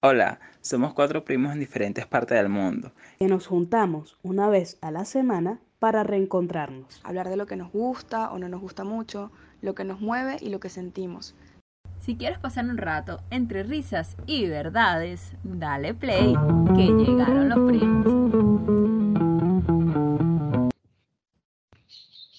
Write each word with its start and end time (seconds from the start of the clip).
Hola, 0.00 0.38
somos 0.60 0.94
cuatro 0.94 1.24
primos 1.24 1.52
en 1.52 1.58
diferentes 1.58 2.06
partes 2.06 2.38
del 2.38 2.48
mundo. 2.48 2.92
que 3.18 3.26
nos 3.26 3.48
juntamos 3.48 4.16
una 4.22 4.48
vez 4.48 4.78
a 4.80 4.92
la 4.92 5.04
semana 5.04 5.58
para 5.80 6.04
reencontrarnos. 6.04 7.00
hablar 7.02 7.28
de 7.28 7.34
lo 7.34 7.46
que 7.46 7.56
nos 7.56 7.72
gusta 7.72 8.30
o 8.30 8.38
no 8.38 8.48
nos 8.48 8.60
gusta 8.60 8.84
mucho, 8.84 9.32
lo 9.60 9.74
que 9.74 9.82
nos 9.82 10.00
mueve 10.00 10.36
y 10.40 10.50
lo 10.50 10.60
que 10.60 10.68
sentimos. 10.68 11.34
Si 11.98 12.16
quieres 12.16 12.38
pasar 12.38 12.66
un 12.66 12.76
rato 12.78 13.22
entre 13.30 13.64
risas 13.64 14.16
y 14.24 14.46
verdades, 14.46 15.32
dale 15.42 15.94
play, 15.94 16.32
que 16.76 16.86
llegaron 16.86 17.48
los 17.48 17.58
primos. 17.68 18.06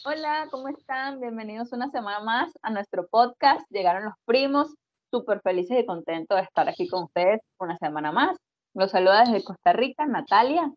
Hola, 0.05 0.48
¿cómo 0.50 0.70
están? 0.70 1.20
Bienvenidos 1.20 1.73
una 1.73 1.91
semana 1.91 2.21
más 2.21 2.57
a 2.62 2.70
nuestro 2.70 3.05
podcast. 3.07 3.70
Llegaron 3.70 4.05
los 4.05 4.16
primos, 4.23 4.78
súper 5.12 5.41
felices 5.41 5.80
y 5.80 5.86
contentos 5.86 6.38
de 6.38 6.44
estar 6.44 6.68
aquí 6.70 6.88
con 6.88 7.05
ustedes 7.05 7.41
una 7.59 7.78
semana 7.78 8.12
más. 8.12 8.38
Los 8.73 8.91
saluda 8.91 9.21
desde 9.21 9.44
Costa 9.44 9.73
Rica, 9.73 10.05
Natalia. 10.05 10.72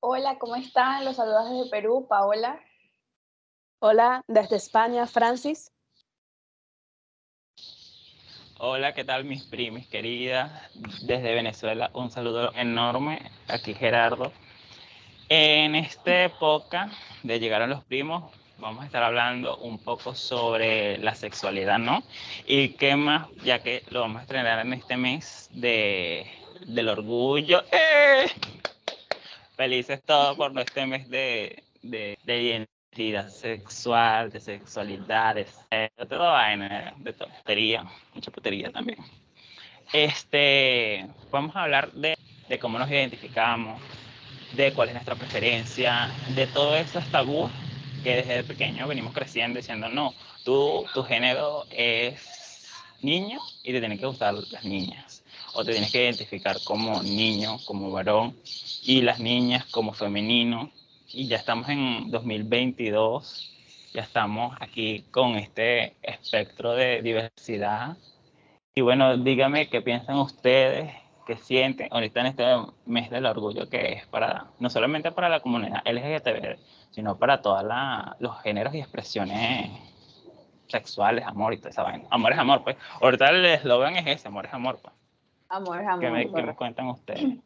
Hola, 0.00 0.38
¿cómo 0.38 0.56
están? 0.56 1.04
Los 1.04 1.16
saludos 1.16 1.50
desde 1.50 1.70
Perú, 1.70 2.06
Paola. 2.08 2.60
Hola, 3.80 4.22
desde 4.28 4.56
España, 4.56 5.06
Francis. 5.06 5.72
Hola, 8.58 8.94
¿qué 8.94 9.04
tal 9.04 9.24
mis 9.24 9.44
primis 9.44 9.86
queridas? 9.88 10.50
Desde 11.06 11.34
Venezuela, 11.34 11.90
un 11.92 12.10
saludo 12.10 12.52
enorme. 12.54 13.30
Aquí 13.48 13.74
Gerardo. 13.74 14.32
En 15.28 15.74
este 15.74 16.30
podcast 16.30 16.94
de 17.22 17.38
Llegaron 17.40 17.68
los 17.68 17.84
Primos, 17.84 18.32
vamos 18.58 18.82
a 18.82 18.86
estar 18.86 19.02
hablando 19.02 19.56
un 19.58 19.78
poco 19.78 20.14
sobre 20.14 20.98
la 20.98 21.14
sexualidad, 21.14 21.78
¿no? 21.78 22.02
Y 22.46 22.70
qué 22.70 22.96
más, 22.96 23.28
ya 23.44 23.62
que 23.62 23.82
lo 23.90 24.00
vamos 24.00 24.18
a 24.18 24.22
estrenar 24.22 24.64
en 24.64 24.72
este 24.72 24.96
mes 24.96 25.48
de, 25.52 26.26
del 26.66 26.88
orgullo. 26.88 27.62
¡Eh! 27.72 28.26
Felices 29.56 30.02
todos 30.04 30.36
por 30.36 30.58
este 30.58 30.86
mes 30.86 31.08
de, 31.08 31.62
de, 31.82 32.18
de 32.24 32.42
identidad 32.42 33.28
sexual, 33.28 34.30
de 34.30 34.40
sexualidad, 34.40 35.34
de 35.34 35.46
de 35.70 36.06
toda 36.06 36.32
vaina, 36.32 36.94
de 36.98 37.12
tontería, 37.12 37.84
mucha 38.14 38.30
putería 38.30 38.70
también. 38.70 38.98
Este, 39.92 41.06
vamos 41.30 41.54
a 41.56 41.62
hablar 41.62 41.92
de, 41.92 42.16
de 42.48 42.58
cómo 42.58 42.78
nos 42.78 42.90
identificamos, 42.90 43.80
de 44.52 44.72
cuál 44.72 44.88
es 44.88 44.94
nuestra 44.94 45.14
preferencia, 45.14 46.10
de 46.34 46.46
todos 46.48 46.78
esos 46.78 47.04
tabús 47.10 47.50
que 48.06 48.22
desde 48.22 48.44
pequeño 48.44 48.86
venimos 48.86 49.12
creciendo 49.12 49.58
diciendo, 49.58 49.88
no, 49.88 50.14
tú, 50.44 50.84
tu 50.94 51.02
género 51.02 51.64
es 51.72 52.70
niño 53.02 53.40
y 53.64 53.72
te 53.72 53.80
tienen 53.80 53.98
que 53.98 54.06
gustar 54.06 54.32
las 54.32 54.64
niñas, 54.64 55.24
o 55.54 55.64
te 55.64 55.72
tienes 55.72 55.90
que 55.90 56.04
identificar 56.04 56.56
como 56.62 57.02
niño, 57.02 57.58
como 57.66 57.90
varón, 57.90 58.36
y 58.84 59.02
las 59.02 59.18
niñas 59.18 59.64
como 59.72 59.92
femenino, 59.92 60.70
y 61.08 61.26
ya 61.26 61.36
estamos 61.36 61.68
en 61.68 62.08
2022, 62.12 63.52
ya 63.92 64.02
estamos 64.02 64.56
aquí 64.60 65.02
con 65.10 65.34
este 65.34 65.96
espectro 66.00 66.74
de 66.74 67.02
diversidad. 67.02 67.96
Y 68.72 68.82
bueno, 68.82 69.16
dígame 69.16 69.68
qué 69.68 69.82
piensan 69.82 70.18
ustedes, 70.18 70.94
qué 71.26 71.36
sienten 71.38 71.88
ahorita 71.90 72.20
en 72.20 72.26
este 72.26 72.44
mes 72.84 73.10
del 73.10 73.26
orgullo 73.26 73.68
que 73.68 73.94
es 73.94 74.06
para, 74.06 74.46
no 74.60 74.70
solamente 74.70 75.10
para 75.10 75.28
la 75.28 75.40
comunidad 75.40 75.82
LGTB, 75.84 76.56
sino 76.96 77.18
para 77.18 77.42
todos 77.42 77.62
los 78.20 78.40
géneros 78.40 78.74
y 78.74 78.78
expresiones 78.78 79.70
sexuales, 80.66 81.26
amor 81.26 81.52
y 81.52 81.58
toda 81.58 81.68
esa 81.68 81.82
vaina. 81.82 82.08
Amor 82.10 82.32
es 82.32 82.38
amor, 82.38 82.64
pues. 82.64 82.78
Ahorita 83.02 83.28
el 83.28 83.44
eslogan 83.44 83.96
es 83.96 84.06
ese, 84.06 84.28
amor 84.28 84.46
es 84.46 84.54
amor, 84.54 84.78
pues. 84.80 84.94
Amor, 85.50 85.78
es 85.82 85.86
amor. 85.86 86.00
¿Qué 86.00 86.10
me, 86.10 86.32
qué 86.32 86.42
me 86.42 86.56
cuentan 86.56 86.88
ustedes? 86.88 87.22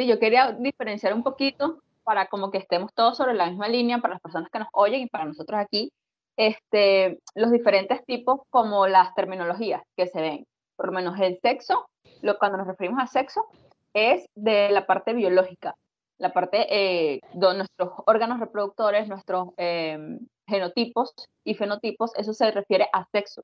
Sí, 0.00 0.06
yo 0.06 0.20
quería 0.20 0.52
diferenciar 0.52 1.12
un 1.12 1.24
poquito 1.24 1.82
para 2.04 2.26
como 2.26 2.52
que 2.52 2.58
estemos 2.58 2.94
todos 2.94 3.16
sobre 3.16 3.34
la 3.34 3.46
misma 3.48 3.66
línea 3.66 3.98
para 3.98 4.14
las 4.14 4.20
personas 4.20 4.48
que 4.48 4.60
nos 4.60 4.68
oyen 4.70 5.00
y 5.00 5.06
para 5.08 5.24
nosotros 5.24 5.58
aquí, 5.58 5.90
este, 6.36 7.18
los 7.34 7.50
diferentes 7.50 8.04
tipos 8.04 8.42
como 8.48 8.86
las 8.86 9.12
terminologías 9.16 9.82
que 9.96 10.06
se 10.06 10.20
ven. 10.20 10.46
Por 10.76 10.86
lo 10.86 10.92
menos 10.92 11.18
el 11.18 11.40
sexo, 11.42 11.88
lo, 12.22 12.38
cuando 12.38 12.58
nos 12.58 12.68
referimos 12.68 13.02
a 13.02 13.08
sexo, 13.08 13.46
es 13.92 14.24
de 14.36 14.70
la 14.70 14.86
parte 14.86 15.14
biológica, 15.14 15.74
la 16.18 16.32
parte 16.32 16.58
de 16.58 17.20
nuestros 17.32 17.90
órganos 18.06 18.40
reproductores, 18.40 19.08
nuestros 19.08 19.50
eh, 19.56 20.18
genotipos 20.46 21.14
y 21.44 21.54
fenotipos, 21.54 22.12
eso 22.16 22.32
se 22.32 22.50
refiere 22.50 22.88
a 22.92 23.06
sexo. 23.12 23.42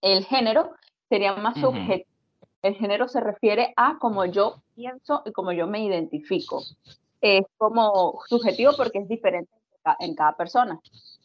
El 0.00 0.24
género 0.24 0.70
sería 1.08 1.34
más 1.36 1.60
subjetivo. 1.60 2.08
El 2.62 2.74
género 2.74 3.08
se 3.08 3.20
refiere 3.20 3.72
a 3.76 3.96
cómo 3.98 4.26
yo 4.26 4.62
pienso 4.74 5.22
y 5.24 5.32
cómo 5.32 5.52
yo 5.52 5.66
me 5.66 5.82
identifico. 5.82 6.62
Es 7.20 7.44
como 7.56 8.20
subjetivo 8.28 8.72
porque 8.76 8.98
es 8.98 9.08
diferente 9.08 9.50
en 9.98 10.14
cada 10.14 10.36
persona. 10.36 10.78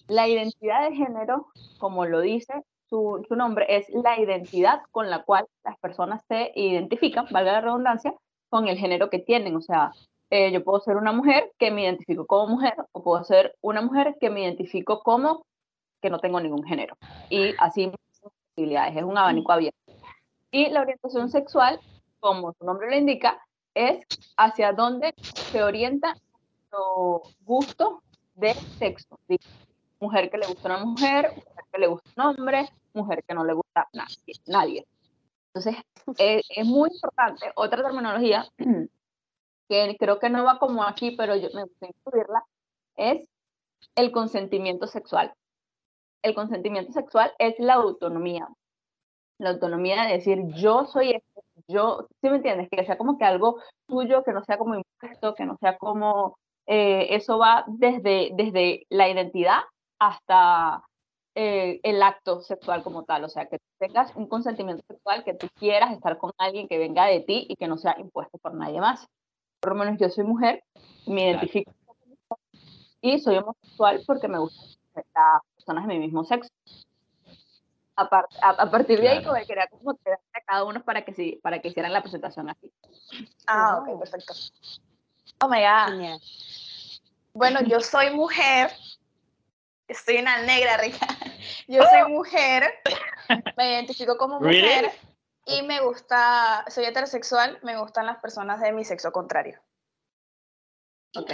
La 0.08 0.28
identidad 0.28 0.90
de 0.90 0.96
género, 0.96 1.48
como 1.78 2.06
lo 2.06 2.22
dice 2.22 2.54
su, 2.90 3.26
su 3.28 3.36
nombre, 3.36 3.66
es 3.70 3.90
la 3.90 4.20
identidad 4.20 4.82
con 4.92 5.10
la 5.10 5.24
cual 5.24 5.46
las 5.64 5.78
personas 5.80 6.22
se 6.28 6.52
identifican, 6.56 7.28
valga 7.32 7.54
la 7.54 7.62
redundancia, 7.62 8.14
con 8.50 8.68
el 8.68 8.78
género 8.78 9.10
que 9.10 9.20
tienen. 9.20 9.56
O 9.56 9.62
sea, 9.62 9.92
eh, 10.30 10.52
yo 10.52 10.64
puedo 10.64 10.80
ser 10.80 10.98
una 10.98 11.12
mujer 11.12 11.52
que 11.58 11.72
me 11.72 11.84
identifico 11.84 12.26
como 12.26 12.56
mujer 12.56 12.76
o 12.92 13.04
puedo 13.04 13.24
ser 13.24 13.56
una 13.62 13.82
mujer 13.82 14.16
que 14.20 14.30
me 14.30 14.42
identifico 14.42 15.02
como 15.02 15.46
que 16.02 16.10
no 16.10 16.20
tengo 16.20 16.40
ningún 16.40 16.64
género. 16.64 16.98
Y 17.30 17.54
así 17.60 17.92
posibilidades, 18.56 18.96
es 18.98 19.04
un 19.04 19.18
abanico 19.18 19.52
abierto. 19.52 19.80
Y 20.52 20.70
la 20.70 20.82
orientación 20.82 21.30
sexual, 21.30 21.80
como 22.20 22.54
su 22.54 22.66
nombre 22.66 22.90
lo 22.90 22.96
indica, 22.96 23.46
es 23.74 24.06
hacia 24.38 24.72
dónde 24.72 25.14
se 25.18 25.62
orienta 25.62 26.16
nuestro 26.16 27.24
gusto 27.42 28.02
de 28.36 28.54
sexo. 28.54 29.20
Mujer 30.00 30.30
que 30.30 30.38
le 30.38 30.48
gusta 30.48 30.68
una 30.70 30.86
mujer, 30.86 31.32
mujer 31.36 31.66
que 31.72 31.80
le 31.80 31.88
gusta 31.88 32.10
un 32.16 32.38
hombre, 32.38 32.70
mujer 32.94 33.24
que 33.28 33.34
no 33.34 33.44
le 33.44 33.54
gusta 33.54 33.88
nadie. 33.94 34.34
nadie. 34.48 34.88
Entonces, 35.54 35.76
eh, 36.20 36.42
es 36.50 36.66
muy 36.66 36.90
importante, 36.90 37.52
otra 37.56 37.84
terminología 37.84 38.46
que 39.68 39.96
creo 40.00 40.20
que 40.20 40.30
no 40.30 40.44
va 40.44 40.60
como 40.60 40.84
aquí, 40.84 41.16
pero 41.16 41.36
yo 41.36 41.50
me 41.54 41.64
gusta 41.64 41.88
incluirla, 41.88 42.44
es 42.96 43.28
el 43.96 44.12
consentimiento 44.12 44.88
sexual. 44.88 45.34
El 46.24 46.36
consentimiento 46.36 46.92
sexual 46.92 47.34
es 47.40 47.56
la 47.60 47.76
autonomía. 47.76 48.48
La 49.38 49.52
autonomía 49.52 50.04
de 50.04 50.14
decir, 50.14 50.40
yo 50.54 50.86
soy 50.86 51.12
esto, 51.12 51.44
yo, 51.68 52.08
¿sí 52.22 52.30
me 52.30 52.38
entiendes? 52.38 52.70
Que 52.70 52.86
sea 52.86 52.98
como 52.98 53.18
que 53.18 53.26
algo 53.26 53.60
tuyo, 53.88 54.24
que 54.24 54.34
no 54.34 54.44
sea 54.44 54.58
como 54.58 54.76
impuesto, 54.76 55.36
que 55.36 55.46
no 55.46 55.58
sea 55.58 55.78
como, 55.78 56.38
eh, 56.68 57.08
eso 57.12 57.38
va 57.38 57.66
desde, 57.68 58.32
desde 58.34 58.86
la 58.90 59.10
identidad 59.10 59.60
hasta 60.00 60.84
eh, 61.36 61.82
el 61.84 62.02
acto 62.02 62.42
sexual 62.42 62.82
como 62.84 63.04
tal. 63.04 63.26
O 63.26 63.30
sea, 63.30 63.48
que 63.48 63.60
tengas 63.78 64.16
un 64.16 64.28
consentimiento 64.28 64.84
sexual, 64.88 65.24
que 65.24 65.34
tú 65.34 65.48
quieras 65.56 65.92
estar 65.94 66.18
con 66.18 66.32
alguien 66.38 66.68
que 66.68 66.78
venga 66.78 67.06
de 67.06 67.20
ti 67.22 67.46
y 67.50 67.56
que 67.56 67.68
no 67.68 67.78
sea 67.78 67.96
impuesto 68.00 68.38
por 68.38 68.54
nadie 68.54 68.80
más. 68.80 69.08
Por 69.66 69.76
lo 69.76 69.84
menos 69.84 70.00
yo 70.00 70.08
soy 70.12 70.24
mujer, 70.26 70.64
me 71.08 71.24
Claro. 71.24 71.30
identifico 71.40 71.74
como 71.88 72.00
mujer 72.06 72.38
y 73.02 73.20
soy 73.20 73.38
homosexual 73.38 74.04
porque 74.06 74.28
me 74.28 74.38
gustan 74.38 74.64
las 75.16 75.42
personas 75.56 75.88
de 75.88 75.94
mi 75.96 76.00
mismo 76.02 76.24
sexo. 76.24 76.52
A, 77.96 78.08
par- 78.08 78.30
a, 78.44 78.50
a 78.50 78.70
partir 78.70 79.02
de 79.02 79.10
ahí, 79.10 79.24
como 79.24 79.44
quería 79.44 79.66
como 79.70 79.96
que 79.98 80.12
a 80.12 80.42
cada 80.46 80.66
uno 80.66 80.84
para 80.84 81.04
que, 81.04 81.16
sí, 81.16 81.40
para 81.42 81.60
que 81.64 81.70
hicieran 81.70 81.94
la 81.94 82.02
presentación 82.04 82.48
así. 82.48 82.72
Ah, 83.48 83.80
ok, 83.80 83.98
perfecto. 84.02 84.34
Oh 85.42 85.48
my 85.50 85.62
God. 85.62 85.94
Genial. 85.94 86.20
Bueno, 87.34 87.62
yo 87.64 87.80
soy 87.80 88.12
mujer. 88.14 88.70
Estoy 89.88 90.18
una 90.18 90.44
negra, 90.44 90.78
rica. 90.84 91.08
Yo 91.68 91.82
soy 91.86 92.12
mujer. 92.12 92.72
Me 93.58 93.72
identifico 93.72 94.16
como 94.16 94.40
Really? 94.42 94.92
Y 95.46 95.62
me 95.64 95.80
gusta, 95.82 96.66
soy 96.70 96.86
heterosexual. 96.86 97.60
Me 97.64 97.78
gustan 97.78 98.06
las 98.08 98.18
personas 98.18 98.60
de 98.62 98.72
mi 98.72 98.84
sexo 98.84 99.12
contrario. 99.12 99.60
¿Ok? 101.16 101.32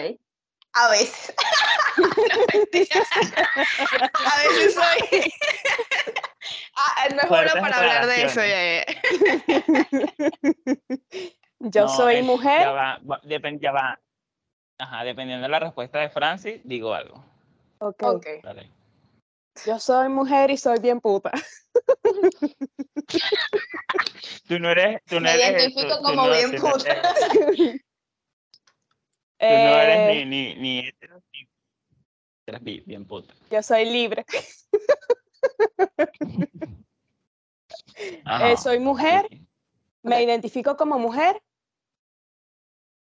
A 0.74 0.90
veces. 0.90 1.34
No, 1.98 2.08
mentira. 2.54 3.02
A 4.14 4.38
veces 4.44 4.74
soy. 4.74 5.32
Ah, 6.76 7.08
no 7.14 7.22
es 7.22 7.30
bueno 7.30 7.52
para 7.60 7.78
hablar 7.78 8.06
de 8.08 8.24
eso. 8.24 8.42
ya, 8.42 8.80
ya. 8.80 8.86
Yo 11.60 11.82
No, 11.84 11.88
soy 11.90 12.16
es- 12.18 12.26
mujer. 12.26 12.62
Ya 12.62 12.72
va, 12.72 13.00
va- 13.10 13.22
depend- 13.24 13.60
ya 13.62 13.72
va. 13.72 14.00
Ajá, 14.80 15.04
dependiendo 15.04 15.44
de 15.44 15.50
la 15.50 15.60
respuesta 15.60 16.00
de 16.00 16.10
Francis, 16.10 16.60
digo 16.64 16.94
algo. 16.94 17.24
Ok. 17.80 18.04
Ok. 18.04 18.26
Dale. 18.44 18.70
Yo 19.66 19.80
soy 19.80 20.10
mujer 20.10 20.50
y 20.52 20.58
soy 20.58 20.80
bien 20.80 21.00
puta. 21.02 21.32
Tú 24.48 24.60
no 24.60 24.70
eres. 24.70 25.02
Tú 25.06 25.16
no 25.16 25.22
Me 25.22 25.34
eres, 25.34 25.50
identifico 25.64 25.82
tú- 25.82 25.98
tú 25.98 26.04
como 26.04 26.26
no- 26.28 26.32
bien 26.34 26.52
puta. 26.52 26.92
eres- 26.92 27.82
Tú 29.40 29.48
no 29.48 29.76
eres 29.82 29.98
Eh, 30.00 30.26
ni, 30.26 30.26
ni, 30.26 30.56
ni 30.56 30.80
hetero, 30.88 31.22
ni- 31.34 31.48
eres 32.46 32.64
bi- 32.64 32.84
bien 32.86 33.06
puta. 33.06 33.34
Yo 33.50 33.62
soy 33.64 33.86
libre. 33.86 34.26
Ajá. 38.26 38.52
Eh, 38.52 38.58
soy 38.58 38.80
mujer 38.80 39.28
Sí. 39.30 39.48
Me 40.04 40.16
Ok. 40.16 40.22
identifico 40.24 40.76
como 40.78 40.98
mujer 40.98 41.42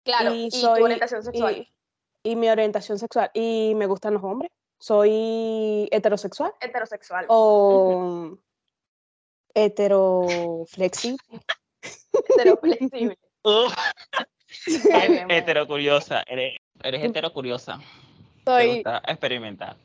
Claro, 0.04 0.34
y 0.34 0.46
y, 0.46 0.50
soy 0.50 0.80
tu 0.80 0.84
orientación 0.84 1.22
sexual. 1.22 1.68
y, 2.24 2.30
y 2.32 2.36
mi 2.36 2.48
orientación 2.48 2.98
sexual 2.98 3.30
y 3.34 3.72
me 3.76 3.86
gustan 3.86 4.14
los 4.14 4.24
hombres. 4.24 4.50
Soy 4.82 5.88
heterosexual 5.92 6.52
Heterosexual. 6.60 7.26
o 7.28 8.36
heteroflexible. 9.54 11.22
Heteroflexible. 12.12 13.16
Heterocuriosa, 15.28 16.24
eres, 16.26 16.58
eres 16.82 17.04
heterocuriosa. 17.04 17.78
Te 17.78 18.50
Soy 18.50 18.74
gusta 18.74 19.02
experimentar. 19.06 19.76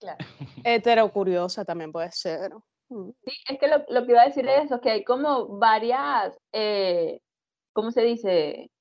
Claro. 0.00 0.18
heterocuriosa 0.64 1.64
también 1.64 1.92
puede 1.92 2.10
ser. 2.10 2.50
Mm. 2.88 3.10
Sí, 3.24 3.32
es 3.48 3.58
que 3.60 3.68
lo, 3.68 3.84
lo 3.90 4.04
que 4.06 4.10
iba 4.10 4.22
a 4.22 4.26
decir 4.26 4.48
es 4.48 4.64
eso, 4.64 4.80
que 4.80 4.90
hay 4.90 5.04
como 5.04 5.56
varias, 5.56 6.36
eh, 6.52 7.20
¿cómo 7.72 7.92
se 7.92 8.02
dice? 8.02 8.72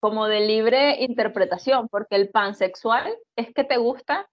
Como 0.00 0.26
de 0.26 0.40
libre 0.40 1.00
interpretación, 1.04 1.88
porque 1.88 2.16
el 2.16 2.30
pansexual 2.30 3.16
es 3.36 3.54
que 3.54 3.62
te 3.62 3.76
gusta 3.76 4.28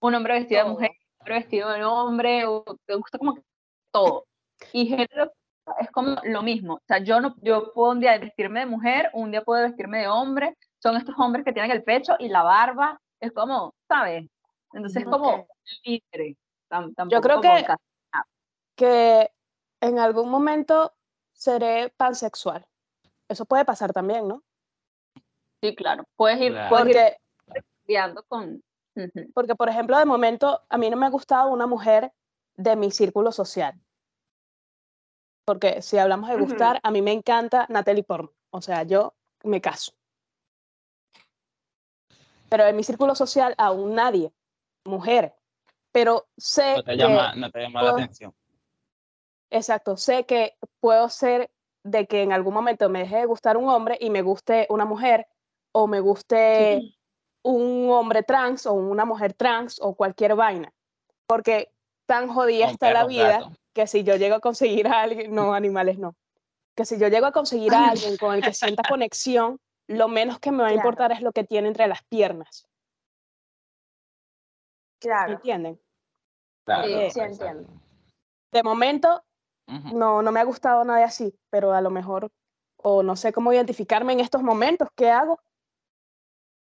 un 0.00 0.14
hombre 0.14 0.34
vestido 0.34 0.64
de 0.64 0.70
mujer, 0.70 0.90
un 0.90 1.20
hombre 1.20 1.34
vestido 1.34 1.70
de 1.70 1.84
hombre, 1.84 2.46
o 2.46 2.64
te 2.86 2.94
gusta 2.94 3.18
como 3.18 3.34
que 3.34 3.42
todo. 3.90 4.26
Y 4.72 4.86
género 4.86 5.32
es 5.78 5.90
como 5.90 6.16
lo 6.24 6.42
mismo. 6.42 6.74
O 6.74 6.82
sea, 6.86 6.98
yo 6.98 7.20
no, 7.20 7.34
yo 7.42 7.72
puedo 7.72 7.92
un 7.92 8.00
día 8.00 8.18
vestirme 8.18 8.60
de 8.60 8.66
mujer, 8.66 9.10
un 9.12 9.30
día 9.30 9.42
puedo 9.42 9.62
vestirme 9.62 10.00
de 10.00 10.08
hombre. 10.08 10.56
Son 10.78 10.96
estos 10.96 11.14
hombres 11.18 11.44
que 11.44 11.52
tienen 11.52 11.70
el 11.70 11.84
pecho 11.84 12.16
y 12.18 12.28
la 12.28 12.42
barba. 12.42 13.00
Es 13.20 13.32
como, 13.32 13.74
¿sabes? 13.86 14.26
Entonces 14.72 15.02
es 15.02 15.08
como 15.08 15.46
libre. 15.84 16.36
Yo 17.08 17.20
creo 17.20 17.40
que, 17.40 17.66
que 18.76 19.30
en 19.80 19.98
algún 19.98 20.30
momento 20.30 20.92
seré 21.32 21.92
pansexual. 21.96 22.66
Eso 23.28 23.44
puede 23.44 23.64
pasar 23.64 23.92
también, 23.92 24.26
¿no? 24.26 24.42
Sí, 25.62 25.74
claro. 25.74 26.04
Puedes 26.16 26.40
ir, 26.40 26.52
Claro. 26.52 26.68
puedes 26.70 26.96
ir 26.96 27.16
Porque, 27.86 28.56
porque, 29.34 29.54
por 29.54 29.68
ejemplo, 29.68 29.98
de 29.98 30.04
momento 30.04 30.62
a 30.68 30.78
mí 30.78 30.90
no 30.90 30.96
me 30.96 31.06
ha 31.06 31.10
gustado 31.10 31.50
una 31.50 31.66
mujer 31.66 32.12
de 32.56 32.76
mi 32.76 32.90
círculo 32.90 33.32
social. 33.32 33.80
Porque 35.46 35.82
si 35.82 35.98
hablamos 35.98 36.28
de 36.30 36.36
gustar, 36.36 36.80
a 36.82 36.90
mí 36.90 37.02
me 37.02 37.12
encanta 37.12 37.66
Natalie 37.68 38.04
Portman. 38.04 38.34
O 38.50 38.60
sea, 38.60 38.82
yo 38.82 39.14
me 39.44 39.60
caso. 39.60 39.92
Pero 42.48 42.64
en 42.66 42.76
mi 42.76 42.82
círculo 42.84 43.14
social 43.14 43.54
aún 43.58 43.94
nadie, 43.94 44.32
mujer. 44.84 45.34
Pero 45.92 46.28
sé 46.36 46.76
No 46.76 46.82
te 46.84 46.90
que 46.92 46.96
llama, 46.98 47.34
no 47.34 47.50
te 47.50 47.60
llama 47.60 47.82
la 47.82 47.90
puedo- 47.92 48.02
atención. 48.04 48.34
Exacto, 49.52 49.96
sé 49.96 50.24
que 50.26 50.56
puedo 50.80 51.08
ser 51.08 51.50
de 51.84 52.06
que 52.06 52.22
en 52.22 52.32
algún 52.32 52.54
momento 52.54 52.88
me 52.88 53.00
deje 53.00 53.16
de 53.16 53.24
gustar 53.26 53.56
un 53.56 53.68
hombre 53.68 53.96
y 54.00 54.10
me 54.10 54.22
guste 54.22 54.66
una 54.70 54.84
mujer, 54.84 55.26
o 55.72 55.86
me 55.88 55.98
guste 56.00 56.94
un 57.42 57.90
hombre 57.90 58.22
trans 58.22 58.66
o 58.66 58.72
una 58.72 59.04
mujer 59.04 59.32
trans 59.34 59.78
o 59.80 59.94
cualquier 59.94 60.34
vaina. 60.34 60.72
Porque 61.26 61.72
tan 62.06 62.28
jodida 62.28 62.66
está 62.66 62.92
la 62.92 63.06
vida 63.06 63.50
que 63.72 63.86
si 63.86 64.02
yo 64.02 64.16
llego 64.16 64.36
a 64.36 64.40
conseguir 64.40 64.88
a 64.88 65.02
alguien, 65.02 65.34
no, 65.34 65.54
animales 65.54 65.98
no, 65.98 66.14
que 66.74 66.84
si 66.84 66.98
yo 66.98 67.08
llego 67.08 67.26
a 67.26 67.32
conseguir 67.32 67.72
a 67.74 67.90
alguien 67.90 68.16
con 68.16 68.34
el 68.34 68.42
que 68.42 68.52
sienta 68.52 68.82
conexión, 68.88 69.58
lo 69.86 70.08
menos 70.08 70.38
que 70.38 70.50
me 70.50 70.62
va 70.62 70.68
a 70.68 70.72
Claro. 70.72 70.88
importar 70.88 71.12
es 71.12 71.20
lo 71.20 71.32
que 71.32 71.44
tiene 71.44 71.68
entre 71.68 71.86
las 71.86 72.02
piernas. 72.04 72.66
¿me 75.02 75.08
Claro. 75.08 75.32
¿Entienden? 75.32 75.80
Claro, 76.64 77.10
Sí, 77.10 77.20
entiendo. 77.20 77.68
De 78.52 78.62
momento 78.62 79.24
no, 79.92 80.22
no 80.22 80.32
me 80.32 80.40
ha 80.40 80.44
gustado 80.44 80.84
nadie 80.84 81.04
así, 81.04 81.34
pero 81.48 81.72
a 81.72 81.80
lo 81.80 81.90
mejor, 81.90 82.30
o 82.76 83.02
no 83.02 83.16
sé 83.16 83.32
cómo 83.32 83.52
identificarme 83.52 84.12
en 84.12 84.20
estos 84.20 84.42
momentos, 84.42 84.88
¿qué 84.94 85.10
hago? 85.10 85.40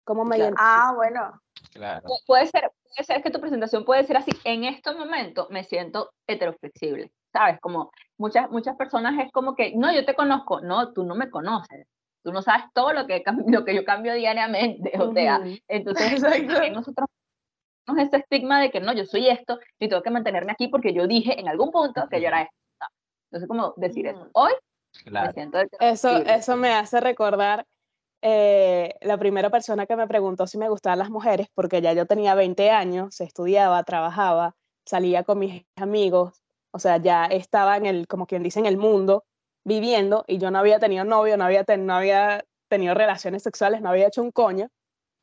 ¿Cómo 0.06 0.24
me 0.24 0.38
Claro. 0.38 0.56
Ah, 0.58 0.94
bueno. 0.96 1.42
Claro. 1.74 2.08
Pu- 2.08 2.20
Puede 2.26 2.46
ser, 2.48 2.72
puede 2.84 3.04
ser 3.06 3.22
que 3.22 3.32
tu 3.32 3.40
presentación 3.42 3.84
puede 3.84 4.04
ser 4.06 4.18
así. 4.18 4.32
En 4.46 4.64
este 4.64 4.94
momento 4.94 5.48
me 5.50 5.64
siento 5.64 6.12
heteroflexible, 6.28 7.12
¿sabes? 7.34 7.60
Como 7.60 7.92
muchas, 8.18 8.50
muchas 8.52 8.76
personas 8.78 9.16
es 9.26 9.32
como 9.32 9.56
que, 9.56 9.76
no, 9.76 9.92
yo 9.94 10.06
te 10.06 10.16
conozco. 10.16 10.62
No, 10.62 10.94
tú 10.94 11.04
no 11.04 11.16
me 11.16 11.30
conoces. 11.30 11.88
Tú 12.24 12.32
no 12.32 12.42
sabes 12.42 12.66
todo 12.74 12.94
lo 12.94 13.06
que, 13.08 13.24
lo 13.48 13.66
que 13.66 13.76
yo 13.76 13.84
cambio 13.84 14.14
diariamente. 14.14 14.92
O 15.00 15.12
sea, 15.12 15.40
Ujú. 15.40 15.58
entonces 15.68 16.12
Exacto. 16.24 16.54
también 16.54 16.74
nosotros 16.74 17.08
tenemos 17.86 18.08
ese 18.08 18.18
estigma 18.18 18.62
de 18.62 18.72
que 18.72 18.80
no, 18.80 18.94
yo 18.94 19.06
soy 19.06 19.28
esto 19.28 19.60
y 19.80 19.90
tengo 19.90 20.02
que 20.02 20.10
mantenerme 20.12 20.52
aquí 20.52 20.68
porque 20.70 20.94
yo 20.94 21.08
dije 21.08 21.40
en 21.40 21.48
algún 21.50 21.72
punto 21.72 22.08
que 22.10 22.22
yo 22.22 22.28
era 22.28 22.44
esto. 22.44 22.56
Entonces, 23.32 23.48
como 23.48 23.74
decir 23.78 24.08
eso. 24.08 24.30
Hoy 24.34 24.54
me 25.04 25.12
Claro. 25.12 25.34
siento 25.34 25.58
Eso, 25.60 25.68
heteroflexible. 26.10 26.34
eso 26.36 26.56
me 26.56 26.74
hace 26.74 27.00
recordar 27.02 27.66
eh, 28.28 28.96
la 29.02 29.18
primera 29.20 29.52
persona 29.52 29.86
que 29.86 29.96
me 29.96 30.08
preguntó 30.08 30.48
si 30.48 30.58
me 30.58 30.68
gustaban 30.68 30.98
las 30.98 31.12
mujeres, 31.12 31.48
porque 31.54 31.80
ya 31.82 31.94
yo 31.94 32.08
tenía 32.08 32.34
20 32.34 32.72
años, 32.72 33.22
estudiaba, 33.22 33.84
trabajaba, 33.84 34.56
salía 34.84 35.24
con 35.24 35.38
mis 35.38 35.64
amigos, 35.76 36.42
o 36.72 36.80
sea, 36.80 36.98
ya 36.98 37.26
estaba 37.26 37.78
en 37.78 37.86
el, 37.86 38.08
como 38.08 38.26
quien 38.26 38.42
dice, 38.42 38.58
en 38.60 38.66
el 38.66 38.78
mundo, 38.78 39.26
viviendo, 39.64 40.24
y 40.28 40.40
yo 40.40 40.50
no 40.50 40.58
había 40.58 40.80
tenido 40.80 41.06
novio, 41.06 41.38
no 41.38 41.46
había, 41.46 41.64
ten- 41.66 41.86
no 41.86 41.94
había 41.94 42.44
tenido 42.68 42.96
relaciones 42.96 43.44
sexuales, 43.44 43.82
no 43.82 43.90
había 43.90 44.08
hecho 44.08 44.24
un 44.24 44.32
coño. 44.32 44.70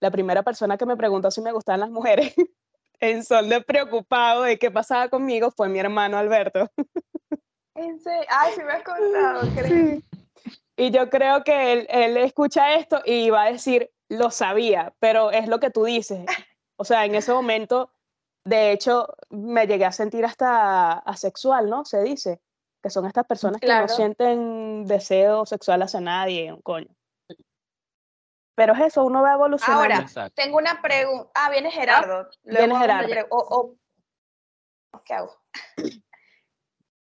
La 0.01 0.13
primera 0.13 0.45
persona 0.45 0.77
que 0.79 0.87
me 0.87 0.97
preguntó 0.97 1.31
si 1.33 1.41
me 1.43 1.51
gustaban 1.51 1.81
las 1.81 1.91
mujeres, 1.91 2.33
en 3.01 3.25
son 3.25 3.49
de 3.49 3.61
preocupado 3.63 4.43
de 4.45 4.61
qué 4.61 4.71
pasaba 4.71 5.09
conmigo, 5.09 5.51
fue 5.51 5.69
mi 5.69 5.81
hermano 5.81 6.19
Alberto. 6.19 6.69
En 7.75 7.99
serio. 7.99 8.27
Ay, 8.29 8.53
sí 8.55 8.63
me 8.63 8.73
has 8.75 8.85
contado, 8.85 9.41
creo. 9.57 9.67
Sí. 10.03 10.05
Y 10.77 10.91
yo 10.91 11.11
creo 11.11 11.45
que 11.45 11.73
él, 11.73 11.87
él 11.91 12.17
escucha 12.17 12.75
esto 12.75 13.01
y 13.05 13.31
va 13.31 13.45
a 13.45 13.53
decir, 13.53 13.91
lo 14.09 14.31
sabía, 14.31 14.95
pero 14.99 15.31
es 15.31 15.47
lo 15.49 15.61
que 15.61 15.71
tú 15.71 15.85
dices. 15.85 16.25
O 16.77 16.85
sea, 16.85 17.05
en 17.05 17.15
ese 17.15 17.33
momento, 17.33 17.93
de 18.45 18.73
hecho, 18.73 19.07
me 19.31 19.67
llegué 19.67 19.85
a 19.85 19.93
sentir 19.93 20.25
hasta 20.25 20.93
asexual, 20.93 21.69
¿no? 21.69 21.85
Se 21.85 22.03
dice, 22.03 22.41
que 22.83 22.91
son 22.91 23.07
estas 23.07 23.27
personas 23.27 23.61
que 23.61 23.69
no 23.69 23.87
sienten 23.89 24.87
deseo 24.87 25.47
sexual 25.47 25.83
hacia 25.83 26.01
nadie, 26.01 26.53
un 26.53 26.63
coño. 26.63 26.89
Pero 28.55 28.75
es 28.75 28.81
eso, 28.81 29.05
uno 29.05 29.23
va 29.23 29.35
evolucionando. 29.35 29.83
Ahora, 29.83 29.99
Exacto. 29.99 30.35
tengo 30.35 30.59
una 30.59 30.83
pregunta. 30.83 31.31
Ah, 31.35 31.51
viene 31.51 31.71
Gerardo. 31.71 32.29
viene 32.43 32.77
Gerardo. 32.77 33.27
o- 33.31 33.77
o- 34.93 35.01
¿Qué 35.05 35.15
hago? 35.15 35.35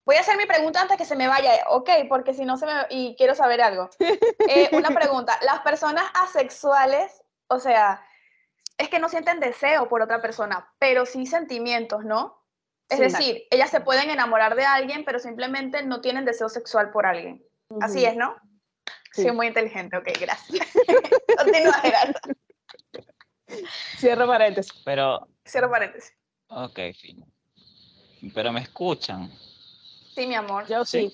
Voy 0.05 0.17
a 0.17 0.21
hacer 0.21 0.37
mi 0.37 0.47
pregunta 0.47 0.81
antes 0.81 0.97
que 0.97 1.05
se 1.05 1.15
me 1.17 1.29
vaya, 1.29 1.53
ok, 1.69 1.89
porque 2.09 2.35
si 2.35 2.45
no 2.45 2.57
se 2.57 2.67
me... 2.67 2.73
Y 2.91 3.15
quiero 3.17 3.35
saber 3.35 3.61
algo. 3.63 3.89
Eh, 4.49 4.69
una 4.73 4.91
pregunta. 4.91 5.39
Las 5.43 5.61
personas 5.61 6.05
asexuales, 6.15 7.23
o 7.49 7.59
sea, 7.61 8.05
es 8.77 8.89
que 8.89 8.99
no 8.99 9.09
sienten 9.09 9.39
deseo 9.39 9.89
por 9.89 10.03
otra 10.03 10.21
persona, 10.21 10.73
pero 10.79 11.07
sí 11.07 11.27
sentimientos, 11.27 12.05
¿no? 12.05 12.43
Es 12.89 12.99
Sí. 12.99 13.03
decir, 13.05 13.43
ellas 13.51 13.71
se 13.71 13.81
pueden 13.81 14.11
enamorar 14.11 14.57
de 14.57 14.65
alguien, 14.65 15.05
pero 15.05 15.19
simplemente 15.21 15.83
no 15.85 16.01
tienen 16.01 16.25
deseo 16.25 16.49
sexual 16.49 16.91
por 16.91 17.07
alguien. 17.07 17.43
Así 17.81 18.05
es, 18.05 18.17
¿no? 18.17 18.37
Sí. 19.13 19.23
Soy 19.23 19.33
muy 19.33 19.47
inteligente, 19.47 19.97
ok, 19.97 20.09
gracias. 20.21 20.67
Continúa, 21.39 21.73
Gerardo. 21.75 22.19
Cierro 23.99 24.27
paréntesis. 24.27 24.73
Pero, 24.85 25.29
Cierro 25.47 25.71
paréntesis. 25.71 26.13
ok, 26.49 26.79
fino. 27.01 27.27
Pero 28.35 28.53
me 28.53 28.61
escuchan. 28.61 29.31
Sí, 30.15 30.27
mi 30.27 30.35
amor. 30.35 30.67
Yo 30.69 30.85
sí. 30.85 31.11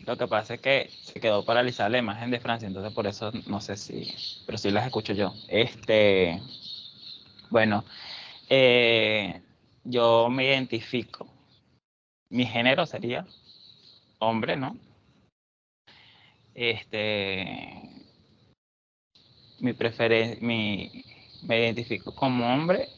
Lo 0.00 0.16
que 0.16 0.26
pasa 0.26 0.54
es 0.54 0.60
que 0.60 0.90
se 1.02 1.20
quedó 1.20 1.44
paralizada 1.44 1.90
la 1.90 1.98
imagen 1.98 2.30
de 2.30 2.40
Francia, 2.40 2.66
entonces 2.66 2.92
por 2.92 3.06
eso 3.06 3.30
no 3.46 3.60
sé 3.60 3.76
si, 3.76 4.14
pero 4.46 4.56
sí 4.56 4.70
las 4.70 4.86
escucho 4.86 5.12
yo. 5.12 5.34
Este, 5.48 6.40
bueno, 7.50 7.84
eh, 8.48 9.42
yo 9.84 10.28
me 10.30 10.44
identifico. 10.44 11.26
Mi 12.30 12.46
género 12.46 12.86
sería 12.86 13.26
hombre, 14.18 14.56
¿no? 14.56 14.78
Este, 16.54 17.82
mi 19.60 19.72
preferencia, 19.72 20.38
mi, 20.40 21.04
me 21.42 21.58
identifico 21.58 22.14
como 22.14 22.46
hombre 22.46 22.88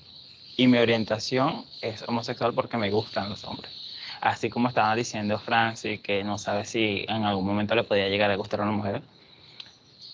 y 0.57 0.66
mi 0.69 0.78
orientación 0.78 1.66
es 1.80 2.02
homosexual 2.09 2.54
porque 2.54 2.76
me 2.78 2.90
gustan 2.90 3.28
los 3.30 3.45
hombres. 3.45 3.73
Así 4.21 4.50
como 4.50 4.69
estaba 4.69 4.95
diciendo 4.97 5.38
Francis, 5.38 6.00
que 6.00 6.25
no 6.25 6.38
sabe 6.38 6.64
si 6.64 7.04
en 7.09 7.25
algún 7.25 7.47
momento 7.47 7.75
le 7.75 7.85
podía 7.85 8.09
llegar 8.09 8.30
a 8.30 8.37
gustar 8.37 8.61
a 8.61 8.64
una 8.64 8.73
mujer. 8.73 9.02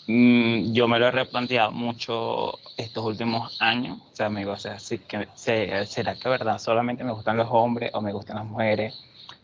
Mm, 0.07 0.73
yo 0.73 0.87
me 0.89 0.99
lo 0.99 1.07
he 1.09 1.11
replanteado 1.11 1.73
mucho 1.73 2.61
estos 2.77 3.05
últimos 3.05 3.53
años. 3.59 3.99
O 4.01 4.15
sea, 4.15 4.31
me 4.31 4.41
digo, 4.41 4.53
o 4.53 4.57
sea, 4.57 4.77
que, 5.09 5.29
se- 5.35 5.87
¿será 5.87 6.19
que 6.19 6.29
verdad 6.29 6.59
solamente 6.59 7.03
me 7.05 7.13
gustan 7.13 7.37
los 7.37 7.49
hombres 7.51 7.91
o 7.95 8.01
me 8.01 8.13
gustan 8.13 8.37
las 8.37 8.47
mujeres? 8.47 8.95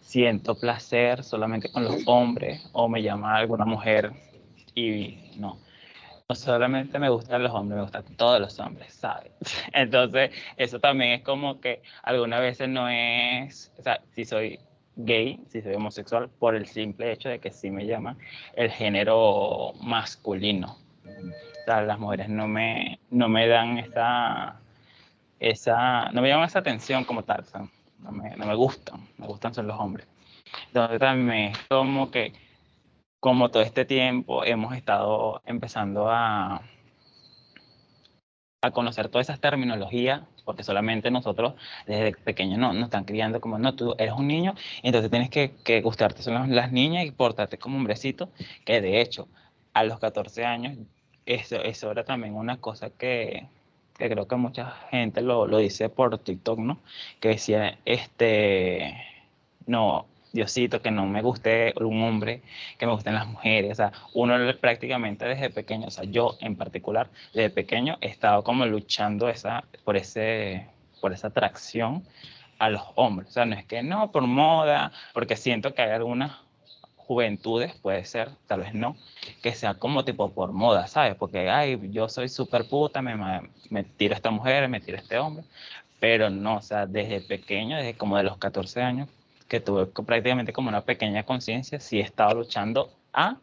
¿Siento 0.01 0.59
placer 0.59 1.25
solamente 1.25 1.71
con 1.71 1.85
los 1.85 1.97
hombres 2.07 2.63
o 2.73 2.89
me 2.89 3.03
llama 3.03 3.37
alguna 3.37 3.65
mujer? 3.65 4.13
Y 4.75 5.33
no, 5.37 5.61
no 6.33 6.37
solamente 6.37 6.99
me 6.99 7.11
gustan 7.11 7.43
los 7.43 7.53
hombres, 7.53 7.77
me 7.77 7.83
gustan 7.83 8.05
todos 8.17 8.41
los 8.41 8.59
hombres, 8.59 8.95
¿sabes? 8.95 9.33
Entonces, 9.75 10.31
eso 10.57 10.81
también 10.81 11.11
es 11.12 11.23
como 11.23 11.61
que 11.61 11.83
algunas 12.03 12.41
veces 12.41 12.71
no 12.71 12.89
es, 12.89 13.71
o 13.79 13.83
sea, 13.83 14.01
si 14.12 14.25
soy 14.25 14.59
gay, 14.97 15.39
si 15.49 15.61
soy 15.61 15.75
homosexual, 15.75 16.31
por 16.39 16.55
el 16.55 16.67
simple 16.67 17.12
hecho 17.12 17.29
de 17.29 17.39
que 17.39 17.51
sí 17.51 17.71
me 17.71 17.85
llaman 17.85 18.17
el 18.55 18.71
género 18.71 19.75
masculino. 19.83 20.79
O 21.05 21.65
sea, 21.67 21.83
las 21.83 21.99
mujeres 21.99 22.31
no 22.31 22.49
me, 22.49 22.99
no 23.11 23.29
me 23.29 23.47
dan 23.47 23.77
esta, 23.77 24.59
esa, 25.39 26.11
no 26.12 26.23
me 26.23 26.31
llaman 26.31 26.47
esa 26.47 26.61
atención 26.61 27.05
como 27.05 27.25
tal, 27.25 27.41
o 27.41 27.45
sea, 27.45 27.69
no, 27.99 28.11
me, 28.11 28.35
no 28.37 28.47
me 28.47 28.55
gustan, 28.55 29.07
me 29.19 29.27
gustan 29.27 29.53
son 29.53 29.67
los 29.67 29.79
hombres. 29.79 30.07
Entonces 30.69 30.99
también 30.99 31.53
es 31.53 31.59
como 31.69 32.11
que, 32.11 32.33
como 33.23 33.52
todo 33.52 33.62
este 33.62 33.85
tiempo 33.85 34.45
hemos 34.45 34.75
estado 34.75 35.43
empezando 35.47 36.11
a, 36.11 36.61
a 38.62 38.71
conocer 38.73 39.09
todas 39.09 39.29
esas 39.29 39.41
terminologías, 39.41 40.23
porque 40.45 40.64
solamente 40.64 41.09
nosotros 41.12 41.55
desde 41.87 42.17
pequeños 42.17 42.59
no, 42.59 42.73
nos 42.73 42.87
están 42.87 43.05
criando 43.05 43.41
como, 43.41 43.61
no, 43.61 43.76
tú 43.76 43.95
eres 43.97 44.12
un 44.14 44.26
niño, 44.26 44.57
entonces 44.83 45.09
tienes 45.09 45.31
que, 45.31 45.52
que 45.62 45.83
gustarte 45.83 46.21
son 46.21 46.52
las, 46.52 46.73
niñas 46.73 47.07
y 47.07 47.12
portarte 47.12 47.59
como 47.59 47.76
hombrecito, 47.76 48.29
que 48.64 48.81
de 48.81 49.00
hecho 49.00 49.29
a 49.73 49.85
los 49.85 50.00
14 50.00 50.45
años 50.45 50.76
eso, 51.25 51.62
eso 51.62 51.93
era 51.93 52.02
también 52.02 52.35
una 52.35 52.57
cosa 52.61 52.91
que, 52.91 53.47
que 53.99 54.11
creo 54.11 54.26
que 54.26 54.35
mucha 54.35 54.73
gente 54.91 55.21
lo, 55.21 55.47
lo 55.47 55.59
dice 55.59 55.88
por 55.88 56.19
TikTok, 56.19 56.59
¿no? 56.59 56.81
Que 57.21 57.29
decía, 57.29 57.79
este, 57.85 58.97
no, 59.67 60.07
Diosito, 60.33 60.81
que 60.81 60.91
no 60.91 61.07
me 61.07 61.23
guste 61.23 61.75
un 61.77 62.03
hombre, 62.03 62.43
que 62.79 62.87
me 62.87 62.93
gusten 62.93 63.15
las 63.15 63.27
mujeres. 63.27 63.73
O 63.73 63.75
sea, 63.75 63.93
uno 64.15 64.35
prácticamente 64.61 65.27
desde 65.27 65.51
pequeño, 65.51 65.89
o 65.89 65.91
sea, 65.91 66.05
yo 66.05 66.37
en 66.41 66.57
particular, 66.57 67.11
desde 67.35 67.51
pequeño 67.51 67.99
he 68.01 68.09
estado 68.09 68.43
como 68.43 68.67
luchando 68.67 69.29
esa, 69.29 69.65
por, 69.85 69.97
ese, 69.97 70.67
por 71.01 71.12
esa 71.12 71.29
atracción 71.29 72.03
a 72.59 72.71
los 72.71 72.83
hombres. 72.95 73.29
O 73.31 73.33
sea, 73.33 73.45
no 73.45 73.55
es 73.55 73.65
que 73.67 73.83
no, 73.83 74.11
por 74.11 74.27
moda, 74.27 74.93
porque 75.12 75.37
siento 75.37 75.75
que 75.75 75.83
hay 75.83 75.91
algunas 75.91 76.33
juventudes, 76.97 77.75
puede 77.75 78.05
ser, 78.05 78.31
tal 78.47 78.61
vez 78.61 78.75
no, 78.75 78.97
que 79.43 79.53
sea 79.53 79.75
como 79.75 80.05
tipo 80.05 80.33
por 80.33 80.53
moda, 80.53 80.87
¿sabes? 80.87 81.15
Porque, 81.17 81.51
ay, 81.51 81.79
yo 81.91 82.09
soy 82.09 82.29
súper 82.29 82.69
puta, 82.69 83.03
me, 83.03 83.17
me 83.71 83.85
tiro 83.85 84.15
a 84.15 84.17
esta 84.17 84.31
mujer, 84.31 84.69
me 84.69 84.81
tiro 84.81 84.97
a 84.97 85.01
este 85.01 85.19
hombre, 85.19 85.45
pero 86.01 86.31
no, 86.31 86.57
o 86.57 86.62
sea, 86.62 86.87
desde 86.87 87.21
pequeño, 87.21 87.77
desde 87.77 87.95
como 87.95 88.17
de 88.17 88.23
los 88.23 88.39
14 88.39 88.81
años, 88.83 89.09
que 89.52 89.61
tuve 89.61 89.85
prácticamente 89.85 90.50
como 90.50 90.71
una 90.71 90.80
pequeña 90.80 91.25
conciencia, 91.25 91.78
sí 91.78 91.99
he 91.99 92.00
estado 92.00 92.37
luchando 92.37 92.90
a, 93.12 93.37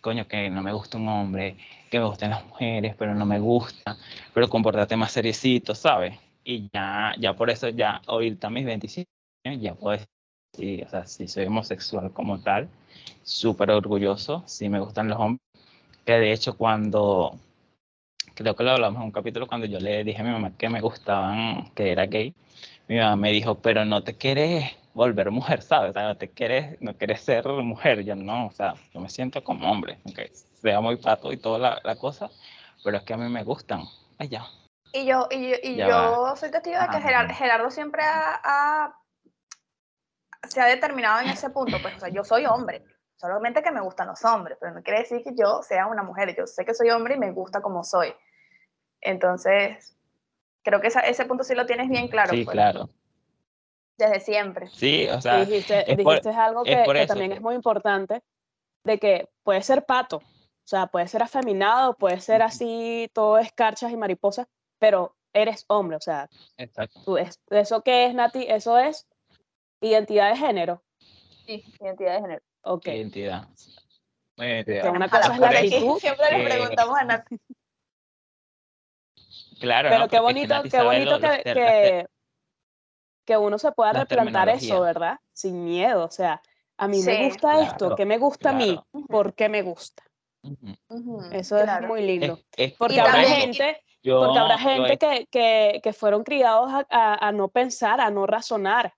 coño, 0.00 0.28
que 0.28 0.48
no 0.48 0.62
me 0.62 0.72
gusta 0.72 0.98
un 0.98 1.08
hombre, 1.08 1.56
que 1.90 1.98
me 1.98 2.04
gusten 2.04 2.30
las 2.30 2.46
mujeres, 2.46 2.94
pero 2.96 3.12
no 3.12 3.26
me 3.26 3.40
gusta, 3.40 3.96
pero 4.32 4.48
comportate 4.48 4.94
más 4.96 5.10
seriecito, 5.10 5.74
¿sabes? 5.74 6.16
Y 6.44 6.70
ya, 6.72 7.16
ya 7.18 7.34
por 7.34 7.50
eso, 7.50 7.68
ya 7.70 8.00
ahorita 8.06 8.46
a 8.46 8.50
mis 8.50 8.64
25 8.64 9.10
años, 9.44 9.60
ya 9.60 9.74
puedo 9.74 9.98
decir, 10.54 10.86
o 10.86 10.88
sea, 10.88 11.06
si 11.06 11.26
soy 11.26 11.46
homosexual 11.46 12.12
como 12.12 12.40
tal, 12.40 12.68
súper 13.24 13.72
orgulloso, 13.72 14.44
sí 14.46 14.68
me 14.68 14.78
gustan 14.78 15.08
los 15.08 15.18
hombres, 15.18 15.42
que 16.04 16.12
de 16.12 16.32
hecho 16.32 16.56
cuando, 16.56 17.36
creo 18.34 18.54
que 18.54 18.62
lo 18.62 18.70
hablamos 18.70 19.00
en 19.00 19.06
un 19.06 19.10
capítulo, 19.10 19.48
cuando 19.48 19.66
yo 19.66 19.80
le 19.80 20.04
dije 20.04 20.20
a 20.20 20.24
mi 20.24 20.30
mamá 20.30 20.52
que 20.56 20.68
me 20.68 20.80
gustaban, 20.80 21.72
que 21.74 21.90
era 21.90 22.06
gay, 22.06 22.32
mi 22.86 22.98
mamá 22.98 23.16
me 23.16 23.32
dijo, 23.32 23.56
pero 23.56 23.84
no 23.84 24.04
te 24.04 24.14
quieres 24.14 24.76
volver 24.94 25.30
mujer, 25.30 25.62
¿sabes? 25.62 25.90
O 25.90 25.92
sea, 25.92 26.04
no 26.04 26.16
te 26.16 26.30
quieres, 26.30 26.80
no 26.80 26.96
quieres 26.96 27.20
ser 27.20 27.46
mujer, 27.46 28.04
yo 28.04 28.14
no, 28.14 28.46
o 28.46 28.52
sea, 28.52 28.74
yo 28.92 29.00
me 29.00 29.08
siento 29.08 29.42
como 29.42 29.70
hombre, 29.70 29.98
aunque 30.04 30.30
sea 30.60 30.80
muy 30.80 30.96
pato 30.96 31.32
y 31.32 31.36
toda 31.36 31.58
la, 31.58 31.80
la 31.84 31.96
cosa, 31.96 32.30
pero 32.84 32.96
es 32.96 33.02
que 33.02 33.14
a 33.14 33.16
mí 33.16 33.28
me 33.28 33.44
gustan, 33.44 33.82
allá. 34.18 34.44
Y 34.92 35.06
yo, 35.06 35.26
y 35.30 35.50
yo, 35.50 35.56
y 35.62 35.76
yo 35.76 36.36
soy 36.36 36.50
testigo 36.50 36.78
de 36.80 36.88
que 36.88 37.00
Gerardo, 37.00 37.34
Gerardo 37.34 37.70
siempre 37.70 38.02
ha, 38.02 38.40
ha, 38.44 38.96
se 40.48 40.60
ha 40.60 40.66
determinado 40.66 41.20
en 41.20 41.28
ese 41.28 41.48
punto, 41.50 41.78
pues, 41.80 41.96
o 41.96 42.00
sea, 42.00 42.08
yo 42.10 42.24
soy 42.24 42.44
hombre, 42.44 42.84
solamente 43.16 43.62
que 43.62 43.70
me 43.70 43.80
gustan 43.80 44.08
los 44.08 44.22
hombres, 44.24 44.58
pero 44.60 44.74
no 44.74 44.82
quiere 44.82 45.00
decir 45.00 45.22
que 45.24 45.34
yo 45.34 45.62
sea 45.62 45.86
una 45.86 46.02
mujer, 46.02 46.36
yo 46.36 46.46
sé 46.46 46.64
que 46.64 46.74
soy 46.74 46.90
hombre 46.90 47.14
y 47.14 47.18
me 47.18 47.30
gusta 47.30 47.62
como 47.62 47.84
soy. 47.84 48.12
Entonces, 49.00 49.96
creo 50.62 50.80
que 50.80 50.88
esa, 50.88 51.00
ese 51.00 51.24
punto 51.24 51.42
sí 51.42 51.54
lo 51.54 51.64
tienes 51.64 51.88
bien 51.88 52.08
claro. 52.08 52.30
Sí, 52.30 52.44
pues. 52.44 52.52
claro. 52.52 52.90
Desde 54.02 54.18
siempre. 54.20 54.66
Sí, 54.68 55.06
o 55.08 55.20
sea, 55.20 55.44
dijiste, 55.44 55.78
es 55.90 56.02
por- 56.02 56.14
dijiste 56.14 56.30
algo 56.30 56.64
es 56.64 56.76
que, 56.76 56.92
que 56.92 57.06
también 57.06 57.30
que- 57.30 57.36
es 57.36 57.40
muy 57.42 57.54
importante, 57.54 58.20
de 58.84 58.98
que 58.98 59.28
puede 59.44 59.62
ser 59.62 59.84
pato, 59.84 60.16
o 60.16 60.66
sea, 60.66 60.88
puede 60.88 61.06
ser 61.06 61.22
afeminado, 61.22 61.94
puede 61.94 62.18
ser 62.20 62.42
así, 62.42 63.08
todo 63.14 63.38
escarchas 63.38 63.92
y 63.92 63.96
mariposas, 63.96 64.48
pero 64.80 65.14
eres 65.32 65.64
hombre, 65.68 65.96
o 65.98 66.00
sea, 66.00 66.28
exacto. 66.56 67.00
tú 67.04 67.16
es, 67.16 67.38
¿eso 67.50 67.82
qué 67.82 68.06
es, 68.06 68.14
Nati? 68.14 68.42
Eso 68.48 68.76
es 68.76 69.06
identidad 69.80 70.30
de 70.30 70.36
género. 70.36 70.82
Sí, 71.46 71.64
identidad 71.80 72.14
de 72.14 72.20
género. 72.22 72.42
Ok. 72.64 72.86
Identidad. 72.88 73.46
Identidad. 74.36 74.82
Que 74.82 74.88
una 74.88 75.06
A 75.06 75.10
cosa 75.10 75.28
la 75.28 75.34
es 75.34 75.40
la 75.40 75.48
actitud, 75.48 75.98
siempre 76.00 76.26
le 76.30 76.36
que- 76.38 76.50
preguntamos 76.50 76.98
a 76.98 77.04
Nati. 77.04 77.36
Claro, 79.60 79.88
pero 79.90 80.00
¿no? 80.00 80.08
qué 80.08 80.16
que 80.16 80.20
bonito, 80.22 80.54
qué 80.68 80.82
bonito 80.82 81.10
lo- 81.12 81.20
que, 81.20 81.42
que, 81.44 82.06
que 83.24 83.36
uno 83.36 83.58
se 83.58 83.72
pueda 83.72 83.92
la 83.92 84.00
replantar 84.00 84.48
eso. 84.48 84.80
¿verdad? 84.80 85.18
Sin 85.32 85.64
miedo, 85.64 86.04
o 86.04 86.10
sea, 86.10 86.40
a 86.76 86.88
mí 86.88 87.00
me 87.02 87.26
gusta 87.28 87.62
esto, 87.62 87.94
¿qué 87.96 88.04
me 88.04 88.18
gusta 88.18 88.50
a 88.50 88.52
mí? 88.52 88.78
¿Por 89.08 89.34
qué 89.34 89.48
me 89.48 89.62
gusta? 89.62 90.02
Eso 91.32 91.58
es 91.58 91.80
muy 91.86 92.02
lindo. 92.04 92.38
Es- 92.56 92.72
es- 92.72 92.78
Porque 92.78 92.96
Y 92.96 92.98
habrá 92.98 93.12
también- 93.22 93.40
gente, 93.54 93.82
yo, 94.02 94.20
porque 94.24 94.38
habrá 94.38 94.58
gente 94.58 94.98
que, 94.98 95.26
que, 95.30 95.80
que 95.82 95.92
fueron 95.92 96.24
criados 96.24 96.70
a, 96.72 96.86
a- 96.90 97.28
a 97.28 97.32
no 97.32 97.48
pensar, 97.48 98.00
a 98.00 98.10
no 98.10 98.26
razonar, 98.26 98.92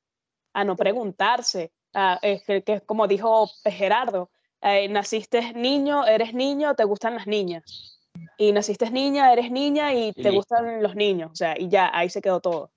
a 0.54 0.64
no 0.64 0.76
preguntarse, 0.76 1.72
a- 1.92 2.18
es 2.22 2.42
que, 2.44 2.62
que 2.62 2.80
como 2.80 3.06
dijo 3.06 3.48
Gerardo, 3.64 4.30
eh, 4.62 4.88
naciste 4.88 5.52
niño, 5.52 6.06
eres 6.06 6.32
niño, 6.32 6.74
te 6.74 6.84
gustan 6.84 7.14
las 7.16 7.26
niñas. 7.26 7.90
Y 8.38 8.52
naciste 8.52 8.90
niña, 8.90 9.32
eres 9.32 9.50
niña 9.50 9.92
y 9.92 10.08
Y 10.08 10.12
te 10.14 10.22
listo. 10.30 10.36
gustan 10.36 10.82
los 10.82 10.94
niños. 10.94 11.30
O 11.32 11.34
sea, 11.34 11.54
y 11.58 11.68
ya, 11.68 11.90
ahí 11.92 12.08
se 12.08 12.22
quedó 12.22 12.40
todo. 12.40 12.70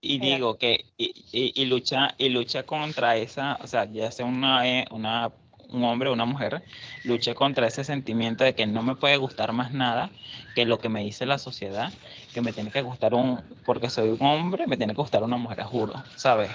Y 0.00 0.18
digo 0.36 0.58
que 0.58 0.84
y, 0.96 1.14
y- 1.32 1.52
y 1.62 1.64
lucha 1.66 2.14
y 2.18 2.28
lucha 2.28 2.64
contra 2.64 3.16
esa, 3.16 3.58
o 3.62 3.66
sea, 3.66 3.84
ya 3.90 4.10
sea 4.10 4.26
una, 4.26 4.66
eh, 4.68 4.86
una 4.90 5.32
un 5.70 5.82
hombre 5.84 6.08
o 6.08 6.12
una 6.12 6.24
mujer, 6.24 6.62
lucha 7.04 7.34
contra 7.34 7.66
ese 7.66 7.82
sentimiento 7.84 8.44
de 8.44 8.54
que 8.54 8.66
no 8.66 8.82
me 8.82 8.94
puede 8.94 9.16
gustar 9.16 9.52
más 9.52 9.72
nada 9.72 10.10
que 10.54 10.64
lo 10.66 10.78
que 10.78 10.88
me 10.88 11.02
dice 11.02 11.26
la 11.26 11.38
sociedad, 11.38 11.92
que 12.32 12.40
me 12.42 12.52
tiene 12.52 12.70
que 12.70 12.82
gustar 12.82 13.12
un, 13.14 13.40
porque 13.64 13.90
soy 13.90 14.10
un 14.10 14.22
hombre, 14.24 14.66
me 14.68 14.76
tiene 14.76 14.92
que 14.94 15.00
gustar 15.00 15.24
una 15.24 15.36
mujer, 15.36 15.62
juro, 15.64 15.94
¿sabes? 16.14 16.50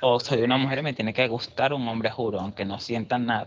O 0.00 0.20
soy 0.20 0.42
una 0.42 0.56
mujer 0.56 0.78
y 0.78 0.82
me 0.82 0.92
tiene 0.92 1.12
que 1.14 1.26
gustar 1.26 1.72
un 1.72 1.88
hombre, 1.88 2.10
juro, 2.10 2.38
aunque 2.38 2.64
no 2.64 2.78
sienta 2.78 3.18
nada, 3.18 3.46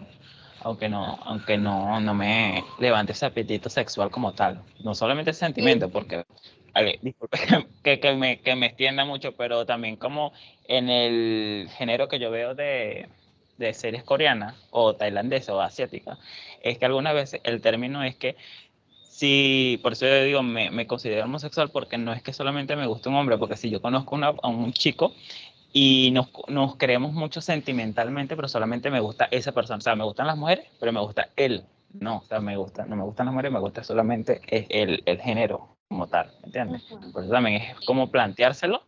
aunque 0.61 0.89
no, 0.89 1.19
aunque 1.23 1.57
no, 1.57 1.99
no 2.01 2.13
me 2.13 2.63
levante 2.79 3.13
ese 3.13 3.25
apetito 3.27 3.69
sexual 3.69 4.09
como 4.09 4.33
tal, 4.33 4.61
no 4.83 4.93
solamente 4.93 5.31
ese 5.31 5.41
sentimiento, 5.41 5.89
porque 5.89 6.25
Disculpe 7.01 7.37
que, 7.83 7.99
que, 7.99 8.13
me, 8.15 8.41
que 8.41 8.55
me 8.55 8.67
extienda 8.67 9.05
mucho, 9.05 9.33
pero 9.35 9.65
también 9.65 9.95
como 9.95 10.33
en 10.67 10.89
el 10.89 11.69
género 11.77 12.07
que 12.07 12.19
yo 12.19 12.31
veo 12.31 12.55
de, 12.55 13.07
de 13.57 13.73
series 13.73 14.03
coreanas 14.03 14.55
o 14.71 14.95
tailandesas 14.95 15.49
o 15.49 15.61
asiáticas, 15.61 16.19
es 16.61 16.77
que 16.77 16.85
algunas 16.85 17.13
veces 17.13 17.41
el 17.43 17.61
término 17.61 18.03
es 18.03 18.15
que 18.15 18.35
si, 19.03 19.79
por 19.83 19.93
eso 19.93 20.05
yo 20.07 20.23
digo, 20.23 20.43
me, 20.43 20.71
me 20.71 20.87
considero 20.87 21.25
homosexual 21.25 21.71
porque 21.71 21.97
no 21.97 22.13
es 22.13 22.23
que 22.23 22.33
solamente 22.33 22.75
me 22.75 22.87
guste 22.87 23.09
un 23.09 23.15
hombre, 23.15 23.37
porque 23.37 23.57
si 23.57 23.69
yo 23.69 23.81
conozco 23.81 24.15
una- 24.15 24.35
a 24.43 24.47
un 24.49 24.73
chico 24.73 25.13
y 25.73 26.11
nos, 26.13 26.29
nos 26.49 26.77
creemos 26.77 27.13
mucho 27.13 27.41
sentimentalmente, 27.41 28.35
pero 28.35 28.47
solamente 28.49 28.91
me 28.91 28.99
gusta 29.01 29.27
esa 29.31 29.53
persona, 29.53 29.77
o 29.79 29.81
sea, 29.81 29.95
me 29.95 30.05
gustan 30.05 30.27
las 30.27 30.37
mujeres, 30.37 30.67
pero 30.79 30.93
me 30.93 31.01
gusta 31.01 31.29
él, 31.37 31.65
no, 31.93 32.19
o 32.19 32.25
sea, 32.25 32.41
me 32.41 32.57
gusta, 32.57 32.85
no 32.85 32.95
me 32.97 33.03
gustan 33.03 33.27
las 33.27 33.33
mujeres, 33.33 33.51
me 33.53 33.59
gusta 33.61 33.83
solamente 33.83 34.41
el, 34.69 35.03
el 35.05 35.21
género 35.21 35.76
como 35.87 36.07
tal, 36.07 36.31
¿me 36.41 36.47
entiendes? 36.47 36.83
Por 37.13 37.23
eso 37.23 37.31
también 37.31 37.61
es 37.61 37.85
como 37.85 38.11
planteárselo 38.11 38.83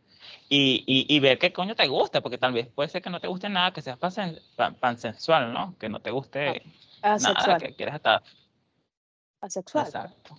y, 0.50 0.84
y, 0.86 1.06
y 1.16 1.20
ver 1.20 1.38
qué 1.40 1.54
coño 1.54 1.76
te 1.76 1.88
gusta, 1.88 2.22
porque 2.22 2.38
tal 2.38 2.54
vez 2.54 2.68
puede 2.68 2.90
ser 2.90 3.02
que 3.02 3.10
no 3.10 3.20
te 3.20 3.28
guste 3.28 3.50
nada, 3.50 3.72
que 3.72 3.82
seas 3.82 3.98
pansen- 4.00 4.42
pan- 4.56 4.76
pansensual, 4.76 5.54
¿no? 5.54 5.78
Que 5.78 5.90
no 5.90 6.02
te 6.02 6.12
guste 6.12 6.64
nada, 7.02 7.16
Asexual. 7.16 7.62
que 7.62 7.76
quieras 7.76 7.96
estar. 7.96 8.22
Asexual. 9.42 9.86
Exacto. 9.86 10.38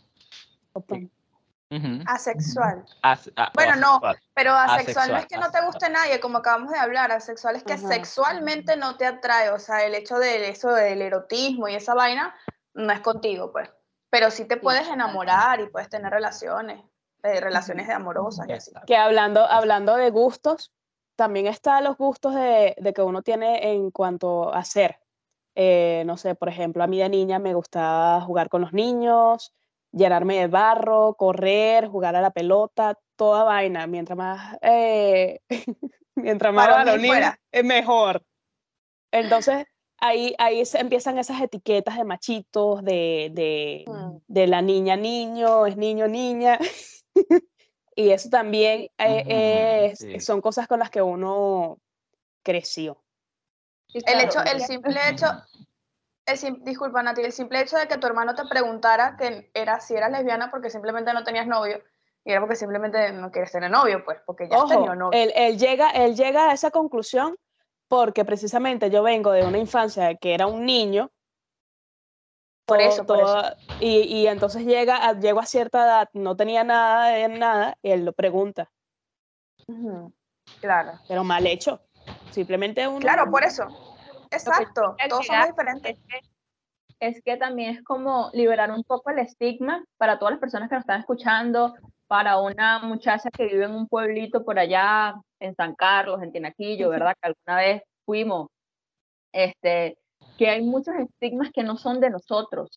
Asexual. 2.07 2.85
As- 3.03 3.31
a- 3.37 3.49
o 3.49 3.51
Bueno, 3.55 3.77
no. 3.77 4.01
Pero 4.35 4.53
asexual 4.53 5.13
no 5.13 5.17
es 5.19 5.27
que 5.27 5.39
no 5.39 5.51
te 5.51 5.65
guste 5.65 5.89
nadie, 5.89 6.19
como 6.21 6.39
acabamos 6.39 6.73
de 6.73 6.79
hablar, 6.79 7.13
asexual 7.13 7.57
es 7.57 7.63
que 7.65 7.75
Ajá. 7.75 7.89
sexualmente 7.89 8.77
no 8.77 8.97
te 8.97 9.07
atrae, 9.07 9.51
o 9.51 9.59
sea, 9.59 9.85
el 9.87 9.95
hecho 9.95 10.19
de 10.19 10.49
eso 10.49 10.71
del 10.73 11.01
erotismo 11.01 11.69
y 11.69 11.75
esa 11.75 11.95
vaina 11.95 12.35
no 12.75 12.93
es 12.93 13.01
contigo, 13.01 13.53
pues. 13.53 13.71
Pero 14.11 14.31
sí 14.31 14.45
te 14.45 14.57
puedes 14.57 14.89
enamorar 14.89 15.61
y 15.61 15.69
puedes 15.69 15.89
tener 15.89 16.13
relaciones, 16.13 16.83
eh, 17.23 17.41
relaciones 17.41 17.87
de 17.87 17.95
amorosas 17.95 18.49
y 18.49 18.53
así. 18.53 18.73
Que 18.87 18.97
hablando, 18.97 19.45
hablando 19.47 19.97
de 19.97 20.11
gustos, 20.11 20.73
también 21.17 21.47
están 21.47 21.85
los 21.85 21.97
gustos 21.97 22.35
de, 22.35 22.75
de 22.79 22.93
que 22.93 23.03
uno 23.03 23.23
tiene 23.23 23.73
en 23.73 23.91
cuanto 23.91 24.53
a 24.53 24.65
ser. 24.65 24.99
Eh, 25.55 26.05
no 26.07 26.17
sé, 26.17 26.35
por 26.35 26.49
ejemplo, 26.49 26.83
a 26.83 26.87
mí 26.87 26.99
de 26.99 27.09
niña 27.09 27.39
me 27.39 27.55
gustaba 27.55 28.21
jugar 28.21 28.49
con 28.49 28.63
los 28.63 28.73
niños, 28.73 29.53
llenarme 29.93 30.39
de 30.39 30.47
barro, 30.47 31.15
correr, 31.15 31.89
jugar 31.89 32.17
a 32.17 32.21
la 32.21 32.31
pelota, 32.31 32.99
toda 33.17 33.45
vaina. 33.45 33.87
Mientras 33.87 34.17
más, 34.17 34.57
eh, 34.63 35.41
Mientras 36.15 36.53
más 36.53 36.69
Varonil 36.69 37.13
es 37.53 37.65
mejor. 37.65 38.25
Entonces, 39.13 39.67
ahí, 39.99 40.35
ahí 40.39 40.65
se 40.65 40.79
empiezan 40.79 41.19
esas 41.19 41.41
etiquetas 41.41 41.97
de 41.97 42.05
machitos, 42.05 42.85
de, 42.85 43.31
de. 43.33 43.85
De 44.29 44.47
la 44.47 44.63
niña 44.63 44.97
niño, 44.97 45.67
es 45.67 45.77
niño 45.77 46.09
niña. 46.09 46.59
y 47.97 48.11
eso 48.11 48.29
también 48.31 48.89
eh, 48.99 49.87
Ujú, 49.87 49.93
es- 49.93 49.99
sí. 49.99 50.21
son 50.21 50.41
cosas 50.41 50.67
con 50.69 50.79
las 50.79 50.91
que 50.91 51.03
uno 51.03 51.79
creció. 52.43 53.03
Sí, 53.89 53.99
El 53.99 54.05
claro, 54.05 54.25
hecho, 54.25 54.45
el 54.45 54.61
simple 54.63 54.97
hecho, 55.09 55.27
el 56.27 56.37
sim- 56.39 56.63
disculpa 56.63 57.03
Nati, 57.03 57.23
el 57.23 57.33
simple 57.33 57.61
hecho 57.61 57.77
de 57.77 57.89
que 57.89 57.99
tu 57.99 58.07
hermano 58.07 58.35
te 58.35 58.45
preguntara 58.47 59.17
que 59.17 59.51
era 59.55 59.81
si 59.81 59.95
eras 59.95 60.13
lesbiana 60.13 60.51
porque 60.51 60.71
simplemente 60.71 61.13
no 61.13 61.25
tenías 61.25 61.47
novio, 61.47 61.83
y 62.25 62.31
era 62.31 62.41
porque 62.41 62.55
simplemente 62.57 63.13
no 63.13 63.31
quieres 63.33 63.51
tener 63.51 63.71
novio, 63.71 64.05
pues, 64.05 64.19
porque 64.27 64.49
ya 64.49 64.57
has 64.57 64.63
Ojo, 64.65 64.75
tenido 64.75 64.95
novio. 64.95 65.21
él, 65.21 65.33
él 65.35 65.59
llega, 65.59 65.91
él 65.91 66.15
llega 66.15 66.51
a 66.51 66.55
esa 66.55 66.71
conclusión 66.71 67.37
porque 67.89 68.25
precisamente 68.25 68.91
yo 68.91 69.03
vengo 69.03 69.33
de 69.33 69.45
una 69.45 69.59
infancia 69.59 70.15
que 70.15 70.35
era 70.35 70.47
un 70.47 70.65
niño. 70.65 71.11
Por 72.71 72.79
todo- 72.79 72.89
eso, 72.89 73.07
por 73.07 73.19
eso. 73.19 73.43
Y, 73.81 74.03
y 74.03 74.27
entonces 74.27 74.65
llega 74.65 74.97
a, 74.97 75.13
llego 75.19 75.41
a 75.41 75.47
cierta 75.47 75.85
edad, 75.85 76.09
no 76.15 76.37
tenía 76.37 76.65
nada 76.65 77.09
de 77.11 77.29
nada, 77.29 77.77
y 77.83 77.91
él 77.91 78.05
lo 78.05 78.13
pregunta, 78.13 78.71
Claro. 80.61 80.93
pero 81.09 81.25
mal 81.25 81.47
hecho. 81.47 81.81
Simplemente 82.31 82.87
uno. 82.89 83.01
Claro, 83.01 83.31
por 83.31 83.45
eso. 83.45 83.65
Exacto. 84.31 84.97
Todos 85.09 85.27
somos 85.27 85.47
diferentes. 85.49 85.99
es 85.99 86.05
que, 86.09 86.21
es 87.01 87.23
que 87.23 87.37
también 87.37 87.77
es 87.77 87.85
como 87.85 88.31
liberar 88.33 88.71
un 88.71 88.85
poco 88.85 89.11
el 89.11 89.19
estigma 89.19 89.85
para 89.99 90.19
todas 90.19 90.33
las 90.33 90.41
personas 90.41 90.69
que 90.69 90.77
nos 90.77 90.83
están 90.83 91.01
escuchando, 91.01 91.75
para 92.07 92.39
una 92.39 92.79
muchacha 92.81 93.31
que 93.31 93.47
vive 93.47 93.65
en 93.65 93.73
un 93.75 93.87
pueblito 93.87 94.45
por 94.45 94.59
allá 94.59 95.15
en 95.41 95.55
San 95.55 95.75
Carlos, 95.75 96.23
en 96.23 96.33
Tinaquillo, 96.33 96.89
¿verdad? 96.91 97.15
Que 97.21 97.29
alguna 97.29 97.57
vez 97.57 97.83
fuimos, 98.05 98.49
este, 99.33 99.97
que 100.41 100.49
hay 100.49 100.63
muchos 100.63 100.95
estigmas 100.95 101.51
que 101.53 101.63
no 101.63 101.77
son 101.77 102.01
de 102.01 102.09
nosotros, 102.09 102.71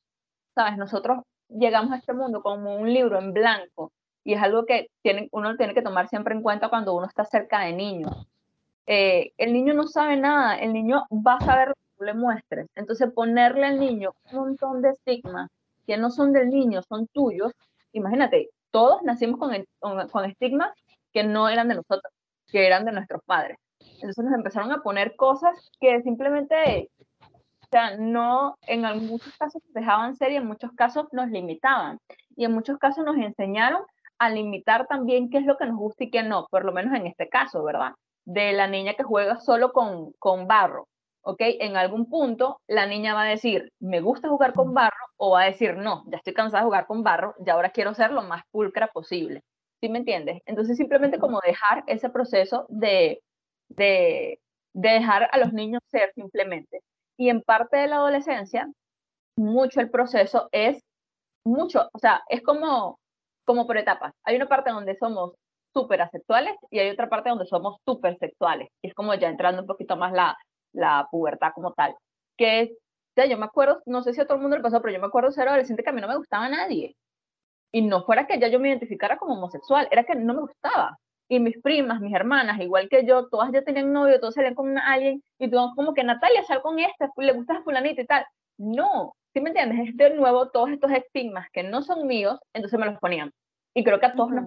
¿sabes? 0.53 0.77
Nosotros 0.77 1.19
llegamos 1.47 1.93
a 1.93 1.95
este 1.95 2.11
mundo 2.11 2.41
como 2.41 2.75
un 2.75 2.93
libro 2.93 3.17
en 3.17 3.31
blanco 3.31 3.93
y 4.25 4.33
es 4.33 4.41
algo 4.43 4.65
que 4.65 4.89
tiene, 5.01 5.29
uno 5.31 5.55
tiene 5.55 5.73
que 5.73 5.81
tomar 5.81 6.09
siempre 6.09 6.35
en 6.35 6.41
cuenta 6.41 6.67
cuando 6.67 6.93
uno 6.93 7.05
está 7.07 7.23
cerca 7.23 7.61
de 7.61 7.71
niños. 7.71 8.27
Eh, 8.85 9.31
el 9.37 9.53
niño 9.53 9.73
no 9.75 9.87
sabe 9.87 10.17
nada, 10.17 10.57
el 10.57 10.73
niño 10.73 11.05
va 11.09 11.35
a 11.35 11.45
saber 11.45 11.69
lo 11.69 11.75
que 11.75 11.81
tú 11.99 12.03
le 12.03 12.13
muestres. 12.13 12.67
Entonces, 12.75 13.13
ponerle 13.13 13.65
al 13.65 13.79
niño 13.79 14.11
un 14.33 14.39
montón 14.39 14.81
de 14.81 14.89
estigmas 14.89 15.49
que 15.87 15.95
no 15.95 16.11
son 16.11 16.33
del 16.33 16.49
niño, 16.49 16.81
son 16.81 17.07
tuyos. 17.13 17.53
Imagínate, 17.93 18.49
todos 18.71 19.01
nacimos 19.03 19.39
con, 19.39 19.53
el- 19.53 19.69
con, 19.79 20.05
con 20.09 20.25
estigmas 20.25 20.73
que 21.13 21.23
no 21.23 21.47
eran 21.47 21.69
de 21.69 21.75
nosotros, 21.75 22.11
que 22.51 22.67
eran 22.67 22.83
de 22.83 22.91
nuestros 22.91 23.21
padres. 23.25 23.57
Entonces 23.95 24.25
nos 24.25 24.33
empezaron 24.33 24.71
a 24.71 24.81
poner 24.81 25.15
cosas 25.15 25.71
que 25.79 26.01
simplemente, 26.01 26.89
sea, 27.73 27.97
no, 27.97 28.55
en 28.67 28.81
muchos 29.07 29.35
casos 29.37 29.61
nos 29.65 29.73
dejaban 29.73 30.15
ser 30.15 30.31
y 30.31 30.35
en 30.37 30.47
muchos 30.47 30.71
casos 30.73 31.07
nos 31.11 31.29
limitaban. 31.29 31.99
Y 32.35 32.45
en 32.45 32.53
muchos 32.53 32.77
casos 32.79 33.05
nos 33.05 33.17
enseñaron 33.17 33.83
a 34.19 34.29
limitar 34.29 34.87
también 34.87 35.29
qué 35.29 35.39
es 35.39 35.45
lo 35.45 35.57
que 35.57 35.65
nos 35.65 35.77
gusta 35.77 36.05
y 36.05 36.11
qué 36.11 36.23
no, 36.23 36.47
por 36.49 36.65
lo 36.65 36.71
menos 36.71 36.93
en 36.95 37.07
este 37.07 37.29
caso, 37.29 37.63
¿verdad? 37.63 37.93
De 38.25 38.53
la 38.53 38.67
niña 38.67 38.93
que 38.93 39.03
juega 39.03 39.39
solo 39.39 39.73
con, 39.73 40.13
con 40.19 40.47
barro, 40.47 40.87
¿ok? 41.23 41.41
En 41.59 41.77
algún 41.77 42.09
punto 42.09 42.61
la 42.67 42.85
niña 42.85 43.13
va 43.13 43.23
a 43.23 43.25
decir, 43.25 43.71
me 43.79 44.01
gusta 44.01 44.29
jugar 44.29 44.53
con 44.53 44.73
barro, 44.73 44.95
o 45.17 45.31
va 45.31 45.41
a 45.41 45.45
decir, 45.45 45.75
no, 45.77 46.03
ya 46.07 46.17
estoy 46.17 46.33
cansada 46.33 46.61
de 46.61 46.65
jugar 46.67 46.85
con 46.87 47.03
barro, 47.03 47.35
y 47.45 47.49
ahora 47.49 47.71
quiero 47.71 47.93
ser 47.93 48.11
lo 48.11 48.21
más 48.23 48.43
pulcra 48.51 48.87
posible. 48.87 49.41
¿Sí 49.81 49.89
me 49.89 49.99
entiendes? 49.99 50.41
Entonces 50.45 50.77
simplemente 50.77 51.19
como 51.19 51.41
dejar 51.41 51.83
ese 51.87 52.09
proceso 52.09 52.65
de, 52.69 53.21
de, 53.69 54.39
de 54.73 54.89
dejar 54.89 55.29
a 55.31 55.37
los 55.37 55.53
niños 55.53 55.81
ser 55.91 56.11
simplemente. 56.15 56.81
Y 57.17 57.29
en 57.29 57.41
parte 57.41 57.77
de 57.77 57.87
la 57.87 57.97
adolescencia, 57.97 58.71
mucho 59.37 59.81
el 59.81 59.89
proceso 59.89 60.49
es 60.51 60.79
mucho, 61.45 61.89
o 61.93 61.99
sea, 61.99 62.23
es 62.29 62.41
como, 62.43 62.99
como 63.45 63.67
por 63.67 63.77
etapas. 63.77 64.13
Hay 64.23 64.35
una 64.35 64.47
parte 64.47 64.71
donde 64.71 64.95
somos 64.97 65.33
súper 65.73 66.01
asexuales 66.01 66.55
y 66.71 66.79
hay 66.79 66.89
otra 66.89 67.09
parte 67.09 67.29
donde 67.29 67.45
somos 67.45 67.77
súper 67.85 68.17
sexuales. 68.19 68.69
Y 68.81 68.89
es 68.89 68.93
como 68.93 69.13
ya 69.15 69.29
entrando 69.29 69.61
un 69.61 69.67
poquito 69.67 69.97
más 69.97 70.13
la, 70.13 70.37
la 70.73 71.07
pubertad 71.11 71.51
como 71.55 71.73
tal. 71.73 71.95
Que 72.37 72.61
es, 72.61 72.69
sea, 73.15 73.25
yo 73.25 73.37
me 73.37 73.45
acuerdo, 73.45 73.81
no 73.85 74.03
sé 74.03 74.13
si 74.13 74.21
a 74.21 74.25
todo 74.25 74.35
el 74.35 74.41
mundo 74.41 74.57
le 74.57 74.63
pasó, 74.63 74.81
pero 74.81 74.93
yo 74.93 74.99
me 74.99 75.07
acuerdo 75.07 75.31
ser 75.31 75.47
adolescente 75.47 75.83
que 75.83 75.89
a 75.89 75.93
mí 75.93 76.01
no 76.01 76.07
me 76.07 76.17
gustaba 76.17 76.49
nadie. 76.49 76.95
Y 77.71 77.81
no 77.83 78.03
fuera 78.05 78.27
que 78.27 78.39
ya 78.39 78.47
yo 78.49 78.59
me 78.59 78.69
identificara 78.69 79.17
como 79.17 79.35
homosexual, 79.35 79.87
era 79.91 80.03
que 80.05 80.15
no 80.15 80.33
me 80.33 80.41
gustaba. 80.41 80.97
Y 81.33 81.39
mis 81.39 81.59
primas, 81.63 81.99
mis 81.99 82.13
hermanas, 82.13 82.61
igual 82.61 82.87
que 82.89 83.07
yo, 83.07 83.27
todas 83.27 83.51
ya 83.51 83.63
tenían 83.63 83.91
novio, 83.91 84.19
todas 84.19 84.35
salían 84.35 84.53
con 84.53 84.77
alguien, 84.77 85.23
y 85.39 85.49
tú 85.49 85.57
como 85.75 85.95
que 85.95 86.03
Natalia 86.03 86.43
sal 86.43 86.61
con 86.61 86.77
este, 86.77 87.07
le 87.17 87.33
gustas 87.33 87.57
a 87.57 87.63
fulanita 87.63 88.03
y 88.03 88.05
tal. 88.05 88.23
No, 88.59 89.15
¿sí 89.33 89.41
me 89.41 89.49
entiendes? 89.49 89.89
Es 89.89 89.97
de 89.97 90.11
nuevo 90.11 90.51
todos 90.51 90.69
estos 90.69 90.91
estigmas 90.91 91.47
que 91.51 91.63
no 91.63 91.81
son 91.81 92.05
míos, 92.05 92.39
entonces 92.53 92.79
me 92.79 92.85
los 92.85 92.99
ponían. 92.99 93.31
Y 93.73 93.83
creo 93.83 93.99
que 93.99 94.05
a 94.05 94.13
todos, 94.13 94.29
nos, 94.29 94.45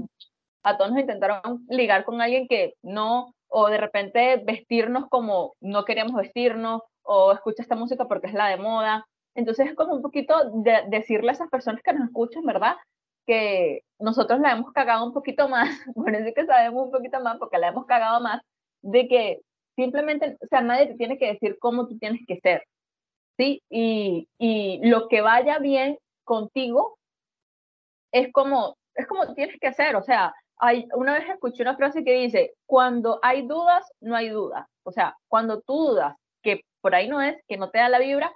a 0.62 0.76
todos 0.76 0.92
nos 0.92 1.00
intentaron 1.00 1.66
ligar 1.68 2.04
con 2.04 2.20
alguien 2.20 2.46
que 2.46 2.74
no, 2.82 3.34
o 3.48 3.68
de 3.68 3.78
repente 3.78 4.40
vestirnos 4.44 5.08
como 5.08 5.54
no 5.60 5.84
queríamos 5.84 6.14
vestirnos, 6.14 6.82
o 7.02 7.32
escucha 7.32 7.62
esta 7.62 7.74
música 7.74 8.04
porque 8.04 8.28
es 8.28 8.34
la 8.34 8.46
de 8.46 8.58
moda. 8.58 9.04
Entonces 9.34 9.70
es 9.70 9.74
como 9.74 9.92
un 9.92 10.02
poquito 10.02 10.52
de 10.52 10.84
decirle 10.86 11.30
a 11.30 11.32
esas 11.32 11.50
personas 11.50 11.82
que 11.82 11.92
nos 11.92 12.06
escuchan, 12.06 12.44
¿verdad? 12.44 12.76
Que 13.26 13.82
nosotros 13.98 14.40
la 14.40 14.52
hemos 14.52 14.72
cagado 14.72 15.04
un 15.04 15.12
poquito 15.12 15.48
más, 15.48 15.68
por 15.94 16.14
eso 16.14 16.28
es 16.28 16.34
que 16.34 16.46
sabemos 16.46 16.86
un 16.86 16.92
poquito 16.92 17.20
más, 17.20 17.38
porque 17.38 17.58
la 17.58 17.68
hemos 17.68 17.86
cagado 17.86 18.20
más, 18.20 18.40
de 18.82 19.08
que 19.08 19.40
simplemente, 19.76 20.36
o 20.40 20.46
sea, 20.46 20.60
nadie 20.60 20.86
te 20.86 20.94
tiene 20.94 21.18
que 21.18 21.32
decir 21.32 21.58
cómo 21.58 21.86
tú 21.86 21.98
tienes 21.98 22.20
que 22.26 22.38
ser, 22.40 22.62
¿sí? 23.36 23.62
Y, 23.70 24.28
y 24.38 24.80
lo 24.88 25.08
que 25.08 25.20
vaya 25.20 25.58
bien 25.58 25.98
contigo 26.24 26.98
es 28.12 28.32
como, 28.32 28.76
es 28.94 29.06
como 29.06 29.34
tienes 29.34 29.58
que 29.60 29.68
hacer, 29.68 29.96
o 29.96 30.02
sea, 30.02 30.34
hay, 30.58 30.88
una 30.94 31.14
vez 31.14 31.28
escuché 31.28 31.62
una 31.62 31.76
frase 31.76 32.04
que 32.04 32.14
dice, 32.14 32.54
cuando 32.66 33.18
hay 33.22 33.46
dudas, 33.46 33.86
no 34.00 34.16
hay 34.16 34.30
dudas. 34.30 34.66
O 34.84 34.92
sea, 34.92 35.16
cuando 35.28 35.60
tú 35.60 35.74
dudas 35.74 36.16
que 36.42 36.62
por 36.80 36.94
ahí 36.94 37.08
no 37.08 37.20
es, 37.20 37.36
que 37.48 37.56
no 37.56 37.70
te 37.70 37.78
da 37.78 37.88
la 37.88 37.98
vibra, 37.98 38.32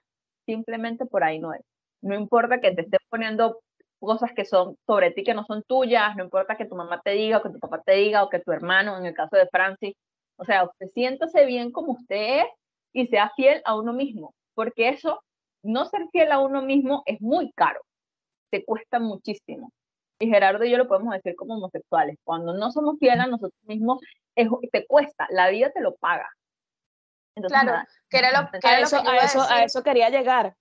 simplemente 0.46 1.06
por 1.06 1.24
ahí 1.24 1.38
no 1.38 1.54
es. 1.54 1.62
No 2.02 2.14
importa 2.14 2.60
que 2.60 2.72
te 2.72 2.82
estés 2.82 3.00
poniendo 3.08 3.60
cosas 4.00 4.32
que 4.34 4.44
son 4.44 4.76
sobre 4.86 5.10
ti 5.12 5.22
que 5.22 5.34
no 5.34 5.44
son 5.44 5.62
tuyas, 5.62 6.16
no 6.16 6.24
importa 6.24 6.56
que 6.56 6.64
tu 6.64 6.74
mamá 6.74 7.00
te 7.02 7.12
diga, 7.12 7.38
o 7.38 7.42
que 7.42 7.50
tu 7.50 7.58
papá 7.58 7.82
te 7.82 7.92
diga, 7.92 8.24
o 8.24 8.30
que 8.30 8.40
tu 8.40 8.50
hermano, 8.50 8.96
en 8.96 9.06
el 9.06 9.14
caso 9.14 9.36
de 9.36 9.46
Francis, 9.48 9.94
o 10.36 10.44
sea, 10.44 10.64
usted 10.64 10.86
siéntase 10.94 11.44
bien 11.44 11.70
como 11.70 11.92
usted 11.92 12.40
es 12.40 12.46
y 12.92 13.06
sea 13.06 13.30
fiel 13.36 13.62
a 13.64 13.76
uno 13.76 13.92
mismo, 13.92 14.34
porque 14.54 14.88
eso, 14.88 15.22
no 15.62 15.84
ser 15.84 16.08
fiel 16.10 16.32
a 16.32 16.40
uno 16.40 16.62
mismo 16.62 17.02
es 17.06 17.20
muy 17.20 17.52
caro, 17.52 17.80
te 18.50 18.64
cuesta 18.64 18.98
muchísimo. 18.98 19.70
Y 20.18 20.28
Gerardo 20.28 20.64
y 20.64 20.70
yo 20.70 20.76
lo 20.76 20.88
podemos 20.88 21.14
decir 21.14 21.34
como 21.36 21.54
homosexuales, 21.54 22.16
cuando 22.24 22.52
no 22.54 22.70
somos 22.70 22.98
fieles 22.98 23.20
a 23.20 23.26
nosotros 23.26 23.60
mismos, 23.62 24.00
es, 24.34 24.48
te 24.72 24.86
cuesta, 24.86 25.26
la 25.30 25.48
vida 25.50 25.70
te 25.70 25.80
lo 25.80 25.94
paga. 25.96 26.28
Entonces, 27.36 27.60
Claro, 27.60 27.72
nada, 27.76 27.88
que 28.08 28.18
era 28.18 28.32
lo, 28.32 28.50
que 28.50 28.66
A 28.66 28.70
era 28.70 28.80
lo 28.80 28.86
eso, 28.86 29.02
que 29.02 29.08
a, 29.08 29.16
eso, 29.18 29.42
a 29.42 29.64
eso 29.64 29.82
quería 29.82 30.10
llegar, 30.10 30.56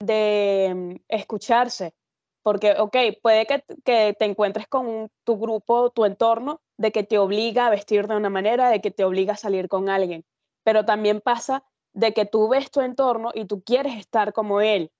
de 0.00 0.72
mm, 0.74 0.94
escucharse. 1.08 1.94
Porque, 2.44 2.74
ok, 2.78 2.94
puede 3.22 3.46
que, 3.46 3.64
te 3.84 4.24
encuentres 4.26 4.68
con 4.68 5.10
tu 5.24 5.38
grupo, 5.38 5.88
tu 5.88 6.04
entorno, 6.04 6.60
de 6.76 6.92
que 6.92 7.02
te 7.02 7.16
obliga 7.16 7.66
a 7.66 7.70
vestir 7.70 8.06
de 8.06 8.16
una 8.16 8.28
manera, 8.28 8.68
de 8.68 8.82
que 8.82 8.90
te 8.90 9.02
obliga 9.02 9.32
a 9.32 9.36
salir 9.38 9.66
con 9.66 9.88
alguien. 9.88 10.26
Pero 10.62 10.84
también 10.84 11.22
pasa 11.22 11.64
de 11.94 12.12
que 12.12 12.26
tú 12.26 12.48
ves 12.48 12.70
tu 12.70 12.82
entorno 12.82 13.30
y 13.32 13.46
tú 13.46 13.62
quieres 13.62 13.96
estar 13.96 14.34
como 14.34 14.60
él, 14.60 14.92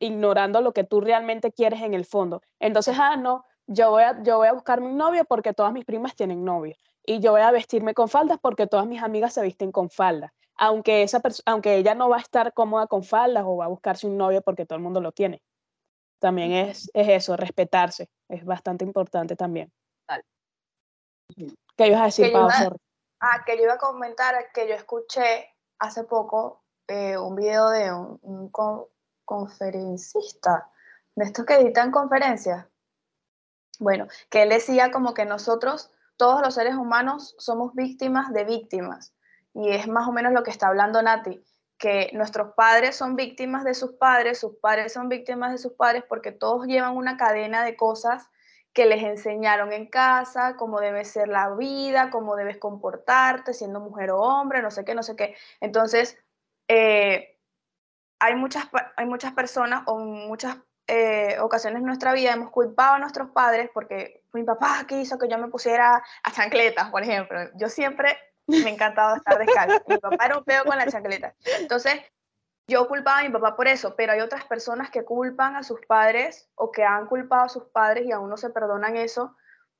ignorando 0.00 0.60
lo 0.60 0.72
que 0.72 0.82
tú 0.82 1.00
realmente 1.00 1.52
quieres 1.52 1.82
en 1.82 1.94
el 1.94 2.04
fondo. 2.04 2.42
Entonces, 2.58 2.96
ah, 2.98 3.16
no, 3.16 3.44
yo 3.68 3.90
voy, 3.90 4.02
a, 4.02 4.20
yo 4.24 4.38
voy 4.38 4.50
buscarme 4.50 4.88
un 4.88 4.96
novio 4.96 5.24
porque 5.24 5.54
todas 5.54 5.72
mis 5.72 5.84
primas 5.84 6.16
tienen 6.16 6.44
novio. 6.44 6.74
Y 7.04 7.20
yo 7.20 7.30
voy 7.30 7.42
a 7.42 7.52
vestirme 7.52 7.94
con 7.94 8.08
faldas 8.08 8.40
porque 8.42 8.66
todas 8.66 8.88
mis 8.88 9.04
amigas 9.04 9.34
se 9.34 9.42
visten 9.42 9.70
con 9.70 9.88
faldas. 9.88 10.32
Aunque, 10.56 11.04
esa 11.04 11.22
aunque 11.44 11.76
ella 11.76 11.94
no 11.94 12.08
va 12.08 12.16
a 12.16 12.20
estar 12.20 12.52
cómoda 12.54 12.88
con 12.88 13.04
faldas 13.04 13.44
o 13.46 13.56
va 13.56 13.66
a 13.66 13.68
buscarse 13.68 14.08
un 14.08 14.16
novio 14.16 14.42
porque 14.42 14.66
todo 14.66 14.78
el 14.78 14.82
mundo 14.82 15.00
lo 15.00 15.12
tiene. 15.12 15.42
También 16.18 16.52
es, 16.52 16.90
es 16.94 17.08
eso, 17.08 17.36
respetarse. 17.36 18.08
Es 18.28 18.44
bastante 18.44 18.84
importante 18.84 19.36
también. 19.36 19.70
¿Qué 21.76 21.88
ibas 21.88 22.00
a 22.00 22.04
decir, 22.06 22.32
Pau? 22.32 22.48
Ah, 23.20 23.42
que 23.44 23.56
yo 23.56 23.64
iba 23.64 23.74
a 23.74 23.78
comentar 23.78 24.34
que 24.52 24.68
yo 24.68 24.74
escuché 24.74 25.54
hace 25.78 26.04
poco 26.04 26.64
eh, 26.86 27.18
un 27.18 27.34
video 27.34 27.68
de 27.70 27.92
un, 27.92 28.18
un 28.22 28.50
con- 28.50 28.86
conferencista, 29.24 30.70
de 31.14 31.24
estos 31.24 31.44
que 31.44 31.54
editan 31.54 31.90
conferencias. 31.90 32.66
Bueno, 33.78 34.06
que 34.30 34.42
él 34.42 34.50
decía 34.50 34.90
como 34.90 35.12
que 35.12 35.24
nosotros, 35.24 35.90
todos 36.16 36.40
los 36.40 36.54
seres 36.54 36.76
humanos, 36.76 37.34
somos 37.38 37.74
víctimas 37.74 38.32
de 38.32 38.44
víctimas. 38.44 39.14
Y 39.52 39.70
es 39.70 39.88
más 39.88 40.06
o 40.08 40.12
menos 40.12 40.32
lo 40.32 40.42
que 40.42 40.50
está 40.50 40.68
hablando 40.68 41.02
Nati, 41.02 41.42
que 41.78 42.10
nuestros 42.14 42.54
padres 42.54 42.96
son 42.96 43.16
víctimas 43.16 43.64
de 43.64 43.74
sus 43.74 43.92
padres, 43.92 44.38
sus 44.38 44.56
padres 44.56 44.92
son 44.92 45.08
víctimas 45.08 45.52
de 45.52 45.58
sus 45.58 45.72
padres, 45.72 46.04
porque 46.08 46.32
todos 46.32 46.66
llevan 46.66 46.96
una 46.96 47.16
cadena 47.16 47.64
de 47.64 47.76
cosas 47.76 48.30
que 48.72 48.86
les 48.86 49.02
enseñaron 49.02 49.72
en 49.72 49.86
casa, 49.86 50.56
cómo 50.56 50.80
debe 50.80 51.04
ser 51.04 51.28
la 51.28 51.50
vida, 51.54 52.10
cómo 52.10 52.36
debes 52.36 52.58
comportarte 52.58 53.54
siendo 53.54 53.80
mujer 53.80 54.10
o 54.10 54.20
hombre, 54.20 54.60
no 54.60 54.70
sé 54.70 54.84
qué, 54.84 54.94
no 54.94 55.02
sé 55.02 55.16
qué. 55.16 55.34
Entonces, 55.60 56.18
eh, 56.68 57.38
hay, 58.18 58.34
muchas, 58.34 58.68
hay 58.96 59.06
muchas 59.06 59.32
personas 59.32 59.82
o 59.86 59.98
muchas 59.98 60.58
eh, 60.88 61.38
ocasiones 61.40 61.80
en 61.80 61.86
nuestra 61.86 62.12
vida 62.12 62.32
hemos 62.32 62.50
culpado 62.50 62.94
a 62.94 62.98
nuestros 62.98 63.30
padres 63.30 63.70
porque 63.74 64.22
mi 64.32 64.44
papá 64.44 64.84
quiso 64.86 65.18
que 65.18 65.28
yo 65.28 65.36
me 65.38 65.48
pusiera 65.48 66.02
a 66.22 66.30
chancletas, 66.30 66.90
por 66.90 67.02
ejemplo. 67.02 67.40
Yo 67.54 67.68
siempre 67.68 68.16
me 68.46 68.64
ha 68.64 68.68
encantado 68.68 69.16
estar 69.16 69.38
descalza. 69.38 69.82
Mi 69.86 69.98
papá 69.98 70.26
era 70.26 70.38
un 70.38 70.44
pedo 70.44 70.64
con 70.64 70.76
la 70.76 70.86
chancleta. 70.86 71.34
Entonces, 71.58 72.00
yo 72.68 72.88
culpaba 72.88 73.20
a 73.20 73.22
mi 73.22 73.30
papá 73.30 73.54
por 73.54 73.68
eso, 73.68 73.94
pero 73.96 74.12
hay 74.12 74.20
otras 74.20 74.44
personas 74.44 74.90
que 74.90 75.04
culpan 75.04 75.54
a 75.54 75.62
sus 75.62 75.80
padres 75.86 76.48
o 76.56 76.72
que 76.72 76.84
han 76.84 77.06
culpado 77.06 77.44
a 77.44 77.48
sus 77.48 77.64
padres 77.64 78.06
y 78.06 78.12
aún 78.12 78.28
no 78.28 78.36
se 78.36 78.50
perdonan 78.50 78.96
eso, 78.96 79.36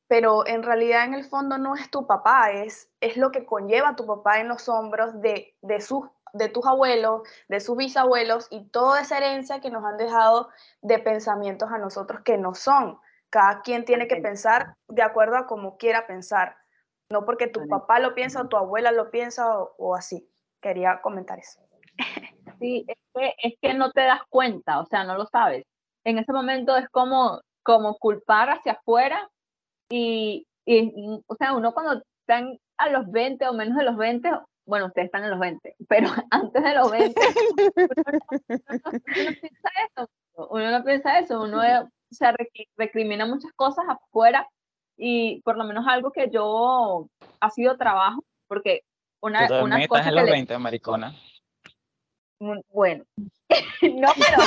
pero 0.09 0.47
en 0.47 0.63
realidad 0.63 1.05
en 1.05 1.15
el 1.15 1.25
fondo 1.25 1.59
no 1.59 1.75
es 1.75 1.91
tu 1.91 2.07
papá, 2.07 2.53
es, 2.53 2.89
es 3.01 3.17
lo 3.17 3.33
que 3.33 3.45
conlleva 3.45 3.97
tu 3.97 4.07
papá 4.07 4.39
en 4.39 4.47
los 4.47 4.69
hombros 4.69 5.21
de, 5.21 5.57
de, 5.63 5.81
sus, 5.81 6.05
de 6.33 6.49
tus 6.49 6.65
abuelos, 6.65 7.23
de 7.49 7.59
sus 7.59 7.77
bisabuelos 7.77 8.47
y 8.51 8.69
toda 8.69 9.01
esa 9.01 9.19
herencia 9.19 9.61
que 9.61 9.71
nos 9.71 9.85
han 9.85 9.97
dejado 9.97 10.51
de 10.81 11.01
pensamientos 11.01 11.73
a 11.73 11.79
nosotros 11.79 12.21
que 12.21 12.39
no 12.39 12.55
son. 12.55 13.01
Cada 13.31 13.63
quien 13.63 13.85
tiene 13.85 14.07
que 14.07 14.17
pensar 14.17 14.77
de 14.87 15.03
acuerdo 15.03 15.37
a 15.37 15.49
como 15.49 15.77
quiera 15.77 16.07
pensar, 16.07 16.57
no 17.11 17.25
porque 17.25 17.47
tu 17.47 17.67
papá 17.69 17.99
lo 18.01 18.15
piensa 18.15 18.43
o 18.43 18.49
tu 18.49 18.57
abuela 18.57 18.93
lo 18.93 19.11
piensa 19.11 19.59
o, 19.59 19.75
o 19.79 19.95
así. 19.95 20.29
Quería 20.61 21.01
comentar 21.03 21.39
eso. 21.39 21.61
Sí, 22.59 22.87
es 22.89 22.97
que, 23.15 23.35
es 23.43 23.55
que 23.61 23.75
no 23.75 23.93
te 23.93 24.01
das 24.01 24.23
cuenta, 24.31 24.81
o 24.81 24.87
sea, 24.87 25.05
no 25.05 25.15
lo 25.19 25.27
sabes. 25.27 25.67
En 26.05 26.17
ese 26.17 26.33
momento 26.33 26.75
es 26.77 26.89
como, 26.89 27.43
como 27.63 27.99
culpar 27.99 28.49
hacia 28.49 28.73
afuera 28.73 29.29
y, 29.91 30.47
y, 30.65 31.23
o 31.27 31.35
sea, 31.37 31.53
uno 31.53 31.75
cuando 31.75 32.03
están 32.21 32.59
a 32.79 32.89
los 32.89 33.11
20 33.11 33.47
o 33.49 33.53
menos 33.53 33.77
de 33.77 33.85
los 33.85 33.97
20, 33.99 34.31
bueno, 34.65 34.87
ustedes 34.87 35.07
están 35.07 35.25
en 35.25 35.31
los 35.31 35.39
20, 35.39 35.77
pero 35.89 36.09
antes 36.31 36.63
de 36.63 36.75
los 36.75 36.91
20, 36.91 37.21
uno, 38.57 38.81
no, 38.81 39.25
piensa 39.43 39.71
eso, 39.91 40.11
uno 40.51 40.71
no 40.71 40.85
piensa 40.85 41.19
eso, 41.19 41.43
uno 41.43 41.61
se 42.11 42.27
recrimina 42.77 43.27
muchas 43.27 43.53
cosas 43.53 43.85
afuera 43.89 44.49
y 44.97 45.41
por 45.43 45.57
lo 45.57 45.65
menos 45.65 45.87
algo 45.87 46.11
que 46.11 46.31
yo 46.31 47.09
ha 47.41 47.51
sido 47.51 47.77
trabajo, 47.77 48.25
porque 48.49 48.83
una, 49.21 49.47
Tú 49.47 49.55
una 49.55 49.83
estás 49.83 50.07
en 50.07 50.15
los 50.15 50.25
20, 50.25 50.59
maricona. 50.59 51.15
Bueno, 52.39 53.05
no, 53.83 54.09
pero 54.15 54.39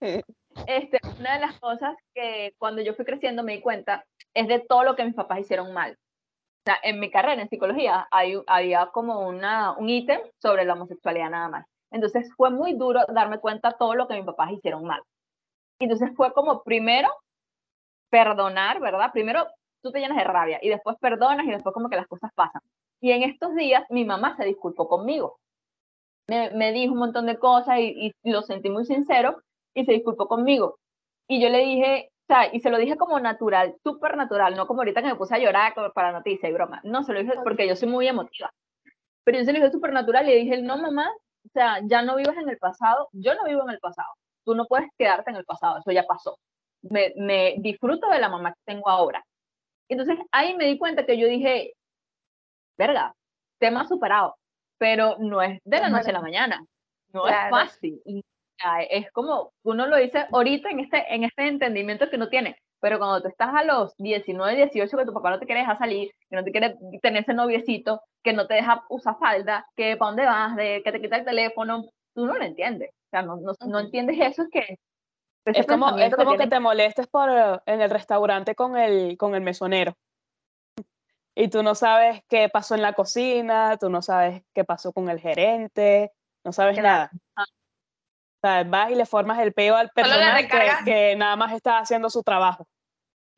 este, 0.66 1.00
una 1.18 1.34
de 1.34 1.40
las 1.40 1.58
cosas 1.58 1.96
que 2.14 2.54
cuando 2.58 2.82
yo 2.82 2.94
fui 2.94 3.04
creciendo 3.04 3.42
me 3.42 3.54
di 3.56 3.60
cuenta 3.60 4.04
es 4.34 4.46
de 4.48 4.60
todo 4.60 4.84
lo 4.84 4.94
que 4.96 5.04
mis 5.04 5.14
papás 5.14 5.40
hicieron 5.40 5.72
mal. 5.72 5.92
O 5.92 6.70
sea, 6.70 6.78
en 6.82 7.00
mi 7.00 7.10
carrera 7.10 7.40
en 7.40 7.48
psicología 7.48 8.06
hay, 8.10 8.40
había 8.46 8.86
como 8.86 9.26
una, 9.26 9.72
un 9.72 9.88
ítem 9.88 10.20
sobre 10.40 10.64
la 10.64 10.74
homosexualidad 10.74 11.30
nada 11.30 11.48
más. 11.48 11.66
Entonces 11.90 12.30
fue 12.36 12.50
muy 12.50 12.74
duro 12.74 13.00
darme 13.08 13.40
cuenta 13.40 13.72
todo 13.72 13.94
lo 13.94 14.06
que 14.06 14.14
mis 14.14 14.24
papás 14.24 14.52
hicieron 14.52 14.84
mal. 14.84 15.02
Entonces 15.80 16.10
fue 16.14 16.32
como 16.32 16.62
primero 16.62 17.08
perdonar, 18.10 18.80
¿verdad? 18.80 19.10
Primero 19.12 19.46
tú 19.82 19.92
te 19.92 20.00
llenas 20.00 20.16
de 20.16 20.24
rabia 20.24 20.58
y 20.62 20.68
después 20.68 20.96
perdonas 21.00 21.46
y 21.46 21.50
después 21.50 21.72
como 21.72 21.88
que 21.88 21.96
las 21.96 22.06
cosas 22.06 22.32
pasan. 22.34 22.62
Y 23.00 23.12
en 23.12 23.22
estos 23.22 23.54
días 23.54 23.84
mi 23.90 24.04
mamá 24.04 24.36
se 24.36 24.44
disculpó 24.44 24.88
conmigo 24.88 25.38
me, 26.28 26.72
dijo 26.72 26.92
un 26.92 26.98
montón 26.98 27.26
de 27.26 27.38
cosas 27.38 27.78
y, 27.80 28.14
lo 28.22 28.42
sentí 28.42 28.70
muy 28.70 28.84
sincero 28.84 29.42
y 29.74 29.84
se 29.84 29.92
disculpó 29.92 30.28
conmigo. 30.28 30.78
Y 31.26 31.40
yo 31.40 31.48
le 31.48 31.58
dije, 31.58 32.10
o 32.10 32.26
sea, 32.26 32.54
y 32.54 32.60
se 32.60 32.70
lo 32.70 32.78
dije 32.78 32.96
como 32.96 33.18
natural, 33.20 33.74
súper 33.82 34.16
natural, 34.16 34.54
no 34.54 34.66
como 34.66 34.80
ahorita 34.80 35.02
que 35.02 35.08
me 35.08 35.16
puse 35.16 35.34
a 35.34 35.38
llorar 35.38 35.74
para 35.94 36.12
noticia 36.12 36.48
y 36.48 36.52
broma. 36.52 36.80
No, 36.84 37.02
se 37.02 37.12
lo 37.12 37.20
dije 37.20 37.34
porque 37.42 37.66
yo 37.66 37.76
soy 37.76 37.88
muy 37.88 38.06
emotiva. 38.06 38.52
Pero 39.24 39.38
yo 39.38 39.44
se 39.44 39.52
lo 39.52 39.58
dije 39.58 39.72
súper 39.72 39.92
natural 39.92 40.26
y 40.26 40.30
le 40.30 40.36
dije, 40.36 40.62
no, 40.62 40.78
mamá, 40.78 41.10
o 41.44 41.48
sea, 41.52 41.80
ya 41.84 42.02
no 42.02 42.16
vivas 42.16 42.36
en 42.36 42.48
el 42.48 42.58
pasado, 42.58 43.08
yo 43.12 43.34
no 43.34 43.44
vivo 43.44 43.62
en 43.62 43.70
el 43.70 43.78
pasado. 43.78 44.08
Tú 44.44 44.54
no 44.54 44.66
puedes 44.66 44.88
quedarte 44.98 45.30
en 45.30 45.36
el 45.36 45.44
pasado, 45.44 45.78
eso 45.78 45.90
ya 45.92 46.04
pasó. 46.04 46.38
Me, 46.90 47.12
me 47.16 47.54
disfruto 47.58 48.08
de 48.08 48.18
la 48.18 48.28
mamá 48.28 48.52
que 48.52 48.60
tengo 48.64 48.88
ahora. 48.88 49.24
Entonces 49.88 50.18
ahí 50.32 50.54
me 50.56 50.66
di 50.66 50.78
cuenta 50.78 51.06
que 51.06 51.18
yo 51.18 51.26
dije, 51.28 51.74
verga, 52.76 53.14
tema 53.58 53.86
superado 53.88 54.36
pero 54.78 55.16
no 55.18 55.42
es 55.42 55.60
de 55.64 55.80
la 55.80 55.90
noche 55.90 56.10
a 56.10 56.14
la 56.14 56.22
mañana, 56.22 56.64
no 57.12 57.28
es 57.28 57.34
fácil. 57.50 58.00
es 58.90 59.10
como 59.12 59.52
uno 59.64 59.86
lo 59.86 59.96
dice 59.96 60.26
ahorita 60.32 60.70
en 60.70 60.80
este, 60.80 61.14
en 61.14 61.24
este 61.24 61.46
entendimiento 61.46 62.08
que 62.08 62.18
no 62.18 62.28
tiene, 62.28 62.56
pero 62.80 62.98
cuando 62.98 63.20
tú 63.20 63.28
estás 63.28 63.54
a 63.54 63.64
los 63.64 63.94
19, 63.98 64.56
18, 64.56 64.96
que 64.96 65.04
tu 65.04 65.12
papá 65.12 65.30
no 65.30 65.38
te 65.38 65.46
quiere 65.46 65.60
dejar 65.60 65.78
salir, 65.78 66.10
que 66.30 66.36
no 66.36 66.44
te 66.44 66.52
quiere 66.52 66.76
tener 67.02 67.22
ese 67.22 67.34
noviecito, 67.34 68.00
que 68.22 68.32
no 68.32 68.46
te 68.46 68.54
deja 68.54 68.84
usar 68.88 69.18
falda, 69.18 69.66
que 69.76 69.96
para 69.96 70.10
dónde 70.10 70.24
vas, 70.24 70.56
de, 70.56 70.82
que 70.84 70.92
te 70.92 71.00
quita 71.00 71.16
el 71.16 71.24
teléfono, 71.24 71.84
tú 72.14 72.24
no 72.26 72.34
lo 72.34 72.44
entiendes. 72.44 72.90
O 72.90 73.10
sea, 73.10 73.22
no, 73.22 73.36
no, 73.36 73.52
no 73.66 73.80
entiendes 73.80 74.18
eso, 74.20 74.42
es 74.42 74.48
que... 74.50 74.78
Es 75.54 75.66
como, 75.66 75.96
es 75.98 76.14
como 76.14 76.36
que, 76.36 76.46
te 76.46 76.60
molestes 76.60 77.06
por, 77.06 77.30
en 77.66 77.80
el 77.80 77.90
restaurante 77.90 78.54
con 78.54 78.76
el, 78.76 79.16
con 79.16 79.34
el 79.34 79.42
mesonero 79.42 79.96
y 81.40 81.46
tú 81.46 81.62
no 81.62 81.76
sabes 81.76 82.24
qué 82.28 82.48
pasó 82.48 82.74
en 82.74 82.82
la 82.82 82.94
cocina, 82.94 83.76
tú 83.76 83.88
no 83.90 84.02
sabes 84.02 84.42
qué 84.52 84.64
pasó 84.64 84.92
con 84.92 85.08
el 85.08 85.20
gerente, 85.20 86.12
no 86.42 86.52
sabes 86.52 86.76
nada. 86.82 87.12
O 87.36 88.40
sea, 88.42 88.64
vas 88.64 88.90
y 88.90 88.96
le 88.96 89.06
formas 89.06 89.38
el 89.38 89.52
peo 89.52 89.76
al 89.76 89.90
personal 89.90 90.48
que, 90.84 91.14
nada 91.14 91.36
más 91.36 91.52
está 91.52 91.78
haciendo 91.78 92.10
su 92.10 92.24
trabajo. 92.24 92.66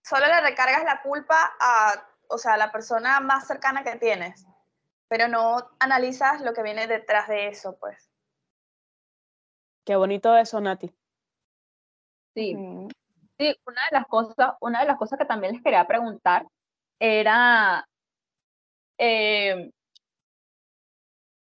Solo 0.02 0.26
le 0.28 0.40
recargas 0.40 0.82
la 0.82 1.02
culpa 1.02 1.52
a, 1.60 1.92
o 2.28 2.38
sea, 2.38 2.54
a 2.54 2.56
la 2.56 2.72
persona 2.72 3.20
más 3.20 3.46
cercana 3.46 3.84
que 3.84 3.96
tienes, 3.96 4.46
pero 5.06 5.28
no 5.28 5.68
analizas 5.78 6.40
lo 6.40 6.54
que 6.54 6.62
viene 6.62 6.86
detrás 6.86 7.28
de 7.28 7.48
eso, 7.48 7.76
pues. 7.78 8.10
Qué 9.84 9.94
bonito 9.96 10.34
eso, 10.38 10.58
Nati. 10.58 10.90
Sí. 12.34 12.56
Sí, 13.38 13.56
una 13.66 13.80
de 13.90 13.98
las 13.98 14.06
cosas, 14.06 14.54
una 14.60 14.80
de 14.80 14.86
las 14.86 14.98
cosas 14.98 15.18
que 15.18 15.24
también 15.24 15.54
les 15.54 15.62
quería 15.62 15.86
preguntar 15.86 16.46
era 16.98 17.86
eh, 18.98 19.70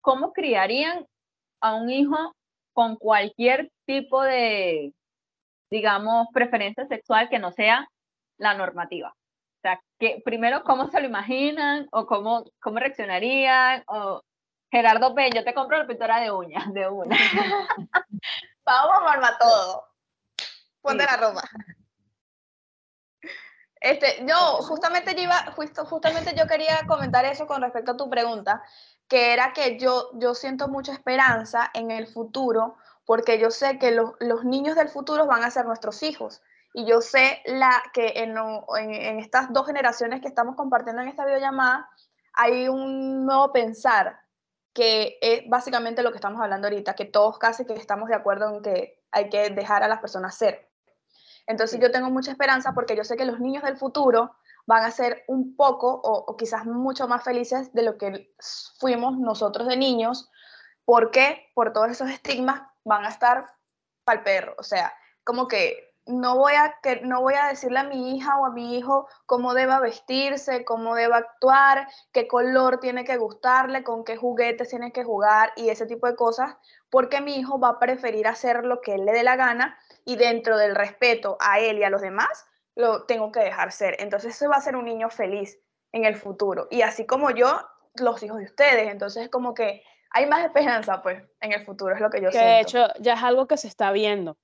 ¿cómo 0.02 0.34
criarían 0.34 1.08
a 1.62 1.76
un 1.76 1.90
hijo 1.90 2.36
con 2.74 2.98
cualquier 2.98 3.72
tipo 3.86 4.22
de, 4.22 4.94
digamos, 5.72 6.28
preferencia 6.34 6.86
sexual 6.86 7.30
que 7.30 7.40
no 7.40 7.52
sea 7.52 7.88
la 8.38 8.54
normativa? 8.54 9.10
O 9.10 9.62
sea, 9.62 9.82
que 9.98 10.22
primero, 10.24 10.64
¿cómo 10.64 10.90
se 10.90 11.00
lo 11.00 11.08
imaginan? 11.08 11.88
¿O 11.92 12.06
cómo, 12.06 12.44
cómo 12.62 12.78
reaccionarían? 12.78 13.84
O, 13.88 14.22
Gerardo 14.70 15.16
P, 15.16 15.30
yo 15.34 15.44
te 15.44 15.54
compro 15.54 15.78
la 15.78 15.88
pintura 15.88 16.20
de 16.20 16.32
uñas, 16.32 16.72
de 16.74 16.90
una. 16.90 17.16
Vamos 18.66 19.00
a 19.24 19.38
todo. 19.40 19.95
Ponte 20.86 21.04
la 21.04 21.18
ropa. 21.18 21.42
Este, 23.82 24.26
yo 24.26 24.36
justamente 24.62 25.16
yo 25.16 25.24
iba, 25.24 25.52
justo, 25.56 25.86
justamente 25.86 26.34
yo 26.36 26.48
quería 26.48 26.82
comentar 26.88 27.26
eso 27.26 27.46
con 27.48 27.62
respecto 27.62 27.92
a 27.92 27.98
tu 27.98 28.10
pregunta, 28.10 28.64
que 29.08 29.34
era 29.34 29.54
que 29.54 29.78
yo, 29.78 30.12
yo 30.14 30.34
siento 30.34 30.68
mucha 30.68 30.94
esperanza 30.94 31.70
en 31.74 31.92
el 31.92 32.08
futuro, 32.08 32.78
porque 33.06 33.40
yo 33.40 33.52
sé 33.52 33.78
que 33.78 33.92
los, 33.92 34.14
los 34.20 34.44
niños 34.44 34.76
del 34.76 34.90
futuro 34.90 35.26
van 35.26 35.44
a 35.44 35.52
ser 35.52 35.66
nuestros 35.66 36.04
hijos. 36.04 36.42
Y 36.74 36.86
yo 36.86 37.02
sé 37.02 37.42
la, 37.46 37.82
que 37.94 38.14
en, 38.18 38.36
en, 38.38 38.94
en 38.94 39.20
estas 39.20 39.52
dos 39.54 39.66
generaciones 39.66 40.22
que 40.22 40.28
estamos 40.28 40.56
compartiendo 40.56 41.02
en 41.02 41.08
esta 41.08 41.26
videollamada, 41.26 41.90
hay 42.34 42.68
un 42.68 43.26
nuevo 43.26 43.52
pensar, 43.52 44.20
que 44.74 45.18
es 45.22 45.48
básicamente 45.48 46.04
lo 46.04 46.12
que 46.12 46.18
estamos 46.18 46.42
hablando 46.42 46.68
ahorita, 46.68 46.96
que 46.96 47.06
todos 47.06 47.40
casi 47.40 47.66
que 47.66 47.74
estamos 47.74 48.10
de 48.10 48.16
acuerdo 48.16 48.50
en 48.50 48.62
que 48.62 49.02
hay 49.12 49.30
que 49.30 49.50
dejar 49.52 49.84
a 49.84 49.88
las 49.88 50.02
personas 50.02 50.36
ser. 50.36 50.70
Entonces 51.48 51.80
yo 51.80 51.92
tengo 51.92 52.10
mucha 52.10 52.32
esperanza 52.32 52.74
porque 52.74 52.96
yo 52.96 53.04
sé 53.04 53.18
que 53.18 53.26
los 53.26 53.40
niños 53.40 53.64
del 53.64 53.78
futuro 53.78 54.36
van 54.66 54.84
a 54.84 54.92
ser 54.92 55.24
un 55.28 55.56
poco 55.56 56.02
o, 56.04 56.36
quizás 56.38 56.66
mucho 56.66 57.08
más 57.08 57.24
felices 57.24 57.72
de 57.74 57.84
lo 57.84 57.98
que 57.98 58.34
fuimos 58.80 59.18
nosotros 59.18 59.68
de 59.68 59.78
niños. 59.78 60.30
¿Por 60.86 61.12
qué? 61.12 61.52
Por 61.54 61.74
todos 61.74 61.90
esos 61.90 62.10
estigmas 62.10 62.62
van 62.84 63.06
a 63.06 63.10
estar 63.10 63.46
para 64.04 64.20
el 64.20 64.24
perro. 64.24 64.56
O 64.58 64.64
sea, 64.64 64.94
como 65.24 65.48
que 65.48 65.95
no 66.08 66.38
voy, 66.38 66.54
a, 66.54 66.76
que 66.84 67.02
no 67.02 67.22
voy 67.22 67.34
a 67.34 67.48
decirle 67.48 67.80
a 67.80 67.84
mi 67.84 68.16
hija 68.16 68.38
o 68.38 68.46
a 68.46 68.52
mi 68.52 68.78
hijo 68.78 69.08
cómo 69.26 69.54
deba 69.54 69.80
vestirse, 69.80 70.64
cómo 70.64 70.96
deba 70.96 71.18
actuar, 71.18 71.88
qué 72.12 72.28
color 72.28 72.80
tiene 72.80 73.04
que 73.06 73.18
gustarle, 73.18 73.84
con 73.84 74.04
qué 74.04 74.16
juguetes 74.16 74.70
tiene 74.70 74.92
que 74.92 75.04
jugar 75.04 75.52
y 75.56 75.70
ese 75.70 75.86
tipo 75.86 76.08
de 76.08 76.16
cosas, 76.16 76.56
porque 76.90 77.22
mi 77.22 77.36
hijo 77.36 77.60
va 77.60 77.70
a 77.70 77.80
preferir 77.80 78.28
hacer 78.28 78.66
lo 78.66 78.82
que 78.82 78.96
él 78.96 79.06
le 79.06 79.14
dé 79.14 79.24
la 79.24 79.36
gana 79.36 79.78
y 80.06 80.16
dentro 80.16 80.58
del 80.58 80.76
respeto 80.76 81.38
a 81.40 81.60
él 81.60 81.80
y 81.80 81.84
a 81.84 81.90
los 81.90 82.02
demás, 82.02 82.46
lo 82.76 83.06
tengo 83.06 83.32
que 83.32 83.40
dejar 83.40 83.72
ser. 83.72 83.96
Entonces 84.00 84.36
ese 84.36 84.48
va 84.48 84.58
a 84.58 84.62
ser 84.62 84.76
un 84.76 84.86
niño 84.86 85.10
feliz 85.10 85.60
en 85.92 86.06
el 86.06 86.16
futuro. 86.16 86.68
Y 86.70 86.82
así 86.82 87.06
como 87.06 87.32
yo, 87.32 87.62
los 87.96 88.22
hijos 88.24 88.38
de 88.38 88.46
ustedes. 88.46 88.92
Entonces 88.92 89.24
es 89.24 89.30
como 89.30 89.54
que 89.54 89.84
hay 90.12 90.28
más 90.28 90.46
esperanza 90.46 91.02
pues 91.02 91.24
en 91.42 91.54
el 91.54 91.66
futuro, 91.66 91.96
es 91.96 92.02
lo 92.02 92.10
que 92.10 92.22
yo 92.22 92.30
que 92.30 92.38
siento. 92.38 92.50
De 92.50 92.62
hecho, 92.62 92.88
ya 93.00 93.14
es 93.14 93.24
algo 93.24 93.48
que 93.48 93.58
se 93.58 93.68
está 93.68 93.92
viendo. 93.92 94.38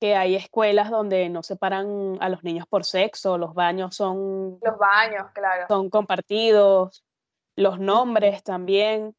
Que 0.00 0.14
hay 0.14 0.34
escuelas 0.34 0.90
donde 0.90 1.28
no 1.28 1.42
separan 1.42 2.18
a 2.20 2.28
los 2.28 2.44
niños 2.44 2.66
por 2.66 2.84
sexo, 2.84 3.38
los 3.38 3.54
baños 3.54 3.96
son, 3.96 4.58
Los 4.62 4.78
baños, 4.78 5.26
claro. 5.32 5.66
son 5.68 5.90
compartidos, 5.90 7.04
los 7.56 7.78
nombres 7.78 8.42
también. 8.42 9.14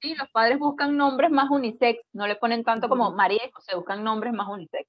Sí, 0.00 0.14
los 0.14 0.30
padres 0.30 0.58
buscan 0.58 0.96
nombres 0.96 1.30
más 1.30 1.50
unisex, 1.50 2.04
no 2.12 2.26
le 2.26 2.36
ponen 2.36 2.62
tanto 2.62 2.88
como. 2.88 3.10
María 3.10 3.44
y 3.46 3.50
José, 3.50 3.74
buscan 3.74 4.04
nombres 4.04 4.32
más 4.32 4.48
unisex. 4.48 4.88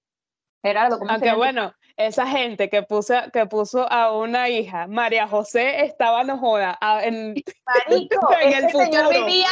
Gerardo, 0.66 0.98
¿cómo 0.98 1.12
Aunque 1.12 1.32
bueno, 1.34 1.76
esa 1.96 2.26
gente 2.26 2.72
que 2.72 2.82
puso, 2.82 3.14
que 3.32 3.46
puso 3.46 3.86
a 3.92 4.12
una 4.18 4.50
hija, 4.50 4.88
María 4.88 5.28
José, 5.28 5.86
estaba 5.86 6.24
no 6.24 6.40
joda, 6.40 6.76
en, 7.04 7.36
Marico, 7.68 8.34
En 8.42 8.54
el 8.54 8.64
ese 8.66 8.70
señor 8.72 9.04
futuro. 9.06 9.26
vivía, 9.26 9.48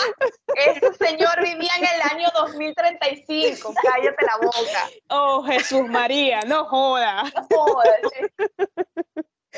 ese 0.56 0.94
señor 0.96 1.40
vivía 1.44 1.72
en 1.78 1.86
el 1.86 2.02
año 2.18 2.28
2035. 2.34 3.74
Cállate 3.80 4.26
la 4.26 4.38
boca. 4.44 4.90
oh 5.10 5.44
Jesús 5.44 5.88
María, 5.88 6.40
no 6.48 6.66
joda, 6.66 7.22
No 7.24 7.48
jodas, 7.56 7.96
che. 8.12 8.34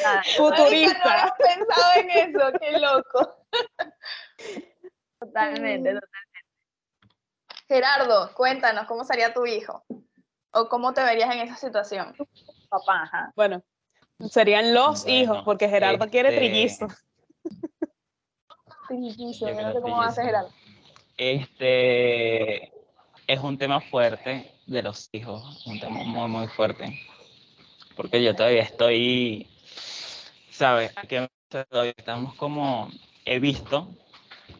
Nada, 0.03 0.15
Marica, 0.25 0.27
no 0.27 0.33
futurista. 0.35 1.13
había 1.13 1.35
pensado 1.37 1.93
en 1.95 2.09
eso, 2.11 2.51
qué 2.59 2.71
loco. 2.79 3.37
totalmente, 5.19 5.93
totalmente. 5.93 6.01
Gerardo, 7.69 8.33
cuéntanos, 8.35 8.85
¿cómo 8.87 9.05
sería 9.05 9.33
tu 9.33 9.45
hijo? 9.45 9.85
¿O 10.55 10.69
cómo 10.69 10.93
te 10.93 11.03
verías 11.03 11.35
en 11.35 11.41
esa 11.41 11.57
situación? 11.57 12.15
Papá, 12.69 13.03
ajá. 13.03 13.33
Bueno, 13.35 13.61
serían 14.29 14.73
los 14.73 15.05
hijos, 15.05 15.43
porque 15.43 15.67
Gerardo 15.67 16.09
quiere 16.09 16.29
este, 16.29 16.39
trillizo. 16.39 16.87
Trillizo, 18.87 19.49
Yo 19.49 19.53
yo 19.53 19.61
no 19.61 19.73
sé 19.73 19.81
cómo 19.81 19.97
va 19.97 20.05
a 20.05 20.11
ser 20.11 20.23
trillizo. 20.23 20.27
Gerardo. 20.27 20.49
Este 21.17 22.71
es 23.27 23.39
un 23.41 23.57
tema 23.57 23.81
fuerte 23.81 24.49
de 24.65 24.81
los 24.81 25.09
hijos, 25.11 25.65
un 25.67 25.77
tema 25.77 26.03
muy, 26.03 26.29
muy 26.29 26.47
fuerte. 26.47 27.01
Porque 27.97 28.23
yo 28.23 28.33
todavía 28.33 28.61
estoy, 28.61 29.49
¿sabes? 30.51 30.93
Aquí 30.95 31.17
todavía 31.49 31.93
estamos 31.97 32.33
como, 32.35 32.89
he 33.25 33.39
visto 33.39 33.89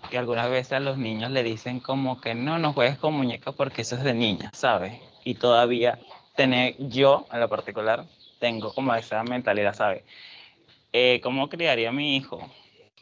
que 0.09 0.17
algunas 0.17 0.49
veces 0.49 0.73
a 0.73 0.79
los 0.81 0.97
niños 0.97 1.31
le 1.31 1.41
dicen 1.41 1.79
como 1.79 2.19
que 2.19 2.35
no, 2.35 2.59
no 2.59 2.73
juegues 2.73 2.97
con 2.97 3.13
muñecas 3.13 3.55
porque 3.55 3.83
eso 3.83 3.95
es 3.95 4.03
de 4.03 4.13
niñas, 4.13 4.51
¿sabes? 4.53 4.99
Y 5.25 5.33
todavía 5.33 5.99
tener, 6.35 6.75
yo 6.77 7.25
en 7.33 7.39
lo 7.39 7.49
particular, 7.49 8.05
tengo 8.39 8.71
como 8.73 8.93
esa 8.93 9.23
mentalidad, 9.23 9.73
¿sabes? 9.73 10.03
Eh, 10.93 11.19
¿Cómo 11.23 11.49
criaría 11.49 11.89
a 11.89 11.91
mi 11.91 12.15
hijo 12.15 12.39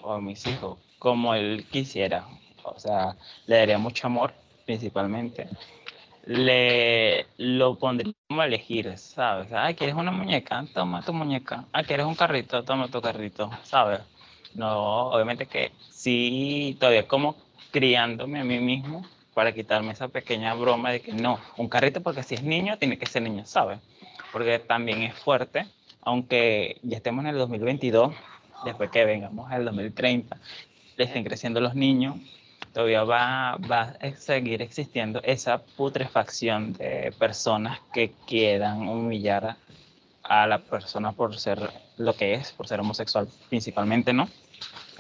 o 0.01 0.13
a 0.13 0.21
mis 0.21 0.47
hijos? 0.47 0.79
Como 0.99 1.36
él 1.36 1.65
quisiera. 1.69 2.25
O 2.63 2.79
sea, 2.79 3.17
le 3.45 3.57
daría 3.57 3.77
mucho 3.77 4.07
amor, 4.07 4.33
principalmente. 4.65 5.49
Le 6.25 7.27
lo 7.38 7.75
pondría 7.77 8.13
como 8.29 8.41
a 8.41 8.45
elegir, 8.45 8.97
¿sabes? 8.97 9.49
Ah, 9.51 9.73
¿quieres 9.73 9.95
una 9.95 10.12
muñeca? 10.12 10.65
Toma 10.73 11.03
tu 11.03 11.12
muñeca. 11.12 11.65
Ah, 11.73 11.83
¿quieres 11.83 12.05
un 12.05 12.15
carrito? 12.15 12.63
Toma 12.63 12.88
tu 12.88 13.01
carrito, 13.01 13.51
¿sabes? 13.63 13.99
No, 14.55 15.09
obviamente 15.09 15.45
que 15.45 15.73
sí, 15.89 16.77
todavía 16.79 17.05
como 17.05 17.36
criándome 17.71 18.39
a 18.39 18.43
mí 18.45 18.59
mismo 18.59 19.03
para 19.34 19.54
quitarme 19.54 19.91
esa 19.91 20.08
pequeña 20.08 20.54
broma 20.54 20.91
de 20.91 21.02
que 21.02 21.13
no, 21.13 21.39
un 21.58 21.67
carrito 21.67 22.02
porque 22.02 22.24
si 22.24 22.36
es 22.36 22.43
niño, 22.43 22.78
tiene 22.78 22.98
que 22.98 23.06
ser 23.06 23.22
niño, 23.22 23.46
¿sabes? 23.46 23.80
Porque 24.32 24.60
también 24.60 25.02
es 25.04 25.15
fuerte, 25.15 25.65
aunque 26.02 26.78
ya 26.84 26.98
estemos 26.98 27.24
en 27.24 27.32
el 27.32 27.38
2022, 27.38 28.13
después 28.65 28.89
que 28.89 29.06
vengamos 29.06 29.52
al 29.52 29.65
2030, 29.65 30.38
le 30.98 31.04
estén 31.04 31.24
creciendo 31.24 31.60
los 31.60 31.76
niños, 31.76 32.17
todavía 32.74 33.04
va, 33.04 33.58
va 33.72 33.96
a 34.02 34.12
seguir 34.17 34.62
existiendo 34.62 35.22
esa 35.24 35.60
putrefacción 35.60 36.74
de 36.74 37.13
personas 37.17 37.80
que 37.93 38.12
quieran 38.28 38.88
humillar 38.88 39.56
a, 40.24 40.48
la 40.48 40.58
persona 40.60 41.12
por 41.12 41.38
ser 41.38 41.69
lo 41.98 42.15
que 42.15 42.34
es, 42.34 42.52
por 42.52 42.67
ser 42.67 42.80
homosexual 42.80 43.28
principalmente, 43.50 44.13
¿no? 44.13 44.28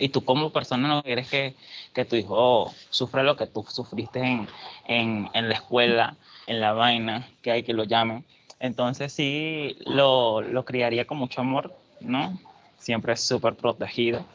Y 0.03 0.09
tú 0.09 0.25
como 0.25 0.49
persona 0.49 0.89
no 0.89 1.01
quieres 1.01 1.29
que, 1.29 1.55
que 1.93 2.03
tu 2.03 2.17
hijo 2.17 2.73
sufra 2.89 3.23
lo 3.23 3.37
que 3.37 3.47
tú 3.47 3.65
sufriste 3.69 4.19
en, 4.19 4.49
en, 4.85 5.29
en 5.33 5.47
la 5.47 5.55
escuela, 5.55 6.17
en 6.45 6.59
la 6.59 6.73
vaina, 6.73 7.29
que 7.41 7.51
hay 7.51 7.63
que 7.63 7.71
lo 7.71 7.85
llamen. 7.85 8.25
Entonces 8.59 9.13
sí 9.13 9.77
lo, 9.85 10.41
lo 10.41 10.65
criaría 10.65 11.07
con 11.07 11.19
mucho 11.19 11.39
amor, 11.39 11.73
¿no? 12.01 12.37
Siempre 12.77 13.15
súper 13.15 13.55
protegido. 13.55 14.25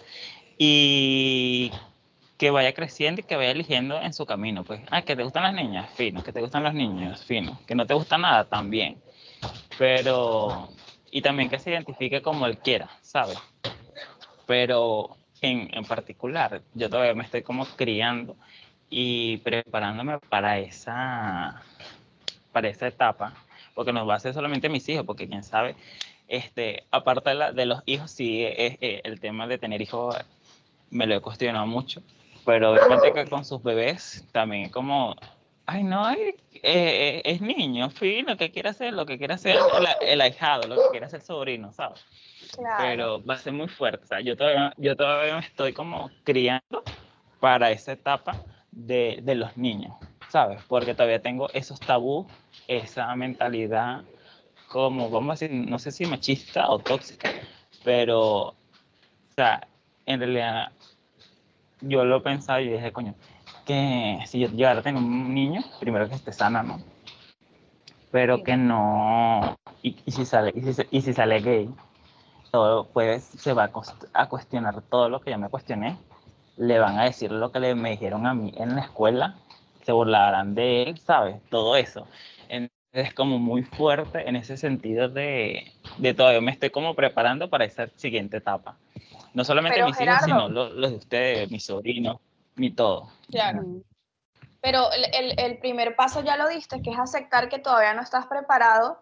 Y 0.56 1.70
que 2.38 2.50
vaya 2.50 2.72
creciendo 2.72 3.20
y 3.20 3.24
que 3.24 3.36
vaya 3.36 3.50
eligiendo 3.50 4.00
en 4.00 4.14
su 4.14 4.24
camino, 4.24 4.64
pues, 4.64 4.80
ah, 4.90 5.02
que 5.02 5.16
te 5.16 5.22
gustan 5.22 5.42
las 5.42 5.52
niñas, 5.52 5.90
fino, 5.94 6.22
que 6.22 6.32
te 6.32 6.40
gustan 6.40 6.62
los 6.62 6.72
niños, 6.72 7.22
fino, 7.24 7.60
que 7.66 7.74
no 7.74 7.84
te 7.86 7.92
gusta 7.92 8.16
nada, 8.16 8.46
también. 8.46 8.96
Pero, 9.76 10.70
y 11.10 11.20
también 11.20 11.50
que 11.50 11.58
se 11.58 11.72
identifique 11.72 12.22
como 12.22 12.46
él 12.46 12.56
quiera, 12.56 12.88
¿sabes? 13.02 13.36
Pero 14.46 15.17
en, 15.40 15.68
en 15.74 15.84
particular, 15.84 16.62
yo 16.74 16.88
todavía 16.90 17.14
me 17.14 17.24
estoy 17.24 17.42
como 17.42 17.64
criando 17.66 18.36
y 18.90 19.38
preparándome 19.38 20.18
para 20.18 20.58
esa, 20.58 21.62
para 22.52 22.68
esa 22.68 22.86
etapa, 22.88 23.34
porque 23.74 23.92
no 23.92 24.06
va 24.06 24.14
a 24.16 24.20
ser 24.20 24.34
solamente 24.34 24.68
mis 24.68 24.88
hijos, 24.88 25.04
porque 25.04 25.28
quién 25.28 25.44
sabe, 25.44 25.76
este, 26.26 26.84
aparte 26.90 27.30
de, 27.30 27.36
la- 27.36 27.52
de 27.52 27.66
los 27.66 27.82
hijos, 27.86 28.10
sí, 28.10 28.44
es, 28.44 28.76
es 28.80 29.00
el 29.04 29.20
tema 29.20 29.46
de 29.46 29.58
tener 29.58 29.80
hijos 29.82 30.16
me 30.90 31.06
lo 31.06 31.14
he 31.16 31.20
cuestionado 31.20 31.66
mucho, 31.66 32.02
pero 32.46 32.72
obviamente 32.72 33.12
que 33.12 33.26
con 33.26 33.44
sus 33.44 33.62
bebés 33.62 34.26
también 34.32 34.70
como, 34.70 35.14
ay 35.68 35.84
no, 35.84 36.10
eh, 36.10 36.34
eh, 36.62 37.22
es 37.26 37.42
niño, 37.42 37.90
fino, 37.90 38.38
que 38.38 38.50
quiere 38.50 38.70
hacer 38.70 38.94
lo 38.94 39.04
que 39.04 39.18
quiere 39.18 39.34
hacer 39.34 39.56
el, 39.56 40.08
el 40.08 40.20
ahijado, 40.22 40.66
lo 40.66 40.76
que 40.76 40.90
quiere 40.92 41.06
hacer 41.06 41.20
el 41.20 41.26
sobrino, 41.26 41.72
¿sabes? 41.74 42.04
Claro. 42.56 42.76
Pero 42.78 43.24
va 43.24 43.34
a 43.34 43.38
ser 43.38 43.52
muy 43.52 43.68
fuerte, 43.68 44.02
o 44.04 44.06
sea, 44.06 44.20
yo 44.20 44.34
todavía, 44.34 44.72
yo 44.78 44.96
todavía 44.96 45.34
me 45.34 45.40
estoy 45.40 45.74
como 45.74 46.10
criando 46.24 46.82
para 47.38 47.70
esa 47.70 47.92
etapa 47.92 48.42
de, 48.72 49.20
de 49.22 49.34
los 49.34 49.58
niños, 49.58 49.94
¿sabes? 50.30 50.62
Porque 50.66 50.94
todavía 50.94 51.20
tengo 51.20 51.50
esos 51.50 51.78
tabús, 51.80 52.26
esa 52.66 53.14
mentalidad 53.14 54.04
como, 54.68 55.10
vamos 55.10 55.30
a 55.42 55.44
decir, 55.44 55.68
no 55.68 55.78
sé 55.78 55.90
si 55.90 56.06
machista 56.06 56.70
o 56.70 56.78
tóxica, 56.78 57.30
pero, 57.84 58.20
o 58.20 58.54
sea, 59.36 59.68
en 60.06 60.20
realidad 60.20 60.72
yo 61.82 62.06
lo 62.06 62.22
pensaba 62.22 62.62
y 62.62 62.70
dije, 62.70 62.90
coño, 62.90 63.14
que 63.68 64.18
si 64.26 64.40
yo 64.40 64.48
llegara 64.48 64.80
a 64.80 64.82
tener 64.82 65.00
un 65.00 65.34
niño, 65.34 65.60
primero 65.78 66.08
que 66.08 66.14
esté 66.14 66.32
sana, 66.32 66.62
¿no? 66.62 66.80
Pero 68.10 68.42
que 68.42 68.56
no, 68.56 69.58
y, 69.82 69.94
y 70.06 70.10
si 70.10 70.24
sale, 70.24 70.52
y 70.56 70.72
si, 70.72 70.82
y 70.90 71.02
si 71.02 71.12
sale 71.12 71.40
gay, 71.40 71.68
todo 72.50 72.88
pues 72.88 73.24
se 73.24 73.52
va 73.52 73.64
a, 73.64 73.70
a 74.14 74.28
cuestionar 74.28 74.80
todo 74.82 75.10
lo 75.10 75.20
que 75.20 75.30
yo 75.30 75.38
me 75.38 75.50
cuestioné, 75.50 75.98
le 76.56 76.78
van 76.78 76.98
a 76.98 77.04
decir 77.04 77.30
lo 77.30 77.52
que 77.52 77.60
le, 77.60 77.74
me 77.74 77.90
dijeron 77.90 78.26
a 78.26 78.32
mí 78.32 78.52
en 78.56 78.74
la 78.74 78.80
escuela, 78.80 79.36
se 79.84 79.92
burlarán 79.92 80.54
de 80.54 80.84
él, 80.84 80.98
¿sabes? 80.98 81.36
Todo 81.50 81.76
eso. 81.76 82.06
Entonces 82.48 82.70
es 82.92 83.12
como 83.14 83.38
muy 83.38 83.62
fuerte 83.62 84.26
en 84.26 84.36
ese 84.36 84.56
sentido 84.56 85.10
de, 85.10 85.70
de 85.98 86.14
todavía 86.14 86.40
me 86.40 86.52
estoy 86.52 86.70
como 86.70 86.94
preparando 86.94 87.50
para 87.50 87.66
esa 87.66 87.88
siguiente 87.96 88.38
etapa. 88.38 88.76
No 89.34 89.44
solamente 89.44 89.76
Pero, 89.76 89.88
mis 89.88 90.00
hijos, 90.00 90.22
sino 90.24 90.48
Gerardo. 90.48 90.48
los, 90.48 90.72
los 90.72 90.90
de 90.90 90.96
ustedes, 90.96 91.50
mis 91.50 91.64
sobrinos, 91.64 92.16
mi 92.58 92.70
todo. 92.74 93.08
Claro. 93.30 93.62
Pero 94.60 94.90
el, 94.92 95.04
el- 95.14 95.38
el 95.40 95.58
primer 95.58 95.94
paso 95.96 96.20
ya 96.22 96.36
lo 96.36 96.48
diste, 96.48 96.82
que 96.82 96.90
es 96.90 96.98
aceptar 96.98 97.48
que 97.48 97.58
todavía 97.58 97.94
no 97.94 98.02
estás 98.02 98.26
preparado 98.26 99.00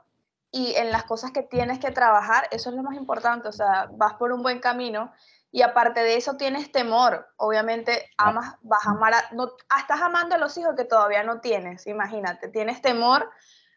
y 0.51 0.75
en 0.77 0.91
las 0.93 1.05
cosas 1.05 1.33
que 1.33 1.43
tienes 1.43 1.79
que 1.79 1.91
trabajar, 1.91 2.47
eso 2.51 2.71
es 2.71 2.77
lo 2.77 2.83
más 2.83 2.97
importante, 2.97 3.49
o 3.49 3.53
sea, 3.53 3.89
vas 3.93 4.15
por 4.15 4.33
un 4.33 4.43
buen 4.43 4.61
camino 4.61 5.13
y 5.51 5.63
aparte 5.63 6.01
de 6.03 6.17
eso 6.17 6.37
tienes 6.37 6.71
temor, 6.73 7.27
obviamente 7.37 8.11
amas, 8.19 8.57
vas 8.63 8.87
a 8.87 8.91
amar, 8.91 9.15
a- 9.15 9.35
no, 9.35 9.49
ah, 9.71 9.81
estás 9.81 10.01
amando 10.03 10.35
a 10.35 10.39
los 10.39 10.57
hijos 10.59 10.75
que 10.77 10.85
todavía 10.85 11.23
no 11.25 11.41
tienes, 11.41 11.87
imagínate, 11.87 12.49
tienes 12.49 12.81
temor 12.83 13.31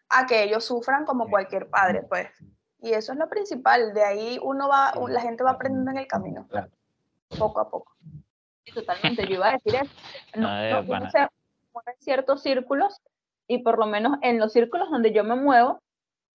a 0.10 0.26
que 0.26 0.44
ellos 0.44 0.66
sufran 0.66 1.06
como 1.06 1.30
cualquier 1.30 1.70
padre, 1.70 2.04
pues. 2.04 2.28
Y 2.82 2.94
eso 2.94 3.12
es 3.14 3.18
lo 3.20 3.30
principal, 3.30 3.94
de 3.94 4.04
ahí 4.04 4.40
uno 4.42 4.68
va, 4.70 4.94
la 5.08 5.22
gente 5.22 5.44
va 5.44 5.52
aprendiendo 5.52 5.92
en 5.92 5.98
el 5.98 6.08
camino, 6.08 6.46
Claro. 6.50 6.70
poco 7.38 7.60
a 7.62 7.70
poco. 7.70 7.96
Totalmente, 8.74 9.28
yo 9.28 9.36
iba 9.36 9.50
a 9.50 9.54
decir 9.54 9.76
eso. 9.76 9.92
No, 10.36 10.48
en 11.88 12.02
ciertos 12.02 12.42
círculos 12.44 13.00
y 13.48 13.60
por 13.64 13.80
lo 13.80 13.88
menos 13.88 14.18
en 14.22 14.40
los 14.40 14.54
círculos 14.54 14.90
donde 14.90 15.12
yo 15.12 15.24
me 15.24 15.36
muevo 15.36 15.80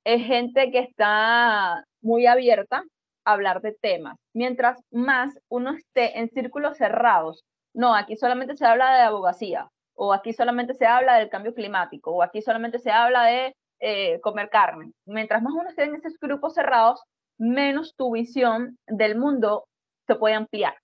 es 0.04 0.24
gente 0.26 0.70
que 0.70 0.80
está 0.80 1.84
muy 2.02 2.26
abierta 2.26 2.84
a 3.24 3.32
hablar 3.32 3.62
de 3.62 3.72
temas. 3.72 4.16
Mientras 4.34 4.80
más 4.90 5.38
uno 5.48 5.72
esté 5.72 6.18
en 6.18 6.28
círculos 6.30 6.76
cerrados, 6.76 7.44
no, 7.74 7.94
aquí 7.94 8.16
solamente 8.16 8.56
se 8.56 8.66
habla 8.66 8.96
de 8.96 9.02
abogacía, 9.02 9.68
o 9.94 10.12
aquí 10.12 10.32
solamente 10.32 10.74
se 10.74 10.86
habla 10.86 11.16
del 11.16 11.30
cambio 11.30 11.54
climático, 11.54 12.10
o 12.12 12.22
aquí 12.22 12.42
solamente 12.42 12.78
se 12.78 12.90
habla 12.90 13.24
de 13.24 13.56
eh, 13.80 14.20
comer 14.20 14.50
carne. 14.50 14.92
Mientras 15.06 15.42
más 15.42 15.54
uno 15.54 15.68
esté 15.68 15.84
en 15.84 15.94
esos 15.94 16.18
grupos 16.20 16.54
cerrados, 16.54 17.02
menos 17.38 17.94
tu 17.96 18.12
visión 18.12 18.78
del 18.86 19.16
mundo 19.16 19.66
se 20.06 20.14
puede 20.14 20.34
ampliar. 20.34 20.74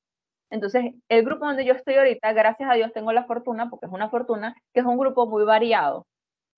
Entonces, 0.51 0.93
el 1.09 1.25
grupo 1.25 1.47
donde 1.47 1.65
yo 1.65 1.75
estoy 1.75 1.95
ahorita, 1.97 2.33
gracias 2.33 2.71
a 2.71 2.75
Dios 2.75 2.93
tengo 2.93 3.13
la 3.13 3.25
fortuna, 3.25 3.71
porque 3.71 3.87
es 3.87 3.93
una 3.93 4.11
fortuna, 4.11 4.55
que 4.75 4.81
es 4.81 4.87
un 4.87 4.99
grupo 4.99 5.27
muy 5.27 5.45
variado. 5.45 6.07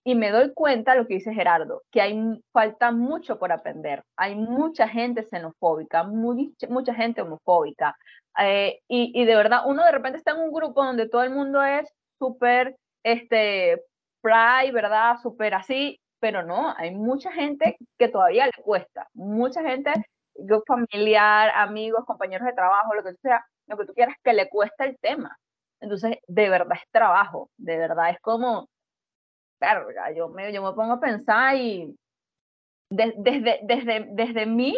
y 0.04 0.14
me 0.16 0.30
doy 0.30 0.52
cuenta 0.54 0.94
lo 0.96 1.06
que 1.06 1.14
dice 1.14 1.32
Gerardo, 1.34 1.82
que 1.92 2.00
hay 2.00 2.42
falta 2.52 2.90
mucho 2.92 3.38
por 3.38 3.52
aprender. 3.52 4.02
Hay 4.16 4.34
mucha 4.34 4.88
gente 4.88 5.22
xenofóbica, 5.24 6.02
muy- 6.04 6.54
mucha 6.68 6.94
gente 6.94 7.22
homofóbica. 7.22 7.96
eh, 8.38 8.80
y, 8.88 9.12
y 9.20 9.24
de 9.26 9.36
verdad, 9.36 9.60
uno 9.66 9.84
de 9.84 9.92
repente 9.92 10.18
está 10.18 10.32
en 10.32 10.38
un 10.40 10.52
grupo 10.52 10.82
donde 10.84 11.08
todo 11.08 11.22
el 11.22 11.30
mundo 11.30 11.62
es 11.62 11.88
súper, 12.18 12.76
este, 13.02 13.82
pride, 14.22 14.72
¿verdad? 14.72 15.16
Súper 15.22 15.54
así, 15.54 16.00
pero 16.20 16.42
no, 16.42 16.74
hay 16.78 16.92
mucha 16.94 17.30
gente 17.32 17.76
que 17.98 18.08
todavía 18.08 18.46
le 18.46 18.62
cuesta. 18.62 19.08
Mucha 19.14 19.62
gente, 19.62 19.92
yo 20.34 20.62
familiar, 20.66 21.50
amigos, 21.54 22.04
compañeros 22.06 22.46
de 22.46 22.54
trabajo, 22.54 22.94
lo 22.94 23.02
que 23.04 23.14
sea, 23.22 23.44
lo 23.72 23.78
que 23.78 23.86
tú 23.86 23.94
quieras, 23.94 24.16
que 24.22 24.32
le 24.32 24.48
cuesta 24.48 24.84
el 24.84 24.98
tema. 24.98 25.36
Entonces, 25.80 26.18
de 26.26 26.48
verdad 26.48 26.78
es 26.80 26.88
trabajo, 26.90 27.50
de 27.56 27.76
verdad 27.76 28.10
es 28.10 28.20
como, 28.20 28.68
verga, 29.60 30.12
yo 30.12 30.28
me, 30.28 30.52
yo 30.52 30.62
me 30.62 30.72
pongo 30.72 30.94
a 30.94 31.00
pensar 31.00 31.56
y 31.56 31.94
de- 32.90 33.14
desde, 33.16 33.60
desde, 33.62 34.06
desde 34.10 34.46
mi 34.46 34.76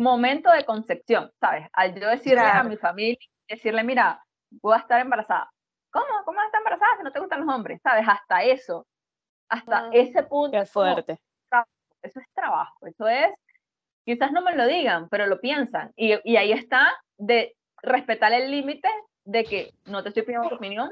momento 0.00 0.50
de 0.50 0.64
concepción, 0.64 1.30
¿sabes? 1.40 1.68
Al 1.72 1.94
yo 1.98 2.08
decirle 2.08 2.40
a 2.40 2.52
Claro. 2.52 2.68
mi 2.68 2.76
familia, 2.76 3.18
decirle, 3.48 3.82
mira, 3.84 4.22
voy 4.62 4.74
a 4.74 4.80
estar 4.80 5.00
embarazada. 5.00 5.50
¿Cómo? 5.92 6.06
¿Cómo 6.24 6.36
vas 6.36 6.44
a 6.44 6.46
estar 6.46 6.60
embarazada 6.60 6.96
si 6.98 7.02
no 7.04 7.12
te 7.12 7.20
gustan 7.20 7.46
los 7.46 7.54
hombres? 7.54 7.80
¿Sabes? 7.82 8.06
Hasta 8.08 8.42
eso, 8.44 8.86
hasta 9.48 9.88
Mm, 9.88 9.92
ese 9.92 10.22
punto. 10.24 10.50
Qué 10.56 10.62
es 10.62 10.72
como, 10.72 10.84
fuerte. 10.92 11.18
eso 12.02 12.20
es 12.20 12.26
trabajo, 12.34 12.86
eso 12.86 13.08
es, 13.08 13.28
quizás 14.04 14.30
no 14.32 14.42
me 14.42 14.54
lo 14.54 14.66
digan, 14.66 15.08
pero 15.08 15.26
lo 15.26 15.40
piensan. 15.40 15.92
Y, 15.96 16.14
y 16.30 16.36
ahí 16.36 16.52
está 16.52 16.94
de 17.18 17.54
respetar 17.82 18.32
el 18.32 18.50
límite 18.50 18.88
de 19.24 19.44
que 19.44 19.72
no 19.86 20.02
te 20.02 20.08
estoy 20.10 20.22
pidiendo 20.24 20.48
tu 20.48 20.54
opinión, 20.56 20.90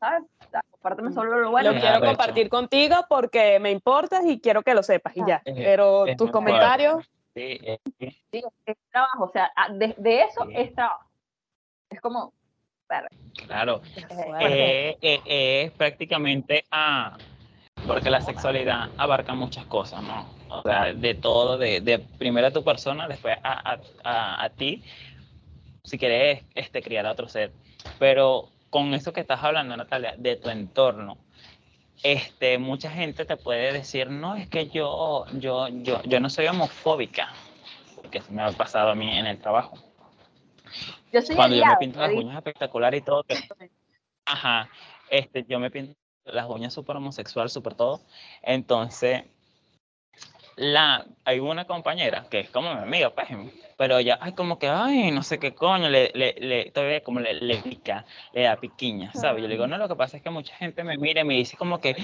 ¿sabes? 0.00 0.24
Compárteme 0.70 1.12
solo 1.12 1.38
lo 1.40 1.50
bueno. 1.50 1.72
lo 1.72 1.80
quiero 1.80 1.96
arrecho. 1.96 2.06
compartir 2.16 2.48
contigo 2.48 2.96
porque 3.08 3.58
me 3.60 3.70
importas 3.70 4.24
y 4.24 4.40
quiero 4.40 4.62
que 4.62 4.74
lo 4.74 4.82
sepas 4.82 5.16
y 5.16 5.20
ya. 5.26 5.42
Pero 5.44 6.06
es 6.06 6.16
tus 6.16 6.30
comentarios, 6.30 7.04
Sí, 7.34 7.60
Sí, 8.32 8.42
es 8.64 8.76
trabajo, 8.90 9.24
o 9.24 9.30
sea, 9.30 9.52
de, 9.72 9.94
de 9.98 10.22
eso 10.22 10.44
Sí. 10.46 10.52
es 10.54 10.74
trabajo. 10.74 11.04
Es 11.90 12.00
como, 12.00 12.32
claro. 13.46 13.82
eh. 14.40 14.96
Eh, 15.00 15.20
eh, 15.24 15.62
es 15.64 15.72
prácticamente 15.72 16.64
a 16.70 17.16
porque 17.86 18.10
la 18.10 18.20
sexualidad 18.20 18.88
abarca 18.96 19.34
muchas 19.34 19.66
cosas, 19.66 20.02
¿no? 20.02 20.26
O 20.48 20.62
sea, 20.62 20.92
de 20.92 21.14
todo, 21.14 21.58
de, 21.58 21.80
de 21.80 21.98
primero 21.98 22.46
a 22.46 22.50
tu 22.50 22.64
persona, 22.64 23.06
después 23.06 23.36
a, 23.42 23.72
a, 23.72 23.78
a, 24.02 24.44
a 24.44 24.48
ti, 24.50 24.82
si 25.86 25.98
quieres 25.98 26.42
este, 26.54 26.82
criar 26.82 27.06
a 27.06 27.12
otro 27.12 27.28
ser. 27.28 27.52
Pero 27.98 28.48
con 28.70 28.92
eso 28.92 29.12
que 29.12 29.20
estás 29.20 29.42
hablando, 29.42 29.76
Natalia, 29.76 30.14
de 30.18 30.36
tu 30.36 30.50
entorno, 30.50 31.16
este, 32.02 32.58
mucha 32.58 32.90
gente 32.90 33.24
te 33.24 33.36
puede 33.36 33.72
decir, 33.72 34.10
no, 34.10 34.34
es 34.34 34.48
que 34.48 34.68
yo, 34.68 35.26
yo, 35.34 35.68
yo, 35.68 36.02
yo 36.02 36.20
no 36.20 36.28
soy 36.28 36.48
homofóbica, 36.48 37.32
porque 37.94 38.18
eso 38.18 38.32
me 38.32 38.42
ha 38.42 38.50
pasado 38.50 38.90
a 38.90 38.94
mí 38.94 39.16
en 39.16 39.26
el 39.26 39.38
trabajo. 39.38 39.78
Yo 41.12 41.22
soy 41.22 41.36
cuando 41.36 41.56
yo 41.56 41.64
me 41.64 41.76
pinto 41.76 42.00
las 42.00 42.10
uñas 42.10 42.36
espectacular 42.36 42.94
y 42.94 43.00
todo, 43.00 43.22
que, 43.22 43.36
ajá, 44.24 44.68
este, 45.08 45.44
yo 45.48 45.60
me 45.60 45.70
pinto 45.70 45.96
las 46.24 46.50
uñas 46.50 46.74
súper 46.74 46.96
homosexual, 46.96 47.48
súper 47.48 47.74
todo, 47.74 48.00
entonces, 48.42 49.22
la, 50.56 51.04
hay 51.24 51.38
una 51.38 51.66
compañera 51.66 52.26
que 52.30 52.40
es 52.40 52.50
como 52.50 52.74
mi 52.74 52.80
amiga, 52.80 53.10
pues, 53.10 53.28
pero 53.76 53.98
ella, 53.98 54.18
ay, 54.22 54.32
como 54.32 54.58
que, 54.58 54.68
ay, 54.68 55.10
no 55.10 55.22
sé 55.22 55.38
qué 55.38 55.54
coño, 55.54 55.88
le, 55.90 56.10
le, 56.14 56.34
le 56.38 56.70
todavía 56.70 57.02
como 57.02 57.20
le, 57.20 57.34
le 57.34 57.58
pica, 57.58 58.06
le 58.32 58.42
da 58.42 58.56
piquiña, 58.56 59.12
¿sabes? 59.12 59.42
Yo 59.42 59.48
le 59.48 59.54
digo, 59.54 59.66
no, 59.66 59.76
lo 59.76 59.86
que 59.88 59.96
pasa 59.96 60.16
es 60.16 60.22
que 60.22 60.30
mucha 60.30 60.54
gente 60.56 60.82
me 60.82 60.96
mira 60.96 61.20
y 61.20 61.24
me 61.24 61.34
dice 61.34 61.56
como 61.58 61.78
que, 61.80 61.94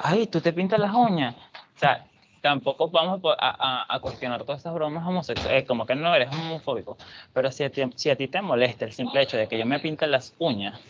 ay, 0.00 0.26
tú 0.26 0.40
te 0.40 0.52
pintas 0.52 0.80
las 0.80 0.92
uñas, 0.92 1.36
o 1.36 1.78
sea, 1.78 2.04
tampoco 2.40 2.90
vamos 2.90 3.20
a, 3.38 3.84
a, 3.88 3.94
a 3.94 4.00
cuestionar 4.00 4.42
todas 4.42 4.60
esas 4.60 4.74
bromas 4.74 5.06
homosexuales, 5.06 5.64
como 5.64 5.86
que 5.86 5.94
no 5.94 6.12
eres 6.12 6.28
homofóbico, 6.28 6.98
pero 7.32 7.52
si 7.52 7.62
a, 7.62 7.70
ti, 7.70 7.82
si 7.94 8.10
a 8.10 8.16
ti 8.16 8.26
te 8.26 8.42
molesta 8.42 8.84
el 8.84 8.92
simple 8.92 9.22
hecho 9.22 9.36
de 9.36 9.46
que 9.46 9.58
yo 9.58 9.64
me 9.64 9.78
pinte 9.78 10.08
las 10.08 10.34
uñas, 10.38 10.80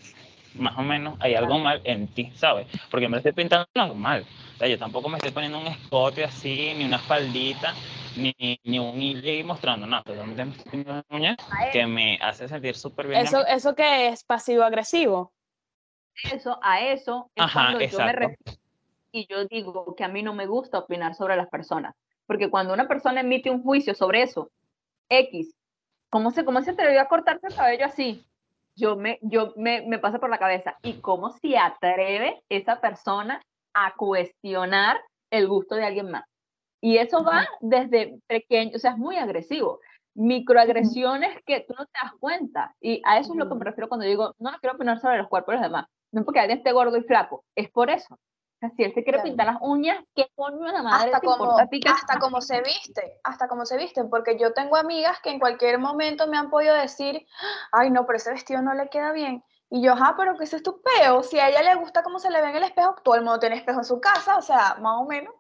más 0.55 0.77
o 0.79 0.83
menos 0.83 1.17
hay 1.21 1.35
algo 1.35 1.59
mal 1.59 1.81
en 1.85 2.09
ti, 2.09 2.31
¿sabes? 2.35 2.67
Porque 2.91 3.09
me 3.09 3.13
lo 3.13 3.17
estoy 3.19 3.33
pintando 3.33 3.67
normal. 3.75 4.25
O 4.55 4.59
sea, 4.59 4.69
yo 4.69 4.79
tampoco 4.79 5.09
me 5.09 5.17
estoy 5.17 5.33
poniendo 5.33 5.59
un 5.59 5.67
escote 5.67 6.25
así, 6.25 6.75
ni 6.77 6.85
una 6.85 6.99
faldita, 6.99 7.75
ni, 8.17 8.35
ni 8.65 8.79
un 8.79 9.01
hilo 9.01 9.31
y 9.31 9.43
mostrando 9.43 9.87
nada. 9.87 10.03
Pero 10.05 10.25
me 10.27 10.33
estoy 10.33 10.71
pintando 10.71 11.05
las 11.09 11.19
uñas 11.19 11.37
que 11.73 11.87
me 11.87 12.19
hace 12.21 12.49
sentir 12.49 12.77
súper 12.77 13.09
bien. 13.09 13.23
Eso, 13.23 13.47
eso 13.47 13.75
que 13.75 14.09
es 14.09 14.25
pasivo-agresivo. 14.25 15.33
Eso, 16.31 16.59
a 16.63 16.81
eso 16.81 17.31
es 17.35 17.45
Ajá, 17.45 17.53
cuando 17.53 17.73
yo 17.73 17.79
me 17.79 17.85
exacto. 17.85 18.21
refiero 18.21 18.63
y 19.13 19.27
yo 19.27 19.45
digo 19.45 19.95
que 19.95 20.05
a 20.05 20.09
mí 20.09 20.23
no 20.23 20.35
me 20.35 20.47
gusta 20.47 20.79
opinar 20.79 21.15
sobre 21.15 21.37
las 21.37 21.49
personas, 21.49 21.95
porque 22.27 22.51
cuando 22.51 22.73
una 22.73 22.89
persona 22.89 23.21
emite 23.21 23.51
un 23.51 23.63
juicio 23.63 23.95
sobre 23.95 24.23
eso, 24.23 24.51
X, 25.09 25.55
¿cómo 26.09 26.31
se, 26.31 26.45
cómo 26.45 26.63
se 26.63 26.71
atrevió 26.71 27.01
a 27.01 27.09
cortarse 27.09 27.47
el 27.47 27.55
cabello 27.55 27.85
así? 27.85 28.25
Yo 28.75 28.97
me, 28.97 29.19
yo 29.23 29.53
me, 29.57 29.83
me 29.83 29.99
pasa 29.99 30.19
por 30.19 30.31
la 30.31 30.39
cabeza, 30.39 30.77
¿y 30.83 31.01
cómo 31.01 31.31
se 31.31 31.59
atreve 31.59 32.43
esa 32.49 32.81
persona 32.81 33.41
a 33.75 33.95
cuestionar 33.95 35.01
el 35.31 35.49
gusto 35.49 35.75
de 35.75 35.85
alguien 35.85 36.11
más? 36.11 36.25
Y 36.81 36.99
eso 36.99 37.23
va 37.23 37.47
desde 37.61 38.19
pequeño, 38.27 38.73
o 38.75 38.79
sea, 38.79 38.93
es 38.93 38.99
muy 38.99 39.17
agresivo. 39.17 39.79
Microagresiones 40.15 41.41
que 41.47 41.65
tú 41.67 41.75
no 41.79 41.87
te 41.87 41.93
das 42.03 42.13
cuenta. 42.19 42.75
Y 42.81 43.01
a 43.05 43.19
eso 43.19 43.33
es 43.33 43.39
lo 43.39 43.49
que 43.49 43.55
me 43.55 43.65
refiero 43.65 43.89
cuando 43.89 44.05
digo, 44.05 44.35
no, 44.39 44.51
no 44.51 44.59
quiero 44.59 44.75
opinar 44.75 45.01
sobre 45.01 45.19
los 45.19 45.29
cuerpos 45.29 45.53
de 45.53 45.61
los 45.61 45.69
demás. 45.69 45.87
No 46.11 46.25
porque 46.25 46.41
alguien 46.41 46.59
esté 46.59 46.73
gordo 46.73 46.97
y 46.97 47.03
flaco, 47.03 47.45
es 47.55 47.71
por 47.71 47.89
eso. 47.89 48.19
Si 48.77 48.85
él 48.85 48.93
se 48.95 49.03
quiere 49.03 49.19
Claro. 49.19 49.29
pintar 49.29 49.47
las 49.47 49.57
uñas, 49.61 49.99
¿qué 50.15 50.29
coño 50.35 50.71
la 50.71 50.83
madre 50.83 51.07
hasta 51.07 51.21
te 51.21 51.27
como, 51.27 51.45
importa 51.45 51.63
a 51.65 51.67
ti 51.69 51.81
que 51.81 51.89
hasta 51.89 52.19
como 52.19 52.41
se 52.41 52.61
viste, 52.63 53.21
hasta 53.25 53.49
como 53.49 53.67
se 53.67 53.77
visten, 53.77 54.09
porque 54.09 54.39
yo 54.39 54.53
tengo 54.53 54.77
amigas 54.77 55.19
que 55.21 55.31
en 55.31 55.41
cualquier 55.41 55.79
momento 55.79 56.27
me 56.29 56.37
han 56.39 56.49
podido 56.51 56.75
decir, 56.75 57.27
ay 57.73 57.91
no, 57.91 58.07
pero 58.07 58.19
ese 58.19 58.31
vestido 58.31 58.63
no 58.63 58.73
le 58.75 58.89
queda 58.89 59.13
bien. 59.13 59.43
Y 59.69 59.83
yo, 59.83 59.95
ah, 59.97 60.15
pero 60.17 60.37
que 60.37 60.45
ese 60.45 60.57
es 60.57 60.63
tu 60.63 60.81
peo, 60.83 61.23
si 61.23 61.41
a 61.41 61.49
ella 61.49 61.63
le 61.63 61.75
gusta 61.77 62.03
cómo 62.03 62.19
se 62.19 62.31
le 62.31 62.41
ve 62.43 62.51
en 62.51 62.57
el 62.57 62.63
espejo, 62.65 62.95
todo 63.03 63.15
el 63.15 63.23
mundo 63.23 63.41
tiene 63.41 63.57
espejo 63.57 63.79
en 63.81 63.85
su 63.85 64.01
casa, 64.01 64.37
o 64.37 64.43
sea, 64.43 64.77
más 64.81 65.01
o 65.01 65.07
menos, 65.07 65.35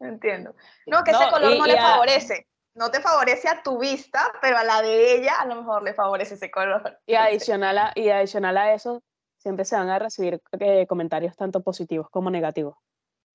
entiendo. 0.00 0.54
No, 0.86 1.04
que 1.04 1.10
ese 1.12 1.28
color 1.28 1.52
y- 1.52 1.58
no 1.58 1.66
y 1.66 1.68
le 1.68 1.78
a- 1.78 1.82
favorece, 1.82 2.48
no 2.74 2.90
te 2.90 3.00
favorece 3.00 3.48
a 3.48 3.62
tu 3.62 3.78
vista, 3.78 4.32
pero 4.40 4.56
a 4.56 4.64
la 4.64 4.80
de 4.82 5.16
ella 5.16 5.34
a 5.40 5.46
lo 5.46 5.56
mejor 5.56 5.82
le 5.82 5.94
favorece 5.94 6.34
ese 6.34 6.50
color. 6.50 6.98
Y 7.06 7.14
adicional 7.14 7.76
a, 7.78 7.92
y 7.94 8.08
adicional 8.08 8.56
a 8.56 8.72
eso, 8.72 9.02
siempre 9.48 9.64
se 9.64 9.76
van 9.76 9.88
a 9.88 9.98
recibir 9.98 10.42
eh, 10.60 10.86
comentarios 10.86 11.34
tanto 11.34 11.62
positivos 11.62 12.10
como 12.10 12.30
negativos. 12.30 12.76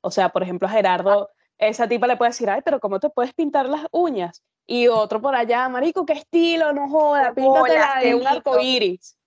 O 0.02 0.12
sea, 0.12 0.30
por 0.30 0.44
ejemplo, 0.44 0.68
a 0.68 0.72
Gerardo, 0.72 1.32
esa 1.58 1.88
tipa 1.88 2.06
le 2.06 2.18
puede 2.18 2.30
decir, 2.30 2.52
ay, 2.52 2.62
pero 2.64 2.80
¿cómo 2.80 3.00
te 3.00 3.10
puedes 3.10 3.34
pintar 3.34 3.68
las 3.68 3.88
uñas? 3.92 4.44
Y 4.68 4.88
otro 4.88 5.20
por 5.20 5.36
allá, 5.36 5.68
marico, 5.70 6.06
qué 6.06 6.14
estilo, 6.14 6.72
no 6.72 6.88
joda, 6.88 7.34
píntatela 7.34 8.00
de 8.00 8.14
un 8.14 8.22
lindo". 8.22 8.30
arco 8.30 8.60
iris. 8.60 9.18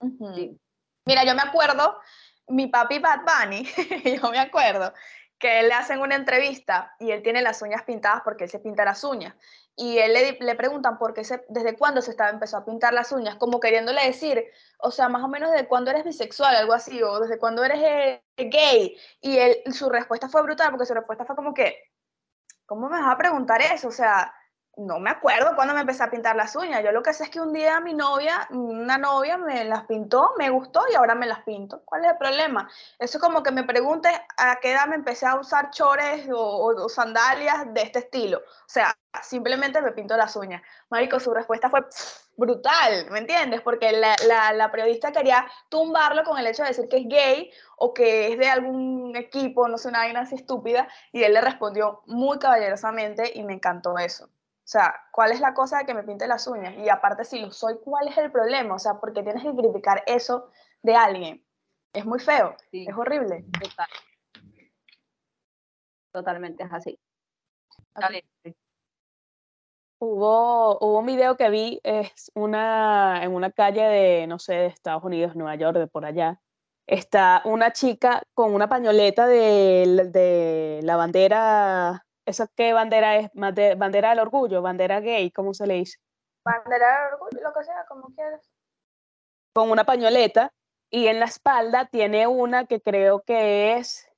Sí. 0.00 0.58
Mira, 1.06 1.24
yo 1.24 1.36
me 1.36 1.42
acuerdo, 1.42 1.98
mi 2.48 2.66
papi 2.66 2.98
Bad 2.98 3.20
Bunny, 3.20 3.64
yo 4.20 4.30
me 4.30 4.40
acuerdo 4.40 4.92
que 5.38 5.62
le 5.62 5.72
hacen 5.72 6.00
una 6.00 6.16
entrevista 6.16 6.96
y 6.98 7.12
él 7.12 7.22
tiene 7.22 7.42
las 7.42 7.62
uñas 7.62 7.84
pintadas 7.84 8.22
porque 8.24 8.44
él 8.44 8.50
se 8.50 8.58
pinta 8.58 8.84
las 8.84 9.04
uñas. 9.04 9.36
Y 9.76 9.98
él 9.98 10.12
le, 10.12 10.38
le 10.40 10.54
preguntan 10.54 10.98
por 10.98 11.14
qué 11.14 11.24
se, 11.24 11.44
desde 11.48 11.76
cuándo 11.76 12.00
se 12.00 12.12
estaba, 12.12 12.30
empezó 12.30 12.56
a 12.56 12.64
pintar 12.64 12.92
las 12.94 13.10
uñas, 13.10 13.36
como 13.36 13.58
queriéndole 13.58 14.04
decir, 14.06 14.44
o 14.78 14.90
sea, 14.90 15.08
más 15.08 15.24
o 15.24 15.28
menos 15.28 15.50
desde 15.50 15.66
cuándo 15.66 15.90
eres 15.90 16.04
bisexual, 16.04 16.54
algo 16.54 16.72
así, 16.72 17.02
o 17.02 17.18
desde 17.20 17.38
cuándo 17.38 17.64
eres 17.64 17.80
eh, 17.82 18.22
gay. 18.36 18.96
Y 19.20 19.38
él, 19.38 19.62
su 19.72 19.90
respuesta 19.90 20.28
fue 20.28 20.42
brutal, 20.42 20.70
porque 20.70 20.86
su 20.86 20.94
respuesta 20.94 21.24
fue 21.24 21.34
como 21.34 21.54
que, 21.54 21.76
¿cómo 22.66 22.88
me 22.88 23.00
vas 23.00 23.12
a 23.12 23.18
preguntar 23.18 23.60
eso? 23.62 23.88
O 23.88 23.92
sea, 23.92 24.32
no 24.76 24.98
me 24.98 25.10
acuerdo 25.10 25.54
cuándo 25.54 25.74
me 25.74 25.80
empecé 25.80 26.02
a 26.02 26.10
pintar 26.10 26.36
las 26.36 26.56
uñas. 26.56 26.82
Yo 26.82 26.92
lo 26.92 27.02
que 27.02 27.12
sé 27.12 27.24
es 27.24 27.30
que 27.30 27.40
un 27.40 27.52
día 27.52 27.80
mi 27.80 27.94
novia, 27.94 28.46
una 28.50 28.98
novia 28.98 29.36
me 29.36 29.64
las 29.64 29.84
pintó, 29.84 30.32
me 30.38 30.50
gustó 30.50 30.82
y 30.90 30.94
ahora 30.94 31.14
me 31.14 31.26
las 31.26 31.42
pinto. 31.44 31.82
¿Cuál 31.84 32.04
es 32.04 32.12
el 32.12 32.18
problema? 32.18 32.68
Eso 32.98 33.18
es 33.18 33.22
como 33.22 33.42
que 33.42 33.50
me 33.52 33.64
preguntes 33.64 34.12
a 34.36 34.56
qué 34.60 34.72
edad 34.72 34.86
me 34.86 34.96
empecé 34.96 35.26
a 35.26 35.36
usar 35.36 35.70
chores 35.70 36.28
o, 36.32 36.88
sandalias 36.88 37.72
de 37.72 37.82
este 37.82 38.00
estilo. 38.00 38.38
O 38.38 38.68
sea, 38.68 38.96
simplemente 39.22 39.80
me 39.80 39.92
pinto 39.92 40.16
las 40.16 40.34
uñas. 40.36 40.62
Marico, 40.90 41.20
su 41.20 41.32
respuesta 41.32 41.70
fue 41.70 41.86
brutal, 42.36 43.10
¿me 43.10 43.20
entiendes? 43.20 43.60
Porque 43.60 43.92
la- 43.92 44.52
la 44.52 44.70
periodista 44.70 45.12
quería 45.12 45.46
tumbarlo 45.68 46.24
con 46.24 46.38
el 46.38 46.46
hecho 46.46 46.62
de 46.62 46.70
decir 46.70 46.88
que 46.88 46.98
es 46.98 47.08
gay 47.08 47.50
o 47.76 47.94
que 47.94 48.32
es 48.32 48.38
de 48.38 48.48
algún 48.48 49.14
equipo, 49.16 49.68
no 49.68 49.78
sé, 49.78 49.88
una 49.88 50.00
vaina 50.00 50.20
así 50.20 50.34
estúpida, 50.34 50.88
y 51.12 51.22
él 51.22 51.32
le 51.34 51.40
respondió 51.40 52.02
muy 52.06 52.38
caballerosamente 52.38 53.32
y 53.34 53.44
me 53.44 53.54
encantó 53.54 53.98
eso. 53.98 54.28
O 54.64 54.66
sea, 54.66 54.94
¿cuál 55.12 55.30
es 55.30 55.40
la 55.40 55.52
cosa 55.52 55.78
de 55.78 55.84
que 55.84 55.92
me 55.92 56.04
pinte 56.04 56.26
las 56.26 56.46
uñas? 56.46 56.74
Y 56.78 56.88
aparte, 56.88 57.26
si 57.26 57.38
lo 57.38 57.52
soy, 57.52 57.76
¿cuál 57.84 58.08
es 58.08 58.16
el 58.16 58.32
problema? 58.32 58.74
O 58.74 58.78
sea, 58.78 58.94
¿por 58.94 59.12
qué 59.12 59.22
tienes 59.22 59.42
que 59.42 59.54
criticar 59.54 60.02
eso 60.06 60.48
de 60.82 60.96
alguien? 60.96 61.44
Es 61.92 62.06
muy 62.06 62.18
feo, 62.18 62.56
Sí, 62.70 62.86
es 62.88 62.96
horrible. 62.96 63.44
total. 63.60 63.86
Totalmente 66.12 66.64
es 66.64 66.72
así. 66.72 66.98
Hubo, 69.98 70.78
hubo 70.78 70.98
un 70.98 71.06
video 71.06 71.36
que 71.36 71.50
vi 71.50 71.80
es 71.82 72.32
una, 72.34 73.22
en 73.22 73.34
una 73.34 73.50
calle 73.50 73.82
de, 73.82 74.26
no 74.26 74.38
sé, 74.38 74.54
de 74.54 74.66
Estados 74.66 75.04
Unidos, 75.04 75.36
Nueva 75.36 75.56
York, 75.56 75.76
de 75.76 75.86
por 75.88 76.06
allá, 76.06 76.40
está 76.86 77.42
una 77.44 77.72
chica 77.72 78.22
con 78.32 78.54
una 78.54 78.68
pañoleta 78.68 79.26
de, 79.26 80.08
de 80.10 80.80
la 80.82 80.96
bandera, 80.96 82.06
¿esa 82.26 82.48
qué 82.48 82.72
bandera 82.72 83.16
es? 83.16 83.30
Bandera 83.34 84.10
del 84.10 84.20
orgullo, 84.20 84.62
bandera 84.62 85.00
gay, 85.00 85.30
¿cómo 85.30 85.54
se 85.54 85.66
le 85.66 85.74
dice? 85.74 85.98
Bandera 86.44 87.00
de 87.00 87.14
orgullo, 87.14 87.42
lo 87.42 87.52
que 87.52 87.64
sea, 87.64 87.84
como 87.88 88.14
quieras. 88.14 88.50
Con 89.54 89.70
una 89.70 89.84
pañoleta 89.84 90.52
y 90.90 91.06
en 91.06 91.20
la 91.20 91.26
espalda 91.26 91.86
tiene 91.86 92.26
una 92.26 92.66
que 92.66 92.80
creo 92.80 93.22
que 93.22 93.76
es, 93.76 94.08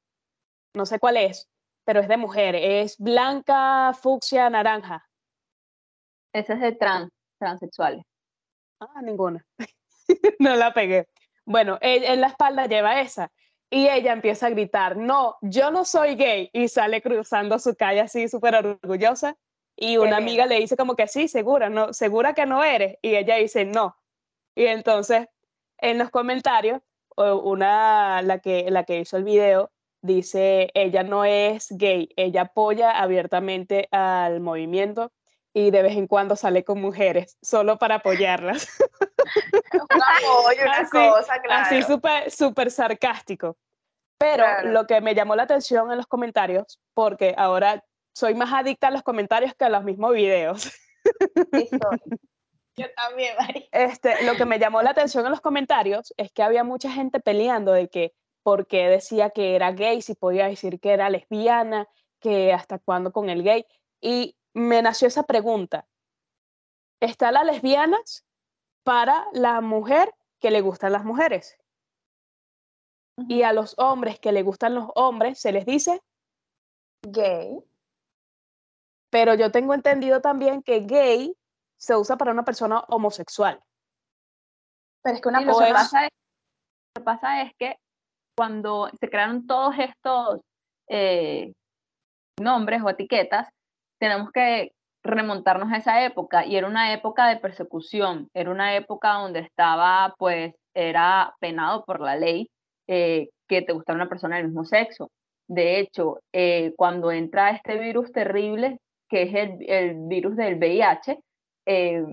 no 0.74 0.86
sé 0.86 0.98
cuál 0.98 1.16
es, 1.16 1.48
pero 1.84 2.00
es 2.00 2.08
de 2.08 2.16
mujer, 2.16 2.54
es 2.54 2.98
blanca, 2.98 3.92
fucsia, 3.94 4.50
naranja. 4.50 5.08
Ese 6.32 6.54
es 6.54 6.60
de 6.60 6.72
trans, 6.72 7.10
transexuales. 7.38 8.04
Ah, 8.80 9.00
ninguna. 9.02 9.44
no 10.38 10.56
la 10.56 10.74
pegué. 10.74 11.08
Bueno, 11.44 11.78
e- 11.80 12.12
en 12.12 12.20
la 12.20 12.26
espalda 12.26 12.66
lleva 12.66 13.00
esa. 13.00 13.30
Y 13.70 13.88
ella 13.88 14.12
empieza 14.12 14.46
a 14.46 14.50
gritar, 14.50 14.96
no, 14.96 15.36
yo 15.42 15.70
no 15.70 15.84
soy 15.84 16.14
gay. 16.14 16.50
Y 16.52 16.68
sale 16.68 17.02
cruzando 17.02 17.58
su 17.58 17.74
calle 17.74 18.00
así 18.00 18.28
súper 18.28 18.54
orgullosa. 18.54 19.36
Y 19.76 19.98
una 19.98 20.16
amiga 20.16 20.46
le 20.46 20.58
dice 20.58 20.76
como 20.76 20.96
que 20.96 21.06
sí, 21.06 21.28
segura, 21.28 21.68
no, 21.68 21.92
segura 21.92 22.32
que 22.32 22.46
no 22.46 22.64
eres. 22.64 22.96
Y 23.02 23.16
ella 23.16 23.36
dice 23.36 23.64
no. 23.64 23.96
Y 24.54 24.66
entonces 24.66 25.26
en 25.78 25.98
los 25.98 26.10
comentarios, 26.10 26.80
una, 27.16 28.22
la 28.22 28.38
que, 28.38 28.70
la 28.70 28.84
que 28.84 29.00
hizo 29.00 29.16
el 29.16 29.24
video, 29.24 29.70
dice, 30.02 30.70
ella 30.74 31.02
no 31.02 31.24
es 31.24 31.68
gay, 31.70 32.08
ella 32.16 32.42
apoya 32.42 32.90
abiertamente 32.90 33.88
al 33.90 34.40
movimiento 34.40 35.12
y 35.58 35.70
de 35.70 35.80
vez 35.82 35.96
en 35.96 36.06
cuando 36.06 36.36
sale 36.36 36.64
con 36.64 36.82
mujeres, 36.82 37.38
solo 37.40 37.78
para 37.78 37.94
apoyarlas. 37.96 38.68
Un 39.72 40.02
apoyo, 40.02 40.62
una 40.62 40.72
Así- 40.80 40.90
cosa, 40.90 41.40
claro. 41.40 41.64
Así 41.64 41.82
súper 41.82 42.30
súper 42.30 42.70
sarcástico. 42.70 43.56
Pero 44.18 44.44
Claro. 44.44 44.68
lo 44.72 44.86
que 44.86 45.00
me 45.00 45.14
llamó 45.14 45.34
la 45.34 45.44
atención 45.44 45.90
en 45.90 45.96
los 45.96 46.06
comentarios, 46.06 46.78
porque 46.92 47.34
ahora 47.38 47.82
soy 48.14 48.34
más 48.34 48.52
adicta 48.52 48.88
a 48.88 48.90
los 48.90 49.02
comentarios 49.02 49.54
que 49.54 49.64
a 49.64 49.70
los 49.70 49.82
mismos 49.82 50.12
videos. 50.12 50.70
Yo 52.76 52.86
también, 52.94 53.34
Mari. 53.38 53.68
Este, 53.72 54.24
lo 54.24 54.34
que 54.34 54.44
me 54.44 54.58
llamó 54.58 54.82
la 54.82 54.90
atención 54.90 55.24
en 55.24 55.30
los 55.30 55.40
comentarios 55.40 56.12
es 56.18 56.30
que 56.32 56.42
había 56.42 56.64
mucha 56.64 56.90
gente 56.90 57.20
peleando 57.20 57.72
de 57.72 57.88
que 57.88 58.12
por 58.42 58.66
qué 58.66 58.88
decía 58.88 59.30
que 59.30 59.56
era 59.56 59.72
gay, 59.72 60.02
si 60.02 60.14
podía 60.14 60.46
decir 60.48 60.78
que 60.80 60.92
era 60.92 61.08
lesbiana, 61.08 61.88
que 62.20 62.52
hasta 62.52 62.78
cuándo 62.78 63.12
con 63.12 63.30
el 63.30 63.42
gay. 63.42 63.64
Y 64.02 64.35
me 64.56 64.80
nació 64.80 65.08
esa 65.08 65.24
pregunta. 65.24 65.86
¿Está 67.00 67.30
la 67.30 67.44
lesbianas 67.44 68.24
para 68.84 69.26
la 69.32 69.60
mujer 69.60 70.14
que 70.40 70.50
le 70.50 70.62
gustan 70.62 70.92
las 70.92 71.04
mujeres? 71.04 71.58
Y 73.28 73.42
a 73.42 73.52
los 73.52 73.74
hombres 73.78 74.18
que 74.18 74.32
le 74.32 74.42
gustan 74.42 74.74
los 74.74 74.88
hombres 74.94 75.38
se 75.38 75.52
les 75.52 75.66
dice, 75.66 76.02
Gay. 77.06 77.58
pero 79.10 79.34
yo 79.34 79.50
tengo 79.52 79.74
entendido 79.74 80.20
también 80.20 80.62
que 80.62 80.80
gay 80.80 81.36
se 81.78 81.94
usa 81.94 82.16
para 82.16 82.32
una 82.32 82.44
persona 82.44 82.80
homosexual. 82.88 83.62
Pero 85.02 85.16
es 85.16 85.22
que 85.22 85.28
una 85.28 85.40
lo, 85.42 85.52
cosa 85.52 85.64
que 85.64 85.70
es- 85.70 85.74
pasa 85.76 86.04
es, 86.06 86.10
lo 86.94 87.00
que 87.00 87.04
pasa 87.04 87.42
es 87.42 87.52
que 87.58 87.78
cuando 88.36 88.90
se 88.98 89.08
crearon 89.10 89.46
todos 89.46 89.74
estos 89.78 90.40
eh, 90.88 91.52
nombres 92.40 92.82
o 92.82 92.88
etiquetas, 92.90 93.48
tenemos 93.98 94.30
que 94.32 94.72
remontarnos 95.02 95.72
a 95.72 95.78
esa 95.78 96.04
época 96.04 96.44
y 96.44 96.56
era 96.56 96.66
una 96.66 96.92
época 96.92 97.28
de 97.28 97.36
persecución, 97.36 98.28
era 98.34 98.50
una 98.50 98.76
época 98.76 99.14
donde 99.14 99.40
estaba, 99.40 100.14
pues, 100.18 100.54
era 100.74 101.34
penado 101.40 101.84
por 101.84 102.00
la 102.00 102.16
ley 102.16 102.50
eh, 102.88 103.30
que 103.48 103.62
te 103.62 103.72
gustara 103.72 103.96
una 103.96 104.08
persona 104.08 104.36
del 104.36 104.46
mismo 104.46 104.64
sexo. 104.64 105.10
De 105.48 105.78
hecho, 105.78 106.18
eh, 106.32 106.74
cuando 106.76 107.12
entra 107.12 107.50
este 107.50 107.78
virus 107.78 108.12
terrible, 108.12 108.78
que 109.08 109.22
es 109.22 109.34
el, 109.34 109.70
el 109.70 109.94
virus 110.08 110.36
del 110.36 110.56
VIH, 110.56 111.18
eh, 111.66 112.04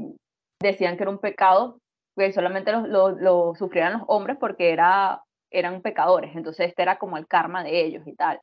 decían 0.61 0.95
que 0.97 1.03
era 1.03 1.11
un 1.11 1.19
pecado 1.19 1.79
que 2.15 2.31
solamente 2.31 2.71
lo, 2.71 3.09
lo, 3.09 3.55
sufrieran 3.55 3.93
los 3.93 4.03
hombres 4.07 4.37
porque 4.39 4.71
era, 4.71 5.23
eran 5.51 5.81
pecadores, 5.81 6.35
entonces 6.35 6.67
este 6.67 6.83
era 6.83 6.97
como 6.99 7.17
el 7.17 7.27
karma 7.27 7.63
de 7.63 7.83
ellos 7.85 8.05
y 8.05 8.15
tal. 8.15 8.39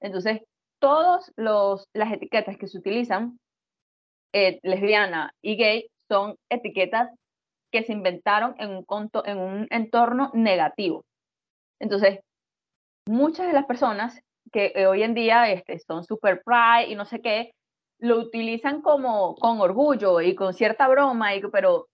Entonces, 0.00 0.42
todas 0.82 1.32
las 1.36 2.12
etiquetas 2.12 2.58
que 2.58 2.66
se 2.66 2.76
utilizan, 2.76 3.38
eh, 4.34 4.58
lesbiana 4.64 5.32
y 5.40 5.56
gay, 5.56 5.86
son 6.08 6.34
etiquetas 6.50 7.08
que 7.70 7.84
se 7.84 7.92
inventaron 7.92 8.56
en 8.58 8.70
un, 8.70 8.84
conto, 8.84 9.24
en 9.24 9.38
un 9.38 9.68
entorno 9.70 10.32
negativo. 10.34 11.04
Entonces, 11.78 12.18
muchas 13.06 13.46
de 13.46 13.52
las 13.52 13.66
personas 13.66 14.20
que 14.50 14.72
eh, 14.74 14.86
hoy 14.86 15.04
en 15.04 15.14
día 15.14 15.50
este, 15.50 15.78
son 15.78 16.02
super 16.02 16.42
pride 16.44 16.90
y 16.90 16.96
no 16.96 17.04
sé 17.04 17.20
qué, 17.20 17.52
lo 18.00 18.18
utilizan 18.18 18.82
como 18.82 19.36
con 19.36 19.60
orgullo 19.60 20.20
y 20.20 20.34
con 20.34 20.52
cierta 20.52 20.88
broma, 20.88 21.36
y, 21.36 21.42
pero 21.52 21.86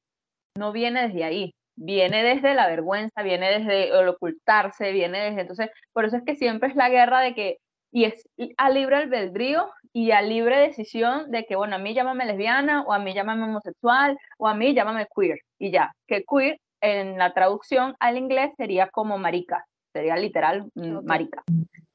no 0.56 0.72
viene 0.72 1.08
desde 1.08 1.24
ahí, 1.24 1.54
viene 1.76 2.22
desde 2.22 2.54
la 2.54 2.66
vergüenza, 2.66 3.22
viene 3.22 3.50
desde 3.58 3.90
el 3.90 4.08
ocultarse, 4.08 4.92
viene 4.92 5.20
desde, 5.20 5.42
entonces, 5.42 5.70
por 5.92 6.06
eso 6.06 6.16
es 6.16 6.24
que 6.24 6.36
siempre 6.36 6.70
es 6.70 6.76
la 6.76 6.88
guerra 6.88 7.20
de 7.20 7.34
que, 7.34 7.58
y 7.90 8.04
es 8.04 8.28
a 8.56 8.70
libre 8.70 8.96
albedrío 8.96 9.70
y 9.92 10.10
a 10.10 10.22
libre 10.22 10.58
decisión 10.58 11.30
de 11.30 11.44
que, 11.46 11.56
bueno, 11.56 11.76
a 11.76 11.78
mí 11.78 11.94
llámame 11.94 12.26
lesbiana, 12.26 12.82
o 12.82 12.92
a 12.92 12.98
mí 12.98 13.14
llámame 13.14 13.44
homosexual, 13.44 14.18
o 14.38 14.46
a 14.46 14.54
mí 14.54 14.74
llámame 14.74 15.06
queer, 15.14 15.40
y 15.58 15.70
ya, 15.70 15.92
que 16.06 16.24
queer 16.24 16.60
en 16.80 17.18
la 17.18 17.32
traducción 17.32 17.96
al 17.98 18.16
inglés 18.16 18.52
sería 18.56 18.88
como 18.88 19.18
marica, 19.18 19.64
sería 19.92 20.16
literal 20.16 20.66
mm, 20.74 20.96
Ok. 20.96 21.04
marica. 21.04 21.42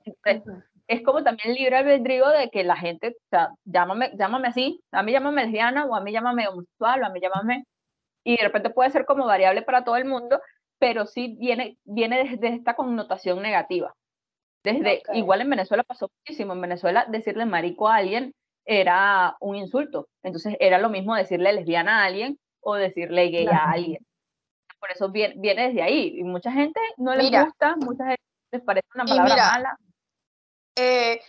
Entonces, 0.06 0.64
es 0.88 1.02
como 1.04 1.24
también 1.24 1.54
libre 1.54 1.78
albedrío 1.78 2.28
de 2.28 2.50
que 2.50 2.64
la 2.64 2.76
gente, 2.76 3.10
o 3.10 3.30
sea, 3.30 3.50
llámame, 3.64 4.12
llámame 4.18 4.50
así, 4.50 4.82
a 4.92 5.04
mí 5.04 5.12
llámame 5.12 5.44
lesbiana, 5.44 5.86
o 5.86 5.96
a 5.96 6.02
mí 6.02 6.12
llámame 6.12 6.48
homosexual, 6.48 7.04
o 7.04 7.06
a 7.06 7.10
mí 7.10 7.22
llámame, 7.22 7.66
y 8.26 8.38
de 8.38 8.44
repente 8.44 8.70
puede 8.70 8.90
ser 8.90 9.06
como 9.06 9.26
variable 9.26 9.62
para 9.62 9.84
todo 9.84 9.96
el 9.96 10.06
mundo, 10.06 10.40
pero 10.80 11.06
sí 11.06 11.38
viene, 11.40 11.78
viene 11.86 12.24
desde 12.26 12.50
esta 12.50 12.76
connotación 12.76 13.42
negativa. 13.42 13.94
Desde, 14.64 15.04
igual 15.14 15.42
en 15.42 15.50
Venezuela 15.50 15.84
pasó 15.84 16.10
muchísimo, 16.20 16.54
en 16.54 16.62
Venezuela 16.62 17.06
decirle 17.10 17.46
marico 17.46 17.90
a 17.90 17.98
alguien 17.98 18.34
era 18.66 19.36
un 19.42 19.58
insulto, 19.58 20.08
entonces 20.24 20.56
era 20.60 20.78
lo 20.78 20.90
mismo 20.90 21.16
decirle 21.16 21.52
lesbiana 21.52 22.02
a 22.02 22.06
alguien 22.06 22.40
o 22.62 22.76
decirle 22.76 23.28
gay 23.28 23.48
a 23.48 23.72
alguien. 23.72 24.06
Por 24.80 24.92
eso 24.92 25.10
viene, 25.10 25.36
viene 25.38 25.68
desde 25.68 25.82
ahí, 25.82 26.14
y 26.18 26.24
mucha 26.24 26.52
gente 26.52 26.80
no 26.98 27.14
les 27.14 27.26
Mira. 27.26 27.44
gusta, 27.44 27.76
mucha 27.76 28.06
gente 28.06 28.24
les 28.52 28.62
parece 28.62 28.88
una 28.96 29.06
palabra 29.06 29.34
mira, 29.34 29.52
mala. 29.52 29.78
Eh, 30.78 31.22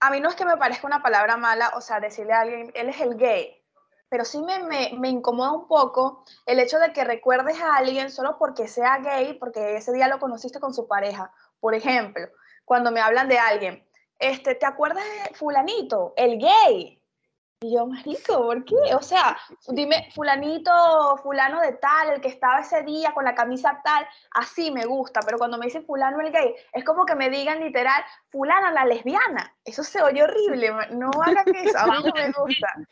a 0.00 0.10
mí 0.10 0.20
no 0.20 0.28
es 0.28 0.34
que 0.34 0.44
me 0.44 0.56
parezca 0.56 0.86
una 0.86 1.02
palabra 1.02 1.36
mala, 1.36 1.72
o 1.76 1.80
sea, 1.80 2.00
decirle 2.00 2.32
a 2.32 2.40
alguien, 2.40 2.72
él 2.74 2.88
es 2.88 3.00
el 3.00 3.16
gay, 3.16 3.62
pero 4.08 4.24
sí 4.24 4.42
me, 4.42 4.64
me, 4.64 4.90
me 4.98 5.08
incomoda 5.08 5.52
un 5.52 5.68
poco 5.68 6.24
el 6.46 6.58
hecho 6.58 6.78
de 6.78 6.92
que 6.92 7.04
recuerdes 7.04 7.60
a 7.60 7.76
alguien 7.76 8.10
solo 8.10 8.36
porque 8.36 8.66
sea 8.66 8.98
gay, 8.98 9.34
porque 9.34 9.76
ese 9.76 9.92
día 9.92 10.08
lo 10.08 10.18
conociste 10.18 10.58
con 10.58 10.74
su 10.74 10.88
pareja. 10.88 11.32
Por 11.60 11.74
ejemplo, 11.74 12.28
cuando 12.64 12.90
me 12.90 13.00
hablan 13.00 13.28
de 13.28 13.38
alguien, 13.38 13.86
este, 14.18 14.54
¿te 14.54 14.66
acuerdas 14.66 15.04
de 15.04 15.34
fulanito, 15.34 16.14
el 16.16 16.38
gay? 16.38 17.00
Y 17.60 17.74
yo, 17.74 17.86
marico, 17.86 18.42
¿por 18.42 18.64
qué? 18.64 18.94
O 18.94 19.00
sea, 19.00 19.38
dime, 19.68 20.10
fulanito, 20.14 21.16
fulano 21.22 21.60
de 21.60 21.72
tal, 21.72 22.10
el 22.10 22.20
que 22.20 22.28
estaba 22.28 22.60
ese 22.60 22.82
día 22.82 23.12
con 23.12 23.24
la 23.24 23.34
camisa 23.34 23.80
tal, 23.82 24.06
así 24.32 24.70
me 24.70 24.84
gusta, 24.84 25.20
pero 25.24 25.38
cuando 25.38 25.56
me 25.56 25.66
dicen 25.66 25.86
fulano 25.86 26.20
el 26.20 26.30
gay, 26.30 26.54
es 26.72 26.84
como 26.84 27.06
que 27.06 27.14
me 27.14 27.30
digan 27.30 27.60
literal, 27.60 28.04
fulana 28.28 28.70
la 28.70 28.84
lesbiana. 28.84 29.56
Eso 29.64 29.82
se 29.82 30.02
oye 30.02 30.22
horrible, 30.22 30.72
no 30.90 31.10
hagan 31.22 31.54
eso, 31.54 31.78
a 31.78 31.86
mí 31.86 32.02
no 32.04 32.12
me 32.12 32.32
gusta. 32.32 32.66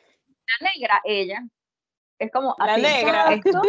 La 0.60 0.70
negra, 0.74 1.00
ella, 1.04 1.42
es 2.22 2.30
como 2.32 2.54
La 2.58 2.72
así, 2.74 2.82
negra. 2.82 3.32
esto, 3.34 3.62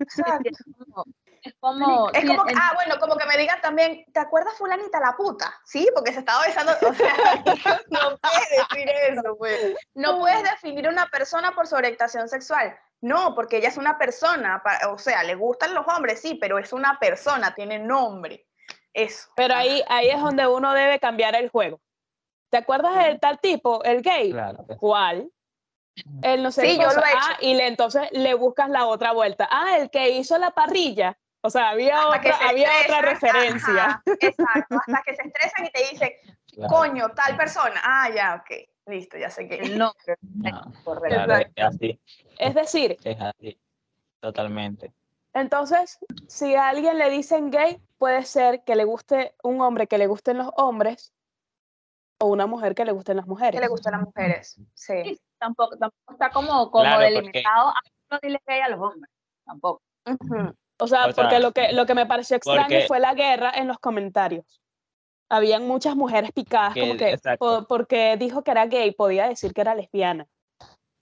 Exacto. 0.00 0.48
es 0.50 0.64
como, 0.64 1.04
es 1.42 1.54
como, 1.60 2.10
Es 2.12 2.20
sí, 2.22 2.26
como 2.26 2.44
que, 2.44 2.52
en- 2.52 2.58
ah, 2.58 2.72
bueno, 2.74 2.98
como 2.98 3.16
que 3.16 3.26
me 3.26 3.36
digan 3.36 3.60
también, 3.60 4.04
¿te 4.12 4.20
acuerdas 4.20 4.54
fulanita 4.56 4.98
la 5.00 5.16
puta? 5.16 5.52
Sí, 5.64 5.88
porque 5.94 6.12
se 6.12 6.20
estaba 6.20 6.44
besando, 6.46 6.72
o 6.72 6.94
sea, 6.94 7.14
no 7.90 8.18
puedes 8.18 8.48
decir 8.70 8.88
eso, 9.10 9.36
pues. 9.36 9.76
No 9.94 10.18
puedes 10.18 10.42
definir 10.42 10.86
a 10.86 10.90
una 10.90 11.06
persona 11.06 11.52
por 11.52 11.66
su 11.66 11.74
orientación 11.76 12.28
sexual. 12.28 12.76
No, 13.00 13.34
porque 13.34 13.58
ella 13.58 13.68
es 13.68 13.76
una 13.76 13.96
persona, 13.96 14.60
o 14.90 14.98
sea, 14.98 15.22
le 15.22 15.36
gustan 15.36 15.72
los 15.74 15.86
hombres, 15.86 16.20
sí, 16.20 16.34
pero 16.40 16.58
es 16.58 16.72
una 16.72 16.98
persona, 16.98 17.54
tiene 17.54 17.78
nombre. 17.78 18.46
Eso. 18.92 19.28
Pero 19.36 19.54
ahí, 19.54 19.84
ahí 19.88 20.08
es 20.10 20.20
donde 20.20 20.46
uno 20.48 20.72
debe 20.74 20.98
cambiar 20.98 21.36
el 21.36 21.48
juego. 21.50 21.80
¿Te 22.50 22.56
acuerdas 22.56 22.96
del 23.04 23.20
tal 23.20 23.38
tipo, 23.38 23.84
el 23.84 24.02
gay? 24.02 24.32
Claro. 24.32 24.64
¿Cuál? 24.80 25.30
El 26.22 26.42
no 26.42 26.50
sé 26.50 26.62
Sí, 26.62 26.76
qué 26.76 26.82
yo 26.82 26.90
lo 26.92 27.00
he 27.00 27.12
Ah, 27.14 27.36
y 27.40 27.54
le, 27.54 27.66
entonces 27.66 28.02
le 28.12 28.34
buscas 28.34 28.68
la 28.70 28.86
otra 28.86 29.12
vuelta. 29.12 29.48
Ah, 29.50 29.78
el 29.78 29.90
que 29.90 30.10
hizo 30.10 30.38
la 30.38 30.50
parrilla. 30.50 31.18
O 31.40 31.50
sea, 31.50 31.70
había 31.70 31.98
Hasta 31.98 32.18
otra, 32.18 32.38
se 32.38 32.44
había 32.44 32.68
otra 32.84 33.00
referencia. 33.02 33.84
ajá, 33.84 34.02
exacto, 34.20 34.76
hasta 34.86 35.02
que 35.06 35.14
se 35.14 35.22
estresan 35.22 35.66
y 35.66 35.70
te 35.70 35.80
dicen, 35.90 36.10
Claro. 36.52 36.74
coño, 36.74 37.08
tal 37.10 37.36
persona. 37.36 37.80
Ah, 37.84 38.10
ya, 38.12 38.34
ok, 38.42 38.68
listo, 38.86 39.16
ya 39.16 39.30
sé 39.30 39.46
que. 39.48 39.56
el 39.56 39.78
nombre, 39.78 40.16
No, 40.20 40.74
claro, 41.06 41.36
es 41.36 41.64
así, 41.64 42.00
Es 42.38 42.54
decir, 42.54 42.96
es 43.04 43.20
así. 43.20 43.60
Totalmente. 44.20 44.92
Entonces, 45.34 45.98
si 46.26 46.56
a 46.56 46.68
alguien 46.70 46.98
le 46.98 47.10
dicen 47.10 47.50
gay, 47.50 47.80
puede 47.98 48.24
ser 48.24 48.64
que 48.64 48.74
le 48.74 48.82
guste 48.84 49.36
un 49.44 49.60
hombre 49.60 49.86
que 49.86 49.98
le 49.98 50.08
gusten 50.08 50.38
los 50.38 50.50
hombres 50.56 51.12
o 52.18 52.26
una 52.26 52.46
mujer 52.46 52.74
que 52.74 52.84
le 52.84 52.90
gusten 52.90 53.16
las 53.18 53.26
mujeres. 53.28 53.54
Que 53.54 53.60
le 53.64 53.68
gustan 53.68 53.92
las 53.92 54.02
mujeres. 54.02 54.58
Sí. 54.74 55.20
Tampoco, 55.38 55.76
tampoco 55.76 56.12
está 56.12 56.30
como, 56.30 56.70
como 56.70 56.84
Claro, 56.84 56.96
porque- 56.98 57.14
delimitado 57.14 57.68
a 57.68 57.74
no 58.10 58.18
dile 58.22 58.40
gay 58.46 58.60
a 58.60 58.68
los 58.68 58.80
hombres. 58.80 59.12
Tampoco. 59.44 59.82
O 60.80 60.86
sea, 60.86 61.06
O 61.06 61.12
sea, 61.12 61.12
porque 61.14 61.40
lo 61.40 61.52
que, 61.52 61.72
lo 61.72 61.86
que 61.86 61.94
me 61.94 62.06
pareció 62.06 62.36
extraño 62.36 62.62
porque- 62.62 62.86
fue 62.86 63.00
la 63.00 63.14
guerra 63.14 63.52
en 63.54 63.68
los 63.68 63.78
comentarios. 63.78 64.44
Habían 65.30 65.66
muchas 65.66 65.94
mujeres 65.94 66.32
picadas, 66.32 66.72
como 66.74 66.96
Que- 66.96 67.18
que 67.18 67.36
porque 67.68 68.16
dijo 68.16 68.42
que 68.42 68.50
era 68.50 68.66
gay, 68.66 68.92
podía 68.92 69.28
decir 69.28 69.52
que 69.52 69.60
era 69.60 69.74
lesbiana. 69.74 70.26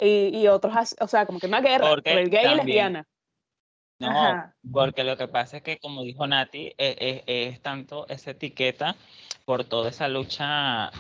Y, 0.01 0.37
y 0.37 0.49
otros, 0.49 0.97
o 1.01 1.07
sea, 1.07 1.24
como 1.26 1.39
que 1.39 1.47
una 1.47 1.61
guerra 1.61 1.89
Porque 1.89 2.11
por 2.11 2.20
el 2.20 2.28
gay 2.30 2.53
y 2.53 2.55
lesbiana. 2.57 3.07
No, 3.99 4.11
Ajá. 4.11 4.55
porque 4.70 5.05
lo 5.05 5.16
que 5.16 5.28
pasa 5.28 5.59
es 5.59 5.62
que, 5.62 5.78
como 5.78 6.03
dijo 6.03 6.26
Nati, 6.26 6.66
e- 6.76 7.22
e- 7.26 7.49
es, 7.49 7.62
tanto 7.62 8.07
esa 8.09 8.32
etiqueta 8.32 8.95
por 9.47 9.64
toda 9.64 9.89
esa 9.89 10.09
lucha, 10.09 10.91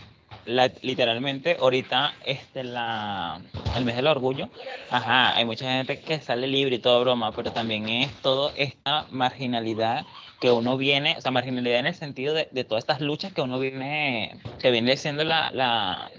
literalmente, 0.46 1.56
ahorita, 1.60 2.14
este, 2.24 2.64
la, 2.64 3.40
el 3.76 3.84
mes 3.84 3.96
del 3.96 4.06
orgullo, 4.06 4.48
ajá, 4.90 5.36
hay 5.36 5.44
mucha 5.44 5.70
gente 5.70 6.00
que 6.00 6.20
sale 6.20 6.46
libre 6.46 6.76
y 6.76 6.78
todo 6.78 7.00
broma, 7.00 7.32
pero 7.32 7.52
también 7.52 7.88
es 7.88 8.12
toda 8.22 8.52
esta 8.56 9.06
marginalidad 9.10 10.06
que 10.40 10.50
uno 10.50 10.76
viene, 10.76 11.16
o 11.18 11.20
sea, 11.20 11.30
marginalidad 11.30 11.80
en 11.80 11.86
el 11.86 11.94
sentido 11.94 12.34
de, 12.34 12.48
de 12.50 12.64
todas 12.64 12.82
estas 12.82 13.00
luchas 13.00 13.32
que 13.32 13.42
uno 13.42 13.58
viene, 13.58 14.38
que 14.60 14.70
viene 14.70 14.96
siendo 14.96 15.24
la, 15.24 15.50
la, 15.50 16.10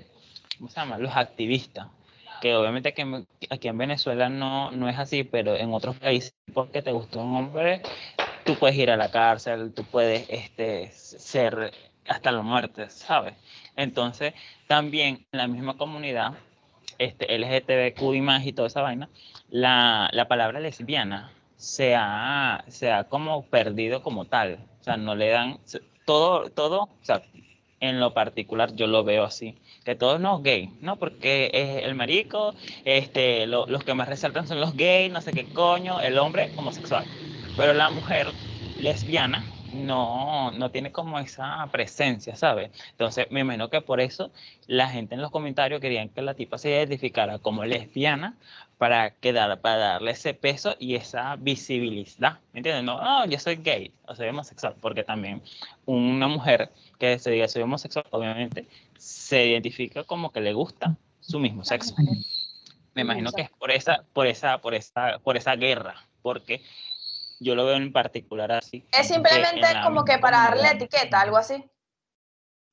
¿cómo 0.58 0.70
se 0.70 0.80
llama? 0.80 0.98
Los 0.98 1.16
activistas 1.16 1.88
que 2.42 2.56
obviamente 2.56 2.90
aquí 2.90 3.02
en, 3.02 3.28
aquí 3.50 3.68
en 3.68 3.78
Venezuela 3.78 4.30
no, 4.30 4.72
no 4.72 4.90
es 4.90 4.98
así, 4.98 5.24
pero 5.24 5.56
en 5.56 5.74
otros 5.74 5.98
países, 5.98 6.36
porque 6.54 6.82
te 6.82 6.92
gustó 6.92 7.20
un 7.20 7.36
hombre, 7.36 7.82
tú 8.46 8.56
puedes 8.56 8.78
ir 8.78 8.92
a 8.92 8.98
la 8.98 9.10
cárcel, 9.10 9.74
tú 9.74 9.84
puedes 9.84 10.26
este, 10.30 10.92
ser 10.92 11.72
hasta 12.08 12.32
la 12.32 12.42
muerte, 12.42 12.90
¿sabes? 12.90 13.34
Entonces, 13.78 14.34
también 14.68 15.26
en 15.32 15.38
la 15.40 15.48
misma 15.48 15.78
comunidad, 15.78 16.34
este, 16.98 17.34
LGTBQ 17.36 18.16
y 18.16 18.22
más 18.22 18.46
y 18.46 18.54
toda 18.54 18.68
esa 18.68 18.82
vaina, 18.82 19.10
la, 19.50 20.10
la 20.14 20.28
palabra 20.28 20.60
lesbiana 20.60 21.32
se 21.56 21.96
ha, 21.96 22.64
se 22.68 22.92
ha 22.92 23.06
como 23.06 23.46
perdido 23.50 24.04
como 24.04 24.26
tal. 24.26 24.60
O 24.82 24.84
sea, 24.84 24.98
no 24.98 25.16
le 25.16 25.30
dan 25.30 25.60
todo, 26.06 26.50
todo, 26.52 26.84
o 26.84 27.00
sea, 27.04 27.22
en 27.80 28.00
lo 28.00 28.14
particular 28.14 28.74
yo 28.76 28.88
lo 28.88 29.04
veo 29.04 29.24
así, 29.24 29.56
que 29.86 29.96
todos 29.96 30.20
no 30.20 30.42
gay, 30.42 30.78
¿no? 30.82 30.98
Porque 30.98 31.52
es 31.54 31.84
el 31.86 31.96
marico, 31.96 32.56
este, 32.86 33.46
lo- 33.48 33.68
los 33.68 33.84
que 33.84 33.94
más 33.94 34.08
resaltan 34.10 34.48
son 34.48 34.60
los 34.60 34.76
gays, 34.76 35.12
no 35.12 35.22
sé 35.22 35.34
qué 35.34 35.52
coño, 35.54 36.00
el 36.02 36.18
hombre 36.18 36.54
homosexual. 36.56 37.08
Pero 37.56 37.74
la 37.74 37.90
mujer 37.92 38.36
lesbiana 38.78 39.57
no, 39.78 40.52
no 40.52 40.72
tiene 40.72 40.92
como 40.92 41.20
esa 41.20 41.68
presencia, 41.72 42.36
¿sabes? 42.36 42.72
Entonces, 42.92 43.28
me 43.32 43.42
imagino 43.42 43.70
que 43.70 43.82
por 43.82 44.02
eso 44.02 44.32
la 44.68 44.90
gente 44.90 45.16
en 45.16 45.22
los 45.22 45.32
comentarios 45.32 45.80
querían 45.80 46.10
que 46.10 46.22
la 46.22 46.34
tipa 46.34 46.58
se 46.58 46.70
identificara 46.70 47.40
como 47.40 47.64
lesbiana 47.66 48.36
para 48.78 49.12
quedar, 49.12 49.60
para 49.62 49.78
darle 49.78 50.12
ese 50.12 50.34
peso 50.34 50.76
y 50.80 50.96
esa 50.96 51.36
visibilidad, 51.36 52.40
¿me 52.54 52.60
entiendes? 52.60 52.84
No, 52.84 53.02
no, 53.02 53.26
yo 53.26 53.40
soy 53.40 53.56
gay 53.56 53.92
o 54.06 54.16
soy 54.16 54.28
homosexual, 54.30 54.76
porque 54.80 55.04
también 55.04 55.42
una 55.86 56.28
mujer 56.28 56.72
que 57.00 57.18
se 57.20 57.32
diga 57.32 57.48
soy 57.48 57.64
homosexual, 57.64 58.06
obviamente, 58.12 58.68
se 58.98 59.48
identifica 59.48 60.04
como 60.04 60.32
que 60.32 60.42
le 60.42 60.54
gusta 60.54 60.96
su 61.22 61.40
mismo 61.40 61.64
sexo. 61.64 61.96
Me 62.94 63.02
imagino 63.02 63.32
que 63.32 63.44
es 63.44 63.50
por 63.52 63.72
esa, 63.72 64.04
por 64.14 64.28
esa, 64.28 64.60
por 64.60 64.74
esa, 64.74 65.20
por 65.20 65.38
esa 65.38 65.56
guerra, 65.56 65.96
porque 66.22 66.62
yo 67.40 67.56
lo 67.56 67.66
veo 67.66 67.76
en 67.76 67.92
particular 67.92 68.52
así. 68.52 68.86
Es 68.92 69.08
que 69.08 69.14
simplemente 69.16 69.68
en 69.68 69.74
la 69.74 69.84
como 69.84 70.04
que 70.04 70.18
para 70.20 70.38
darle 70.50 70.70
etiqueta, 70.70 71.22
algo 71.22 71.38
así. 71.38 71.64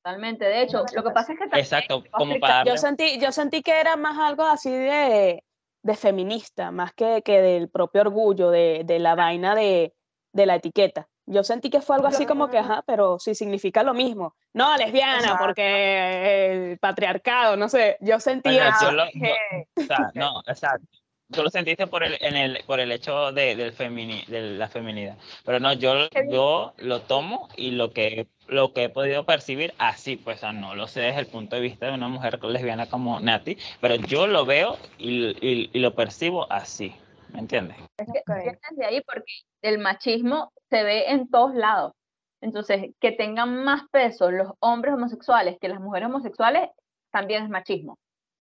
Totalmente. 0.03 0.45
De 0.45 0.61
hecho, 0.61 0.83
lo 0.93 1.03
que 1.03 1.09
pasa 1.11 1.33
es 1.33 1.39
que 1.39 1.45
también 1.45 1.63
Exacto, 1.63 2.03
como 2.11 2.39
para 2.39 2.55
darle 2.57 2.71
Yo 2.71 2.77
sentí, 2.77 3.19
yo 3.19 3.31
sentí 3.31 3.61
que 3.63 3.79
era 3.79 3.95
más 3.95 4.17
algo 4.19 4.43
así 4.43 4.69
de, 4.71 5.43
de 5.81 5.95
feminista, 5.95 6.71
más 6.71 6.93
que, 6.93 7.21
que 7.23 7.41
del 7.41 7.69
propio 7.69 8.01
orgullo, 8.01 8.51
de, 8.51 8.83
de 8.85 8.99
la 8.99 9.15
vaina 9.15 9.55
de, 9.55 9.93
de 10.31 10.45
la 10.45 10.55
etiqueta. 10.55 11.07
Yo 11.27 11.43
sentí 11.43 11.71
que 11.71 11.81
fue 11.81 11.95
algo 11.95 12.07
así 12.07 12.27
como 12.27 12.49
que, 12.51 12.59
ajá, 12.59 12.83
pero 12.85 13.17
sí 13.17 13.33
significa 13.33 13.81
lo 13.81 13.95
mismo. 13.95 14.35
No, 14.53 14.77
lesbiana, 14.77 15.17
Exacto. 15.21 15.43
porque 15.43 16.69
el 16.71 16.77
patriarcado, 16.77 17.57
no 17.57 17.67
sé, 17.67 17.97
yo 17.99 18.19
sentí 18.19 18.49
Bueno, 18.49 18.69
eso. 18.69 18.85
yo 18.85 18.91
lo- 18.91 19.05
yo- 19.11 19.35
o 19.75 19.81
sea, 19.81 20.11
no, 20.13 20.41
exacto. 20.45 20.85
Tú 21.31 21.41
lo 21.41 21.49
sentiste 21.49 21.87
por 21.87 22.03
el, 22.03 22.17
en 22.21 22.35
el, 22.35 22.63
por 22.67 22.79
el 22.79 22.91
hecho 22.91 23.31
de, 23.31 23.55
del 23.55 23.73
femini, 23.73 24.23
de 24.27 24.41
la 24.41 24.67
feminidad. 24.67 25.17
Pero 25.43 25.59
no, 25.59 25.73
yo, 25.73 26.07
yo 26.29 26.73
lo 26.77 27.01
tomo 27.01 27.49
y 27.57 27.71
lo 27.71 27.91
que, 27.91 28.27
lo 28.47 28.73
que 28.73 28.83
he 28.83 28.89
podido 28.89 29.25
percibir 29.25 29.73
así, 29.79 30.17
pues, 30.17 30.43
no 30.53 30.75
lo 30.75 30.87
sé 30.87 31.01
desde 31.01 31.21
el 31.21 31.27
punto 31.27 31.55
de 31.55 31.63
vista 31.63 31.87
de 31.87 31.93
una 31.93 32.07
mujer 32.07 32.43
lesbiana 32.43 32.87
como 32.87 33.19
Nati, 33.19 33.57
pero 33.81 33.95
yo 33.95 34.27
lo 34.27 34.45
veo 34.45 34.77
y, 34.99 35.25
y- 35.45 35.69
y 35.73 35.79
lo 35.79 35.95
percibo 35.95 36.51
así. 36.51 36.95
¿Me 37.33 37.39
entiendes? 37.39 37.75
Es 37.97 38.05
que 38.05 38.19
Ok. 38.19 38.37
viene 38.43 38.59
desde 38.69 38.85
ahí 38.85 39.01
porque 39.01 39.31
el 39.63 39.79
machismo 39.79 40.53
se 40.69 40.83
ve 40.83 41.09
en 41.09 41.27
todos 41.29 41.55
lados. 41.55 41.93
Entonces, 42.39 42.91
que 42.99 43.11
tengan 43.11 43.63
más 43.63 43.81
peso 43.91 44.29
los 44.29 44.51
hombres 44.59 44.93
homosexuales 44.93 45.57
que 45.59 45.69
las 45.69 45.79
mujeres 45.79 46.07
homosexuales 46.07 46.69
también 47.11 47.43
es 47.43 47.49
machismo. 47.49 47.97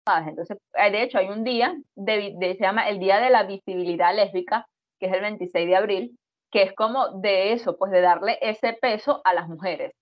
Entonces, 0.06 0.58
eh, 0.74 0.92
de 0.92 1.04
hecho, 1.04 1.18
hay 1.18 1.30
un 1.30 1.44
día, 1.44 1.76
de, 1.96 2.18
vi- 2.18 2.36
de- 2.38 2.56
se 2.56 2.64
llama 2.64 2.90
el 2.90 3.00
Día 3.00 3.20
de 3.20 3.30
la 3.30 3.44
Visibilidad 3.44 4.14
Lésbica, 4.16 4.66
que 5.00 5.08
es 5.08 5.14
el 5.14 5.22
26 5.22 5.68
de 5.68 5.76
abril, 5.76 6.18
que 6.52 6.64
es 6.64 6.74
como 6.74 7.20
de 7.22 7.54
eso, 7.54 7.78
pues 7.78 7.92
de 7.92 8.02
darle 8.02 8.38
ese 8.42 8.74
peso 8.74 9.22
a 9.24 9.34
las 9.34 9.48
mujeres 9.48 9.94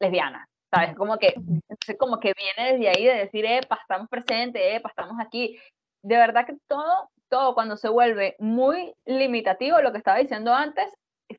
lesbianas. 0.00 0.46
¿Sabes? 0.74 0.96
Como 0.96 1.18
que, 1.18 1.34
como 1.98 2.18
que 2.18 2.32
viene 2.34 2.72
desde 2.72 2.88
ahí 2.88 3.04
de 3.04 3.14
decir, 3.24 3.44
epa, 3.44 3.78
estamos 3.82 4.08
presentes, 4.08 4.62
epa, 4.64 4.88
estamos 4.88 5.20
aquí. 5.20 5.58
De 6.02 6.16
verdad 6.16 6.46
que 6.46 6.56
todo, 6.66 7.10
todo 7.28 7.54
cuando 7.54 7.76
se 7.76 7.90
vuelve 7.90 8.36
muy 8.38 8.94
limitativo, 9.04 9.82
lo 9.82 9.92
que 9.92 9.98
estaba 9.98 10.18
diciendo 10.18 10.54
antes, 10.54 10.90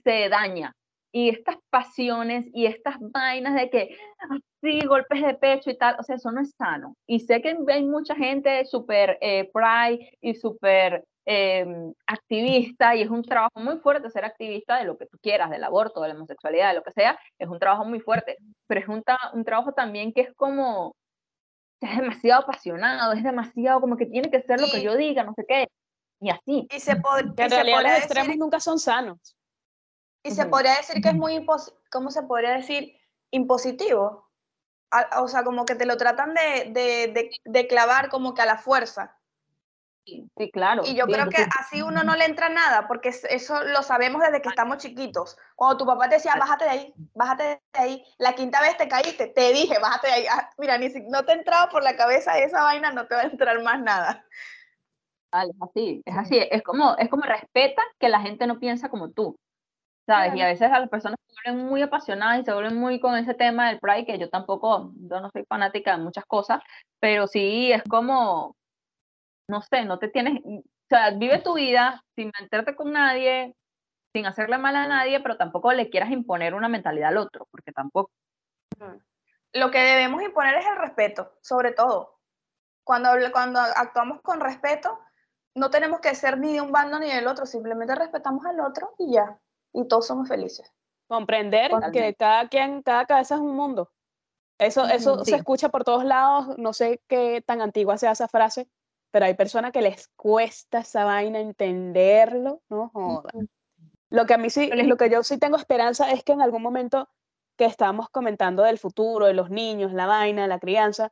se 0.03 0.29
daña. 0.29 0.71
Y 1.15 1.29
estas 1.29 1.57
pasiones 1.69 2.47
y 2.53 2.65
estas 2.65 2.95
vainas 2.99 3.53
de 3.53 3.69
que 3.69 3.95
así, 4.29 4.83
golpes 4.87 5.21
de 5.21 5.35
pecho 5.35 5.69
y 5.69 5.77
tal, 5.77 5.95
o 5.99 6.03
sea, 6.03 6.15
eso 6.15 6.31
no 6.31 6.41
es 6.41 6.51
sano. 6.57 6.95
Y 7.07 7.19
sé 7.19 7.39
que 7.41 7.55
hay 7.67 7.83
mucha 7.85 8.15
gente 8.15 8.65
súper 8.65 9.19
eh, 9.21 9.49
pride 9.53 10.17
y 10.21 10.33
súper 10.33 11.05
eh, 11.27 11.65
activista, 12.07 12.95
y 12.95 13.03
es 13.03 13.09
un 13.11 13.21
trabajo 13.23 13.59
muy 13.59 13.77
fuerte 13.77 14.09
ser 14.09 14.25
activista 14.25 14.77
de 14.79 14.85
lo 14.85 14.97
que 14.97 15.05
tú 15.05 15.17
quieras, 15.21 15.51
del 15.51 15.63
aborto, 15.63 16.01
de 16.01 16.07
la 16.09 16.15
homosexualidad, 16.15 16.69
de 16.69 16.75
lo 16.77 16.83
que 16.83 16.91
sea, 16.91 17.17
es 17.39 17.47
un 17.47 17.59
trabajo 17.59 17.85
muy 17.85 17.99
fuerte, 17.99 18.37
pero 18.67 18.81
es 18.81 18.87
un, 18.87 19.03
tra- 19.03 19.31
un 19.33 19.45
trabajo 19.45 19.71
también 19.71 20.11
que 20.13 20.21
es 20.21 20.33
como, 20.33 20.95
es 21.79 21.95
demasiado 21.95 22.41
apasionado, 22.41 23.13
es 23.13 23.23
demasiado 23.23 23.79
como 23.81 23.97
que 23.97 24.07
tiene 24.07 24.31
que 24.31 24.41
ser 24.41 24.59
lo 24.59 24.67
que 24.67 24.81
yo 24.81 24.97
diga, 24.97 25.23
no 25.23 25.33
sé 25.35 25.45
qué, 25.47 25.67
y 26.19 26.29
así. 26.31 26.67
Y 26.71 26.79
se, 26.79 26.95
pod- 26.97 27.35
Que 27.35 27.43
y 27.43 27.45
en 27.45 27.49
se 27.51 27.55
realidad 27.55 27.83
los 27.83 27.97
extremos 27.99 28.35
nunca 28.37 28.59
son 28.59 28.79
sanos. 28.79 29.35
Y 30.23 30.31
se 30.31 30.45
podría 30.45 30.75
decir 30.77 31.01
que 31.01 31.09
es 31.09 31.15
muy, 31.15 31.35
impos- 31.37 31.73
¿cómo 31.91 32.09
se 32.09 32.23
podría 32.23 32.51
decir? 32.53 32.95
Impositivo. 33.31 34.29
A- 34.91 35.21
o 35.21 35.27
sea, 35.27 35.43
como 35.43 35.65
que 35.65 35.75
te 35.75 35.85
lo 35.85 35.97
tratan 35.97 36.33
de, 36.33 36.71
de, 36.71 37.07
de, 37.13 37.29
de 37.43 37.67
clavar 37.67 38.09
como 38.09 38.33
que 38.33 38.41
a 38.41 38.45
la 38.45 38.57
fuerza. 38.57 39.17
Sí, 40.05 40.29
sí, 40.37 40.51
claro. 40.51 40.83
Y 40.85 40.95
yo 40.95 41.05
sí, 41.05 41.13
creo 41.13 41.29
que 41.29 41.41
entonces- 41.41 41.53
así 41.59 41.81
uno 41.81 42.03
no 42.03 42.15
le 42.15 42.25
entra 42.25 42.49
nada, 42.49 42.87
porque 42.87 43.09
es- 43.09 43.23
eso 43.25 43.63
lo 43.63 43.81
sabemos 43.83 44.21
desde 44.21 44.41
que 44.41 44.49
estamos 44.49 44.77
chiquitos. 44.77 45.37
Cuando 45.55 45.77
tu 45.77 45.85
papá 45.85 46.09
te 46.09 46.15
decía, 46.15 46.35
bájate 46.37 46.65
de 46.65 46.69
ahí, 46.71 46.93
bájate 47.13 47.43
de 47.43 47.59
ahí, 47.73 48.05
la 48.17 48.33
quinta 48.33 48.59
vez 48.61 48.75
te 48.77 48.87
caíste, 48.87 49.27
te 49.27 49.53
dije, 49.53 49.79
bájate 49.79 50.07
de 50.07 50.13
ahí. 50.13 50.25
Ah, 50.29 50.49
mira, 50.57 50.77
ni 50.77 50.89
si 50.89 51.01
no 51.09 51.23
te 51.25 51.31
entraba 51.33 51.69
por 51.69 51.83
la 51.83 51.95
cabeza 51.95 52.37
esa 52.37 52.63
vaina, 52.63 52.91
no 52.91 53.07
te 53.07 53.15
va 53.15 53.21
a 53.21 53.25
entrar 53.25 53.61
más 53.63 53.79
nada. 53.81 54.25
Vale, 55.31 55.51
es 55.51 55.57
así, 55.69 56.01
es 56.05 56.17
así, 56.17 56.37
es 56.51 56.61
como, 56.61 56.95
es 56.97 57.09
como 57.09 57.23
respeta 57.23 57.81
que 57.97 58.09
la 58.09 58.19
gente 58.19 58.45
no 58.45 58.59
piensa 58.59 58.89
como 58.89 59.09
tú, 59.09 59.35
¿sabes? 60.05 60.35
Y 60.35 60.41
a 60.41 60.47
veces 60.47 60.71
a 60.71 60.79
las 60.79 60.89
personas 60.89 61.17
se 61.27 61.35
vuelven 61.45 61.65
muy 61.67 61.81
apasionadas 61.81 62.41
y 62.41 62.45
se 62.45 62.53
vuelven 62.53 62.77
muy 62.77 62.99
con 62.99 63.15
ese 63.15 63.33
tema 63.33 63.69
del 63.69 63.79
Pride, 63.79 64.05
que 64.05 64.19
yo 64.19 64.29
tampoco, 64.29 64.91
yo 64.95 65.19
no 65.19 65.29
soy 65.31 65.45
fanática 65.45 65.97
de 65.97 66.03
muchas 66.03 66.25
cosas, 66.25 66.61
pero 66.99 67.27
sí 67.27 67.71
es 67.71 67.83
como, 67.83 68.55
no 69.47 69.61
sé, 69.61 69.85
no 69.85 69.99
te 69.99 70.09
tienes, 70.09 70.41
o 70.45 70.63
sea, 70.89 71.11
vive 71.11 71.39
tu 71.39 71.55
vida 71.55 72.03
sin 72.15 72.31
meterte 72.39 72.75
con 72.75 72.91
nadie, 72.91 73.55
sin 74.13 74.25
hacerle 74.25 74.57
mal 74.57 74.75
a 74.75 74.87
nadie, 74.87 75.19
pero 75.21 75.37
tampoco 75.37 75.71
le 75.73 75.89
quieras 75.89 76.11
imponer 76.11 76.53
una 76.53 76.69
mentalidad 76.69 77.09
al 77.09 77.17
otro, 77.17 77.47
porque 77.49 77.71
tampoco. 77.71 78.11
Lo 79.53 79.71
que 79.71 79.79
debemos 79.79 80.21
imponer 80.21 80.55
es 80.55 80.65
el 80.65 80.77
respeto, 80.77 81.33
sobre 81.41 81.71
todo. 81.71 82.19
Cuando, 82.83 83.09
cuando 83.31 83.59
actuamos 83.59 84.21
con 84.21 84.39
respeto, 84.39 84.99
no 85.55 85.69
tenemos 85.69 85.99
que 85.99 86.15
ser 86.15 86.37
ni 86.37 86.53
de 86.53 86.61
un 86.61 86.71
bando 86.71 86.99
ni 86.99 87.07
del 87.07 87.27
otro, 87.27 87.45
simplemente 87.45 87.95
respetamos 87.95 88.45
al 88.45 88.59
otro 88.59 88.93
y 88.97 89.13
ya. 89.13 89.39
Y 89.73 89.87
todos 89.87 90.07
somos 90.07 90.27
felices. 90.27 90.71
Comprender 91.07 91.71
que 91.91 92.15
cada 92.15 92.47
quien, 92.47 92.81
cada 92.81 93.05
cabeza 93.05 93.35
es 93.35 93.41
un 93.41 93.55
mundo. 93.55 93.91
Eso, 94.59 94.85
eso 94.85 95.25
se 95.25 95.35
escucha 95.35 95.69
por 95.69 95.83
todos 95.83 96.05
lados, 96.05 96.57
no 96.57 96.73
sé 96.73 97.01
qué 97.07 97.43
tan 97.45 97.61
antigua 97.61 97.97
sea 97.97 98.11
esa 98.11 98.27
frase, 98.27 98.69
pero 99.11 99.25
hay 99.25 99.33
personas 99.33 99.71
que 99.71 99.81
les 99.81 100.07
cuesta 100.15 100.79
esa 100.79 101.05
vaina 101.05 101.39
entenderlo, 101.39 102.61
no 102.69 102.89
joda. 102.89 103.31
Lo 104.09 104.25
que 104.25 104.35
a 104.35 104.37
mí 104.37 104.49
sí, 104.49 104.69
lo 104.69 104.95
que 104.95 105.09
yo 105.09 105.23
sí 105.23 105.37
tengo 105.37 105.57
esperanza 105.57 106.11
es 106.11 106.23
que 106.23 106.33
en 106.33 106.41
algún 106.41 106.61
momento 106.61 107.09
que 107.57 107.65
estamos 107.65 108.09
comentando 108.09 108.63
del 108.63 108.77
futuro, 108.77 109.25
de 109.25 109.33
los 109.33 109.49
niños, 109.49 109.91
la 109.91 110.05
vaina, 110.05 110.47
la 110.47 110.59
crianza, 110.59 111.11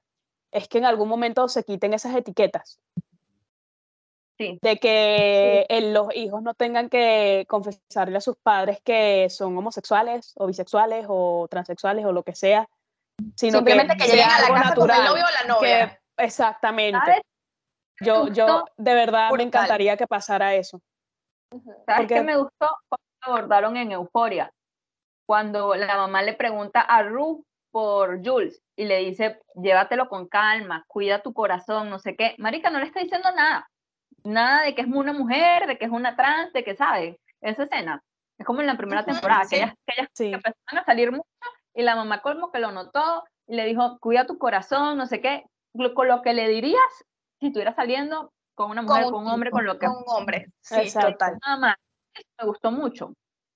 es 0.51 0.67
que 0.67 0.77
en 0.77 0.85
algún 0.85 1.09
momento 1.09 1.47
se 1.47 1.63
quiten 1.63 1.93
esas 1.93 2.15
etiquetas. 2.15 2.79
Sí. 4.41 4.57
De 4.61 4.77
que 4.77 5.67
el- 5.69 5.93
los 5.93 6.07
hijos 6.15 6.41
no 6.41 6.55
tengan 6.55 6.89
que 6.89 7.45
confesarle 7.47 8.17
a 8.17 8.21
sus 8.21 8.35
padres 8.37 8.79
que 8.83 9.29
son 9.29 9.55
homosexuales 9.55 10.33
o 10.35 10.47
bisexuales 10.47 11.05
o 11.07 11.47
transexuales 11.47 12.03
o 12.05 12.11
lo 12.11 12.23
que 12.23 12.33
sea, 12.33 12.67
sino 13.35 13.59
Simplemente 13.59 13.95
que, 13.97 14.05
lleguen 14.09 14.25
a 14.31 14.41
la 14.41 14.47
casa 14.47 14.49
con 14.49 14.57
el 14.57 14.63
natural, 14.63 15.05
novio 15.05 15.23
o 15.23 15.47
la 15.47 15.53
novia. 15.53 15.99
que- 16.17 16.23
exactamente. 16.25 16.99
¿Sabes? 16.99 17.21
Yo, 17.99 18.29
yo 18.29 18.65
de 18.77 18.95
verdad 18.95 19.29
me 19.31 19.43
encantaría 19.43 19.95
que 19.95 20.07
pasara 20.07 20.55
eso. 20.55 20.81
¿Sabes 21.51 21.83
Porque- 21.97 22.15
qué 22.15 22.21
me 22.23 22.35
gustó? 22.37 22.67
Cuando 22.89 23.05
abordaron 23.39 23.77
en 23.77 23.91
Euforia. 23.91 24.51
Cuando 25.27 25.75
la 25.75 25.97
mamá 25.97 26.23
le 26.23 26.33
pregunta 26.33 26.81
a 26.81 27.03
Ru 27.03 27.45
por 27.71 28.25
Jules 28.25 28.59
y 28.75 28.85
le 28.85 28.97
dice, 28.97 29.39
llévatelo 29.53 30.09
con 30.09 30.27
calma, 30.27 30.83
cuida 30.87 31.21
tu 31.21 31.31
corazón, 31.31 31.91
no 31.91 31.99
sé 31.99 32.15
qué. 32.15 32.33
Marica 32.39 32.71
no 32.71 32.79
le 32.79 32.85
está 32.87 33.01
diciendo 33.01 33.29
nada. 33.35 33.67
Nada 34.23 34.63
de 34.63 34.75
que 34.75 34.81
es 34.81 34.87
una 34.87 35.13
mujer, 35.13 35.67
de 35.67 35.77
que 35.77 35.85
es 35.85 35.91
una 35.91 36.15
trans, 36.15 36.53
de 36.53 36.63
que 36.63 36.75
sabe. 36.75 37.19
Esa 37.41 37.63
escena. 37.63 38.03
Es 38.37 38.45
como 38.45 38.61
en 38.61 38.67
la 38.67 38.77
primera 38.77 39.03
temporada, 39.05 39.41
que 39.41 39.47
sí. 39.47 39.55
ellas, 39.55 39.73
que 39.85 39.93
ellas 39.97 40.09
Sí. 40.13 40.25
empezaron 40.33 40.79
a 40.79 40.85
salir 40.85 41.11
mucho 41.11 41.25
y 41.73 41.83
la 41.83 41.95
mamá 41.95 42.21
como 42.21 42.51
que 42.51 42.59
lo 42.59 42.71
notó 42.71 43.23
y 43.47 43.55
le 43.55 43.65
dijo, 43.65 43.97
cuida 43.99 44.25
tu 44.25 44.37
corazón, 44.37 44.97
no 44.97 45.05
sé 45.05 45.21
qué. 45.21 45.43
Con 45.95 46.07
lo 46.07 46.21
que 46.21 46.33
le 46.33 46.49
dirías 46.49 46.81
si 47.39 47.47
estuviera 47.47 47.73
saliendo 47.73 48.31
con 48.55 48.69
una 48.71 48.81
mujer, 48.81 49.05
con 49.05 49.23
un, 49.23 49.27
hombre, 49.27 49.51
con 49.51 49.65
lo 49.65 49.79
que 49.79 49.87
con 49.87 49.97
un 49.97 50.03
hombre. 50.07 50.47
Sí, 50.61 50.75
Exacto. 50.75 51.11
total. 51.13 51.37
nada 51.45 51.57
más. 51.57 51.75
Eso 52.13 52.27
me 52.39 52.45
gustó 52.47 52.71
mucho. 52.71 53.13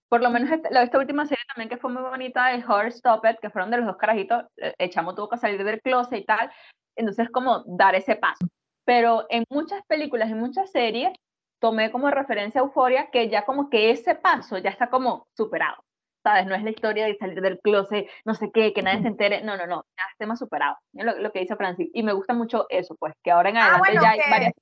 Por 0.07 0.21
lo 0.21 0.29
menos 0.29 0.49
esta, 0.49 0.81
esta 0.81 0.97
última 0.97 1.25
serie 1.25 1.43
también 1.47 1.67
que 1.69 1.77
fue 1.77 1.91
muy 1.91 2.01
bonita 2.01 2.47
de 2.47 2.59
Her 2.59 2.87
Stop 2.87 3.25
It, 3.25 3.39
que 3.41 3.49
fueron 3.49 3.69
de 3.69 3.77
los 3.77 3.85
dos 3.87 3.97
carajitos, 3.97 4.45
eh, 4.57 4.73
el 4.77 4.89
chamo 4.89 5.13
tuvo 5.13 5.29
que 5.29 5.37
salir 5.37 5.63
del 5.63 5.81
closet 5.81 6.19
y 6.19 6.25
tal, 6.25 6.51
entonces 6.95 7.29
como 7.31 7.63
dar 7.65 7.95
ese 7.95 8.15
paso. 8.15 8.47
Pero 8.85 9.25
en 9.29 9.43
muchas 9.49 9.83
películas 9.87 10.29
y 10.29 10.35
muchas 10.35 10.71
series 10.71 11.11
tomé 11.59 11.91
como 11.91 12.09
referencia 12.11 12.61
Euforia 12.61 13.09
que 13.11 13.29
ya 13.29 13.43
como 13.45 13.69
que 13.69 13.89
ese 13.91 14.15
paso 14.15 14.57
ya 14.59 14.69
está 14.69 14.89
como 14.89 15.27
superado, 15.35 15.77
¿sabes? 16.23 16.45
No 16.45 16.53
es 16.55 16.63
la 16.63 16.69
historia 16.69 17.05
de 17.05 17.17
salir 17.17 17.41
del 17.41 17.59
closet, 17.59 18.07
no 18.25 18.35
sé 18.35 18.51
qué, 18.53 18.73
que 18.73 18.83
nadie 18.83 19.01
se 19.01 19.07
entere, 19.07 19.41
no, 19.41 19.57
no, 19.57 19.65
no, 19.65 19.83
ya 19.97 20.03
es 20.11 20.17
tema 20.17 20.35
superado, 20.35 20.77
lo, 20.93 21.17
lo 21.17 21.31
que 21.31 21.39
dice 21.39 21.55
Francis, 21.55 21.89
y 21.93 22.03
me 22.03 22.13
gusta 22.13 22.33
mucho 22.33 22.67
eso, 22.69 22.95
pues, 22.99 23.13
que 23.23 23.31
ahora 23.31 23.49
en 23.49 23.57
Ah, 23.57 23.61
adelante 23.63 23.87
bueno, 23.89 24.01
ya 24.03 24.09
hay 24.11 24.19
que- 24.19 24.29
varias 24.29 24.53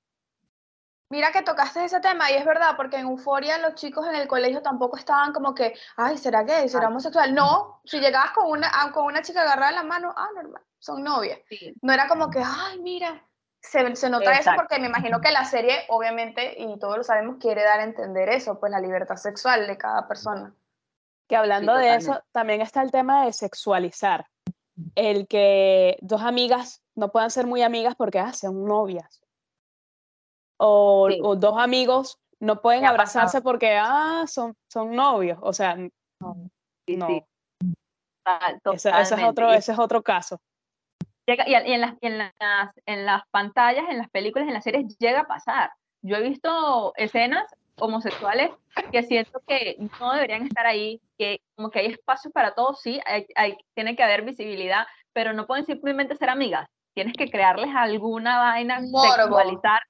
Mira 1.10 1.32
que 1.32 1.44
tocaste 1.44 1.84
ese 1.86 2.00
tema 2.00 2.32
y 2.32 2.36
es 2.36 2.46
verdad, 2.46 2.76
porque 2.76 2.96
en 2.98 3.06
Euforia 3.06 3.60
los 3.60 3.76
chicos 3.76 4.08
en 4.08 4.16
el 4.16 4.28
colegio 4.28 4.64
tampoco 4.64 4.98
estaban 4.98 5.32
como 5.32 5.54
que, 5.54 5.76
ay, 5.96 6.18
¿será 6.18 6.42
gay? 6.42 6.68
¿Será 6.68 6.86
Ah. 6.86 6.88
homosexual? 6.90 7.36
No, 7.36 7.82
si 7.86 8.00
llegabas 8.00 8.32
con 8.32 8.50
una, 8.50 8.68
ah, 8.74 8.92
con 8.92 9.06
una 9.06 9.22
chica 9.22 9.44
agarrada 9.44 9.70
en 9.70 9.76
la 9.76 9.84
mano, 9.84 10.12
ah, 10.18 10.30
normal, 10.34 10.64
son 10.80 11.04
novias. 11.04 11.40
sí, 11.50 11.76
No 11.84 11.94
era 11.94 12.08
como 12.08 12.32
que, 12.32 12.40
ay, 12.44 12.80
mira, 12.80 13.24
se, 13.64 13.96
se 13.96 14.10
nota 14.10 14.32
eso 14.32 14.40
Exacto. 14.42 14.62
porque 14.62 14.80
me 14.80 14.88
imagino 14.88 15.22
que 15.22 15.32
la 15.32 15.46
serie, 15.46 15.86
obviamente, 15.88 16.62
y 16.62 16.78
todos 16.78 16.98
lo 16.98 17.04
sabemos, 17.04 17.38
quiere 17.40 17.64
dar 17.64 17.80
a 17.80 17.84
entender 17.84 18.30
eso, 18.30 18.60
pues 18.60 18.72
la 18.72 18.80
libertad 18.80 19.16
sexual 19.16 19.66
de 19.68 19.78
cada 19.78 20.08
persona. 20.08 20.54
Que 21.28 21.38
hablando 21.38 21.74
de 21.76 21.96
eso, 21.96 22.22
también 22.32 22.62
está 22.62 22.82
el 22.82 22.92
tema 22.92 23.26
de 23.26 23.32
sexualizar. 23.34 24.28
El 24.96 25.28
que 25.28 25.98
dos 26.02 26.22
amigas 26.22 26.84
no 26.96 27.12
puedan 27.12 27.32
ser 27.32 27.48
muy 27.48 27.62
amigas 27.62 27.96
porque 27.96 28.20
ah, 28.20 28.34
son 28.34 28.66
novias. 28.66 29.22
O, 30.58 31.08
Sí. 31.10 31.20
o 31.24 31.36
dos 31.36 31.58
amigos 31.58 32.20
no 32.40 32.62
pueden 32.62 32.86
abrazarse 32.86 33.42
porque 33.42 33.78
ah, 33.80 34.26
son, 34.28 34.56
son 34.68 34.96
novios. 34.96 35.40
O 35.42 35.54
sea, 35.54 35.76
sí, 35.76 36.98
no. 36.98 37.08
sí. 37.08 37.24
Total- 38.26 38.76
Ese, 38.76 38.90
ese 38.90 39.16
es 39.16 39.24
otro, 39.24 39.52
ese 39.54 39.72
es 39.72 39.80
otro 39.80 40.02
caso. 40.04 40.40
Llega- 41.26 41.48
y, 41.48 41.54
en, 41.56 41.82
las, 41.82 41.94
en, 42.02 42.18
las, 42.18 42.32
en 42.86 43.06
las 43.06 43.24
pantallas, 43.32 43.86
en 43.90 43.98
las 43.98 44.10
películas, 44.10 44.48
en 44.48 44.54
las 44.54 44.64
series, 44.64 44.98
llega 44.98 45.22
a 45.22 45.28
pasar. 45.28 45.72
Yo 46.02 46.18
he 46.18 46.22
visto 46.22 46.94
escenas 46.98 47.46
homosexuales 47.80 48.52
que 48.92 49.04
siento 49.04 49.42
que 49.48 49.78
no 50.00 50.14
deberían 50.14 50.44
estar 50.44 50.66
ahí, 50.66 51.02
que 51.18 51.40
como 51.56 51.70
que 51.70 51.80
hay 51.80 51.86
espacio 51.88 52.32
para 52.32 52.54
todos, 52.54 52.82
sí, 52.82 53.00
hay, 53.06 53.26
hay- 53.36 53.58
tiene 53.74 53.96
que 53.96 54.04
haber 54.04 54.24
visibilidad, 54.24 54.86
pero 55.14 55.34
no 55.34 55.48
pueden 55.48 55.66
simplemente 55.66 56.16
ser 56.16 56.30
amigas. 56.30 56.68
Tienes 56.94 57.14
que 57.16 57.30
crearles 57.32 57.70
alguna 57.76 58.38
vaina, 58.40 58.80
Morbo. 58.82 59.12
sexualizar 59.14 59.82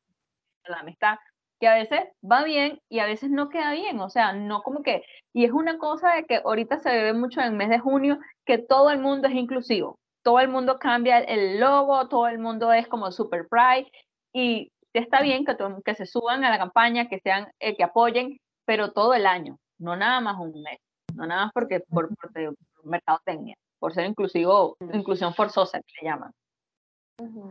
la 0.65 0.77
amistad, 0.79 1.17
que 1.59 1.67
a 1.67 1.73
veces 1.75 2.01
va 2.29 2.43
bien 2.43 2.79
y 2.89 2.99
a 2.99 3.05
veces 3.05 3.29
no 3.29 3.49
queda 3.49 3.71
bien, 3.73 3.99
o 3.99 4.09
sea, 4.09 4.31
no 4.33 4.61
como 4.61 4.81
que, 4.81 5.03
y 5.33 5.43
es 5.45 5.51
una 5.51 5.77
cosa 5.77 6.13
de 6.13 6.25
que 6.25 6.37
ahorita 6.43 6.79
se 6.79 6.89
ve 6.89 7.13
mucho 7.13 7.41
en 7.41 7.47
el 7.47 7.53
mes 7.53 7.69
de 7.69 7.79
junio, 7.79 8.17
que 8.45 8.57
todo 8.59 8.91
el 8.91 8.99
mundo 8.99 9.27
es 9.27 9.33
inclusivo, 9.33 9.99
todo 10.23 10.39
el 10.39 10.47
mundo 10.47 10.79
cambia 10.79 11.19
el- 11.19 11.59
logo, 11.59 12.07
todo 12.07 12.27
el 12.27 12.39
mundo 12.39 12.71
es 12.73 12.87
como 12.87 13.11
super 13.11 13.47
pride, 13.49 13.91
y 14.33 14.71
está 14.93 15.21
bien 15.21 15.45
que, 15.45 15.95
se 15.95 16.05
suban 16.05 16.43
a 16.45 16.49
la 16.49 16.57
campaña, 16.57 17.07
que 17.07 17.19
sean, 17.19 17.51
eh, 17.59 17.75
que 17.75 17.83
apoyen, 17.83 18.39
pero 18.65 18.91
todo 18.91 19.13
el 19.13 19.25
año, 19.25 19.57
no 19.77 19.95
nada 19.95 20.21
más 20.21 20.37
un 20.39 20.51
mes, 20.61 20.79
no 21.15 21.25
nada 21.27 21.45
más 21.45 21.51
porque 21.53 21.81
por, 21.81 22.09
por, 22.15 22.31
por 22.31 22.85
mercadotecnia, 22.85 23.55
por 23.79 23.93
ser 23.93 24.05
inclusivo, 24.05 24.77
inclusión 24.93 25.33
forzosa 25.33 25.79
que 25.79 25.93
le 26.01 26.09
llaman. 26.09 26.31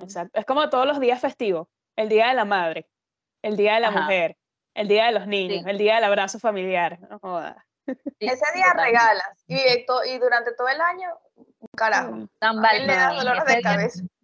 Exacto. 0.00 0.38
Es 0.38 0.44
como 0.46 0.68
todos 0.70 0.86
los 0.86 0.98
días 0.98 1.20
festivos. 1.20 1.68
El 1.96 2.08
día 2.08 2.28
de 2.28 2.34
la 2.34 2.44
madre, 2.44 2.88
el 3.42 3.56
día 3.56 3.74
de 3.74 3.80
la 3.80 3.88
Ajá. 3.88 4.00
mujer, 4.00 4.36
el 4.74 4.88
día 4.88 5.06
de 5.06 5.12
los 5.12 5.26
niños, 5.26 5.62
Sí. 5.64 5.70
el 5.70 5.78
día 5.78 5.96
del 5.96 6.04
abrazo 6.04 6.38
familiar. 6.38 6.98
No 7.10 7.18
joda. 7.18 7.64
Sí, 7.86 7.94
Ese 8.20 8.44
día 8.54 8.66
totalmente. 8.72 8.82
regalas 8.84 9.44
y 10.06 10.18
durante 10.18 10.54
todo 10.54 10.68
el 10.68 10.80
año, 10.80 11.08
un 11.58 11.68
carajo. 11.76 12.12
Mm, 12.12 12.28
Dan 12.40 12.64
A 12.64 12.72
mí 12.72 12.78
le 12.80 12.94
da 12.94 13.12
dolor 13.14 13.44
de 13.44 13.62
cabeza. 13.62 14.02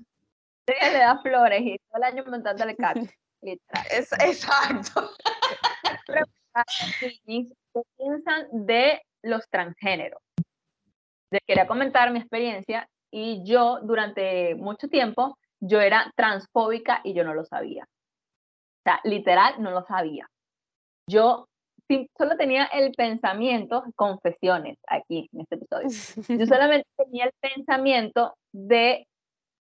día 0.69 0.93
le 0.93 0.99
da 0.99 1.19
flores 1.19 1.63
y 1.63 1.79
todo 1.79 1.97
el 1.97 2.05
año 2.05 2.25
montándole 2.27 2.77
literal. 3.43 3.87
Es, 3.91 4.13
exacto. 4.13 5.11
¿Qué 7.27 7.83
piensan 7.97 8.49
de 8.53 9.03
los 9.23 9.49
transgéneros? 9.49 10.21
Les 11.31 11.43
quería 11.47 11.67
comentar 11.67 12.11
mi 12.11 12.19
experiencia 12.19 12.89
y 13.11 13.45
yo 13.45 13.81
durante 13.83 14.55
mucho 14.57 14.89
tiempo 14.89 15.39
yo 15.61 15.81
era 15.81 16.13
transfóbica 16.17 17.01
y 17.05 17.15
yo 17.15 17.25
no 17.25 17.35
lo 17.35 17.45
sabía. 17.45 17.85
O 17.85 18.83
sea, 18.85 19.01
literal 19.05 19.63
no 19.63 19.71
lo 19.71 19.85
sabía. 19.85 20.27
Yo 21.09 21.49
solo 22.17 22.37
tenía 22.37 22.65
el 22.67 22.93
pensamiento, 22.93 23.85
confesiones 23.97 24.79
aquí 24.89 25.29
en 25.33 25.41
este 25.41 25.57
episodio. 25.57 25.89
Yo 26.39 26.47
solamente 26.47 26.89
tenía 26.97 27.27
el 27.27 27.33
pensamiento 27.41 28.35
de, 28.53 29.07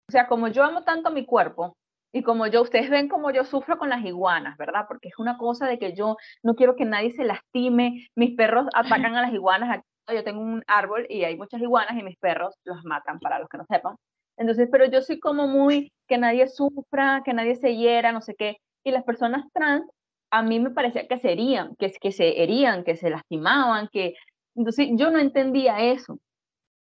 o 0.08 0.12
sea, 0.12 0.28
como 0.28 0.48
yo 0.48 0.64
amo 0.64 0.84
tanto 0.84 1.12
mi 1.12 1.26
cuerpo 1.26 1.76
y 2.12 2.24
como 2.24 2.48
yo, 2.48 2.64
ustedes 2.64 2.90
ven 2.90 3.08
como 3.08 3.32
yo 3.32 3.44
sufro 3.46 3.78
con 3.78 3.90
las 3.90 4.04
iguanas, 4.04 4.58
¿verdad? 4.58 4.86
Porque 4.88 5.10
es 5.10 5.20
una 5.20 5.38
cosa 5.38 5.68
de 5.68 5.78
que 5.78 5.94
yo 5.94 6.18
no 6.44 6.56
quiero 6.56 6.76
que 6.76 6.86
nadie 6.86 7.12
se 7.12 7.24
lastime, 7.24 8.08
mis 8.16 8.36
perros 8.36 8.66
atacan 8.74 9.16
a 9.16 9.22
las 9.22 9.34
iguanas, 9.34 9.70
aquí 9.70 9.84
yo 10.16 10.24
tengo 10.24 10.42
un 10.42 10.64
árbol 10.66 11.06
y 11.08 11.24
hay 11.24 11.38
muchas 11.38 11.62
iguanas 11.62 11.96
y 11.98 12.04
mis 12.04 12.18
perros 12.18 12.56
los 12.64 12.84
matan, 12.84 13.20
para 13.20 13.40
los 13.40 13.48
que 13.48 13.60
no 13.60 13.66
sepan. 13.70 13.96
Entonces, 14.38 14.70
pero 14.72 14.86
yo 14.86 15.02
soy 15.02 15.20
como 15.20 15.48
muy 15.48 15.92
que 16.08 16.18
nadie 16.18 16.48
sufra, 16.48 17.22
que 17.24 17.34
nadie 17.34 17.56
se 17.56 17.76
hiera, 17.76 18.12
no 18.12 18.22
sé 18.22 18.36
qué. 18.36 18.58
Y 18.84 18.92
las 18.92 19.04
personas 19.04 19.46
trans, 19.54 19.86
a 20.32 20.42
mí 20.44 20.60
me 20.60 20.72
parecía 20.72 21.08
que 21.08 21.20
se 21.20 21.32
herían, 21.32 21.76
que, 21.78 21.92
que 21.92 22.12
se 22.12 22.42
herían, 22.42 22.84
que 22.84 22.96
se 22.96 23.10
lastimaban, 23.10 23.90
que... 23.92 24.16
Entonces, 24.56 24.90
yo 24.94 25.12
no 25.12 25.20
entendía 25.20 25.80
eso. 25.80 26.20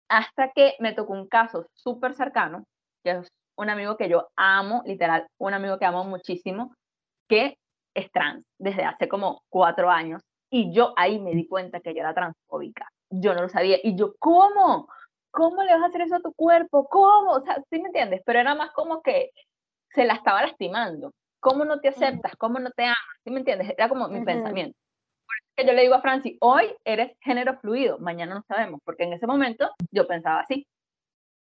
Hasta 0.09 0.53
que 0.53 0.75
me 0.81 0.93
tocó 0.93 1.13
un 1.13 1.29
caso 1.29 1.67
súper 1.75 2.15
cercano, 2.15 2.65
que 3.05 3.13
es 3.13 3.29
un 3.57 3.71
amigo 3.71 3.97
que 3.97 4.09
yo 4.09 4.29
amo, 4.37 4.83
literal, 4.85 5.27
un 5.39 5.55
amigo 5.55 5.79
que 5.79 5.87
amo 5.87 6.05
muchísimo, 6.05 6.75
que 7.29 7.57
es 7.95 8.11
trans 8.13 8.45
desde 8.59 8.85
hace 8.85 9.09
como 9.09 9.43
cuatro 9.49 9.91
años. 9.91 10.23
Y 10.51 10.73
yo 10.73 10.93
ahí 10.97 11.19
me 11.19 11.33
di 11.33 11.47
cuenta 11.47 11.81
que 11.81 11.95
yo 11.95 12.01
era 12.01 12.15
transfóbica. 12.15 12.89
Yo 13.11 13.35
no 13.35 13.43
lo 13.43 13.49
sabía. 13.49 13.79
Y 13.83 13.97
yo, 13.97 14.15
¿cómo? 14.19 14.89
¿Cómo 15.31 15.63
le 15.63 15.73
vas 15.73 15.83
a 15.83 15.87
hacer 15.87 16.03
eso 16.03 16.17
a 16.17 16.21
tu 16.21 16.33
cuerpo? 16.35 16.87
¿Cómo? 16.91 17.33
O 17.33 17.41
sea, 17.43 17.57
¿sí 17.71 17.81
me 17.81 17.87
entiendes? 17.87 18.21
Pero 18.27 18.41
era 18.41 18.55
más 18.55 18.71
como 18.73 19.01
que 19.03 19.31
se 19.95 20.05
la 20.05 20.15
estaba 20.15 20.43
lastimando. 20.43 21.13
¿Cómo 21.43 21.65
no 21.65 21.81
te 21.81 21.89
aceptas? 21.89 22.37
¿Cómo 22.37 22.61
no 22.61 22.71
te 22.71 22.85
amas? 22.85 22.97
¿Sí 23.25 23.31
me 23.33 23.41
entiendes? 23.41 23.69
Era 23.71 23.89
como 23.89 24.07
mi 24.07 24.19
Ujú. 24.19 24.27
pensamiento. 24.27 24.79
Por 25.27 25.37
eso 25.37 25.53
que 25.57 25.67
yo 25.67 25.73
le 25.73 25.83
digo 25.83 25.95
a 25.97 26.01
Franci, 26.01 26.39
hoy 26.41 26.73
eres 26.85 27.17
género 27.21 27.59
fluido, 27.59 27.99
mañana 27.99 28.37
no 28.37 28.45
sabemos, 28.47 28.81
porque 28.85 29.03
en 29.03 29.13
ese 29.13 29.27
momento 29.27 29.69
yo 29.91 30.07
pensaba 30.07 30.41
así. 30.41 30.65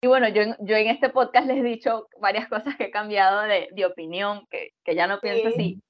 Y 0.04 0.08
bueno, 0.08 0.28
yo, 0.28 0.44
yo 0.60 0.76
en 0.76 0.88
este 0.90 1.10
podcast 1.10 1.48
les 1.48 1.58
he 1.58 1.64
dicho 1.64 2.08
varias 2.20 2.50
cosas 2.50 2.76
que 2.76 2.86
he 2.86 2.92
cambiado 2.92 3.44
de, 3.44 3.70
de 3.72 3.86
opinión, 3.86 4.46
que, 4.50 4.72
que 4.84 4.94
ya 4.94 5.08
no 5.08 5.20
pienso 5.22 5.48
Sí. 5.48 5.54
así. 5.54 5.82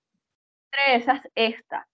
Entre 0.72 0.96
esas, 0.96 1.22
esta. 1.34 1.88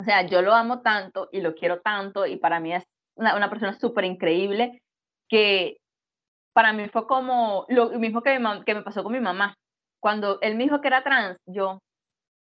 O 0.00 0.04
sea, 0.04 0.22
yo 0.22 0.42
lo 0.42 0.52
amo 0.54 0.82
tanto 0.82 1.28
y 1.30 1.40
lo 1.40 1.54
quiero 1.54 1.80
tanto 1.80 2.26
y 2.26 2.36
para 2.36 2.58
mí 2.58 2.74
es 2.74 2.84
una, 3.16 3.36
una 3.36 3.48
persona 3.48 3.78
súper 3.78 4.04
increíble 4.06 4.82
que 5.28 5.76
para 6.52 6.72
mí 6.72 6.88
fue 6.88 7.06
como 7.06 7.64
lo 7.68 7.90
mismo 7.90 8.22
que, 8.22 8.36
mi 8.40 8.64
que 8.64 8.74
me 8.74 8.82
pasó 8.82 9.04
con 9.04 9.12
mi 9.12 9.20
mamá. 9.20 9.54
Cuando 10.00 10.38
él 10.40 10.56
me 10.56 10.64
dijo 10.64 10.80
que 10.80 10.88
era 10.88 11.02
trans, 11.02 11.38
yo, 11.46 11.80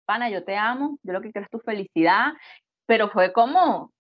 pana, 0.07 0.29
yo 0.31 0.45
te 0.45 0.57
amo, 0.57 0.99
yo 1.03 1.13
lo 1.13 1.21
que 1.21 1.33
quiero 1.33 1.45
es 1.45 1.51
tu 1.51 1.59
felicidad, 1.61 2.33
pero 2.87 3.09
fue 3.09 3.33
como 3.33 3.91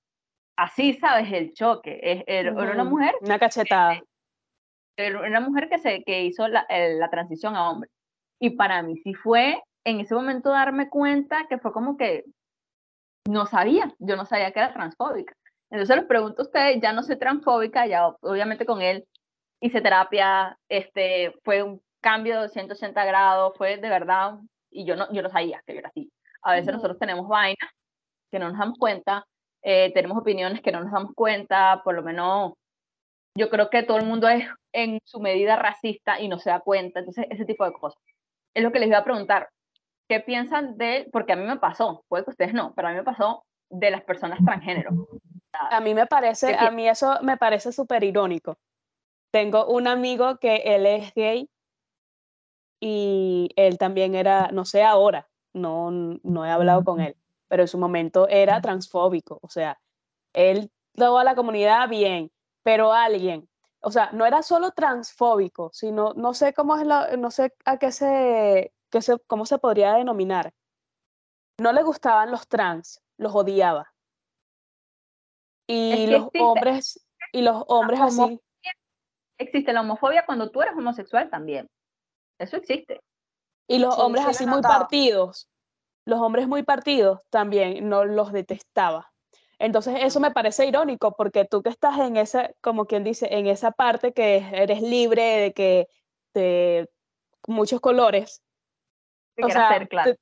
así, 0.56 0.94
¿sabes? 0.94 1.32
El 1.32 1.52
choque. 1.52 1.98
Era 2.26 2.52
era 2.52 2.72
una 2.72 2.84
mujer 2.84 3.14
Una 3.20 3.38
cachetada. 3.38 4.00
era 4.96 5.20
una 5.20 5.40
mujer 5.40 5.68
que, 5.68 5.78
se, 5.78 6.02
que 6.04 6.24
hizo 6.24 6.48
la, 6.48 6.66
la 6.68 7.10
transición 7.10 7.56
a 7.56 7.70
hombre. 7.70 7.90
Y 8.40 8.50
para 8.50 8.82
mí 8.82 8.96
sí 8.98 9.14
fue 9.14 9.62
en 9.84 10.00
ese 10.00 10.14
momento 10.14 10.50
darme 10.50 10.88
cuenta 10.88 11.46
que 11.48 11.58
fue 11.58 11.72
como 11.72 11.96
que 11.96 12.24
no 13.28 13.46
sabía, 13.46 13.94
yo 13.98 14.16
no 14.16 14.24
sabía 14.24 14.52
que 14.52 14.60
era 14.60 14.72
transfóbica. 14.72 15.34
Entonces 15.70 15.96
les 15.96 16.06
pregunto 16.06 16.42
a 16.42 16.44
ustedes, 16.44 16.80
ya 16.80 16.92
no 16.92 17.02
soy 17.02 17.18
transfóbica, 17.18 17.86
ya 17.86 18.08
obviamente 18.20 18.66
con 18.66 18.82
él 18.82 19.04
hice 19.60 19.80
terapia, 19.80 20.56
este, 20.68 21.34
fue 21.44 21.62
un 21.62 21.80
cambio 22.06 22.40
de 22.40 22.48
180 22.48 23.04
grados, 23.04 23.52
fue 23.56 23.78
de 23.78 23.88
verdad, 23.88 24.34
y 24.70 24.84
yo 24.84 24.94
no, 24.94 25.12
yo 25.12 25.22
no 25.22 25.28
sabía 25.28 25.60
que 25.66 25.72
yo 25.72 25.80
era 25.80 25.88
así. 25.88 26.08
A 26.42 26.52
veces 26.52 26.68
Ujú. 26.68 26.76
nosotros 26.76 27.00
tenemos 27.00 27.26
vainas 27.26 27.68
que 28.30 28.38
no 28.38 28.48
nos 28.48 28.58
damos 28.58 28.78
cuenta, 28.78 29.26
eh, 29.60 29.92
tenemos 29.92 30.16
opiniones 30.16 30.60
que 30.60 30.70
no 30.70 30.84
nos 30.84 30.92
damos 30.92 31.14
cuenta, 31.16 31.80
por 31.82 31.96
lo 31.96 32.04
menos 32.04 32.52
yo 33.36 33.50
creo 33.50 33.70
que 33.70 33.82
todo 33.82 33.96
el 33.96 34.06
mundo 34.06 34.28
es 34.28 34.48
en 34.72 35.00
su 35.04 35.18
medida 35.18 35.56
racista 35.56 36.20
y 36.20 36.28
no 36.28 36.38
se 36.38 36.50
da 36.50 36.60
cuenta, 36.60 37.00
entonces 37.00 37.26
ese 37.28 37.44
tipo 37.44 37.64
de 37.64 37.72
cosas. 37.72 38.00
Es 38.54 38.62
lo 38.62 38.70
que 38.70 38.78
les 38.78 38.88
iba 38.88 38.98
a 38.98 39.04
preguntar, 39.04 39.48
¿qué 40.08 40.20
piensan 40.20 40.78
de, 40.78 41.08
porque 41.12 41.32
a 41.32 41.36
mí 41.36 41.44
me 41.44 41.58
pasó, 41.58 42.04
puede 42.06 42.22
que 42.22 42.30
ustedes 42.30 42.54
no, 42.54 42.72
pero 42.76 42.86
a 42.86 42.90
mí 42.92 42.98
me 42.98 43.02
pasó 43.02 43.42
de 43.68 43.90
las 43.90 44.04
personas 44.04 44.38
transgénero? 44.44 44.90
A 45.52 45.80
mí 45.80 45.92
me 45.92 46.06
parece, 46.06 46.56
¿Qué 46.56 46.64
a 46.66 46.70
mí 46.70 46.88
eso 46.88 47.18
me 47.22 47.36
parece 47.36 47.72
súper 47.72 48.04
irónico. 48.04 48.58
Tengo 49.32 49.66
un 49.66 49.88
amigo 49.88 50.36
que 50.38 50.62
él 50.66 50.86
es 50.86 51.12
gay 51.14 51.48
y 52.88 53.48
él 53.56 53.78
también 53.78 54.14
era, 54.14 54.52
no 54.52 54.64
sé 54.64 54.84
ahora, 54.84 55.28
no, 55.52 55.90
no 55.90 56.46
he 56.46 56.50
hablado 56.50 56.84
con 56.84 57.00
él, 57.00 57.16
pero 57.48 57.64
en 57.64 57.68
su 57.68 57.78
momento 57.78 58.28
era 58.28 58.60
transfóbico. 58.60 59.40
O 59.42 59.48
sea, 59.48 59.80
él 60.32 60.70
toda 60.94 61.24
la 61.24 61.34
comunidad 61.34 61.88
bien, 61.88 62.30
pero 62.62 62.92
alguien, 62.92 63.48
o 63.80 63.90
sea, 63.90 64.10
no 64.12 64.24
era 64.24 64.40
solo 64.42 64.70
transfóbico, 64.70 65.70
sino, 65.72 66.12
no 66.14 66.32
sé 66.32 66.54
cómo 66.54 66.76
es 66.76 66.86
la, 66.86 67.16
no 67.16 67.32
sé 67.32 67.52
a 67.64 67.76
qué 67.78 67.90
se, 67.90 68.72
qué 68.88 69.02
se, 69.02 69.18
cómo 69.26 69.46
se 69.46 69.58
podría 69.58 69.94
denominar. 69.94 70.54
No 71.58 71.72
le 71.72 71.82
gustaban 71.82 72.30
los 72.30 72.46
trans, 72.46 73.02
los 73.16 73.34
odiaba. 73.34 73.92
Y 75.66 75.90
que 75.90 76.12
los 76.12 76.26
existe 76.26 76.40
hombres, 76.40 77.06
y 77.32 77.42
los 77.42 77.64
hombres 77.66 78.00
así, 78.00 78.40
Existe 79.38 79.72
la 79.72 79.80
homofobia 79.80 80.24
cuando 80.24 80.52
tú 80.52 80.62
eres 80.62 80.74
homosexual 80.76 81.28
también. 81.28 81.68
Eso 82.38 82.56
existe. 82.56 83.00
y 83.68 83.78
los 83.78 83.94
Sí, 83.94 84.00
hombres 84.00 84.24
sí 84.24 84.30
así 84.30 84.46
muy 84.46 84.62
partidos, 84.62 85.48
los 86.04 86.20
hombres 86.20 86.46
muy 86.46 86.62
partidos 86.62 87.20
también 87.30 87.88
no 87.88 88.04
los 88.04 88.32
detestaba. 88.32 89.12
Entonces 89.58 89.96
eso 90.02 90.20
me 90.20 90.30
parece 90.30 90.66
irónico 90.66 91.12
porque 91.16 91.46
tú 91.46 91.62
que 91.62 91.70
estás 91.70 91.98
en 91.98 92.16
esa, 92.16 92.50
como 92.60 92.84
quien 92.86 93.04
dice, 93.04 93.26
en 93.34 93.46
esa 93.46 93.70
parte 93.72 94.12
que 94.12 94.36
eres 94.52 94.82
libre 94.82 95.22
de 95.22 95.52
que 95.52 95.88
de 96.34 96.88
muchos 97.48 97.80
colores, 97.80 98.42
o 99.42 99.48
sea, 99.48 99.86
claro. 99.88 100.12
te- 100.12 100.18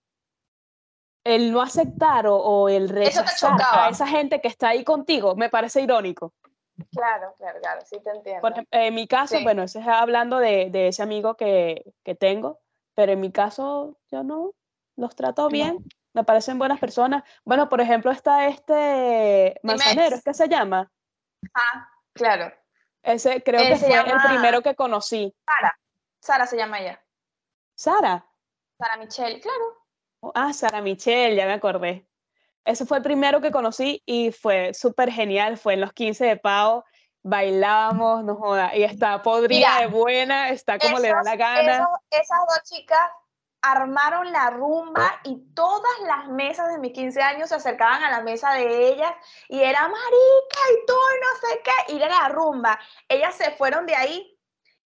el 1.24 1.52
no 1.52 1.62
aceptar 1.62 2.26
o, 2.26 2.36
o 2.36 2.68
el 2.68 2.88
rechazar 2.88 3.60
a 3.60 3.88
esa 3.88 4.06
gente 4.06 4.40
que 4.40 4.48
está 4.48 4.68
ahí 4.68 4.84
contigo 4.84 5.34
me 5.36 5.48
parece 5.48 5.80
irónico. 5.80 6.32
Claro, 6.92 7.34
claro, 7.38 7.60
claro, 7.60 7.80
sí 7.84 8.00
te 8.02 8.10
entiendo. 8.10 8.40
Por 8.40 8.52
ejem- 8.54 8.66
en 8.70 8.94
mi 8.94 9.06
caso, 9.06 9.36
Sí. 9.38 9.42
bueno, 9.42 9.62
eso 9.62 9.78
es 9.80 9.86
hablando 9.86 10.38
de, 10.38 10.70
de 10.70 10.88
ese 10.88 11.02
amigo 11.02 11.36
que, 11.36 11.92
que 12.04 12.14
tengo, 12.14 12.60
pero 12.94 13.12
en 13.12 13.20
mi 13.20 13.32
caso 13.32 13.96
yo 14.10 14.22
no 14.22 14.52
los 14.96 15.14
trato 15.16 15.48
bien, 15.48 15.84
me 16.12 16.22
parecen 16.24 16.58
buenas 16.58 16.78
personas. 16.78 17.24
Bueno, 17.44 17.68
por 17.68 17.80
ejemplo, 17.80 18.10
está 18.12 18.46
este 18.46 19.58
Manzanero, 19.62 20.16
¿es 20.16 20.22
que 20.22 20.34
se 20.34 20.48
llama? 20.48 20.90
Ah, 21.54 21.90
claro. 22.12 22.52
Ese 23.02 23.42
creo 23.42 23.60
Él 23.62 23.68
que 23.70 23.76
fue 23.76 23.98
el 23.98 24.20
primero 24.28 24.62
que 24.62 24.74
conocí. 24.74 25.34
Sara 26.20 26.46
se 26.46 26.56
llama 26.56 26.80
ella. 26.80 27.02
Sara. 27.74 28.24
Sara 28.78 28.96
Michelle, 28.96 29.40
claro. 29.40 29.84
Ah, 30.34 30.52
Sara 30.54 30.80
Michelle, 30.80 31.36
ya 31.36 31.46
me 31.46 31.52
acordé. 31.52 32.06
Ese 32.64 32.86
fue 32.86 32.98
el 32.98 33.02
primero 33.02 33.40
que 33.40 33.50
conocí 33.50 34.02
y 34.06 34.32
fue 34.32 34.72
súper 34.74 35.10
genial. 35.10 35.58
Fue 35.58 35.74
en 35.74 35.80
los 35.80 35.92
15 35.92 36.24
de 36.24 36.36
Pau, 36.36 36.84
bailábamos, 37.22 38.24
no 38.24 38.36
joda, 38.36 38.74
y 38.74 38.84
está 38.84 39.22
podrida 39.22 39.70
Mira, 39.76 39.80
de 39.80 39.86
buena, 39.88 40.48
está 40.50 40.78
como 40.78 40.98
le 40.98 41.08
da 41.08 41.22
la 41.22 41.36
gana. 41.36 41.72
esos- 41.72 41.88
esas 42.10 42.38
dos 42.48 42.62
chicas 42.64 43.00
armaron 43.62 44.30
la 44.30 44.50
rumba 44.50 45.20
y 45.24 45.36
todas 45.54 45.98
las 46.06 46.28
mesas 46.28 46.68
de 46.68 46.78
mis 46.78 46.92
15 46.92 47.22
años 47.22 47.48
se 47.48 47.54
acercaban 47.54 48.02
a 48.04 48.10
la 48.10 48.20
mesa 48.20 48.52
de 48.52 48.88
ellas 48.88 49.10
y 49.48 49.60
era 49.62 49.80
marica 49.80 50.60
y 50.70 50.86
tú 50.86 50.92
y 50.92 51.20
no 51.20 51.48
sé 51.48 51.60
qué, 51.64 51.92
y 51.94 51.96
era 51.96 52.08
la 52.08 52.28
rumba. 52.28 52.78
Ellas 53.08 53.34
se 53.34 53.52
fueron 53.52 53.86
de 53.86 53.94
ahí 53.96 54.33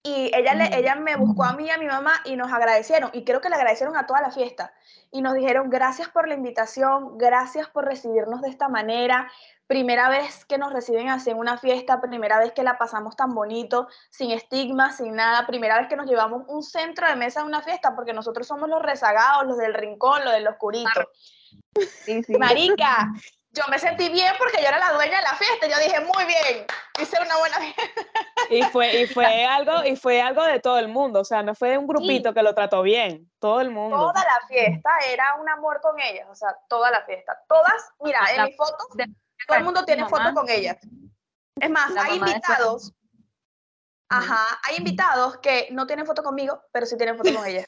y 0.06 0.30
ella, 0.36 0.54
le, 0.54 0.66
Ujú. 0.66 0.76
ella 0.76 0.96
me 0.96 1.16
buscó 1.16 1.46
a 1.46 1.54
mí 1.54 1.66
y 1.66 1.72
a 1.72 1.80
mi 1.80 1.88
mamá 1.88 2.22
y 2.26 2.36
nos 2.36 2.54
agradecieron 2.54 3.10
y 3.12 3.24
creo 3.24 3.42
que 3.42 3.50
le 3.50 3.56
agradecieron 3.56 3.98
a 3.98 4.06
toda 4.06 4.22
la 4.22 4.30
fiesta 4.30 4.72
y 5.12 5.24
nos 5.24 5.34
dijeron 5.34 5.72
gracias 5.72 6.10
por 6.10 6.28
la 6.28 6.36
invitación, 6.36 7.18
gracias 7.18 7.68
por 7.70 7.86
recibirnos 7.86 8.44
de 8.44 8.50
esta 8.50 8.70
manera. 8.70 9.32
Primera 9.66 10.08
vez 10.10 10.46
que 10.46 10.60
nos 10.60 10.72
reciben 10.72 11.10
así 11.10 11.32
en 11.32 11.40
una 11.40 11.58
fiesta, 11.58 12.02
primera 12.02 12.38
vez 12.38 12.52
que 12.52 12.62
la 12.62 12.78
pasamos 12.78 13.16
tan 13.16 13.34
bonito, 13.34 13.88
sin 14.12 14.30
estigmas, 14.30 14.98
sin 14.98 15.16
nada, 15.16 15.48
primera 15.48 15.80
vez 15.80 15.88
que 15.88 15.96
nos 15.96 16.06
llevamos 16.06 16.44
un 16.50 16.62
centro 16.62 17.08
de 17.08 17.16
mesa 17.16 17.42
a 17.42 17.46
una 17.46 17.64
fiesta, 17.64 17.96
porque 17.96 18.14
nosotros 18.14 18.46
somos 18.46 18.70
los 18.70 18.84
rezagados, 18.84 19.48
los 19.48 19.58
del 19.58 19.74
rincón, 19.74 20.24
los 20.24 20.34
del 20.34 20.48
oscurito. 20.48 21.10
Sí, 22.04 22.22
sí. 22.22 22.38
Marica, 22.38 23.12
yo 23.56 23.64
me 23.70 23.80
sentí 23.80 24.10
bien 24.10 24.34
porque 24.38 24.62
yo 24.62 24.68
era 24.68 24.78
la 24.80 24.92
dueña 24.94 25.18
de 25.18 25.24
la 25.24 25.34
fiesta. 25.36 25.68
Yo 25.68 25.78
dije, 25.84 26.00
muy 26.02 26.26
bien, 26.26 26.66
hice 27.02 27.18
una 27.22 27.38
buena 27.38 27.58
fiesta. 27.58 27.82
Y 28.50 28.62
fue, 28.64 29.02
y 29.02 29.08
fue 29.08 29.26
algo, 29.46 29.84
y 29.86 29.96
fue 29.96 30.22
algo 30.22 30.44
de 30.44 30.60
todo 30.60 30.78
el 30.78 30.88
mundo, 30.90 31.22
o 31.22 31.26
sea, 31.26 31.42
no 31.42 31.56
fue 31.56 31.78
un 31.78 31.88
grupito 31.88 32.34
que 32.34 32.44
lo 32.44 32.54
trató 32.54 32.82
bien, 32.82 33.32
todo 33.40 33.62
el 33.62 33.72
mundo. 33.72 33.96
Toda 33.98 34.24
la 34.24 34.48
fiesta 34.48 34.90
era 35.10 35.36
un 35.36 35.50
amor 35.50 35.80
con 35.82 36.00
ellas, 36.00 36.28
o 36.30 36.36
sea, 36.36 36.56
toda 36.68 36.92
la 36.92 37.04
fiesta. 37.06 37.40
Todas, 37.48 37.90
mira, 38.02 38.20
en 38.32 38.38
La- 38.38 38.46
mis 38.46 38.58
fotos, 38.58 38.88
de- 38.96 39.08
todo 39.48 39.58
el 39.58 39.64
mundo 39.64 39.86
tiene 39.86 40.04
mamá- 40.04 40.18
fotos 40.18 40.34
con 40.34 40.50
ellas. 40.50 40.78
Es 41.60 41.70
más, 41.70 41.90
La 41.92 42.04
hay 42.04 42.10
de 42.12 42.16
invitados, 42.18 42.94
ajá, 44.10 44.60
hay 44.64 44.78
invitados 44.78 45.38
que 45.38 45.70
no 45.72 45.88
tienen 45.88 46.06
foto 46.06 46.22
conmigo, 46.24 46.62
pero 46.72 46.86
sí 46.86 46.98
tienen 46.98 47.18
foto 47.18 47.34
con 47.34 47.46
ellas. 47.46 47.66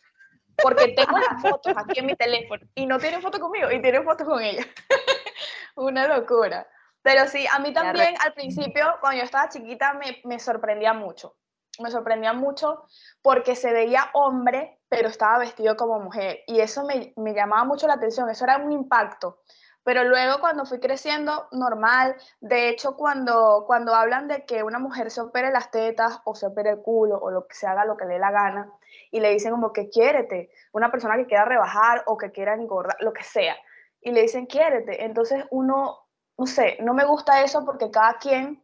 Porque 0.61 0.89
tengo 0.89 1.17
las 1.17 1.41
fotos 1.41 1.73
aquí 1.75 1.99
en 1.99 2.05
mi 2.07 2.15
teléfono 2.15 2.65
y 2.75 2.85
no 2.85 2.97
tienen 2.99 3.21
foto 3.21 3.39
conmigo 3.39 3.71
y 3.71 3.81
tienen 3.81 4.03
fotos 4.03 4.27
con 4.27 4.41
ellas. 4.41 4.65
Una 5.75 6.07
locura. 6.07 6.67
Pero 7.01 7.27
sí, 7.27 7.45
a 7.51 7.59
mí 7.59 7.71
también 7.73 8.15
al 8.19 8.33
principio, 8.33 8.97
cuando 8.99 9.19
yo 9.19 9.23
estaba 9.23 9.49
chiquita, 9.49 9.93
me, 9.93 10.21
me 10.25 10.39
sorprendía 10.39 10.93
mucho. 10.93 11.37
Me 11.79 11.91
sorprendía 11.91 12.33
mucho 12.33 12.85
porque 13.21 13.55
se 13.55 13.71
veía 13.71 14.09
hombre, 14.13 14.79
pero 14.89 15.07
estaba 15.07 15.37
vestido 15.37 15.77
como 15.77 15.99
mujer. 15.99 16.39
Y 16.47 16.59
eso 16.59 16.83
me, 16.83 17.13
me 17.15 17.33
llamaba 17.33 17.63
mucho 17.63 17.87
la 17.87 17.93
atención, 17.93 18.29
eso 18.29 18.43
era 18.43 18.57
un 18.57 18.71
impacto. 18.71 19.41
Pero 19.87 20.03
luego 20.03 20.41
cuando 20.41 20.65
fui 20.65 20.81
creciendo, 20.81 21.47
normal. 21.53 22.17
De 22.41 22.67
hecho, 22.67 22.97
cuando, 22.97 23.63
cuando 23.65 23.95
hablan 23.95 24.27
de 24.27 24.45
que 24.45 24.61
una 24.61 24.79
mujer 24.79 25.09
se 25.11 25.21
opere 25.21 25.49
las 25.49 25.71
tetas 25.71 26.19
o 26.25 26.35
se 26.35 26.47
opere 26.47 26.71
el 26.71 26.81
culo 26.81 27.17
o 27.17 27.31
lo 27.31 27.47
que 27.47 27.55
se 27.55 27.67
haga 27.67 27.85
lo 27.85 27.95
que 27.95 28.03
le 28.03 28.15
dé 28.15 28.19
la 28.19 28.31
gana, 28.31 28.69
y 29.11 29.19
le 29.19 29.31
dicen 29.31 29.51
como 29.51 29.73
que 29.73 29.89
quiérete, 29.89 30.49
una 30.71 30.91
persona 30.91 31.15
que 31.17 31.25
quiera 31.25 31.45
rebajar 31.45 32.03
o 32.07 32.17
que 32.17 32.31
quiera 32.31 32.53
engordar, 32.53 32.97
lo 32.99 33.13
que 33.13 33.23
sea, 33.23 33.55
y 34.01 34.11
le 34.11 34.21
dicen 34.21 34.45
quiérete. 34.45 35.03
Entonces 35.05 35.45
uno, 35.51 35.99
no 36.37 36.45
sé, 36.47 36.77
no 36.81 36.93
me 36.93 37.05
gusta 37.05 37.43
eso 37.43 37.65
porque 37.65 37.91
cada 37.91 38.17
quien 38.17 38.63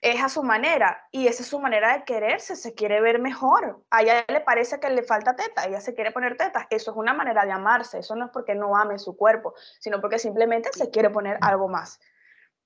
es 0.00 0.22
a 0.22 0.28
su 0.28 0.42
manera 0.42 1.06
y 1.10 1.26
esa 1.26 1.42
es 1.42 1.48
su 1.48 1.58
manera 1.58 1.92
de 1.92 2.04
quererse, 2.04 2.54
se 2.54 2.74
quiere 2.74 3.00
ver 3.00 3.18
mejor. 3.18 3.82
A 3.90 4.02
ella 4.02 4.24
le 4.28 4.40
parece 4.40 4.78
que 4.78 4.90
le 4.90 5.02
falta 5.02 5.34
teta, 5.34 5.64
ella 5.64 5.80
se 5.80 5.94
quiere 5.94 6.12
poner 6.12 6.36
tetas. 6.36 6.66
Eso 6.70 6.92
es 6.92 6.96
una 6.96 7.14
manera 7.14 7.44
de 7.44 7.52
amarse, 7.52 7.98
eso 7.98 8.14
no 8.14 8.26
es 8.26 8.30
porque 8.30 8.54
no 8.54 8.76
ame 8.76 8.98
su 8.98 9.16
cuerpo, 9.16 9.54
sino 9.80 10.00
porque 10.00 10.18
simplemente 10.18 10.70
se 10.72 10.90
quiere 10.90 11.10
poner 11.10 11.38
algo 11.40 11.68
más. 11.68 12.00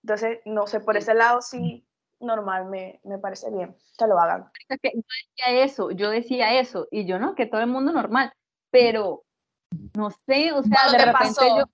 Entonces, 0.03 0.41
no 0.45 0.67
sé, 0.67 0.81
por 0.81 0.97
ese 0.97 1.15
lado 1.15 1.41
sí, 1.41 1.87
normal, 2.23 2.67
me, 2.67 3.01
me 3.05 3.19
parece 3.19 3.51
bien 3.51 3.77
que 3.99 4.07
lo 4.07 4.19
hagan. 4.19 4.51
Es 4.69 4.79
que 4.81 4.93
yo 4.95 5.03
decía 5.03 5.65
eso, 5.65 5.91
yo 5.91 6.11
decía 6.11 6.59
eso, 6.61 6.89
y 6.91 7.07
yo 7.07 7.19
no, 7.19 7.35
que 7.35 7.47
todo 7.47 7.61
el 7.61 7.67
mundo 7.67 7.93
normal, 7.93 8.33
pero 8.71 9.25
no 9.95 10.11
sé, 10.11 10.53
o 10.53 10.63
sea, 10.63 10.79
¿Cuándo 10.85 10.93
de 10.93 10.99
te 10.99 11.05
repente 11.07 11.41
pasó? 11.41 11.59
yo, 11.59 11.65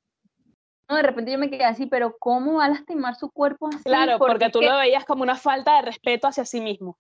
no, 0.91 0.97
de 0.97 1.03
repente 1.03 1.33
yo 1.33 1.39
me 1.39 1.51
quedé 1.51 1.65
así, 1.65 1.87
pero 1.87 2.17
¿cómo 2.19 2.55
va 2.55 2.65
a 2.67 2.69
lastimar 2.71 3.15
su 3.15 3.31
cuerpo 3.31 3.69
así? 3.69 3.85
Claro, 3.85 4.19
porque 4.19 4.51
tú 4.51 4.61
lo 4.63 4.77
veías 4.79 5.05
como 5.05 5.23
una 5.23 5.37
falta 5.37 5.77
de 5.77 5.83
respeto 5.83 6.27
hacia 6.27 6.45
sí 6.45 6.61
mismo. 6.61 6.99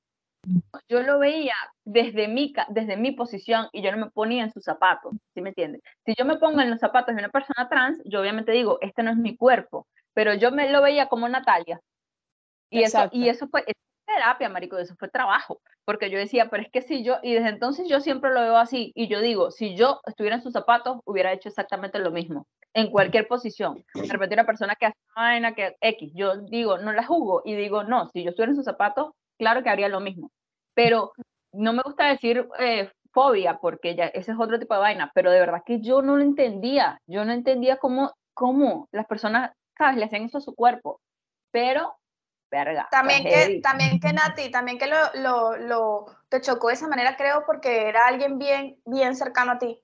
yo 0.88 1.02
lo 1.02 1.18
veía 1.18 1.54
desde 1.84 2.28
mi, 2.28 2.52
ca- 2.52 2.66
desde 2.68 2.96
mi 2.96 3.12
posición 3.12 3.68
y 3.72 3.82
yo 3.82 3.90
no 3.90 3.98
me 3.98 4.10
ponía 4.10 4.44
en 4.44 4.52
sus 4.52 4.64
zapatos, 4.64 5.12
¿sí 5.34 5.40
me 5.40 5.50
entiendes? 5.50 5.82
Si 6.04 6.14
yo 6.16 6.24
me 6.24 6.36
pongo 6.36 6.60
en 6.60 6.70
los 6.70 6.80
zapatos 6.80 7.14
de 7.14 7.20
una 7.22 7.30
persona 7.30 7.68
trans, 7.68 8.00
yo 8.04 8.20
obviamente 8.20 8.52
digo, 8.52 8.78
este 8.80 9.02
no 9.02 9.10
es 9.10 9.16
mi 9.16 9.36
cuerpo, 9.36 9.86
pero 10.14 10.34
yo 10.34 10.50
me 10.52 10.70
lo 10.70 10.82
veía 10.82 11.08
como 11.08 11.28
Natalia. 11.28 11.80
Y 12.70 12.82
eso, 12.82 13.08
y 13.12 13.28
eso 13.28 13.48
fue, 13.48 13.60
eso 13.60 13.72
fue 14.04 14.14
terapia, 14.14 14.48
marico, 14.48 14.78
eso 14.78 14.94
fue 14.98 15.08
trabajo, 15.08 15.60
porque 15.84 16.10
yo 16.10 16.18
decía, 16.18 16.48
pero 16.50 16.62
es 16.62 16.70
que 16.70 16.82
si 16.82 17.02
yo, 17.02 17.16
y 17.22 17.34
desde 17.34 17.48
entonces 17.50 17.88
yo 17.88 18.00
siempre 18.00 18.30
lo 18.30 18.40
veo 18.40 18.56
así, 18.56 18.92
y 18.94 19.08
yo 19.08 19.20
digo, 19.20 19.50
si 19.50 19.76
yo 19.76 20.00
estuviera 20.06 20.36
en 20.36 20.42
sus 20.42 20.52
zapatos, 20.52 20.98
hubiera 21.04 21.32
hecho 21.32 21.48
exactamente 21.48 21.98
lo 21.98 22.10
mismo, 22.10 22.46
en 22.74 22.90
cualquier 22.90 23.26
posición. 23.28 23.84
De 23.94 24.08
repente 24.08 24.34
una 24.34 24.46
persona 24.46 24.74
que 24.76 24.86
hace 24.86 24.98
vaina 25.14 25.54
que 25.54 25.76
X, 25.80 26.12
yo 26.14 26.36
digo, 26.42 26.78
no 26.78 26.92
la 26.92 27.04
juzgo, 27.04 27.42
y 27.44 27.54
digo, 27.54 27.84
no, 27.84 28.08
si 28.10 28.22
yo 28.22 28.30
estuviera 28.30 28.50
en 28.50 28.56
sus 28.56 28.64
zapatos, 28.64 29.12
claro 29.38 29.62
que 29.62 29.70
haría 29.70 29.88
lo 29.88 30.00
mismo. 30.00 30.30
Pero 30.74 31.12
no 31.52 31.72
me 31.72 31.82
gusta 31.82 32.06
decir 32.08 32.46
eh, 32.58 32.90
fobia, 33.12 33.58
porque 33.58 33.94
ya 33.94 34.06
ese 34.06 34.32
es 34.32 34.38
otro 34.38 34.58
tipo 34.58 34.74
de 34.74 34.80
vaina, 34.80 35.10
pero 35.14 35.30
de 35.30 35.40
verdad 35.40 35.62
que 35.64 35.80
yo 35.80 36.02
no 36.02 36.16
lo 36.16 36.22
entendía, 36.22 37.00
yo 37.06 37.24
no 37.24 37.32
entendía 37.32 37.78
cómo, 37.78 38.12
cómo 38.34 38.88
las 38.92 39.06
personas, 39.06 39.52
¿sabes?, 39.76 39.96
le 39.96 40.04
hacían 40.04 40.24
eso 40.24 40.38
a 40.38 40.42
su 40.42 40.54
cuerpo, 40.54 41.00
pero, 41.50 41.94
verga. 42.50 42.88
También 42.90 43.24
que, 43.24 43.60
también 43.62 44.00
que 44.00 44.12
Nati, 44.12 44.50
también 44.50 44.78
que 44.78 44.86
lo, 44.86 44.96
lo, 45.14 45.56
lo- 45.56 46.06
te 46.28 46.40
chocó 46.40 46.68
de 46.68 46.74
esa 46.74 46.88
manera, 46.88 47.16
creo, 47.16 47.44
porque 47.46 47.88
era 47.88 48.06
alguien 48.06 48.38
bien, 48.38 48.80
bien 48.84 49.16
cercano 49.16 49.52
a 49.52 49.58
ti. 49.58 49.82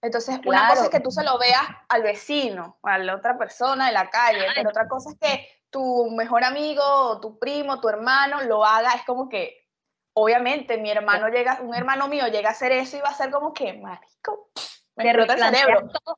Entonces, 0.00 0.40
una 0.44 0.66
cosa 0.68 0.84
es 0.84 0.88
Claro. 0.88 0.90
que 0.90 1.00
tú 1.00 1.10
se 1.12 1.22
lo 1.22 1.38
veas 1.38 1.62
al 1.88 2.02
vecino, 2.02 2.78
a 2.82 2.98
la 2.98 3.14
otra 3.14 3.38
persona 3.38 3.86
de 3.86 3.92
la 3.92 4.10
calle, 4.10 4.46
pero 4.54 4.70
otra 4.70 4.88
cosa 4.88 5.10
es 5.10 5.18
que 5.18 5.48
tu 5.70 6.10
mejor 6.10 6.42
amigo, 6.44 7.20
tu 7.20 7.38
primo, 7.38 7.80
tu 7.80 7.88
hermano 7.88 8.42
lo 8.42 8.64
haga, 8.64 8.94
es 8.94 9.04
como 9.04 9.28
que, 9.28 9.68
obviamente, 10.14 10.76
mi 10.78 10.90
hermano 10.90 11.28
llega, 11.28 11.60
un 11.62 11.74
hermano 11.74 12.08
mío 12.08 12.26
llega 12.26 12.48
a 12.48 12.52
hacer 12.52 12.72
eso 12.72 12.96
y 12.96 13.00
va 13.00 13.10
a 13.10 13.14
ser 13.14 13.30
como 13.30 13.52
que, 13.52 13.74
marico, 13.74 14.50
me 14.96 15.04
explota 15.04 15.34
el 15.34 15.40
cerebro. 15.54 15.88
todo, 16.04 16.16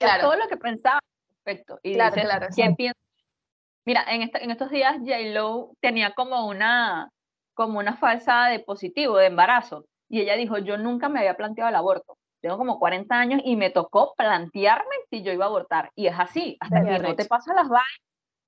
Claro. 0.00 0.22
todo 0.22 0.36
lo 0.36 0.48
que 0.48 0.56
pensaba 0.56 0.96
al 0.98 1.28
respecto, 1.36 1.78
y 1.84 1.94
Claro, 1.94 2.16
dices, 2.16 2.28
claro, 2.28 2.46
¿qué 2.54 2.62
exacto. 2.62 2.76
pienso? 2.76 2.98
Mira, 3.86 4.04
en, 4.08 4.22
esta- 4.22 4.38
en 4.40 4.50
estos 4.50 4.70
días 4.70 4.96
J-Lo 4.98 5.70
tenía 5.80 6.12
como 6.12 6.46
una, 6.48 7.08
como 7.54 7.78
una 7.78 7.96
falsa 7.96 8.46
de 8.46 8.58
positivo, 8.58 9.16
de 9.16 9.26
embarazo, 9.26 9.86
y 10.08 10.20
ella 10.20 10.34
dijo, 10.34 10.58
yo 10.58 10.76
nunca 10.76 11.08
me 11.08 11.20
había 11.20 11.36
planteado 11.36 11.70
el 11.70 11.76
aborto. 11.76 12.18
Tengo 12.40 12.58
como 12.58 12.78
40 12.78 13.14
años 13.18 13.40
y 13.44 13.56
me 13.56 13.70
tocó 13.70 14.12
plantearme 14.16 14.94
si 15.08 15.22
yo 15.22 15.32
iba 15.32 15.46
a 15.46 15.48
abortar. 15.48 15.90
Y 15.94 16.06
es 16.08 16.14
así, 16.18 16.56
hasta 16.60 16.84
que 16.84 16.98
no 16.98 17.14
te 17.14 17.24
pasan 17.24 17.56
las 17.56 17.68
vainas, 17.68 17.86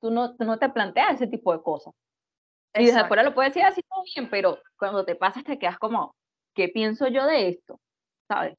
tú 0.01 0.11
no, 0.11 0.37
tú 0.37 0.45
no 0.45 0.59
te 0.59 0.69
planteas 0.69 1.15
ese 1.15 1.27
tipo 1.29 1.53
de 1.53 1.63
cosas. 1.63 1.95
Y 2.75 2.81
desde 2.81 2.91
Exacto. 2.91 3.05
afuera 3.07 3.23
lo 3.23 3.35
puedes 3.35 3.55
decir 3.55 3.65
así 3.65 3.83
todo 3.83 4.03
bien, 4.15 4.29
pero 4.29 4.59
cuando 4.77 5.05
te 5.05 5.15
pasas 5.15 5.45
te 5.45 5.59
quedas 5.59 5.79
como, 5.79 6.15
¿qué 6.55 6.69
pienso 6.69 7.09
yo 7.09 7.27
de 7.27 7.49
esto? 7.49 7.81
¿Sabes? 8.29 8.57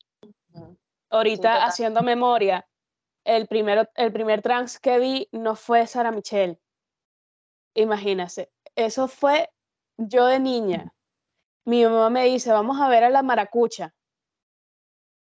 Ahorita 1.10 1.66
haciendo 1.66 2.02
memoria, 2.02 2.66
el, 3.24 3.48
primero, 3.48 3.84
el 3.96 4.12
primer 4.12 4.42
trans 4.42 4.80
que 4.80 5.00
vi 5.00 5.28
no 5.32 5.56
fue 5.56 5.86
Sara 5.88 6.12
Michelle. 6.12 6.58
Imagínase, 7.80 8.52
eso 8.76 9.08
fue 9.08 9.50
yo 9.98 10.26
de 10.26 10.40
niña. 10.40 10.94
Mi 11.66 11.86
mamá 11.86 12.10
me 12.10 12.26
dice, 12.26 12.52
vamos 12.52 12.80
a 12.82 12.90
ver 12.90 13.06
a 13.06 13.10
la 13.10 13.24
maracucha. 13.24 13.94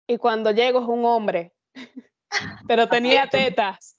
Y 0.07 0.17
cuando 0.17 0.51
llego 0.51 0.81
es 0.81 0.87
un 0.87 1.03
hombre, 1.03 1.55
pero 2.67 2.87
tenía 2.87 3.27
tetas, 3.27 3.97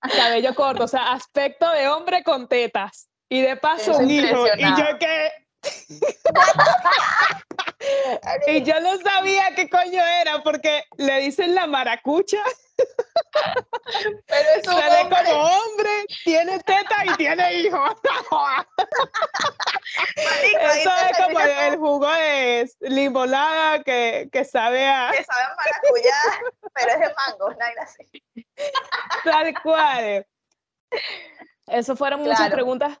cabello 0.00 0.54
corto, 0.56 0.84
o 0.84 0.88
sea, 0.88 1.12
aspecto 1.12 1.70
de 1.70 1.88
hombre 1.88 2.24
con 2.24 2.48
tetas. 2.48 3.08
Y 3.28 3.40
de 3.40 3.56
paso 3.56 3.96
un 3.96 4.10
hijo. 4.10 4.44
Y 4.58 4.62
yo 4.62 4.98
que... 4.98 5.30
y 8.46 8.62
yo 8.62 8.78
no 8.80 8.96
sabía 8.98 9.54
qué 9.54 9.68
coño 9.68 10.02
era 10.20 10.42
porque 10.42 10.84
le 10.96 11.20
dicen 11.20 11.54
la 11.54 11.66
maracucha. 11.66 12.42
Pero 14.26 14.48
es 14.56 14.66
un 14.66 14.74
Sale 14.74 15.02
hombre. 15.02 15.18
como 15.24 15.44
hombre, 15.44 15.90
tiene 16.24 16.58
teta 16.60 17.04
y 17.04 17.14
tiene 17.16 17.52
hijos. 17.54 17.94
Eso 20.60 20.90
es 21.10 21.18
como 21.18 21.40
el, 21.40 21.76
jugo 21.76 22.08
de 22.08 22.70
limonada 22.80 23.82
que, 23.82 24.28
que 24.32 24.44
sabe 24.44 24.86
a 24.86 25.10
que 25.16 25.24
saben 25.24 25.48
maracuyá, 25.56 26.14
pero 26.74 26.92
es 26.92 27.00
de 27.00 27.14
mango, 27.14 27.50
no 27.50 27.64
hay 27.64 27.74
así. 27.80 28.06
tal 29.24 29.54
cual. 29.62 30.26
Eso 31.66 31.96
fueron 31.96 32.22
muchas 32.22 32.50
preguntas 32.50 32.98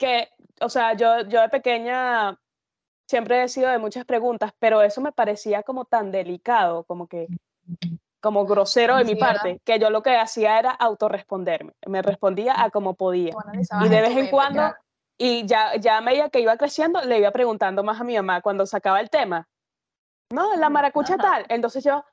que, 0.00 0.30
o 0.60 0.68
sea, 0.68 0.94
yo, 0.94 1.20
yo 1.28 1.42
de 1.42 1.48
pequeña 1.50 2.40
siempre 3.06 3.44
he 3.44 3.48
sido 3.48 3.68
de 3.68 3.78
muchas 3.78 4.04
preguntas, 4.04 4.52
pero 4.58 4.82
eso 4.82 5.00
me 5.00 5.12
parecía 5.12 5.62
como 5.62 5.84
tan 5.84 6.10
delicado, 6.10 6.84
como 6.84 7.06
que, 7.06 7.28
como 8.20 8.46
grosero 8.46 8.96
de 8.96 9.04
mi 9.04 9.14
parte, 9.14 9.60
que 9.64 9.78
yo 9.78 9.90
lo 9.90 10.02
que 10.02 10.16
hacía 10.16 10.58
era 10.58 10.70
autorresponderme. 10.70 11.74
Me 11.86 12.02
respondía 12.02 12.60
a 12.62 12.70
como 12.70 12.94
podía. 12.94 13.34
Y 13.84 13.88
de 13.88 14.00
vez 14.00 14.16
en 14.16 14.28
cuando, 14.28 14.74
y 15.18 15.46
ya, 15.46 15.76
ya 15.76 15.98
a 15.98 16.00
medida 16.00 16.30
que 16.30 16.40
iba 16.40 16.56
creciendo, 16.56 17.02
le 17.02 17.18
iba 17.18 17.30
preguntando 17.30 17.84
más 17.84 18.00
a 18.00 18.04
mi 18.04 18.16
mamá 18.16 18.40
cuando 18.40 18.64
sacaba 18.64 19.00
el 19.00 19.10
tema. 19.10 19.46
No, 20.32 20.56
la 20.56 20.70
maracucha 20.70 21.18
tal. 21.18 21.44
Entonces 21.48 21.84
yo, 21.84 22.04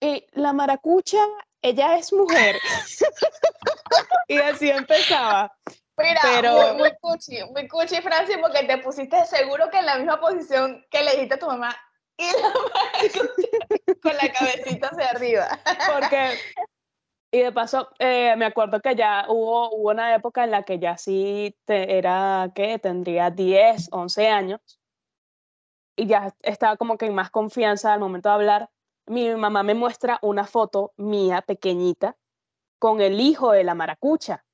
y 0.00 0.26
la 0.32 0.52
maracucha, 0.52 1.18
ella 1.62 1.96
es 1.96 2.12
mujer. 2.12 2.56
y 4.28 4.38
así 4.38 4.70
empezaba. 4.70 5.54
Mira, 5.96 6.20
pero- 6.22 6.52
muy, 6.52 6.78
muy 6.78 6.90
cuchi, 7.00 7.44
muy 7.52 7.68
cuchi, 7.68 8.00
Francis, 8.02 8.36
porque 8.40 8.64
te 8.64 8.78
pusiste 8.78 9.24
seguro 9.26 9.70
que 9.70 9.78
en 9.78 9.86
la 9.86 9.96
misma 9.96 10.20
posición 10.20 10.84
que 10.90 11.04
le 11.04 11.12
dijiste 11.12 11.34
a 11.34 11.38
tu 11.38 11.46
mamá 11.46 11.74
y 12.16 12.24
la 12.24 12.48
maracucha 12.48 13.20
con 14.02 14.16
la 14.16 14.32
cabecita 14.32 14.88
hacia 14.88 15.10
arriba. 15.10 15.46
Porque, 15.92 16.38
y 17.32 17.40
de 17.42 17.52
paso, 17.52 17.90
eh, 17.98 18.34
me 18.36 18.44
acuerdo 18.46 18.80
que 18.80 18.94
ya 18.96 19.26
hubo, 19.28 19.70
hubo 19.74 19.90
una 19.90 20.14
época 20.14 20.42
en 20.44 20.50
la 20.50 20.62
que 20.64 20.78
ya 20.78 20.96
sí 20.96 21.56
te- 21.64 21.96
era, 21.96 22.50
que 22.54 22.78
Tendría 22.80 23.30
10, 23.30 23.88
11 23.92 24.28
años. 24.28 24.60
Y 25.96 26.06
ya 26.08 26.34
estaba 26.42 26.76
como 26.76 26.98
que 26.98 27.06
en 27.06 27.14
más 27.14 27.30
confianza 27.30 27.92
al 27.92 28.00
momento 28.00 28.28
de 28.28 28.34
hablar. 28.34 28.70
Mi 29.06 29.28
mamá 29.34 29.62
me 29.62 29.74
muestra 29.74 30.18
una 30.22 30.44
foto 30.44 30.92
mía 30.96 31.40
pequeñita 31.42 32.16
con 32.80 33.00
el 33.00 33.20
hijo 33.20 33.52
de 33.52 33.62
la 33.62 33.74
maracucha. 33.74 34.44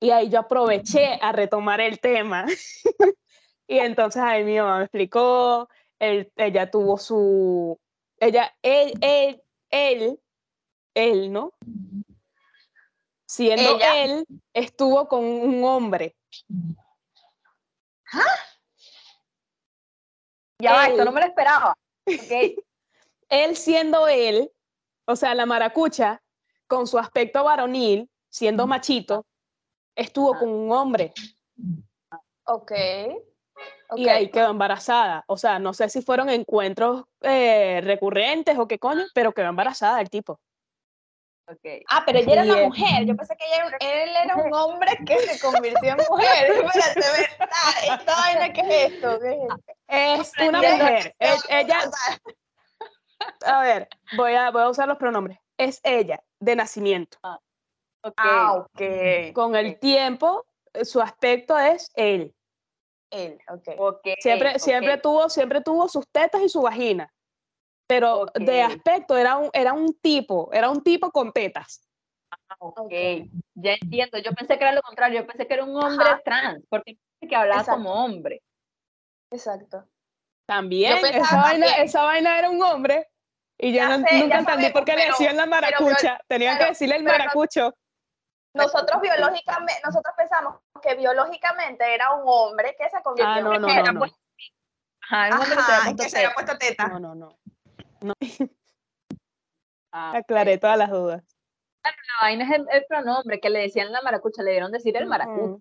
Y 0.00 0.10
ahí 0.10 0.28
yo 0.28 0.40
aproveché 0.40 1.18
a 1.20 1.32
retomar 1.32 1.80
el 1.80 1.98
tema. 2.00 2.46
y 3.66 3.78
entonces 3.78 4.22
ahí 4.22 4.44
mi 4.44 4.56
mamá 4.58 4.78
me 4.78 4.84
explicó, 4.84 5.68
él- 5.98 6.32
ella 6.36 6.70
tuvo 6.70 6.98
su, 6.98 7.78
ella, 8.18 8.54
él, 8.62 8.92
él, 9.00 9.42
él, 9.70 10.20
él, 10.94 11.32
¿no? 11.32 11.52
Siendo 13.26 13.76
Ella. 13.76 14.04
él, 14.04 14.26
estuvo 14.54 15.06
con 15.08 15.24
un 15.24 15.62
hombre. 15.64 16.16
Ya 20.60 20.72
va, 20.72 20.86
esto 20.88 21.04
no 21.04 21.12
me 21.12 21.20
lo 21.20 21.26
esperaba. 21.26 21.76
Él 23.30 23.56
siendo 23.56 24.08
él, 24.08 24.50
o 25.04 25.14
sea, 25.14 25.34
la 25.34 25.44
maracucha, 25.44 26.22
con 26.66 26.86
su 26.86 26.98
aspecto 26.98 27.44
varonil, 27.44 28.08
siendo 28.30 28.66
machito, 28.66 29.26
estuvo 29.98 30.34
Ah. 30.34 30.38
con 30.38 30.48
un 30.48 30.72
hombre 30.72 31.12
Ok. 32.44 32.72
ok. 33.90 33.98
y 33.98 34.08
ahí 34.08 34.30
quedó 34.30 34.50
embarazada. 34.50 35.24
O 35.26 35.36
sea, 35.36 35.58
no 35.58 35.74
sé 35.74 35.88
si 35.88 36.00
fueron 36.02 36.30
encuentros 36.30 37.04
eh, 37.22 37.80
recurrentes 37.84 38.56
o 38.58 38.66
qué 38.68 38.78
coño, 38.78 39.04
pero 39.14 39.32
quedó 39.32 39.48
embarazada 39.48 40.00
el 40.00 40.08
tipo. 40.08 40.40
ok. 41.50 41.82
Ah, 41.90 42.02
pero 42.06 42.18
ella 42.20 42.32
era 42.32 42.44
Y 42.46 42.50
una 42.50 42.60
él- 42.60 42.66
mujer. 42.68 43.06
Yo 43.06 43.16
pensé 43.16 43.36
que 43.36 43.44
ella 43.46 43.66
era- 43.66 43.78
él 43.80 44.10
era 44.24 44.36
un 44.36 44.52
hombre 44.54 44.90
que 45.06 45.18
se 45.18 45.40
convirtió 45.44 45.90
en 45.90 45.96
mujer. 46.08 46.50
Espérate. 46.64 47.00
¿Esta 47.92 48.14
vaina 48.16 48.52
qué 48.52 48.60
es 48.60 48.92
esto? 48.92 49.18
¿Qué 49.20 49.32
es 49.88 50.20
esto? 50.20 50.42
Es 50.42 50.48
una 50.48 50.60
mujer. 50.62 51.14
es- 51.18 51.40
sea 51.42 51.60
ella, 51.60 51.78
a 53.46 53.62
ver, 53.62 53.88
voy 54.16 54.34
a, 54.34 54.50
voy 54.50 54.62
a 54.62 54.68
usar 54.68 54.86
los 54.88 54.96
pronombres. 54.98 55.38
Es 55.58 55.80
ella, 55.82 56.22
de 56.38 56.54
nacimiento. 56.54 57.18
Ah, 58.16 58.54
ok. 58.54 59.32
Con 59.34 59.56
el 59.56 59.78
tiempo, 59.78 60.46
eh, 60.72 60.84
su 60.84 61.00
aspecto 61.00 61.58
es 61.58 61.90
él. 61.94 62.34
Él, 63.10 63.38
ok. 63.48 63.68
ok, 63.78 64.08
Siempre, 64.20 64.58
siempre, 64.58 64.98
tuvo, 64.98 65.28
siempre 65.30 65.60
tuvo 65.62 65.88
sus 65.88 66.06
tetas 66.08 66.42
y 66.42 66.48
su 66.48 66.62
vagina. 66.62 67.12
Pero 67.86 68.26
de 68.34 68.62
aspecto 68.62 69.16
era 69.16 69.36
un, 69.36 69.50
era 69.54 69.72
un 69.72 69.94
tipo, 69.98 70.50
era 70.52 70.68
un 70.68 70.82
tipo 70.82 71.10
con 71.10 71.32
tetas. 71.32 71.88
Ok, 72.58 72.78
Ok. 72.80 72.92
ya 73.54 73.72
entiendo. 73.80 74.18
Yo 74.18 74.32
pensé 74.32 74.58
que 74.58 74.64
era 74.64 74.72
lo 74.72 74.82
contrario. 74.82 75.20
Yo 75.20 75.26
pensé 75.26 75.46
que 75.46 75.54
era 75.54 75.64
un 75.64 75.74
hombre 75.74 76.06
Ajá. 76.06 76.20
trans, 76.22 76.64
porque 76.68 76.98
pensé 77.18 77.30
que 77.30 77.36
hablaba 77.36 77.60
Exacto. 77.62 77.82
como 77.82 78.04
hombre. 78.04 78.42
Exacto. 79.30 79.88
También, 80.46 80.98
esa, 81.04 81.36
vaina, 81.36 81.66
también. 81.66 81.86
esa 81.86 82.02
vaina 82.02 82.38
era 82.38 82.50
un 82.50 82.62
hombre. 82.62 83.08
Y 83.58 83.72
yo 83.72 83.76
Ya 83.78 83.96
no- 83.98 84.06
sé, 84.06 84.18
nunca 84.18 84.34
ya 84.34 84.38
entendí 84.40 84.70
por 84.70 84.84
qué 84.84 84.96
le 84.96 85.06
decían 85.06 85.36
la 85.36 85.44
pero 85.44 85.50
maracucha. 85.50 86.20
Tenían 86.28 86.56
claro, 86.56 86.66
que 86.66 86.70
decirle 86.72 86.96
el 86.96 87.04
maracucho. 87.04 87.74
Nosotros 88.62 89.00
biológicamente, 89.00 89.80
nosotros 89.84 90.14
pensamos 90.16 90.56
que 90.82 90.94
biológicamente 90.94 91.94
era 91.94 92.12
un 92.14 92.22
hombre 92.26 92.74
que 92.78 92.88
se 92.90 93.02
convirtió 93.02 93.32
Ah, 93.32 93.38
en 93.38 93.44
no, 93.44 93.58
no, 93.58 93.68
mujer. 93.68 93.84
no, 93.84 93.92
no. 93.92 94.06
Ajá, 95.10 95.28
que 95.38 95.44
se 95.46 95.52
Ajá, 95.58 95.84
puesto 95.84 96.02
que 96.02 96.08
se 96.10 96.16
había 96.18 96.28
teta. 96.28 96.34
puesto 96.34 96.58
teta. 96.58 96.88
No, 96.88 96.98
no, 97.00 97.14
no. 97.14 98.14
Ah, 99.90 100.18
Aclaré 100.18 100.58
todas 100.58 100.76
las 100.76 100.90
dudas. 100.90 101.22
La 101.82 101.92
vaina 102.20 102.44
es 102.44 102.50
el, 102.50 102.66
el 102.70 102.84
pronombre 102.86 103.40
que 103.40 103.48
le 103.48 103.60
decían 103.60 103.90
la 103.90 104.02
maracucha, 104.02 104.42
le 104.42 104.50
dieron 104.50 104.70
decir 104.70 104.94
el 104.98 105.06
maracucho. 105.06 105.60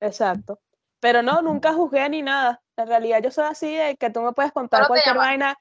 Exacto. 0.00 0.58
Pero 0.98 1.22
no, 1.22 1.42
nunca 1.42 1.72
juzgué 1.72 2.08
ni 2.08 2.22
nada. 2.22 2.60
En 2.76 2.88
realidad 2.88 3.20
yo 3.22 3.30
soy 3.30 3.44
así 3.44 3.72
de 3.74 3.96
que 3.96 4.10
tú 4.10 4.20
me 4.22 4.32
puedes 4.32 4.50
contar 4.50 4.88
cualquier 4.88 5.16
vaina 5.16 5.56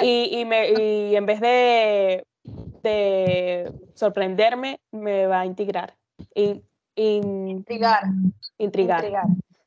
y, 0.00 0.38
y, 0.38 0.44
me, 0.44 0.68
y 0.70 1.16
en 1.16 1.24
vez 1.24 1.40
de, 1.40 2.26
de 2.82 3.72
sorprenderme, 3.94 4.80
me 4.90 5.26
va 5.26 5.40
a 5.40 5.46
integrar. 5.46 5.96
In- 6.36 6.64
Intrigar, 6.98 8.04
intrigar, 8.56 9.04
intrigar. 9.04 9.26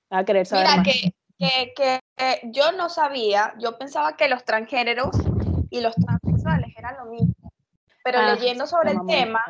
a 0.09 0.23
querer 0.23 0.45
saber 0.47 0.65
Mira, 0.65 0.77
más. 0.77 0.87
que, 0.87 1.13
que, 1.37 1.73
que 1.75 1.99
eh, 2.17 2.41
yo 2.45 2.71
no 2.71 2.89
sabía, 2.89 3.53
yo 3.59 3.77
pensaba 3.77 4.15
que 4.17 4.27
los 4.27 4.43
transgéneros 4.45 5.09
y 5.69 5.81
los 5.81 5.95
transexuales 5.95 6.75
eran 6.75 6.97
lo 6.97 7.05
mismo. 7.05 7.53
Pero 8.03 8.19
Ah, 8.19 8.33
leyendo 8.33 8.65
sobre 8.65 8.91
el 8.93 9.05
tema 9.05 9.43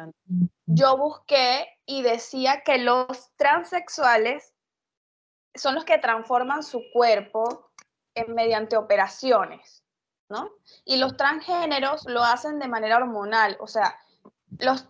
yo 0.66 0.98
busqué 0.98 1.68
y 1.86 2.02
decía 2.02 2.64
que 2.66 2.80
los 2.80 3.08
transexuales 3.38 4.54
son 5.56 5.76
los 5.76 5.86
que 5.86 5.98
transforman 6.00 6.64
su 6.64 6.82
cuerpo 6.92 7.72
en- 8.14 8.34
mediante 8.36 8.76
operaciones, 8.76 9.86
¿no? 10.30 10.50
Y 10.84 10.98
los 10.98 11.16
transgéneros 11.16 12.04
lo 12.08 12.24
hacen 12.24 12.60
de 12.60 12.68
manera 12.68 12.98
hormonal, 12.98 13.56
o 13.62 13.68
sea, 13.68 13.98
los 14.58 14.90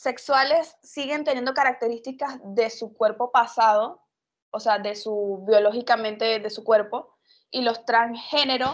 transexuales 0.00 0.76
siguen 0.82 1.24
teniendo 1.24 1.54
características 1.54 2.38
de 2.42 2.70
su 2.70 2.94
cuerpo 2.94 3.30
pasado, 3.30 4.02
o 4.50 4.60
sea, 4.60 4.78
de 4.78 4.94
su 4.94 5.44
biológicamente 5.46 6.38
de 6.38 6.50
su 6.50 6.64
cuerpo, 6.64 7.16
y 7.50 7.62
los 7.62 7.84
transgéneros 7.84 8.72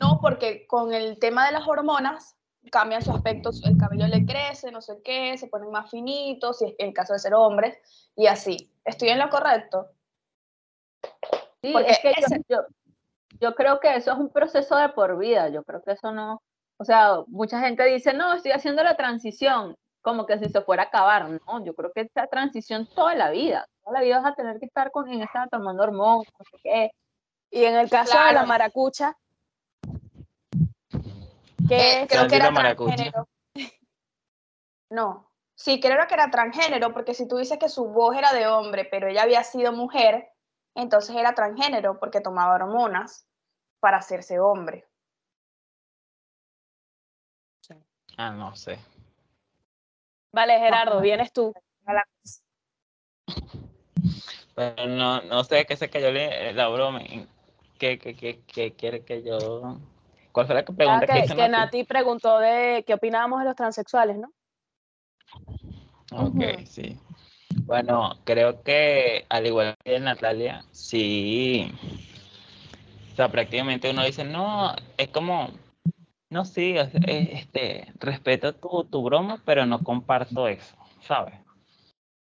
no, 0.00 0.18
porque 0.20 0.66
con 0.66 0.92
el 0.92 1.18
tema 1.18 1.46
de 1.46 1.52
las 1.52 1.66
hormonas 1.66 2.36
cambian 2.70 3.02
su 3.02 3.12
aspecto, 3.12 3.50
el 3.64 3.76
cabello 3.76 4.06
le 4.06 4.24
crece, 4.24 4.70
no 4.70 4.80
sé 4.80 5.00
qué, 5.04 5.36
se 5.38 5.46
ponen 5.48 5.70
más 5.70 5.90
finitos, 5.90 6.58
si 6.58 6.66
es 6.66 6.74
en 6.78 6.92
caso 6.92 7.12
de 7.12 7.18
ser 7.18 7.34
hombres, 7.34 7.78
y 8.16 8.26
así. 8.26 8.70
¿Estoy 8.84 9.10
en 9.10 9.18
lo 9.18 9.28
correcto? 9.30 9.88
Sí, 11.62 11.72
Porque 11.72 11.90
es 11.90 11.98
que 12.00 12.12
yo, 12.48 12.58
yo 13.40 13.54
creo 13.54 13.80
que 13.80 13.94
eso 13.94 14.12
es 14.12 14.18
un 14.18 14.30
proceso 14.30 14.76
de 14.76 14.88
por 14.90 15.18
vida, 15.18 15.48
yo 15.48 15.62
creo 15.62 15.82
que 15.82 15.92
eso 15.92 16.12
no, 16.12 16.42
o 16.78 16.84
sea, 16.84 17.22
mucha 17.28 17.60
gente 17.60 17.84
dice, 17.84 18.12
no, 18.14 18.34
estoy 18.34 18.52
haciendo 18.52 18.82
la 18.82 18.96
transición, 18.96 19.76
como 20.04 20.26
que 20.26 20.38
si 20.38 20.50
se 20.50 20.60
fuera 20.60 20.82
a 20.84 20.86
acabar, 20.86 21.28
no, 21.28 21.64
yo 21.64 21.74
creo 21.74 21.90
que 21.90 22.02
esa 22.02 22.26
transición 22.26 22.86
toda 22.94 23.14
la 23.14 23.30
vida, 23.30 23.66
toda 23.82 23.98
la 23.98 24.04
vida 24.04 24.20
vas 24.20 24.32
a 24.32 24.34
tener 24.34 24.60
que 24.60 24.66
estar 24.66 24.90
con, 24.90 25.10
en 25.10 25.22
esa 25.22 25.48
tomando 25.50 25.82
hormonas, 25.82 26.30
no 26.38 26.44
sé 26.44 26.58
qué, 26.62 26.90
Y 27.50 27.64
en 27.64 27.74
el 27.74 27.88
caso 27.88 28.22
de 28.22 28.34
la 28.34 28.44
maracucha, 28.44 29.16
Eh, 31.70 32.06
que 32.06 32.06
creo 32.08 32.28
que 32.28 32.36
era 32.36 32.50
Maracucha. 32.50 32.94
transgénero. 32.94 33.28
No, 34.90 35.30
sí, 35.54 35.80
creo 35.80 36.06
que 36.06 36.14
era 36.14 36.30
transgénero, 36.30 36.92
porque 36.92 37.14
si 37.14 37.26
tú 37.26 37.38
dices 37.38 37.58
que 37.58 37.70
su 37.70 37.86
voz 37.86 38.14
era 38.14 38.34
de 38.34 38.46
hombre, 38.46 38.84
pero 38.84 39.08
ella 39.08 39.22
había 39.22 39.42
sido 39.42 39.72
mujer, 39.72 40.28
entonces 40.74 41.16
era 41.16 41.32
transgénero 41.34 41.98
porque 41.98 42.20
tomaba 42.20 42.54
hormonas 42.56 43.26
para 43.80 43.96
hacerse 43.96 44.38
hombre. 44.38 44.86
Ah, 48.18 48.30
no 48.30 48.54
sé. 48.54 48.78
Vale, 50.34 50.58
Gerardo, 50.58 51.00
vienes 51.00 51.32
tú. 51.32 51.54
Pero 54.56 54.86
no, 54.86 55.22
no 55.22 55.44
sé 55.44 55.64
qué 55.64 55.76
sé 55.76 55.88
que 55.88 56.02
yo 56.02 56.10
le 56.10 56.52
la 56.52 56.66
broma. 56.68 57.00
¿Qué, 57.78 57.98
qué, 57.98 58.16
qué, 58.16 58.40
qué 58.44 58.72
quiere 58.72 59.04
que 59.04 59.22
yo.? 59.22 59.78
¿Cuál 60.32 60.46
fue 60.46 60.56
la 60.56 60.64
pregunta 60.64 61.04
Ah, 61.04 61.06
que, 61.06 61.12
que, 61.20 61.24
hizo 61.26 61.36
que 61.36 61.48
Nati? 61.48 61.84
Preguntó 61.84 62.40
de 62.40 62.82
qué 62.84 62.94
opinábamos 62.94 63.38
de 63.38 63.44
los 63.44 63.54
transexuales, 63.54 64.16
¿no? 64.16 64.32
Ok, 66.10 66.66
sí. 66.66 66.98
Bueno, 67.66 68.18
creo 68.24 68.62
que 68.64 69.26
al 69.28 69.46
igual 69.46 69.76
que 69.84 70.00
Natalia, 70.00 70.64
sí. 70.72 71.72
O 73.12 73.16
sea, 73.16 73.28
prácticamente 73.28 73.90
uno 73.90 74.04
dice, 74.04 74.24
no, 74.24 74.74
es 74.96 75.08
como, 75.08 75.50
no, 76.34 76.44
sí, 76.44 76.74
este, 77.06 77.92
respeto 78.00 78.54
tu, 78.54 78.84
tu 78.84 79.02
broma, 79.04 79.40
pero 79.44 79.66
no 79.66 79.82
comparto 79.84 80.48
eso, 80.48 80.76
¿sabes? 81.00 81.34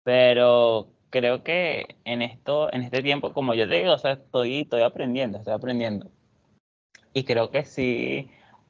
Pero 0.03 0.89
creo 1.09 1.43
que 1.43 1.97
en 2.05 2.21
esto, 2.21 2.71
en 2.73 2.83
este 2.83 3.01
tiempo, 3.03 3.33
como 3.33 3.53
yo 3.53 3.67
te 3.69 3.75
digo, 3.75 3.93
o 3.93 3.97
sea, 3.97 4.13
estoy, 4.13 4.61
estoy 4.61 4.83
aprendiendo, 4.83 5.39
estoy 5.39 5.53
aprendiendo. 5.53 6.07
Y 7.13 7.23
creo 7.23 7.51
que 7.51 7.63
sí 7.65 8.29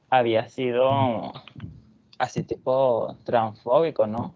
había 0.09 0.47
sido 0.49 1.31
así 2.19 2.43
tipo 2.43 3.17
transfóbico, 3.23 4.07
¿no? 4.07 4.35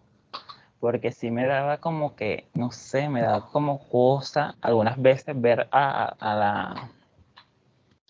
Porque 0.80 1.12
sí 1.12 1.32
me 1.32 1.46
daba 1.48 1.80
como 1.80 2.16
que, 2.16 2.48
no 2.56 2.72
sé, 2.72 3.10
me 3.10 3.22
daba 3.22 3.48
como 3.52 3.80
cosa 3.90 4.56
algunas 4.62 5.02
veces 5.02 5.40
ver 5.42 5.68
a, 5.72 6.06
a 6.20 6.36
la, 6.36 6.92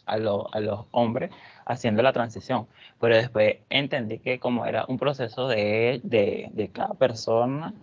a, 0.05 0.17
lo- 0.17 0.53
a 0.53 0.59
los 0.59 0.85
hombres 0.91 1.31
haciendo 1.65 2.03
la 2.03 2.13
transición. 2.13 2.67
Pero 2.99 3.15
después 3.15 3.57
entendí 3.69 4.19
que 4.19 4.39
como 4.39 4.65
era 4.65 4.85
un 4.87 4.97
proceso 4.97 5.47
de, 5.47 5.99
de, 6.03 6.49
de 6.53 6.69
cada 6.69 6.93
persona, 6.93 7.73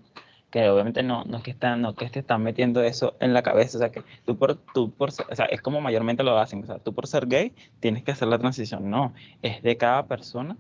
que 0.53 0.69
obviamente 0.69 1.03
no, 1.03 1.25
no 1.25 1.39
es 1.39 1.43
que 1.43 1.51
están, 1.51 1.81
no 1.81 1.95
que 1.95 2.09
te 2.11 2.21
están 2.21 2.43
metiendo 2.43 2.83
eso 2.83 3.17
en 3.21 3.33
la 3.33 3.43
cabeza, 3.43 3.79
o 3.79 3.81
sea 3.81 3.91
que 3.91 4.03
tú 4.27 4.37
por, 4.37 4.57
tú 4.75 4.91
por 4.93 5.09
o 5.09 5.35
sea, 5.35 5.47
es 5.47 5.63
como 5.63 5.81
mayormente 5.81 6.23
lo 6.23 6.39
hacen, 6.39 6.63
o 6.63 6.67
sea, 6.67 6.79
tú 6.79 6.93
por 6.93 7.07
ser 7.07 7.27
gay 7.27 7.55
tienes 7.81 8.05
que 8.05 8.13
hacer 8.13 8.29
la 8.29 8.39
transición, 8.39 8.91
no, 8.91 9.15
es 9.41 9.63
de 9.63 9.79
cada 9.79 10.07
persona 10.07 10.59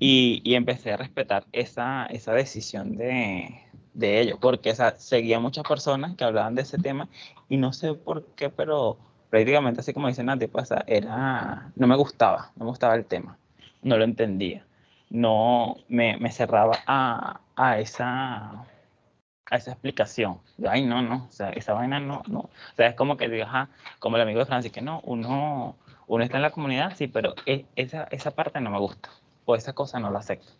y, 0.00 0.42
y 0.44 0.56
empecé 0.56 0.92
a 0.92 0.96
respetar 0.96 1.46
esa, 1.52 2.06
esa 2.06 2.32
decisión 2.32 2.96
de, 2.96 3.62
de 3.94 4.20
ellos, 4.20 4.38
porque 4.40 4.72
o 4.72 4.74
sea, 4.74 4.96
seguía 4.96 5.38
muchas 5.38 5.64
personas 5.64 6.16
que 6.16 6.24
hablaban 6.24 6.56
de 6.56 6.62
ese 6.62 6.78
tema 6.78 7.08
y 7.48 7.58
no 7.58 7.72
sé 7.72 7.94
por 7.94 8.26
qué, 8.34 8.50
pero 8.50 8.98
prácticamente 9.30 9.80
así 9.80 9.92
como 9.92 10.08
dice 10.08 10.24
Nati, 10.24 10.46
pues, 10.46 10.64
o 10.70 10.74
sea, 10.74 10.84
era, 10.86 11.70
no 11.76 11.86
me 11.86 11.96
gustaba, 11.96 12.52
no 12.56 12.64
me 12.64 12.70
gustaba 12.70 12.94
el 12.94 13.04
tema, 13.04 13.38
no 13.82 13.96
lo 13.96 14.04
entendía, 14.04 14.64
no 15.10 15.76
me, 15.88 16.16
me 16.18 16.30
cerraba 16.32 16.78
a, 16.86 17.40
a 17.56 17.78
esa 17.78 18.64
a 19.50 19.56
esa 19.56 19.72
explicación. 19.72 20.38
Ay, 20.68 20.84
no, 20.84 21.02
no, 21.02 21.26
o 21.28 21.32
sea, 21.32 21.50
esa 21.50 21.72
vaina 21.72 22.00
no, 22.00 22.22
no. 22.28 22.40
O 22.40 22.50
sea, 22.76 22.88
es 22.88 22.94
como 22.94 23.16
que 23.16 23.28
digas, 23.28 23.48
ajá, 23.48 23.68
como 23.98 24.16
el 24.16 24.22
amigo 24.22 24.40
de 24.40 24.46
Francis, 24.46 24.72
que 24.72 24.82
no, 24.82 25.00
uno, 25.04 25.76
uno 26.06 26.24
está 26.24 26.36
en 26.36 26.42
la 26.42 26.50
comunidad, 26.50 26.92
sí, 26.96 27.08
pero 27.08 27.34
e- 27.46 27.64
esa, 27.76 28.04
esa 28.10 28.30
parte 28.32 28.60
no 28.60 28.70
me 28.70 28.78
gusta, 28.78 29.08
o 29.44 29.54
esa 29.56 29.72
cosa 29.72 29.98
no 30.00 30.10
la 30.10 30.18
acepto. 30.18 30.52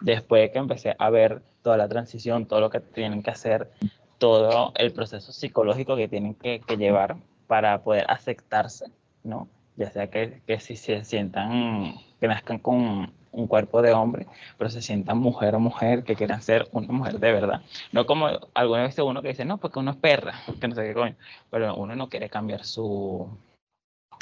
Después 0.00 0.50
que 0.50 0.58
empecé 0.58 0.96
a 0.98 1.10
ver 1.10 1.42
toda 1.62 1.76
la 1.76 1.88
transición, 1.88 2.46
todo 2.46 2.60
lo 2.60 2.70
que 2.70 2.80
tienen 2.80 3.22
que 3.22 3.30
hacer, 3.30 3.70
todo 4.18 4.72
el 4.76 4.92
proceso 4.92 5.32
psicológico 5.32 5.96
que 5.96 6.08
tienen 6.08 6.34
que, 6.34 6.60
que 6.60 6.76
llevar 6.76 7.16
para 7.46 7.82
poder 7.82 8.06
aceptarse, 8.08 8.86
¿no? 9.22 9.48
Ya 9.76 9.90
sea 9.90 10.08
que, 10.08 10.40
que 10.46 10.60
si 10.60 10.76
se 10.76 11.04
sientan, 11.04 11.94
que 12.20 12.28
nazcan 12.28 12.58
con 12.58 13.12
un 13.34 13.46
cuerpo 13.48 13.82
de 13.82 13.92
hombre, 13.92 14.26
pero 14.56 14.70
se 14.70 14.80
sientan 14.80 15.18
mujer 15.18 15.54
o 15.54 15.60
mujer, 15.60 16.04
que 16.04 16.14
quieran 16.14 16.42
ser 16.42 16.68
una 16.72 16.88
mujer 16.88 17.18
de 17.18 17.32
verdad. 17.32 17.62
No 17.92 18.06
como 18.06 18.28
alguna 18.54 18.84
vez 18.84 18.98
uno 18.98 19.22
que 19.22 19.28
dice, 19.28 19.44
no, 19.44 19.58
porque 19.58 19.80
uno 19.80 19.90
es 19.90 19.96
perra, 19.96 20.34
que 20.60 20.68
no 20.68 20.74
sé 20.74 20.84
qué 20.84 20.94
coño, 20.94 21.16
pero 21.50 21.74
uno 21.74 21.96
no 21.96 22.08
quiere 22.08 22.28
cambiar 22.28 22.64
su, 22.64 23.28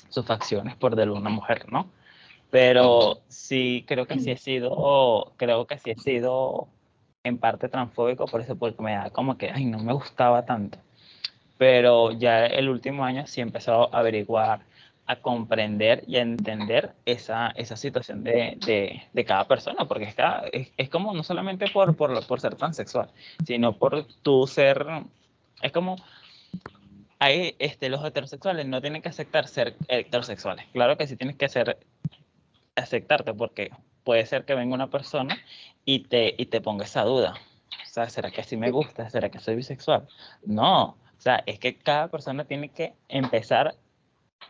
sus 0.09 0.25
facciones 0.25 0.77
por 0.77 0.97
de 0.97 1.09
una 1.11 1.31
mujer, 1.31 1.71
¿no? 1.71 1.91
Pero 2.51 3.21
sí, 3.29 3.85
creo 3.89 4.07
que 4.07 4.19
sí 4.19 4.31
he 4.31 4.37
sido, 4.37 5.33
creo 5.39 5.67
que 5.67 5.79
sí 5.79 5.91
he 5.91 5.97
sido 5.97 6.69
en 7.25 7.39
parte 7.39 7.69
transfóbico, 7.69 8.27
por 8.27 8.43
eso, 8.43 8.57
porque 8.57 8.83
me 8.83 8.93
da 8.93 9.11
como 9.11 9.39
que, 9.39 9.51
ay, 9.51 9.65
no 9.65 9.79
me 9.79 9.93
gustaba 9.95 10.45
tanto. 10.45 10.79
Pero 11.63 12.11
ya 12.11 12.45
el 12.47 12.69
último 12.69 13.05
año 13.05 13.25
sí 13.29 13.39
he 13.41 13.45
empezado 13.45 13.95
a 13.95 14.01
averiguar, 14.01 14.63
a 15.07 15.15
comprender 15.15 16.03
y 16.09 16.17
a 16.17 16.21
entender 16.23 16.91
esa, 17.07 17.53
esa 17.55 17.77
situación 17.77 18.25
de, 18.25 18.59
de, 18.67 19.01
de 19.13 19.25
cada 19.25 19.47
persona, 19.47 19.85
porque 19.85 20.07
es, 20.07 20.15
cada- 20.17 20.49
es, 20.53 20.73
es 20.77 20.89
como 20.89 21.15
no 21.15 21.23
solamente 21.23 21.71
por, 21.73 21.95
por, 21.95 22.27
por 22.27 22.41
ser 22.41 22.57
transexual, 22.57 23.11
sino 23.47 23.75
por 23.79 24.07
tú 24.25 24.49
ser, 24.49 24.85
es 25.63 25.71
como, 25.71 25.95
hay, 27.21 27.55
este, 27.61 27.89
los 27.89 28.05
heterosexuales 28.05 28.67
no 28.67 28.81
tienen 28.81 29.01
que 29.01 29.11
aceptar 29.11 29.47
ser 29.47 29.77
heterosexuales, 29.87 30.67
claro 30.73 30.97
que 30.97 31.07
sí 31.07 31.15
tienes 31.15 31.37
que 31.37 31.49
ser, 31.49 31.79
aceptarte, 32.75 33.35
porque 33.35 33.71
puede 34.03 34.27
ser 34.27 34.45
que 34.45 34.57
venga 34.57 34.75
una 34.75 34.91
persona 34.91 35.39
y 35.85 36.01
te, 36.01 36.35
y 36.37 36.47
te 36.47 36.61
ponga 36.61 36.87
esa 36.87 37.05
duda, 37.05 37.35
o 37.37 37.87
sea, 37.87 38.11
¿será 38.11 38.33
que 38.33 38.41
así 38.41 38.57
me 38.57 38.73
gusta? 38.73 39.09
¿Será 39.11 39.31
que 39.31 39.39
soy 39.39 39.55
bisexual? 39.55 40.09
No, 40.45 40.97
o 41.23 41.25
sea, 41.25 41.41
es 41.47 41.61
que 41.61 41.77
cada 41.77 42.09
persona 42.09 42.45
tiene 42.47 42.71
que 42.71 42.95
empezar 43.07 43.77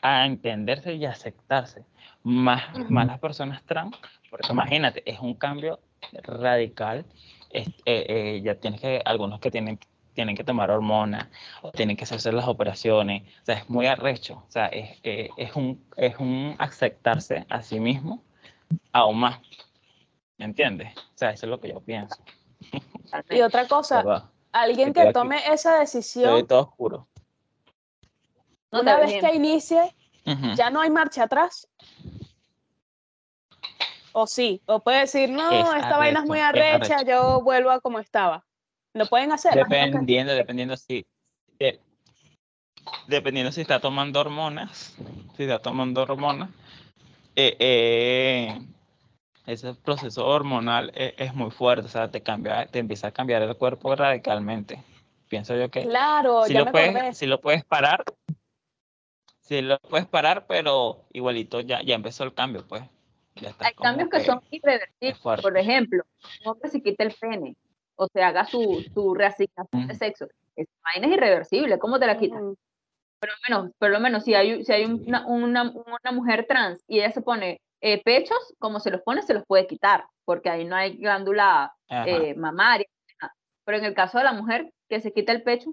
a 0.00 0.24
entenderse 0.24 0.94
y 0.94 1.04
aceptarse. 1.04 1.84
Más, 2.22 2.62
más 2.88 3.06
las 3.06 3.18
personas 3.18 3.62
trans, 3.64 3.94
porque 4.30 4.50
imagínate, 4.50 5.02
es 5.04 5.18
un 5.20 5.34
cambio 5.34 5.80
radical. 6.22 7.04
es- 7.50 7.68
eh, 7.84 8.06
eh, 8.08 8.40
ya 8.42 8.54
tienes 8.54 8.80
que, 8.80 9.02
algunos 9.04 9.38
que 9.38 9.50
tienen, 9.50 9.78
tienen 10.14 10.34
que 10.34 10.44
tomar 10.44 10.70
hormonas, 10.70 11.28
o 11.60 11.70
tienen 11.72 11.94
que 11.94 12.04
hacerse 12.04 12.32
las 12.32 12.48
operaciones, 12.48 13.22
o 13.42 13.44
sea, 13.44 13.56
es 13.56 13.68
muy 13.68 13.84
arrecho, 13.86 14.42
o 14.48 14.50
sea, 14.50 14.68
es, 14.68 14.98
eh, 15.02 15.28
es, 15.36 15.54
un, 15.54 15.84
es 15.98 16.16
un 16.16 16.56
aceptarse 16.58 17.44
a 17.50 17.60
sí 17.60 17.80
mismo 17.80 18.22
aún 18.92 19.18
más. 19.20 19.40
¿Me 20.38 20.46
entiendes? 20.46 20.96
O 20.96 21.18
sea, 21.18 21.32
eso 21.32 21.44
es 21.44 21.50
lo 21.50 21.60
que 21.60 21.68
yo 21.68 21.80
pienso. 21.80 22.16
Y 23.28 23.42
otra 23.42 23.68
cosa. 23.68 24.30
alguien 24.52 24.92
que 24.92 25.00
aquí. 25.00 25.12
tome 25.12 25.36
esa 25.38 25.82
Estoy 25.82 26.00
decisión, 26.02 26.46
todo 26.46 26.60
oscuro. 26.60 27.08
Una 28.70 28.96
vez 28.96 29.10
bien. 29.10 29.20
que 29.20 29.34
inicie, 29.34 29.94
ya 30.54 30.70
no 30.70 30.80
hay 30.80 30.90
marcha 30.90 31.24
atrás. 31.24 31.68
O 34.12 34.26
sí, 34.26 34.62
o 34.66 34.80
puede 34.80 35.00
decir, 35.00 35.30
no, 35.30 35.50
Es 35.74 35.82
esta 35.82 35.96
vaina 35.96 36.20
es 36.20 36.26
muy 36.26 36.38
es 36.38 36.44
arrecha, 36.44 37.02
yo 37.02 37.42
vuelvo 37.42 37.70
a 37.70 37.80
como 37.80 37.98
estaba. 37.98 38.44
Lo 38.94 39.06
pueden 39.06 39.32
hacer. 39.32 39.54
Dependiendo, 39.54 40.34
dependiendo 40.34 40.76
si. 40.76 41.06
de- 41.58 41.80
dependiendo 43.06 43.50
si 43.52 43.62
está 43.62 43.80
tomando 43.80 44.20
hormonas. 44.20 44.94
Si 45.36 45.44
está 45.44 45.58
tomando 45.60 46.02
hormonas. 46.02 46.50
eh, 47.36 47.56
eh, 47.58 48.60
ese 49.46 49.74
proceso 49.74 50.26
hormonal 50.26 50.92
e- 50.94 51.14
es, 51.18 51.34
muy 51.34 51.50
fuerte. 51.50 51.86
O 51.86 51.88
sea, 51.88 52.10
te 52.10 52.22
cambia, 52.22 52.66
te 52.66 52.78
empieza 52.78 53.08
a 53.08 53.12
cambiar 53.12 53.42
el 53.42 53.56
cuerpo 53.56 53.94
radicalmente. 53.94 54.82
Pienso 55.28 55.56
yo 55.56 55.70
que 55.70 55.82
Claro, 55.82 56.44
si 56.44 56.52
ya 56.52 56.60
lo 56.60 56.66
me 56.66 56.72
puedes, 56.72 57.18
si 57.18 57.26
lo 57.26 57.40
puedes 57.40 57.64
parar. 57.64 58.04
Si 59.40 59.60
lo 59.60 59.78
puedes 59.80 60.06
parar, 60.06 60.46
pero 60.46 61.04
igualito 61.12 61.60
ya, 61.60 61.82
ya 61.82 61.94
empezó 61.94 62.24
el 62.24 62.34
cambio, 62.34 62.66
pues. 62.66 62.82
Ya 63.36 63.50
estás 63.50 63.68
Hay 63.68 63.74
cambios 63.74 64.08
que 64.08 64.20
son 64.20 64.40
irreversibles. 64.50 65.18
Por 65.18 65.56
ejemplo, 65.56 66.04
un 66.44 66.52
hombre 66.52 66.70
se 66.70 66.82
quita 66.82 67.02
el 67.04 67.14
pene 67.18 67.56
o 67.96 68.06
se 68.12 68.22
haga 68.22 68.44
su, 68.44 68.84
su 68.94 69.14
reasignación 69.14 69.88
de 69.88 69.94
sexo. 69.94 70.28
Esa 70.54 70.70
vaina 70.84 71.08
es 71.08 71.14
irreversible. 71.14 71.78
¿Cómo 71.78 71.98
te 71.98 72.06
la 72.06 72.18
quitas? 72.18 72.40
Lo 72.40 73.32
menos, 73.48 73.72
por 73.78 73.90
lo 73.90 74.00
menos 74.00 74.24
si 74.24 74.34
hay, 74.34 74.64
si 74.64 74.72
hay 74.72 74.84
una, 74.84 75.26
una, 75.26 75.62
una 75.70 76.12
mujer 76.12 76.46
trans 76.48 76.82
y 76.88 76.98
ella 76.98 77.12
se 77.12 77.22
pone 77.22 77.60
eh, 77.82 78.00
pechos, 78.02 78.38
como 78.58 78.80
se 78.80 78.90
los 78.90 79.02
pone, 79.02 79.22
se 79.22 79.34
los 79.34 79.44
puede 79.44 79.66
quitar, 79.66 80.06
porque 80.24 80.48
ahí 80.48 80.64
no 80.64 80.76
hay 80.76 80.96
glándula 80.96 81.74
eh, 81.88 82.34
mamaria. 82.34 82.86
Pero 83.64 83.78
en 83.78 83.84
el 83.84 83.94
caso 83.94 84.18
de 84.18 84.24
la 84.24 84.32
mujer 84.32 84.72
que 84.88 85.00
se 85.00 85.12
quita 85.12 85.32
el 85.32 85.42
pecho 85.42 85.70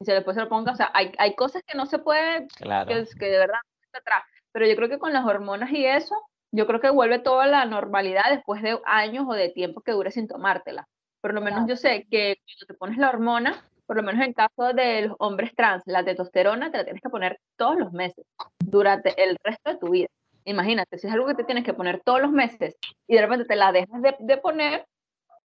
y 0.00 0.04
se 0.04 0.12
después 0.12 0.34
se 0.34 0.42
lo 0.42 0.48
ponga, 0.48 0.72
o 0.72 0.76
sea, 0.76 0.90
hay, 0.92 1.12
hay 1.18 1.34
cosas 1.34 1.62
que 1.66 1.76
no 1.76 1.86
se 1.86 1.98
puede, 1.98 2.46
Claro. 2.56 2.88
que, 2.88 3.06
que 3.18 3.26
de 3.26 3.38
verdad 3.38 3.58
no 3.64 3.84
está 3.84 3.98
atrás. 3.98 4.22
Pero 4.52 4.66
yo 4.66 4.76
creo 4.76 4.88
que 4.88 4.98
con 4.98 5.12
las 5.12 5.24
hormonas 5.24 5.70
y 5.70 5.84
eso, 5.84 6.14
yo 6.52 6.66
creo 6.66 6.80
que 6.80 6.90
vuelve 6.90 7.18
toda 7.18 7.46
la 7.46 7.64
normalidad 7.66 8.30
después 8.30 8.62
de 8.62 8.78
años 8.84 9.26
o 9.28 9.32
de 9.34 9.50
tiempo 9.50 9.82
que 9.82 9.92
dure 9.92 10.10
sin 10.10 10.28
tomártela. 10.28 10.88
Por 11.20 11.34
lo 11.34 11.40
menos 11.40 11.68
yo 11.68 11.76
sé 11.76 12.06
que 12.10 12.38
cuando 12.44 12.66
te 12.66 12.74
pones 12.74 12.98
la 12.98 13.10
hormona, 13.10 13.62
por 13.86 13.96
lo 13.96 14.02
menos 14.02 14.24
en 14.24 14.32
caso 14.32 14.72
de 14.74 15.02
los 15.02 15.16
hombres 15.18 15.54
trans, 15.54 15.82
la 15.86 16.04
testosterona 16.04 16.70
te 16.70 16.78
la 16.78 16.84
tienes 16.84 17.02
que 17.02 17.08
poner 17.08 17.40
todos 17.56 17.76
los 17.76 17.92
meses, 17.92 18.24
durante 18.58 19.22
el 19.22 19.36
resto 19.42 19.70
de 19.70 19.78
tu 19.78 19.90
vida. 19.90 20.08
Imagínate, 20.46 20.96
si 20.98 21.08
es 21.08 21.12
algo 21.12 21.26
que 21.26 21.34
te 21.34 21.44
tienes 21.44 21.64
que 21.64 21.74
poner 21.74 22.00
todos 22.04 22.20
los 22.20 22.30
meses 22.30 22.76
y 23.08 23.16
de 23.16 23.20
repente 23.20 23.44
te 23.44 23.56
la 23.56 23.72
dejas 23.72 24.00
de, 24.00 24.16
de 24.20 24.36
poner, 24.38 24.86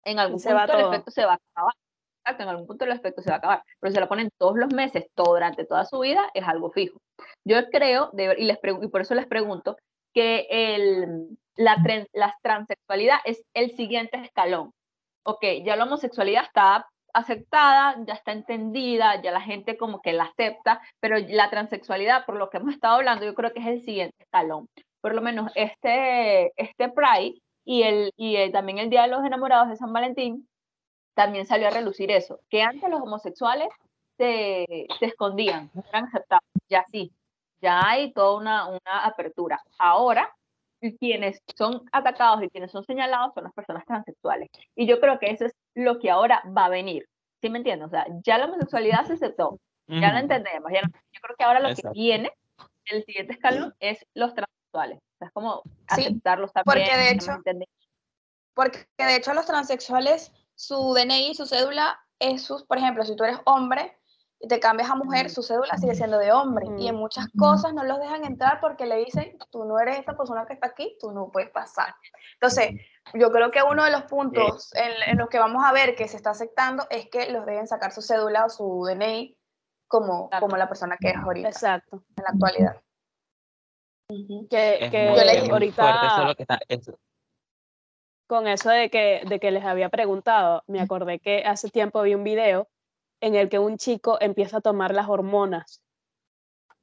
en 0.04 0.20
algún 0.20 0.39
se 0.39 0.54
punto 0.54 0.78
el 0.78 0.86
efecto 0.88 1.12
se 1.12 1.26
va 1.26 1.34
a 1.34 1.39
acabar. 1.54 1.74
Exacto, 2.22 2.43
en 2.43 2.50
algún 2.50 2.68
punto 2.68 2.84
el 2.84 2.91
efecto 2.91 3.22
se 3.22 3.30
va 3.30 3.36
a 3.36 3.39
acabar. 3.39 3.64
Pero 3.80 3.91
si 3.91 3.95
se 3.95 4.02
la 4.02 4.10
ponen 4.10 4.30
todos 4.38 4.58
los 4.58 4.74
meses, 4.74 5.08
todo 5.16 5.34
durante 5.34 5.66
toda 5.66 5.86
su 5.86 6.00
vida, 6.00 6.30
es 6.34 6.45
algo 6.45 6.70
fijo. 6.72 7.00
Yo 7.45 7.70
creo, 7.70 8.10
de 8.12 8.36
y, 8.38 8.43
les 8.43 8.60
y 8.82 8.88
por 8.89 9.02
eso 9.02 9.16
les 9.16 9.26
pregunto, 9.26 9.78
que 10.14 10.47
el, 10.50 11.38
la, 11.56 11.78
la 12.12 12.36
transexualidad 12.41 13.20
es 13.24 13.41
el 13.54 13.72
siguiente 13.78 14.18
escalón. 14.18 14.74
Ok, 15.26 15.45
ya 15.64 15.78
la 15.78 15.86
homosexualidad 15.86 16.43
está 16.43 16.88
aceptada, 17.14 17.95
ya 18.06 18.16
está 18.16 18.34
entendida, 18.34 19.22
ya 19.22 19.32
la 19.32 19.41
gente 19.41 19.78
como 19.78 20.02
que 20.02 20.14
la 20.14 20.26
acepta, 20.26 20.82
pero 21.00 21.18
la 21.18 21.50
transexualidad, 21.50 22.26
por 22.26 22.36
lo 22.36 22.50
que 22.50 22.58
hemos 22.58 22.74
estado 22.74 22.95
hablando, 22.95 23.26
yo 23.26 23.34
creo 23.34 23.54
que 23.54 23.60
es 23.60 23.68
el 23.68 23.82
siguiente 23.82 24.16
escalón. 24.20 24.68
Por 25.02 25.14
lo 25.16 25.22
menos 25.22 25.52
este, 25.56 26.52
este 26.62 26.89
Pride 26.89 27.41
y, 27.66 27.84
el, 27.84 28.12
y 28.18 28.36
el- 28.38 28.52
también 28.52 28.78
el 28.80 28.89
Día 28.89 29.04
de 29.04 29.08
los 29.10 29.24
Enamorados 29.24 29.70
de 29.70 29.76
San 29.78 29.93
Valentín, 29.93 30.47
también 31.14 31.45
salió 31.45 31.68
a 31.68 31.72
relucir 31.72 32.12
eso, 32.12 32.39
que 32.50 32.62
antes 32.62 32.89
los 32.89 33.02
homosexuales 33.02 33.68
se, 34.18 34.88
se 35.00 35.06
escondían, 35.06 35.70
no 35.74 35.84
eran 35.89 36.06
aceptados, 36.06 36.43
ya 36.70 36.86
sí, 36.91 37.12
ya 37.62 37.82
hay 37.86 38.14
toda 38.14 38.38
una, 38.38 38.68
una 38.68 39.06
apertura. 39.06 39.62
Ahora, 39.78 40.34
quienes 41.00 41.41
son 41.58 41.84
atacados 41.91 42.41
y 42.43 42.50
quienes 42.50 42.72
son 42.72 42.86
señalados 42.86 43.34
son 43.34 43.43
las 43.43 43.54
personas 43.54 43.84
transexuales. 43.86 44.50
Y 44.76 44.88
yo 44.88 45.02
creo 45.02 45.20
que 45.20 45.32
eso 45.32 45.45
es 45.45 45.54
lo 45.76 46.00
que 46.00 46.10
ahora 46.10 46.41
va 46.58 46.66
a 46.66 46.70
venir. 46.70 47.06
¿Sí 47.41 47.50
me 47.50 47.58
entiendes? 47.58 47.88
O 47.88 47.89
sea, 47.89 48.06
ya 48.24 48.38
la 48.38 48.45
homosexualidad 48.45 49.06
se 49.06 49.14
aceptó, 49.14 49.60
ya 49.88 50.12
lo 50.14 50.20
entendemos. 50.20 50.72
ya 50.72 50.82
lo- 50.82 50.88
yo 50.88 51.20
creo 51.22 51.36
que 51.38 51.43
ahora 51.43 51.60
lo 51.60 51.70
Exacto. 51.70 51.91
que 51.93 52.00
viene, 52.00 52.32
el 52.86 53.04
siguiente 53.04 53.34
escalón, 53.34 53.74
es 53.82 54.06
los 54.14 54.34
transexuales. 54.88 54.98
O 55.00 55.18
sea, 55.20 55.28
es 55.28 55.34
como 55.34 55.62
Sí, 55.64 56.02
aceptarlos 56.06 56.52
porque 56.54 56.86
también. 56.86 56.98
de 57.18 57.26
ya 57.26 57.34
hecho- 57.34 57.42
Porque 58.54 58.86
de 58.98 59.16
hecho 59.16 59.34
los 59.34 59.46
transexuales, 59.46 60.32
su 60.56 60.94
DNI, 60.94 61.34
su 61.36 61.46
cédula 61.46 62.00
es 62.20 62.44
sus, 62.44 62.66
por 62.66 62.78
ejemplo, 62.78 63.04
si 63.06 63.16
tú 63.16 63.24
eres 63.24 63.40
hombre 63.46 63.98
y 64.42 64.48
te 64.48 64.60
cambias 64.60 64.90
a 64.90 64.96
mujer, 64.96 65.30
su 65.30 65.42
cédula 65.44 65.78
sigue 65.78 65.96
siendo 65.96 66.18
de 66.18 66.32
hombre. 66.32 66.68
Y 66.78 66.88
en 66.88 66.96
muchas 66.96 67.28
cosas 67.38 67.74
no 67.74 67.84
los 67.84 68.00
dejan 68.00 68.26
entrar 68.26 68.60
porque 68.62 68.86
le 68.86 68.98
dicen, 68.98 69.38
tú 69.52 69.64
no 69.66 69.80
eres 69.80 70.00
esta 70.00 70.16
persona 70.18 70.46
que 70.46 70.54
está 70.54 70.68
aquí, 70.68 70.98
tú 71.00 71.12
no 71.12 71.30
puedes 71.32 71.50
pasar. 71.52 71.94
Entonces, 72.34 72.72
yo 73.14 73.32
creo 73.32 73.52
que 73.52 73.64
uno 73.64 73.84
de 73.86 73.92
los 73.92 74.04
puntos 74.04 74.74
en, 74.76 74.92
en 75.10 75.18
los 75.18 75.30
que 75.30 75.40
vamos 75.40 75.64
a 75.66 75.72
ver 75.74 75.96
que 75.96 76.08
se 76.08 76.18
está 76.18 76.32
aceptando 76.32 76.86
es 76.90 77.10
que 77.10 77.32
los 77.32 77.46
deben 77.46 77.68
sacar 77.68 77.92
su 77.94 78.02
cédula 78.02 78.46
o 78.46 78.50
su 78.50 78.86
DNI 78.86 79.38
como, 79.88 80.30
como 80.40 80.56
la 80.58 80.68
persona 80.68 80.98
que 81.00 81.10
es 81.10 81.16
ahorita, 81.18 81.50
Exacto. 81.50 82.04
en 82.18 82.24
la 82.24 82.30
actualidad. 82.32 82.82
Que, 84.49 84.78
Es 84.86 84.91
muy, 84.91 85.51
ahorita 85.51 85.84
fuerte 85.84 86.07
eso 86.07 86.22
es 86.22 86.28
lo 86.28 86.36
que 86.36 86.43
está. 86.43 86.60
eso- 86.68 86.99
con 88.28 88.47
eso 88.47 88.70
de 88.70 88.89
que, 88.89 89.22
de 89.28 89.39
que 89.39 89.49
les 89.51 89.64
había 89.64 89.89
preguntado, 89.89 90.64
me 90.68 90.82
acordé 90.82 91.20
que 91.20 91.43
hace 91.45 91.70
tiempo 91.70 92.01
vi 92.03 92.14
un 92.14 92.24
video 92.24 92.68
en 93.22 93.34
el 93.36 93.49
que 93.49 93.57
un 93.57 93.78
chico 93.78 94.18
empieza 94.22 94.57
a 94.57 94.62
tomar 94.62 94.93
las 94.93 95.10
hormonas, 95.10 95.82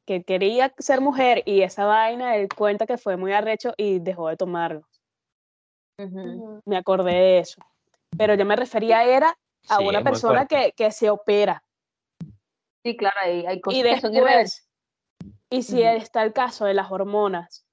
que 0.05 0.25
quería 0.25 0.75
ser 0.79 1.01
mujer 1.01 1.43
y 1.47 1.63
esa 1.63 1.85
vaina, 1.85 2.37
él 2.37 2.49
cuenta 2.49 2.85
que 2.87 2.99
fue 2.99 3.17
muy 3.17 3.33
arrecho 3.33 3.75
y 3.77 4.01
dejó 4.01 4.29
de 4.29 4.37
tomarlo. 4.37 4.89
Me 6.65 6.77
acordé 6.77 7.13
de 7.13 7.39
eso. 7.39 7.61
Pero 8.17 8.35
yo 8.35 8.45
me 8.45 8.57
refería 8.57 9.05
era 9.05 9.37
a 9.69 9.79
Sí, 9.79 9.87
una 9.87 10.03
persona 10.03 10.47
que, 10.47 10.73
que 10.73 10.91
se 10.91 11.11
opera 11.11 11.63
Sí, 12.85 12.97
claro, 12.97 13.17
hay, 13.23 13.47
hay 13.47 13.61
cosas 13.61 13.81
y 13.81 13.83
que 13.83 14.01
son 14.01 14.13
y 15.51 15.63
si 15.63 15.83
está 15.83 16.23
el 16.23 16.33
caso 16.33 16.65
de 16.65 16.75
las 16.75 16.91
hormonas 16.91 17.67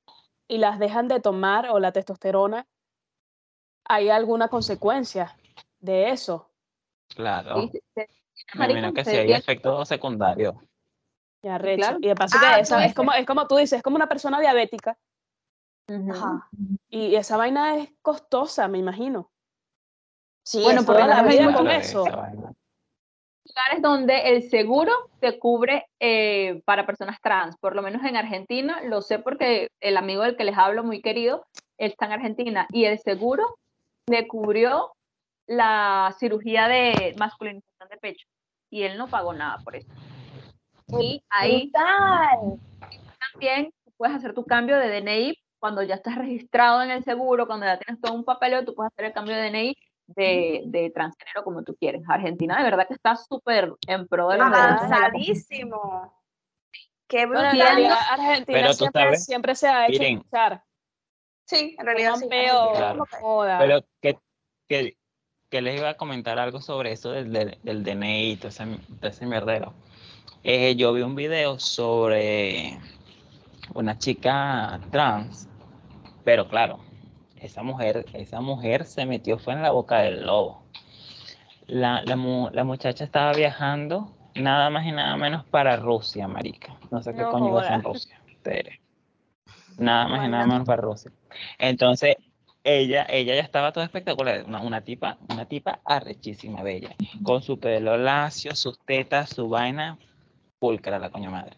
y 0.48 0.58
las 0.58 0.80
dejan 0.80 1.08
de 1.08 1.20
tomar 1.20 1.70
o 1.70 1.80
la 1.80 1.92
testosterona, 1.92 2.68
¿hay 3.86 4.10
alguna 4.10 4.48
consecuencia 4.48 5.36
de 5.80 6.12
eso? 6.12 6.50
Claro. 7.16 7.62
Sí, 7.62 7.70
sí, 7.74 7.80
sí. 7.96 8.02
Me 8.56 8.66
imagino 8.66 8.82
Marico, 8.82 8.94
que 8.96 9.06
sí 9.06 9.16
hay 9.18 9.32
efectos 9.34 9.88
secundarios. 9.88 10.56
Y 11.42 11.48
arrecho. 11.48 11.78
claro. 11.82 11.98
Y 12.02 12.08
de 12.08 12.16
paso 12.16 12.38
Ah, 12.42 12.56
que 12.56 12.62
esa, 12.62 12.86
es, 12.86 12.94
como, 12.94 13.12
es 13.14 13.26
como 13.26 13.48
tú 13.48 13.58
dices, 13.58 13.78
es 13.78 13.84
como 13.84 13.96
una 13.96 14.08
persona 14.08 14.40
diabética. 14.40 14.98
Ajá. 16.12 16.50
y 16.90 17.16
esa 17.16 17.36
vaina 17.36 17.76
es 17.76 17.90
costosa, 18.02 18.70
me 18.70 18.78
imagino. 18.78 19.30
Sí, 20.46 20.62
Bueno, 20.64 20.84
por 20.84 20.98
la 20.98 21.22
menos 21.22 21.28
vida 21.28 21.54
con 21.54 21.70
eso. 21.70 22.06
esa 22.08 22.16
vaina. 22.16 22.54
Lugares 23.46 23.82
donde 23.82 24.36
el 24.36 24.50
seguro 24.50 24.92
te 25.20 25.38
cubre 25.40 25.86
eh, 26.00 26.62
para 26.66 26.86
personas 26.86 27.20
trans. 27.22 27.58
Por 27.58 27.76
lo 27.76 27.82
menos 27.82 28.04
en 28.06 28.16
Argentina, 28.16 28.82
lo 28.84 29.02
sé 29.02 29.20
porque 29.20 29.70
el 29.80 29.98
amigo 29.98 30.24
del 30.24 30.38
que 30.38 30.46
les 30.46 30.58
hablo, 30.58 30.84
muy 30.84 31.02
querido, 31.02 31.46
está 31.78 32.06
en 32.06 32.14
Argentina 32.14 32.68
y 32.72 32.86
el 32.86 33.00
seguro 33.00 33.58
le 34.08 34.28
cubrió 34.28 34.92
la 35.48 36.14
cirugía 36.20 36.68
de 36.68 37.16
masculinización 37.18 37.90
de 37.90 37.98
pecho 37.98 38.28
y 38.70 38.84
él 38.84 38.98
no 38.98 39.08
pagó 39.08 39.34
nada 39.34 39.58
por 39.64 39.76
eso. 39.76 39.92
Y 41.00 41.24
ahí 41.30 41.72
Brutal. 41.72 42.60
también 43.32 43.74
puedes 43.98 44.16
hacer 44.16 44.34
tu 44.34 44.46
cambio 44.46 44.78
de 44.78 45.02
DNI 45.02 45.38
cuando 45.60 45.82
ya 45.82 45.96
estás 45.96 46.16
registrado 46.16 46.82
en 46.82 46.92
el 46.92 47.04
seguro, 47.04 47.48
cuando 47.48 47.66
ya 47.66 47.78
tienes 47.78 48.02
todo 48.02 48.14
un 48.14 48.26
papeleo, 48.26 48.66
tú 48.66 48.74
puedes 48.74 48.92
hacer 48.94 49.06
el 49.06 49.14
cambio 49.14 49.36
de 49.36 49.50
DNI 49.50 49.78
de, 50.08 50.64
de 50.66 50.90
transgénero 50.92 51.44
como 51.44 51.64
tú 51.64 51.76
quieres. 51.76 52.02
Argentina 52.08 52.58
de 52.58 52.64
verdad 52.64 52.88
que 52.88 52.94
está 52.94 53.16
súper 53.16 53.74
en 53.88 54.08
pro 54.08 54.30
de 54.30 54.38
los 54.38 54.48
Avanzadísimo. 54.48 56.14
Qué 57.08 57.26
Bueno, 57.26 57.42
brutal. 57.50 57.58
realidad 57.60 57.98
Argentina 58.10 58.60
Pero 58.60 58.70
tú 58.70 58.76
siempre, 58.78 59.02
sabes, 59.04 59.26
siempre 59.26 59.56
se 59.56 59.68
ha 59.68 59.88
hecho 59.88 60.00
miren, 60.00 60.18
escuchar. 60.18 60.64
Sí, 61.46 61.76
en 61.78 61.86
realidad 61.86 62.16
sí. 62.16 62.28
Claro. 62.30 63.06
Pero 63.60 63.86
que, 64.02 64.18
que, 64.68 64.98
que 65.50 65.62
les 65.62 65.78
iba 65.80 65.90
a 65.90 65.98
comentar 65.98 66.40
algo 66.40 66.62
sobre 66.62 66.92
eso 66.94 67.12
del, 67.12 67.32
del, 67.32 67.60
del 67.64 67.84
DNI 67.84 68.32
y 68.32 68.36
todo 68.38 68.48
ese, 68.48 68.66
todo 69.00 69.10
ese 69.12 69.26
mierdero. 69.26 69.74
Eh, 70.44 70.76
yo 70.76 70.92
vi 70.94 71.02
un 71.04 71.16
video 71.16 71.60
sobre 71.60 72.78
una 73.74 73.98
chica 73.98 74.80
trans, 74.92 75.48
pero 76.24 76.48
claro, 76.48 76.80
esa 77.44 77.64
mujer, 77.64 78.06
esa 78.14 78.42
mujer 78.42 78.86
se 78.86 79.06
metió 79.06 79.38
fue 79.38 79.54
en 79.54 79.62
la 79.62 79.72
boca 79.72 80.00
del 80.00 80.26
lobo. 80.26 80.64
La, 81.68 82.02
la, 82.04 82.16
la 82.52 82.64
muchacha 82.64 83.04
estaba 83.04 83.34
viajando 83.34 84.16
nada 84.36 84.70
más 84.70 84.86
y 84.86 84.92
nada 84.92 85.16
menos 85.18 85.46
para 85.46 85.76
Rusia, 85.78 86.28
marica. 86.28 86.78
No 86.92 87.02
sé 87.02 87.14
qué 87.14 87.22
No 87.22 87.32
coño 87.32 87.58
hacer 87.58 87.74
en. 87.74 87.84
Rusia. 87.84 88.22
ustedes. 88.32 88.80
Nada 89.78 90.08
más 90.08 90.26
y 90.26 90.30
nada 90.30 90.46
menos 90.46 90.66
para 90.66 90.82
Rusia. 90.82 91.12
Entonces, 91.58 92.16
ella, 92.64 93.06
ella 93.10 93.36
ya 93.36 93.42
estaba 93.42 93.72
toda 93.74 93.86
espectacular, 93.86 94.44
una, 94.48 94.62
una 94.62 94.82
tipa, 94.82 95.18
una 95.30 95.46
tipa 95.46 95.82
arrechísima, 95.84 96.64
bella, 96.64 96.96
con 97.24 97.42
su 97.42 97.60
pelo 97.60 97.98
lacio, 97.98 98.56
sus 98.56 98.80
tetas, 98.80 99.30
su 99.32 99.50
vaina, 99.50 99.98
pulcra 100.60 101.00
la 101.00 101.10
coña 101.10 101.30
madre. 101.30 101.58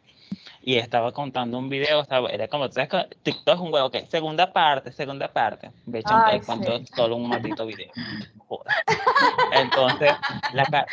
Y 0.67 0.77
estaba 0.77 1.11
contando 1.11 1.59
un 1.59 1.69
video, 1.69 2.01
estaba, 2.01 2.27
era 2.29 2.47
como, 2.47 2.67
¿sabes? 2.71 2.89
TikTok 3.21 3.53
es 3.55 3.61
un 3.61 3.71
huevo, 3.71 3.85
ok, 3.85 3.97
segunda 4.09 4.51
parte, 4.51 4.91
segunda 4.91 5.31
parte. 5.31 5.69
Ve, 5.85 6.01
Ay, 6.05 6.39
cuento 6.41 6.79
solo 6.95 7.17
un 7.17 7.29
maldito 7.29 7.65
video. 7.67 7.91
Joder. 8.47 8.73
Entonces, 9.51 10.13
la, 10.53 10.87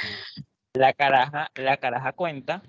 la 0.75 0.93
caraja, 0.93 1.51
la 1.55 1.79
caraja 1.79 2.13
cuenta 2.13 2.63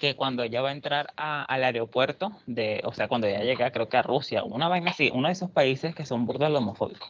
que 0.00 0.14
cuando 0.14 0.42
ella 0.42 0.60
va 0.60 0.68
a 0.68 0.72
entrar 0.72 1.14
a- 1.16 1.44
al 1.44 1.64
aeropuerto 1.64 2.32
de, 2.46 2.82
o 2.84 2.92
sea, 2.92 3.08
cuando 3.08 3.26
ella 3.26 3.40
llega, 3.42 3.70
creo 3.70 3.88
que 3.88 3.96
a 3.96 4.02
Rusia, 4.02 4.44
una 4.44 4.68
vaina 4.68 4.90
así, 4.90 5.10
uno 5.14 5.28
de 5.28 5.32
esos 5.32 5.50
países 5.50 5.94
que 5.94 6.04
son 6.04 6.26
burdos 6.26 6.52
homofóbicos, 6.54 7.08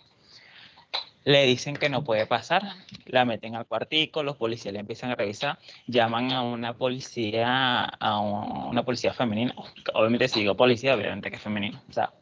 le 1.24 1.46
dicen 1.46 1.76
que 1.76 1.88
no 1.88 2.04
puede 2.04 2.26
pasar, 2.26 2.62
la 3.06 3.24
meten 3.24 3.54
al 3.54 3.66
cuartico, 3.66 4.22
los 4.22 4.36
policías 4.36 4.72
le 4.72 4.80
empiezan 4.80 5.10
a 5.10 5.14
revisar, 5.14 5.58
llaman 5.86 6.32
a 6.32 6.42
una 6.42 6.74
policía, 6.76 7.84
a 7.84 8.18
un- 8.20 8.68
una 8.68 8.82
policía 8.84 9.12
femenina, 9.12 9.54
obviamente 9.94 10.28
si 10.28 10.40
digo 10.40 10.56
policía, 10.56 10.94
obviamente 10.94 11.30
que 11.30 11.36
es 11.36 11.42
femenino, 11.42 11.80
o 11.88 11.92
sea, 11.92 12.12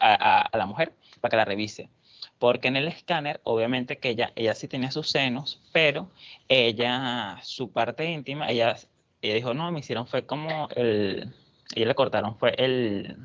a, 0.00 0.48
la 0.56 0.66
mujer 0.66 0.92
para 1.20 1.30
que 1.30 1.36
la 1.36 1.44
revise. 1.44 1.90
Porque 2.38 2.68
en 2.68 2.76
el 2.76 2.88
escáner, 2.88 3.40
obviamente 3.44 3.98
que 3.98 4.10
ella, 4.10 4.32
ella 4.34 4.54
sí 4.54 4.66
tenía 4.68 4.90
sus 4.90 5.10
senos, 5.10 5.60
pero 5.72 6.10
ella, 6.48 7.38
su 7.42 7.70
parte 7.70 8.10
íntima, 8.10 8.48
ella, 8.50 8.76
ella 9.20 9.34
dijo, 9.34 9.54
no, 9.54 9.70
me 9.70 9.80
hicieron 9.80 10.06
fue 10.06 10.26
como 10.26 10.68
el, 10.74 11.32
ella 11.74 11.86
le 11.86 11.94
cortaron 11.94 12.36
fue 12.38 12.54
el, 12.58 13.16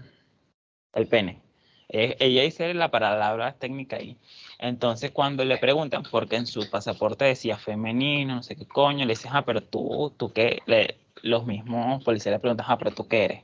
el 0.93 1.07
pene. 1.07 1.41
Eh, 1.89 2.17
Ella 2.19 2.41
dice 2.43 2.73
la 2.73 2.91
palabra 2.91 3.53
técnica 3.57 3.95
ahí. 3.97 4.17
Entonces, 4.59 5.11
cuando 5.11 5.45
le 5.45 5.57
preguntan, 5.57 6.03
porque 6.09 6.35
en 6.35 6.47
su 6.47 6.69
pasaporte 6.69 7.25
decía 7.25 7.57
femenino, 7.57 8.35
no 8.35 8.43
sé 8.43 8.55
qué 8.55 8.65
coño, 8.67 9.05
le 9.05 9.13
dicen, 9.13 9.31
ah, 9.33 9.45
pero 9.45 9.61
tú, 9.61 10.13
tú 10.17 10.33
qué, 10.33 10.61
le- 10.65 10.97
los 11.21 11.45
mismos 11.45 12.03
policías 12.03 12.33
le 12.33 12.39
preguntan, 12.39 12.65
ah, 12.69 12.77
pero 12.77 12.91
tú 12.91 13.07
qué 13.07 13.25
eres, 13.25 13.43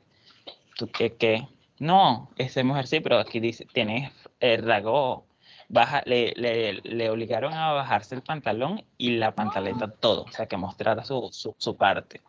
tú 0.77 0.87
qué, 0.89 1.13
qué. 1.15 1.47
No, 1.79 2.29
esa 2.37 2.63
mujer 2.63 2.87
sí, 2.87 2.99
pero 2.99 3.19
aquí 3.19 3.39
dice, 3.39 3.65
tienes 3.73 4.11
el 4.39 4.63
rasgo, 4.63 5.25
baja, 5.69 6.01
le, 6.05 6.33
le, 6.35 6.73
le 6.83 7.09
obligaron 7.09 7.53
a 7.53 7.73
bajarse 7.73 8.15
el 8.15 8.21
pantalón 8.21 8.83
y 8.97 9.11
la 9.17 9.35
pantaleta 9.35 9.87
todo, 9.91 10.23
o 10.23 10.31
sea, 10.31 10.47
que 10.47 10.57
mostrara 10.57 11.03
su, 11.03 11.29
su, 11.31 11.53
su 11.57 11.75
parte. 11.77 12.21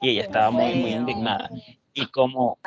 Y 0.00 0.10
ella 0.10 0.22
estaba 0.22 0.50
muy, 0.50 0.74
muy 0.74 0.92
indignada. 0.92 1.50
Y 1.94 2.06
como, 2.06 2.58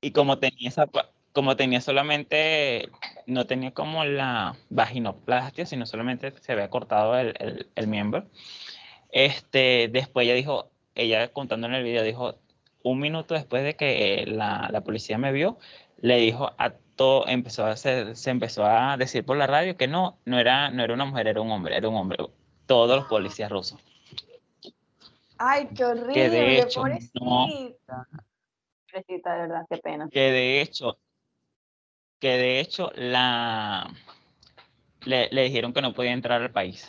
y 0.00 0.10
como 0.12 0.38
tenía 0.38 0.68
esa, 0.68 0.86
como 1.32 1.56
tenía 1.56 1.80
solamente, 1.80 2.88
no 3.26 3.46
tenía 3.46 3.72
como 3.72 4.04
la 4.04 4.56
vaginoplastia, 4.70 5.66
sino 5.66 5.86
solamente 5.86 6.32
se 6.40 6.52
había 6.52 6.70
cortado 6.70 7.18
el, 7.18 7.34
el, 7.38 7.68
el 7.74 7.86
miembro. 7.86 8.26
Este, 9.10 9.88
después 9.92 10.24
ella 10.24 10.34
dijo, 10.34 10.70
ella 10.94 11.28
contando 11.32 11.66
en 11.66 11.74
el 11.74 11.84
video, 11.84 12.02
dijo, 12.02 12.36
un 12.82 12.98
minuto 12.98 13.34
después 13.34 13.62
de 13.62 13.76
que 13.76 14.22
eh, 14.22 14.26
la, 14.26 14.68
la 14.70 14.80
policía 14.82 15.18
me 15.18 15.32
vio, 15.32 15.58
le 16.00 16.16
dijo 16.16 16.52
a 16.58 16.72
todo, 16.96 17.26
empezó 17.28 17.64
a 17.64 17.70
hacer, 17.70 18.16
se 18.16 18.30
empezó 18.30 18.64
a 18.66 18.96
decir 18.96 19.24
por 19.24 19.36
la 19.36 19.46
radio 19.46 19.76
que 19.76 19.88
no, 19.88 20.18
no 20.24 20.38
era, 20.38 20.70
no 20.70 20.82
era 20.82 20.94
una 20.94 21.04
mujer, 21.04 21.28
era 21.28 21.40
un 21.40 21.50
hombre, 21.50 21.76
era 21.76 21.88
un 21.88 21.96
hombre. 21.96 22.18
Todos 22.66 22.96
los 22.96 23.06
policías 23.06 23.50
rusos. 23.50 23.80
Ay, 25.38 25.68
qué 25.74 25.84
horrible, 25.84 26.60
hecho, 26.60 26.80
no. 26.80 26.84
pobrecita. 26.84 28.08
Pobrecita, 28.90 29.34
de 29.34 29.40
verdad, 29.40 29.66
qué 29.68 29.76
pena. 29.78 30.08
que 30.10 30.20
de 30.20 30.60
hecho, 30.60 30.98
que 32.22 32.38
de 32.38 32.60
hecho 32.60 32.92
la 32.94 33.90
le, 35.04 35.28
le 35.32 35.42
dijeron 35.42 35.72
que 35.72 35.82
no 35.82 35.92
podía 35.92 36.12
entrar 36.12 36.40
al 36.40 36.52
país. 36.52 36.88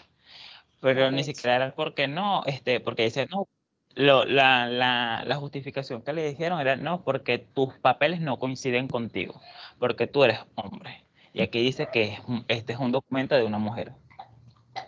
Pero 0.79 1.09
ni 1.09 1.23
siquiera 1.23 1.55
era 1.55 1.73
porque 1.73 2.07
no, 2.07 2.43
este, 2.45 2.79
porque 2.79 3.03
dice, 3.05 3.25
no, 3.31 3.47
lo, 3.95 4.25
la, 4.25 4.67
la, 4.67 5.23
la 5.25 5.35
justificación 5.37 6.03
que 6.03 6.13
le 6.13 6.27
dijeron 6.29 6.59
era 6.61 6.75
no, 6.75 7.03
porque 7.03 7.39
tus 7.39 7.73
papeles 7.79 8.21
no 8.21 8.37
coinciden 8.37 8.87
contigo, 8.87 9.41
porque 9.79 10.05
tú 10.05 10.23
eres 10.23 10.39
hombre. 10.53 11.03
Y 11.33 11.41
aquí 11.41 11.61
dice 11.63 11.87
que 11.91 12.19
este 12.47 12.73
es 12.73 12.79
un 12.79 12.91
documento 12.91 13.33
de 13.35 13.43
una 13.43 13.57
mujer. 13.57 13.93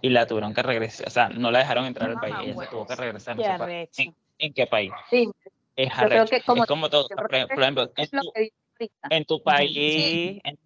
Y 0.03 0.09
la 0.09 0.27
tuvieron 0.27 0.53
que 0.53 0.61
regresar, 0.61 1.07
o 1.07 1.09
sea, 1.09 1.29
no 1.29 1.49
la 1.49 1.59
dejaron 1.59 1.85
entrar 1.85 2.11
al 2.11 2.19
país, 2.19 2.35
ella 2.43 2.61
se 2.61 2.67
tuvo 2.67 2.85
que 2.85 2.95
regresar. 2.95 3.39
¿En, 3.39 4.15
en 4.37 4.53
qué 4.53 4.67
país? 4.67 4.91
Sí, 5.09 5.31
Es 5.75 5.89
Yo 5.89 6.05
creo 6.07 6.21
arrecho. 6.21 6.29
que 6.35 6.41
como- 6.43 6.63
es 6.63 6.67
como 6.67 6.89
todo. 6.91 7.07
Por, 7.07 7.33
ejemplo, 7.33 7.91
en 7.97 8.09
tu- 8.11 8.31
en 9.09 9.25
tu 9.25 9.41
país, 9.43 10.39
en- 10.43 10.59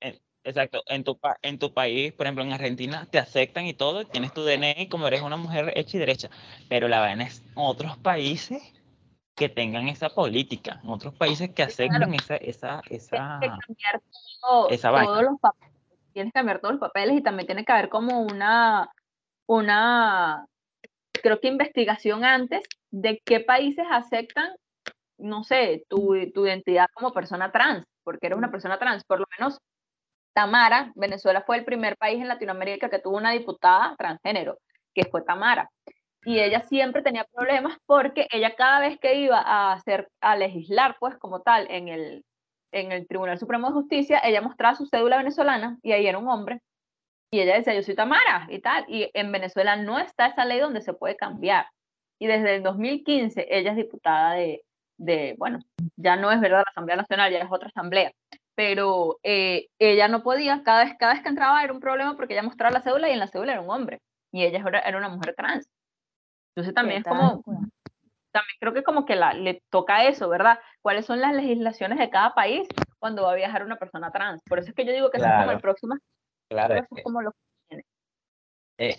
en- 0.00 0.20
exacto, 0.44 0.82
en 0.86 1.04
tu, 1.04 1.18
en 1.42 1.58
tu 1.58 1.72
país, 1.72 2.12
por 2.12 2.26
ejemplo, 2.26 2.44
en 2.44 2.52
Argentina, 2.52 3.06
te 3.10 3.18
aceptan 3.18 3.66
y 3.66 3.74
todo, 3.74 4.06
tienes 4.06 4.32
tu 4.32 4.42
DNI 4.44 4.88
como 4.88 5.06
eres 5.08 5.22
una 5.22 5.36
mujer 5.36 5.72
hecha 5.76 5.96
y 5.96 6.00
derecha, 6.00 6.30
pero 6.68 6.88
la 6.88 7.00
vaina 7.00 7.24
es 7.24 7.42
otros 7.54 7.96
países 7.98 8.62
que 9.34 9.48
tengan 9.48 9.88
esa 9.88 10.10
política, 10.10 10.80
en 10.82 10.90
otros 10.90 11.14
países 11.14 11.50
que 11.50 11.68
Sí, 11.68 11.88
claro. 11.88 12.12
esa, 12.12 12.36
esa, 12.36 12.82
Tienes 12.82 13.04
esa, 13.04 13.38
que 13.40 13.48
cambiar 13.48 14.02
todo- 14.40 14.70
esa 14.70 14.90
vaina. 14.90 15.06
todos 15.08 15.22
los 15.24 15.40
papeles. 15.40 15.74
Tienes 16.12 16.32
que 16.32 16.38
cambiar 16.38 16.60
todos 16.60 16.74
los 16.74 16.80
papeles 16.80 17.16
y 17.18 17.22
también 17.22 17.46
tiene 17.46 17.64
que 17.64 17.72
haber 17.72 17.88
como 17.88 18.20
una, 18.20 18.88
una, 19.46 20.46
creo 21.12 21.40
que 21.40 21.48
investigación 21.48 22.24
antes 22.24 22.62
de 22.92 23.20
qué 23.24 23.40
países 23.40 23.84
aceptan, 23.90 24.54
no 25.18 25.44
sé, 25.44 25.84
tu, 25.88 26.14
tu 26.32 26.46
identidad 26.46 26.86
como 26.94 27.12
persona 27.12 27.52
trans, 27.52 27.86
porque 28.02 28.26
eres 28.26 28.38
una 28.38 28.50
persona 28.50 28.78
trans. 28.78 29.04
Por 29.04 29.20
lo 29.20 29.26
menos 29.38 29.58
Tamara, 30.34 30.92
Venezuela 30.96 31.42
fue 31.46 31.58
el 31.58 31.64
primer 31.64 31.96
país 31.96 32.20
en 32.20 32.28
Latinoamérica 32.28 32.90
que 32.90 32.98
tuvo 32.98 33.16
una 33.16 33.32
diputada 33.32 33.94
transgénero, 33.96 34.58
que 34.94 35.04
fue 35.04 35.22
Tamara. 35.22 35.70
Y 36.24 36.40
ella 36.40 36.62
siempre 36.62 37.02
tenía 37.02 37.24
problemas 37.24 37.78
porque 37.86 38.26
ella 38.32 38.54
cada 38.56 38.80
vez 38.80 38.98
que 38.98 39.14
iba 39.16 39.38
a 39.38 39.72
hacer, 39.74 40.08
a 40.20 40.36
legislar, 40.36 40.96
pues 40.98 41.16
como 41.18 41.42
tal, 41.42 41.66
en 41.70 41.88
el, 41.88 42.24
en 42.72 42.92
el 42.92 43.06
Tribunal 43.06 43.38
Supremo 43.38 43.68
de 43.68 43.74
Justicia, 43.74 44.20
ella 44.24 44.40
mostraba 44.40 44.74
su 44.74 44.86
cédula 44.86 45.18
venezolana 45.18 45.78
y 45.82 45.92
ahí 45.92 46.06
era 46.06 46.18
un 46.18 46.28
hombre. 46.28 46.60
Y 47.30 47.40
ella 47.40 47.56
decía, 47.56 47.74
yo 47.74 47.82
soy 47.82 47.94
Tamara 47.94 48.46
y 48.50 48.60
tal. 48.60 48.84
Y 48.88 49.10
en 49.14 49.32
Venezuela 49.32 49.76
no 49.76 49.98
está 49.98 50.26
esa 50.28 50.44
ley 50.44 50.60
donde 50.60 50.80
se 50.82 50.94
puede 50.94 51.16
cambiar. 51.16 51.66
Y 52.18 52.26
desde 52.26 52.56
el 52.56 52.62
2015 52.62 53.46
ella 53.50 53.72
es 53.72 53.76
diputada 53.76 54.34
de, 54.34 54.62
de 54.96 55.34
bueno, 55.38 55.60
ya 55.96 56.16
no 56.16 56.30
es 56.30 56.40
verdad 56.40 56.58
la 56.58 56.70
Asamblea 56.70 56.96
Nacional, 56.96 57.32
ya 57.32 57.38
es 57.38 57.50
otra 57.50 57.68
asamblea. 57.68 58.12
Pero 58.54 59.18
eh, 59.22 59.68
ella 59.78 60.08
no 60.08 60.22
podía, 60.22 60.62
cada 60.62 60.84
vez, 60.84 60.94
cada 60.98 61.14
vez 61.14 61.22
que 61.22 61.28
entraba 61.28 61.62
era 61.62 61.72
un 61.72 61.80
problema 61.80 62.16
porque 62.16 62.34
ella 62.34 62.42
mostraba 62.42 62.72
la 62.72 62.82
cédula 62.82 63.08
y 63.08 63.12
en 63.12 63.18
la 63.18 63.26
cédula 63.26 63.52
era 63.52 63.60
un 63.60 63.70
hombre. 63.70 64.00
Y 64.32 64.44
ella 64.44 64.62
era, 64.66 64.80
era 64.80 64.98
una 64.98 65.08
mujer 65.08 65.34
trans. 65.36 65.68
Entonces 66.54 66.74
también 66.74 66.98
es 66.98 67.04
como, 67.04 67.42
también 68.30 68.56
creo 68.60 68.72
que 68.72 68.84
como 68.84 69.04
que 69.04 69.16
la, 69.16 69.34
le 69.34 69.62
toca 69.70 70.04
eso, 70.04 70.28
¿verdad? 70.28 70.58
¿Cuáles 70.82 71.06
son 71.06 71.20
las 71.20 71.34
legislaciones 71.34 71.98
de 71.98 72.10
cada 72.10 72.34
país 72.34 72.68
cuando 73.00 73.22
va 73.22 73.32
a 73.32 73.36
viajar 73.36 73.64
una 73.64 73.76
persona 73.76 74.12
trans? 74.12 74.40
Por 74.48 74.58
eso 74.58 74.68
es 74.68 74.74
que 74.74 74.84
yo 74.84 74.92
digo 74.92 75.10
que 75.10 75.18
eso 75.18 75.26
es 75.26 75.32
como 75.32 75.50
el 75.50 75.60
próximo, 75.60 75.96
claro, 76.48 76.74
eso 76.74 76.86
es 76.96 77.02
como 77.02 77.22
lo 77.22 77.32
eh, 78.78 78.96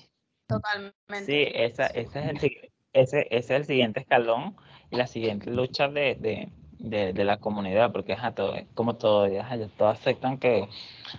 Totalmente. 0.47 1.25
sí, 1.25 1.47
esa, 1.53 1.87
ese, 1.87 2.19
es 2.19 2.43
el, 2.43 2.71
ese, 2.93 3.27
ese 3.29 3.37
es 3.37 3.49
el 3.49 3.65
siguiente 3.65 3.99
escalón 3.99 4.55
y 4.91 4.95
la 4.97 5.07
siguiente 5.07 5.49
lucha 5.51 5.87
de, 5.87 6.15
de, 6.19 6.49
de, 6.77 7.13
de 7.13 7.23
la 7.23 7.37
comunidad, 7.37 7.91
porque 7.91 8.13
ajá, 8.13 8.33
todo, 8.33 8.53
como 8.73 8.95
todo, 8.95 9.27
todos 9.77 9.93
aceptan 9.99 10.37
que 10.37 10.67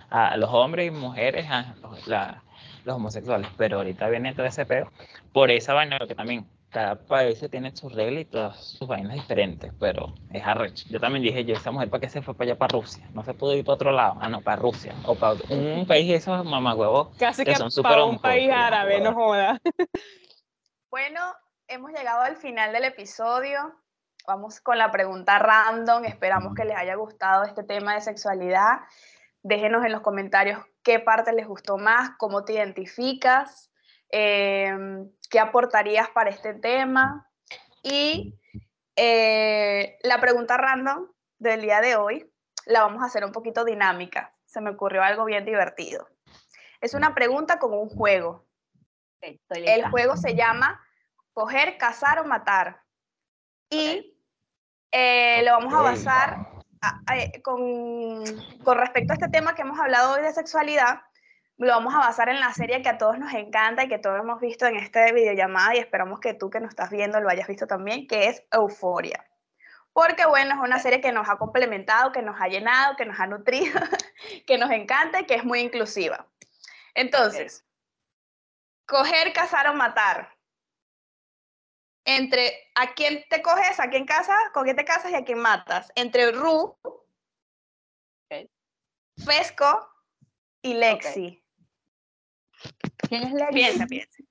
a 0.09 0.37
los 0.37 0.49
hombres 0.51 0.87
y 0.87 0.91
mujeres, 0.91 1.45
ajá, 1.45 1.75
los, 1.81 2.07
la- 2.07 2.43
los 2.83 2.95
homosexuales, 2.95 3.49
pero 3.57 3.77
ahorita 3.77 4.07
viene 4.09 4.33
todo 4.33 4.45
ese 4.45 4.65
pedo 4.65 4.89
por 5.33 5.51
esa 5.51 5.73
vaina, 5.73 5.99
que 6.07 6.15
también 6.15 6.49
cada 6.69 6.95
país 6.95 7.43
tiene 7.49 7.75
sus 7.75 7.93
reglas 7.93 8.21
y 8.21 8.25
todas 8.25 8.57
sus 8.77 8.87
vainas 8.87 9.13
diferentes, 9.13 9.73
pero 9.79 10.13
es 10.29 10.43
arrecho. 10.45 10.85
Yo 10.89 10.99
también 10.99 11.23
dije, 11.23 11.43
yo, 11.45 11.55
esa 11.55 11.71
mujer, 11.71 11.89
¿para 11.89 12.01
qué 12.01 12.09
se 12.09 12.21
fue 12.21 12.33
para 12.33 12.51
allá, 12.51 12.57
para 12.57 12.73
Rusia? 12.73 13.03
No 13.13 13.23
se 13.23 13.33
pudo 13.33 13.55
ir 13.55 13.63
para 13.65 13.75
otro 13.75 13.91
lado, 13.91 14.17
ah, 14.21 14.29
no, 14.29 14.41
para 14.41 14.57
Rusia, 14.57 14.93
o 15.03 15.15
para 15.15 15.35
un 15.49 15.85
país 15.87 16.07
de 16.07 16.15
esos 16.15 16.45
mamagüevos 16.45 17.09
Casi 17.17 17.43
que 17.43 17.51
que 17.51 17.57
son 17.57 17.69
para 17.83 18.03
un 18.05 18.19
país 18.19 18.49
árabe, 18.51 18.99
no 19.01 19.13
joda. 19.13 19.59
Bueno, 20.89 21.19
hemos 21.67 21.91
llegado 21.91 22.21
al 22.21 22.37
final 22.37 22.71
del 22.73 22.85
episodio. 22.85 23.75
Vamos 24.25 24.59
con 24.61 24.77
la 24.77 24.91
pregunta 24.91 25.39
random. 25.39 26.05
Esperamos 26.05 26.53
que 26.55 26.65
les 26.65 26.77
haya 26.77 26.95
gustado 26.95 27.43
este 27.43 27.63
tema 27.63 27.93
de 27.93 28.01
sexualidad. 28.01 28.79
Déjenos 29.43 29.85
en 29.85 29.91
los 29.91 30.01
comentarios 30.01 30.59
qué 30.83 30.99
parte 30.99 31.33
les 31.33 31.47
gustó 31.47 31.77
más, 31.77 32.11
cómo 32.17 32.43
te 32.43 32.53
identificas, 32.53 33.71
em, 34.09 35.09
qué 35.29 35.39
aportarías 35.39 36.09
para 36.09 36.29
este 36.29 36.53
tema. 36.53 37.29
Y 37.83 38.39
eh, 38.95 39.97
la 40.03 40.19
pregunta 40.19 40.57
random 40.57 41.07
del 41.37 41.61
día 41.61 41.81
de 41.81 41.95
hoy 41.95 42.31
la 42.65 42.81
vamos 42.81 43.03
a 43.03 43.05
hacer 43.05 43.23
un 43.23 43.31
poquito 43.31 43.63
dinámica. 43.63 44.33
Se 44.45 44.61
me 44.61 44.71
ocurrió 44.71 45.03
algo 45.03 45.25
bien 45.25 45.45
divertido. 45.45 46.07
Es 46.81 46.93
una 46.93 47.13
pregunta 47.13 47.59
como 47.59 47.81
un 47.81 47.89
juego. 47.89 48.45
El 49.21 49.89
juego 49.89 50.15
se 50.15 50.35
llama 50.35 50.81
Coger, 51.37 51.77
Cazar 51.77 52.17
o 52.19 52.23
Matar. 52.25 52.81
Y 53.69 54.17
eh, 54.91 55.43
lo 55.45 55.51
vamos 55.51 55.71
a 55.71 55.81
basar 55.83 56.47
a- 56.81 56.99
a- 57.05 57.41
con, 57.43 58.23
con 58.63 58.75
respecto 58.79 59.13
a 59.13 59.17
este 59.17 59.29
tema 59.29 59.53
que 59.53 59.61
hemos 59.61 59.79
hablado 59.79 60.13
hoy 60.15 60.23
de 60.23 60.33
sexualidad. 60.33 61.01
lo 61.57 61.67
vamos 61.73 61.93
a 61.93 61.99
basar 61.99 62.29
en 62.29 62.39
la 62.39 62.51
serie 62.53 62.81
que 62.81 62.89
a 62.89 62.97
todos 62.97 63.19
nos 63.19 63.31
encanta 63.35 63.83
y 63.83 63.87
que 63.87 63.99
todos 63.99 64.19
hemos 64.19 64.39
visto 64.41 64.65
en 64.65 64.77
esta 64.77 65.11
videollamada 65.11 65.75
y 65.75 65.79
esperamos 65.79 66.19
que 66.19 66.33
tú 66.33 66.49
que 66.49 66.59
nos 66.59 66.69
estás 66.69 66.89
viendo 66.89 67.19
lo 67.21 67.29
hayas 67.29 67.47
visto 67.47 67.67
también, 67.67 68.07
que 68.07 68.29
es 68.29 68.43
Euforia. 68.51 69.23
Porque 69.93 70.25
bueno, 70.25 70.55
es 70.55 70.59
una 70.61 70.79
serie 70.79 71.01
que 71.01 71.11
nos 71.11 71.29
ha 71.29 71.37
complementado, 71.37 72.11
que 72.11 72.23
nos 72.23 72.41
ha 72.41 72.47
llenado, 72.47 72.95
que 72.95 73.05
nos 73.05 73.19
ha 73.19 73.27
nutrido, 73.27 73.79
que 74.47 74.57
nos 74.57 74.71
encanta 74.71 75.19
y 75.21 75.25
que 75.27 75.35
es 75.35 75.43
muy 75.43 75.59
inclusiva. 75.59 76.25
Entonces, 76.95 77.63
coger, 78.87 79.33
cazar 79.33 79.67
o 79.69 79.73
matar. 79.75 80.36
Entre 82.09 82.71
a 82.75 82.93
quién 82.93 83.25
te 83.29 83.41
coges, 83.41 83.81
a 83.81 83.89
quién 83.89 84.05
casas, 84.05 84.37
con 84.53 84.63
quién 84.63 84.77
te 84.77 84.85
casas 84.85 85.11
y 85.11 85.15
a 85.15 85.25
quién 85.25 85.39
matas. 85.39 85.91
Entre 85.93 86.31
Ru, 86.31 86.77
Fesco 89.25 89.89
y 90.61 90.73
Lexi. 90.75 91.43
¿Quién 93.09 93.23
es 93.23 93.33
Lexi? 93.33 93.53
Piensa, 93.53 93.85
piensa. 93.87 94.23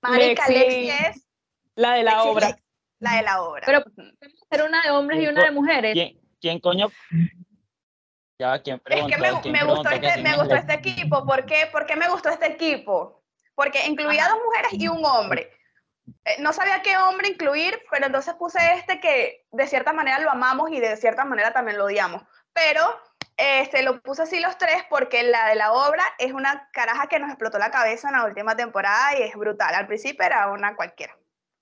Marica, 0.00 0.46
Lexi. 0.48 0.86
Lexi 0.86 0.90
es 0.90 1.26
La 1.74 1.94
de 1.94 2.04
la 2.04 2.12
Lexi 2.12 2.28
obra. 2.28 2.48
Lexi, 2.50 2.62
la 3.00 3.16
de 3.16 3.22
la 3.22 3.42
obra. 3.42 3.62
Pero 3.66 3.82
podemos 3.82 4.42
hacer 4.48 4.68
una 4.68 4.82
de 4.82 4.90
hombres 4.92 5.20
y 5.20 5.26
una 5.26 5.44
de 5.44 5.50
mujeres. 5.50 5.92
¿Quién, 5.92 6.20
quién 6.40 6.60
coño? 6.60 6.86
Ya 8.38 8.46
va, 8.46 8.62
¿quién 8.62 8.80
Es 8.86 9.06
que 9.06 9.18
me, 9.18 9.40
¿Quién 9.40 9.52
me 9.52 9.64
gustó, 9.64 9.90
este, 9.90 10.22
me 10.22 10.36
gustó 10.36 10.54
Lexi? 10.54 10.60
este 10.60 10.74
equipo. 10.74 11.26
¿Por 11.26 11.46
qué? 11.46 11.68
¿Por 11.72 11.84
qué 11.84 11.96
me 11.96 12.08
gustó 12.08 12.28
este 12.28 12.46
equipo? 12.46 13.24
Porque 13.56 13.84
incluía 13.88 14.28
dos 14.28 14.38
mujeres 14.44 14.72
y 14.74 14.86
un 14.86 15.04
hombre. 15.04 15.50
Eh, 16.24 16.36
no 16.40 16.52
sabía 16.52 16.82
qué 16.82 16.96
hombre 16.96 17.28
incluir, 17.28 17.80
pero 17.90 18.06
entonces 18.06 18.34
puse 18.34 18.58
este 18.74 19.00
que 19.00 19.46
de 19.50 19.66
cierta 19.66 19.92
manera 19.92 20.18
lo 20.20 20.30
amamos 20.30 20.70
y 20.70 20.80
de 20.80 20.96
cierta 20.96 21.24
manera 21.24 21.52
también 21.52 21.78
lo 21.78 21.84
odiamos. 21.84 22.22
Pero 22.52 22.82
este, 23.36 23.82
lo 23.82 24.00
puse 24.00 24.22
así 24.22 24.40
los 24.40 24.56
tres 24.58 24.84
porque 24.88 25.22
la 25.22 25.48
de 25.48 25.56
la 25.56 25.72
obra 25.72 26.04
es 26.18 26.32
una 26.32 26.68
caraja 26.72 27.08
que 27.08 27.18
nos 27.18 27.30
explotó 27.30 27.58
la 27.58 27.70
cabeza 27.70 28.08
en 28.08 28.14
la 28.14 28.24
última 28.24 28.56
temporada 28.56 29.18
y 29.18 29.22
es 29.22 29.34
brutal. 29.34 29.74
Al 29.74 29.86
principio 29.86 30.24
era 30.24 30.50
una 30.50 30.76
cualquiera. 30.76 31.16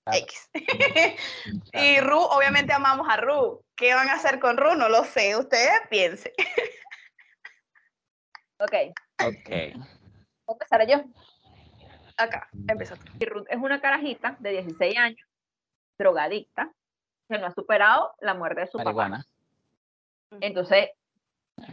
Claro. 0.05 0.19
X. 0.19 0.49
y 1.73 1.99
Ru, 2.01 2.19
obviamente 2.19 2.73
amamos 2.73 3.07
a 3.09 3.17
Ru. 3.17 3.63
¿Qué 3.75 3.93
van 3.93 4.09
a 4.09 4.15
hacer 4.15 4.39
con 4.39 4.57
Ru? 4.57 4.75
No 4.75 4.89
lo 4.89 5.03
sé. 5.05 5.35
Ustedes 5.35 5.81
piensen. 5.89 6.33
Ok, 8.59 8.73
Ok. 9.19 9.49
¿puedo 10.45 10.59
empezar 10.59 10.87
yo? 10.87 11.03
Acá, 12.17 12.47
empezó. 12.67 12.95
Y 13.19 13.25
Ruth 13.25 13.47
es 13.49 13.57
una 13.57 13.81
carajita 13.81 14.35
de 14.39 14.51
16 14.51 14.97
años, 14.97 15.27
drogadicta, 15.97 16.71
que 17.29 17.37
no 17.39 17.47
ha 17.47 17.51
superado 17.51 18.13
la 18.19 18.33
muerte 18.33 18.61
de 18.61 18.67
su 18.67 18.77
papá. 18.77 18.91
Marihuana. 18.91 19.25
Entonces, 20.41 20.89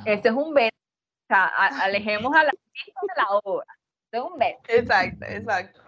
este 0.05 0.29
es 0.29 0.35
un 0.35 0.53
veto. 0.55 0.77
O 1.25 1.27
sea, 1.29 1.45
a- 1.47 1.85
alejemos 1.85 2.35
a 2.35 2.45
la 2.45 2.51
de 2.51 2.93
la 3.17 3.27
obra. 3.43 3.67
Este 4.05 4.17
es 4.19 4.23
un 4.23 4.39
veto. 4.39 4.61
Exacto, 4.69 5.25
exacto. 5.27 5.81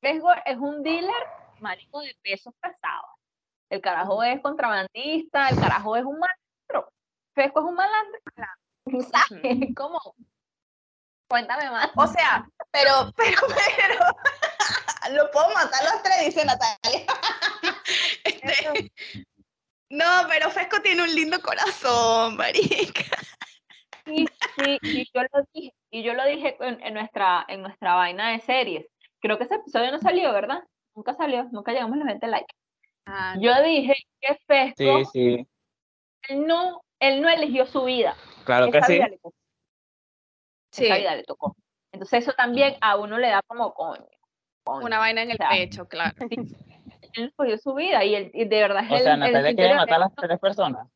Vesgo 0.00 0.32
es 0.44 0.56
un 0.56 0.82
dealer 0.82 1.26
marico 1.60 2.00
de 2.00 2.16
pesos 2.22 2.54
pesados. 2.60 3.10
El 3.70 3.80
carajo 3.80 4.22
es 4.22 4.40
contrabandista, 4.40 5.48
el 5.48 5.58
carajo 5.58 5.96
es 5.96 6.04
un 6.04 6.18
malandro. 6.18 6.92
Fesco 7.34 7.60
es 7.60 7.66
un 7.66 7.74
malandro. 7.74 8.20
¿Sabes? 9.10 9.42
¿Cómo? 9.76 10.00
Cuéntame 11.28 11.70
más. 11.70 11.90
O 11.96 12.06
sea, 12.06 12.48
pero, 12.70 13.12
pero, 13.16 13.40
pero, 13.46 15.14
lo 15.16 15.30
puedo 15.30 15.48
matar 15.50 15.82
los 15.84 16.02
tres, 16.02 16.26
dice 16.26 16.44
Natalia. 16.44 17.06
Este, 18.24 18.92
no, 19.88 20.04
pero 20.28 20.50
Fesco 20.50 20.80
tiene 20.82 21.02
un 21.02 21.14
lindo 21.14 21.40
corazón, 21.40 22.36
marica. 22.36 23.02
Sí, 24.04 24.26
sí, 24.56 24.78
y 24.82 25.04
yo 25.14 25.22
lo 25.22 25.46
dije, 25.52 25.74
y 25.90 26.02
yo 26.02 26.12
lo 26.14 26.24
dije 26.26 26.56
en, 26.60 26.80
en 26.82 26.94
nuestra, 26.94 27.44
en 27.48 27.62
nuestra 27.62 27.94
vaina 27.94 28.32
de 28.32 28.40
series. 28.40 28.86
Creo 29.20 29.38
que 29.38 29.44
ese 29.44 29.56
episodio 29.56 29.90
no 29.90 29.98
salió, 29.98 30.32
¿verdad? 30.32 30.62
Nunca 30.94 31.14
salió, 31.14 31.44
nunca 31.52 31.72
llegamos 31.72 31.94
a 31.94 31.98
los 31.98 32.06
20 32.06 32.26
likes. 32.28 32.54
Yo 33.40 33.62
dije 33.62 33.94
que 34.20 34.38
Fesco, 34.46 35.04
Sí, 35.04 35.04
sí. 35.12 35.46
él, 36.28 36.46
no, 36.46 36.82
él 37.00 37.22
no 37.22 37.28
eligió 37.28 37.66
su 37.66 37.84
vida. 37.84 38.14
Claro 38.44 38.70
que 38.70 38.78
esa 38.78 38.86
sí. 38.86 38.92
vida 38.94 39.08
le 39.08 39.18
tocó. 39.18 39.30
Sí, 39.30 39.47
Esa 40.84 40.96
vida 40.96 41.16
le 41.16 41.24
tocó. 41.24 41.56
Entonces 41.92 42.22
eso 42.22 42.32
también 42.32 42.76
a 42.80 42.96
uno 42.96 43.18
le 43.18 43.28
da 43.28 43.42
como 43.46 43.72
coño. 43.74 44.06
coño. 44.64 44.86
una 44.86 44.98
vaina 44.98 45.22
en 45.22 45.30
el 45.30 45.36
O 45.36 45.38
sea, 45.38 45.50
pecho, 45.50 45.88
claro. 45.88 46.14
Él 47.14 47.24
escogió 47.24 47.58
su 47.58 47.74
vida 47.74 48.04
y, 48.04 48.14
él, 48.14 48.30
y 48.34 48.44
de 48.44 48.60
verdad 48.60 48.84
es 48.84 48.90
O 48.90 48.96
el, 48.96 49.02
sea, 49.02 49.14
el 49.14 49.20
Natalia 49.20 49.54
quiere 49.54 49.74
matar 49.74 49.94
a 49.94 49.98
las 50.00 50.14
tres 50.14 50.38
personas. 50.38 50.86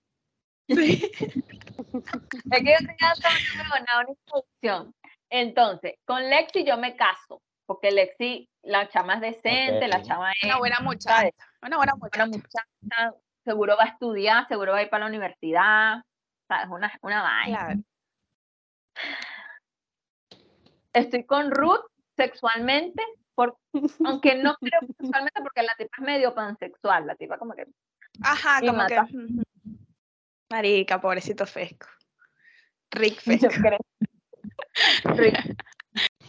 Es 0.68 2.62
que 2.62 2.72
yo 2.72 2.78
tenía 2.78 3.12
toda 3.16 3.80
una, 3.80 4.08
introducción. 4.08 4.94
Entonces, 5.30 5.94
con 6.04 6.28
Lexi 6.30 6.64
yo 6.64 6.76
me 6.76 6.96
caso, 6.96 7.42
porque 7.66 7.90
Lexi, 7.90 8.48
la 8.62 8.88
chama 8.88 9.14
es 9.14 9.20
decente, 9.20 9.88
la 9.88 10.02
chama 10.02 10.32
es 10.32 10.44
Una 10.44 10.58
buena 10.58 10.80
muchacha. 10.80 11.30
Una 11.62 11.76
buena 11.76 11.94
una 11.94 12.26
muchacha. 12.26 12.26
muchacha, 12.26 13.14
seguro 13.44 13.76
va 13.76 13.84
a 13.84 13.88
estudiar, 13.88 14.46
seguro 14.48 14.72
va 14.72 14.78
a 14.78 14.82
ir 14.82 14.90
para 14.90 15.04
la 15.04 15.08
universidad, 15.08 16.02
¿sabes? 16.48 16.68
Una, 16.70 16.92
una 17.02 17.22
vaina. 17.22 17.58
Claro. 17.58 17.80
Estoy 20.92 21.24
con 21.24 21.50
Ruth 21.50 21.84
sexualmente, 22.16 23.02
por, 23.34 23.56
aunque 24.04 24.34
no 24.34 24.54
creo 24.56 24.80
que 24.80 24.86
sexualmente, 24.98 25.40
porque 25.42 25.62
la 25.62 25.74
tipa 25.76 25.96
es 25.98 26.04
medio 26.04 26.34
pansexual, 26.34 27.06
la 27.06 27.14
tipa 27.16 27.38
como 27.38 27.54
que... 27.54 27.66
Ajá, 28.22 28.60
como 28.60 28.86
que. 28.86 28.96
mata. 28.96 29.08
Marica, 30.50 31.00
pobrecito 31.00 31.46
Fesco. 31.46 31.86
Rick 32.90 33.20
Yo 33.40 33.48
Fesco. 33.48 33.62
creo. 33.62 33.78
Rick, 35.16 35.56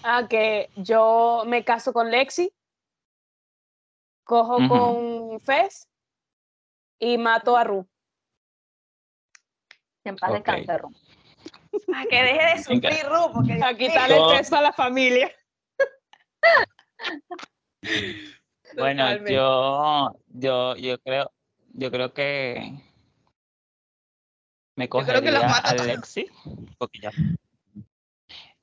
Ah, 0.05 0.27
que 0.29 0.69
yo 0.75 1.43
me 1.47 1.63
caso 1.63 1.93
con 1.93 2.11
Lexi, 2.11 2.53
cojo 4.25 4.67
con 4.67 5.39
Fez 5.39 5.87
y 6.99 7.17
mato 7.17 7.55
a 7.55 7.63
Ru. 7.63 7.87
en 10.03 10.17
paz 10.17 10.31
Ok. 10.31 10.35
descanse, 10.35 10.77
Ruth. 10.77 10.97
Para 11.87 12.05
que 12.05 12.23
deje 12.23 12.45
de 12.57 12.63
sufrir, 12.63 13.05
Ru, 13.07 13.33
porque 13.33 13.59
A 13.63 13.75
quitarle 13.75 14.17
el 14.17 14.37
peso 14.37 14.55
a 14.55 14.61
la 14.61 14.73
familia. 14.73 15.31
Bueno, 18.75 19.03
Totalmente. 19.03 19.33
yo, 19.33 20.15
yo, 20.29 20.75
yo 20.77 20.97
creo, 20.99 21.31
yo 21.73 21.91
creo 21.91 22.13
que 22.13 22.73
me 24.75 24.85
que 24.85 24.89
cogería 24.89 25.47
a 25.47 25.57
a. 25.69 25.73
Lexi, 25.75 26.25
porque 26.79 26.99
ya, 26.99 27.11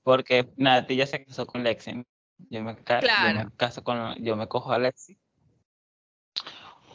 porque 0.03 0.51
Nati 0.57 0.97
ya 0.97 1.07
se 1.07 1.24
casó 1.24 1.47
con 1.47 1.62
Lexi. 1.62 2.05
Yo 2.49 2.65
me, 2.65 2.74
ca- 2.82 3.01
yo 3.01 3.07
Claro. 3.07 3.39
me 3.51 3.57
caso 3.57 3.85
con, 3.85 4.16
yo 4.16 4.35
me 4.35 4.49
cojo 4.49 4.73
a 4.73 4.78
Lexi. 4.81 5.16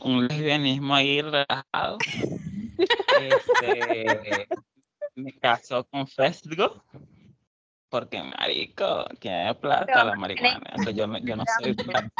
Un 0.01 0.27
lesbianismo 0.27 0.93
ahí 0.95 1.21
relajado. 1.21 1.99
Este, 3.17 4.47
me 5.15 5.33
caso 5.33 5.83
con 5.85 6.07
Fesgo. 6.07 6.83
Porque 7.89 8.21
marico, 8.21 9.05
tiene 9.19 9.55
plata 9.55 10.03
la 10.03 10.15
marihuana. 10.15 10.69
Aunque 10.73 10.93
yo, 10.93 11.07
me- 11.07 11.21
yo 11.21 11.35
no 11.35 11.45
soy 11.59 11.75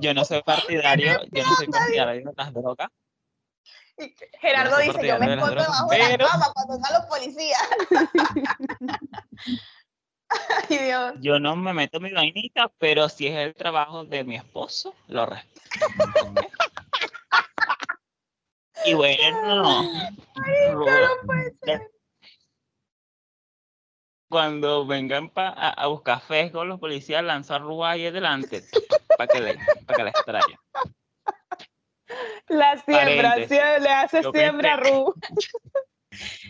yo 0.00 0.14
no 0.14 0.24
soy 0.24 0.42
partidario, 0.42 1.20
yo 1.30 1.44
no 1.44 1.54
soy 1.56 1.66
partidario 1.66 2.24
de 2.26 2.32
las 2.36 2.52
drogas. 2.54 2.88
Gerardo 4.40 4.78
dice, 4.78 5.06
yo 5.06 5.18
me 5.18 5.34
escondo 5.34 5.56
debajo 5.56 5.90
de 5.90 5.98
la 5.98 6.16
cama 6.18 6.46
cuando 6.54 6.74
vengan 6.74 6.92
los 6.94 7.04
policías. 7.06 7.60
Ay, 10.70 10.78
Dios. 10.78 11.14
Yo 11.20 11.38
no 11.40 11.56
me 11.56 11.72
meto 11.74 12.00
mi 12.00 12.12
vainita, 12.12 12.70
pero 12.78 13.08
si 13.08 13.26
es 13.26 13.36
el 13.36 13.54
trabajo 13.54 14.04
de 14.04 14.24
mi 14.24 14.36
esposo, 14.36 14.94
lo 15.08 15.26
respeto. 15.26 15.60
y 18.84 18.94
bueno, 18.94 19.82
Ru- 20.34 20.86
cuando 24.28 24.86
vengan 24.86 25.30
pa- 25.30 25.48
a, 25.56 25.70
a 25.70 25.86
buscar 25.86 26.20
Fesco, 26.20 26.64
los 26.64 26.78
policías 26.78 27.22
lanzan 27.24 27.62
Rúa 27.62 27.92
ahí 27.92 28.06
adelante 28.06 28.62
para 29.16 29.26
que, 29.28 29.40
le, 29.40 29.58
pa' 29.86 29.94
que 29.94 30.02
la 30.04 30.10
extraigan. 30.10 30.58
La 32.48 32.76
siembra, 32.78 33.30
Paréntesis. 33.30 33.58
sie- 33.58 33.80
le 33.80 33.90
hace 33.90 34.22
Yo 34.22 34.32
siembra 34.32 34.76
Ru. 34.76 35.14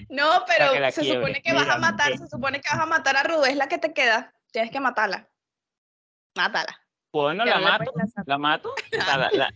No, 0.09 0.45
pero 0.47 0.73
se 0.93 1.01
quiebre. 1.03 1.19
supone 1.21 1.43
que 1.43 1.53
vas 1.53 1.69
a 1.69 1.79
matar, 1.79 2.17
se 2.17 2.29
supone 2.29 2.61
que 2.61 2.69
vas 2.71 2.81
a 2.81 2.87
matar 2.87 3.17
a 3.17 3.23
Ru, 3.25 3.45
es 3.45 3.57
la 3.57 3.69
que 3.69 3.77
te 3.79 3.93
queda. 3.93 4.33
Tienes 4.53 4.71
que 4.71 4.79
matarla. 4.81 5.29
Mátala. 6.37 6.81
Bueno, 7.13 7.43
Que 7.45 7.51
la 7.51 7.57
no 7.59 7.65
la 7.65 7.79
mato, 7.79 7.93
lanzar. 7.97 8.25
la 8.27 8.39
mato. 8.39 8.75
la- 8.93 9.31
la- 9.33 9.55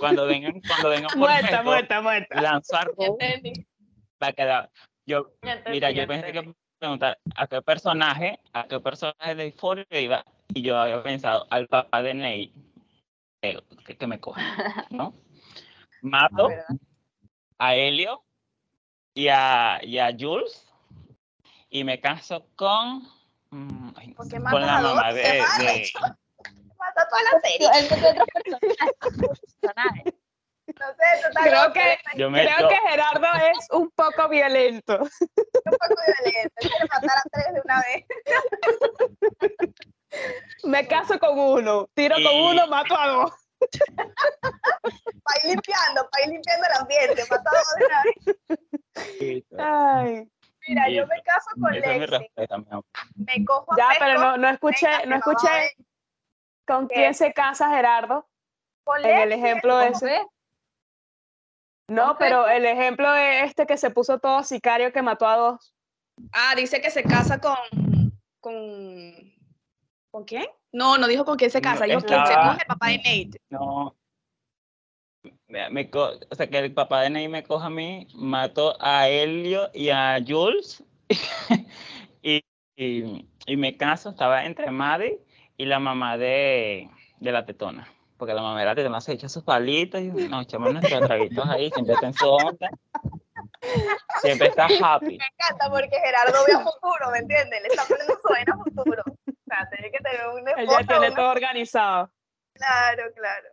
cuando 0.00 0.26
vengan, 0.26 0.60
cuando 0.66 0.88
vengan 0.88 1.10
por 1.10 1.18
Muerta, 1.18 1.46
Fesco, 1.48 1.64
muerta, 1.64 2.00
muerta. 2.00 2.40
lanzo 2.40 2.76
a 2.76 2.80
Ya 2.80 2.84
Ru 2.86 2.94
entendí. 3.20 3.66
para 4.18 4.32
que 4.32 4.44
la- 4.44 4.70
yo 5.06 5.32
Mira, 5.68 5.90
yo 5.90 6.06
pensé 6.06 6.32
que 6.32 6.54
preguntar 6.82 7.16
a 7.36 7.46
qué 7.46 7.62
personaje, 7.62 8.40
a 8.52 8.66
qué 8.66 8.80
personaje 8.80 9.36
de 9.36 9.44
Euphoria 9.46 9.86
iba, 9.92 10.24
y 10.52 10.62
yo 10.62 10.76
había 10.76 11.00
pensado 11.00 11.46
al 11.48 11.68
papá 11.68 12.02
de 12.02 12.12
Ney, 12.12 12.52
eh, 13.42 13.62
que, 13.86 13.96
que 13.96 14.06
me 14.08 14.18
coge, 14.18 14.40
¿no? 14.90 15.14
Mato 16.00 16.48
a 17.58 17.76
Helio 17.76 18.24
y 19.14 19.28
a, 19.28 19.78
y 19.84 19.98
a 19.98 20.10
Jules, 20.18 20.66
y 21.70 21.84
me 21.84 22.00
caso 22.00 22.48
con 22.56 23.06
Mm, 23.52 23.90
ay, 23.96 24.06
no 24.08 24.14
¿Por 24.14 24.24
sé, 24.24 24.36
qué 24.38 24.42
con 24.42 24.62
la 24.62 24.78
a 24.78 24.80
dos? 24.80 24.94
mamá 24.94 25.12
de, 25.12 25.22
¿Qué 25.22 25.38
más, 25.38 25.58
de- 25.58 25.64
Nacho? 25.64 25.98
Mata 26.78 27.08
toda 27.08 27.22
la 27.22 27.40
serie. 27.42 27.68
Él 27.74 27.86
metió 27.90 28.10
otros 28.10 28.28
personajes. 29.60 30.11
Creo 30.74 31.72
que- 31.72 31.80
eres 31.80 31.98
yo 32.16 32.30
me 32.30 32.44
Creo 32.44 32.58
yo- 32.60 32.68
que 32.68 32.76
Gerardo 32.88 33.26
es 33.50 33.68
un 33.70 33.90
poco 33.90 34.28
violento. 34.28 34.98
un 35.00 35.08
poco 35.78 35.94
violento. 36.06 36.54
Quiere 36.56 36.84
matar 36.90 37.18
a 37.18 37.22
tres 37.30 37.46
de 37.54 37.60
una 37.64 37.82
vez. 37.82 38.04
Me 40.64 40.86
caso 40.86 41.18
con 41.18 41.38
uno, 41.38 41.88
tiro 41.94 42.16
con 42.16 42.34
uno, 42.34 42.66
mato 42.66 42.96
a 42.96 43.08
dos. 43.08 43.30
Para 43.94 45.38
ir 45.44 45.50
limpiando, 45.50 46.08
para 46.10 46.24
ir 46.24 46.30
limpiando 46.32 46.66
el 46.66 46.76
ambiente. 46.80 47.22
Mata 47.30 47.50
a 47.50 47.54
dos 47.58 47.74
de 47.78 47.84
una 47.86 48.02
vez. 48.02 49.44
Ay, 49.58 50.28
Mira, 50.68 50.88
yo 50.90 51.06
me 51.08 51.20
caso 51.22 51.50
con 51.60 51.72
Lexi. 51.72 52.28
Me 53.16 53.44
cojo 53.44 53.72
a 53.72 53.76
ya, 53.76 53.88
pero 53.98 54.20
no, 54.20 54.36
no 54.36 54.48
escuché, 54.48 55.06
no 55.06 55.16
escuché 55.16 55.72
con 56.66 56.86
quién 56.88 57.14
se 57.14 57.32
casa 57.32 57.68
Gerardo. 57.70 58.28
Con 58.84 59.04
En 59.04 59.18
el 59.18 59.32
ejemplo 59.32 59.74
¿cómo 59.78 59.82
ese. 59.96 60.24
No, 61.88 62.16
pero 62.18 62.48
el 62.48 62.64
ejemplo 62.64 63.14
es 63.14 63.44
este 63.50 63.66
que 63.66 63.76
se 63.76 63.90
puso 63.90 64.18
todo 64.18 64.42
sicario 64.44 64.92
que 64.92 65.02
mató 65.02 65.26
a 65.26 65.36
dos. 65.36 65.74
Ah, 66.32 66.54
dice 66.56 66.80
que 66.80 66.90
se 66.90 67.02
casa 67.02 67.40
con. 67.40 67.56
¿Con, 68.40 69.32
¿con 70.10 70.24
quién? 70.24 70.46
No, 70.72 70.98
no 70.98 71.06
dijo 71.06 71.24
con 71.24 71.36
quién 71.36 71.50
se 71.50 71.60
No, 71.60 71.62
casa. 71.70 71.84
Dijo 71.84 72.00
quién 72.00 72.26
se 72.26 72.32
estaba- 72.32 72.48
coge 72.52 72.60
el 72.62 72.66
papá 72.66 72.88
de 72.88 72.96
Nate. 72.98 73.40
No. 73.50 73.96
Me, 75.46 75.70
me 75.70 75.90
co- 75.90 76.18
o 76.30 76.34
sea, 76.34 76.48
que 76.48 76.58
el 76.58 76.72
papá 76.74 77.02
de 77.02 77.10
Ney 77.10 77.28
me 77.28 77.44
coja 77.44 77.66
a 77.66 77.70
mí, 77.70 78.08
mato 78.14 78.76
a 78.80 79.08
Helio 79.08 79.70
y 79.74 79.90
a 79.90 80.18
Jules. 80.26 80.82
y, 82.22 82.42
y, 82.76 83.28
y 83.46 83.56
me 83.56 83.76
caso, 83.76 84.10
estaba 84.10 84.44
entre 84.44 84.70
Maddie 84.70 85.20
y 85.56 85.66
la 85.66 85.78
mamá 85.78 86.16
de, 86.16 86.90
de 87.20 87.32
la 87.32 87.44
tetona. 87.46 87.86
Porque 88.22 88.34
la 88.34 88.64
la 88.64 88.74
tetona 88.76 89.00
se 89.00 89.14
echa 89.14 89.28
sus 89.28 89.42
palitos 89.42 90.00
y 90.00 90.04
nos 90.06 90.44
echamos 90.44 90.72
nuestros 90.72 91.00
traguitos 91.00 91.44
ahí, 91.48 91.68
siempre 91.72 91.94
está 91.94 92.06
en 92.06 92.14
su 92.14 92.28
onda. 92.30 92.70
Siempre 94.20 94.46
está 94.46 94.66
happy. 94.80 95.18
Me 95.18 95.26
encanta 95.26 95.68
porque 95.68 95.90
Gerardo 96.04 96.38
ve 96.46 96.52
a 96.52 96.60
futuro, 96.60 97.10
¿me 97.10 97.18
entiendes? 97.18 97.60
Le 97.62 97.66
está 97.66 97.82
poniendo 97.84 98.14
su 98.14 98.28
vaina 98.28 98.54
a 98.54 98.58
futuro. 98.58 99.02
O 99.08 99.32
sea, 99.44 99.68
tiene 99.70 99.90
que 99.90 99.98
tener 99.98 100.24
un 100.28 100.48
esposo. 100.48 100.70
ya 100.80 100.86
tiene 100.86 101.06
una- 101.08 101.16
todo 101.16 101.30
organizado. 101.32 102.12
Claro, 102.54 103.02
claro. 103.16 103.48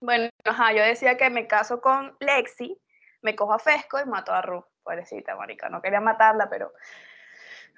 Bueno, 0.00 0.28
ajá, 0.46 0.72
yo 0.72 0.82
decía 0.82 1.16
que 1.16 1.30
me 1.30 1.46
caso 1.46 1.80
con 1.80 2.16
Lexi, 2.18 2.76
me 3.22 3.36
cojo 3.36 3.52
a 3.52 3.60
Fesco 3.60 4.00
y 4.00 4.04
mato 4.04 4.32
a 4.32 4.42
Ru. 4.42 4.66
Pobrecita, 4.82 5.36
marica. 5.36 5.68
No 5.68 5.80
quería 5.80 6.00
matarla, 6.00 6.50
pero 6.50 6.72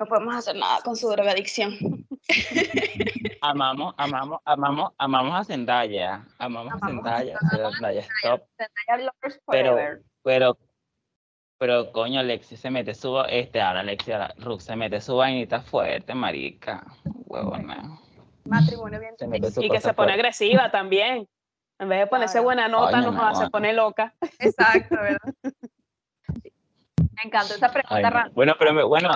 no 0.03 0.09
podemos 0.09 0.35
hacer 0.35 0.57
nada 0.57 0.81
con 0.83 0.97
su 0.97 1.09
drogadicción. 1.09 1.73
Amamos, 3.41 3.95
amamos, 3.97 4.41
amamos, 4.45 4.93
amamos 4.99 5.41
a 5.41 5.45
Zendaya. 5.45 6.25
Amamos 6.39 6.75
a 6.75 6.87
Zendaya. 6.87 7.39
Zendaya. 7.39 8.03
Zendaya 8.03 8.97
Lovers 8.99 9.41
Pero, 9.47 9.77
pero, 10.23 10.59
pero, 11.59 11.93
coño, 11.93 12.21
Alexi 12.21 12.57
se 12.57 12.71
mete 12.71 12.95
su, 12.95 13.21
este, 13.29 13.61
ahora 13.61 13.81
Alexi, 13.81 14.13
ahora 14.13 14.33
Ruth 14.39 14.61
se 14.61 14.77
mete 14.77 15.01
su 15.01 15.17
vainita 15.17 15.61
fuerte, 15.61 16.15
marica, 16.15 16.85
huevona. 17.27 17.99
Matrimonio 18.45 19.01
bien 19.01 19.15
Y 19.21 19.41
que 19.41 19.81
se 19.81 19.93
pone 19.93 19.95
fuerte. 19.95 20.13
agresiva 20.13 20.71
también. 20.71 21.29
En 21.79 21.89
vez 21.89 21.99
de 22.01 22.07
ponerse 22.07 22.35
Claro. 22.35 22.45
buena 22.45 22.69
nota, 22.69 23.03
Coño, 23.03 23.11
no, 23.13 23.73
loca. 23.73 24.15
Exacto, 24.39 24.97
¿verdad? 25.01 25.35
Me 27.15 27.23
encantó 27.25 27.55
esa 27.55 27.73
pregunta, 27.73 28.25
Ay. 28.25 28.31
Bueno, 28.35 28.55
pero 28.59 28.73
me, 28.73 28.83
bueno, 28.83 29.11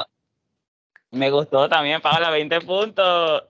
me 1.16 1.30
gustó 1.30 1.68
también, 1.68 2.00
Paola, 2.00 2.30
20 2.30 2.60
puntos. 2.62 3.42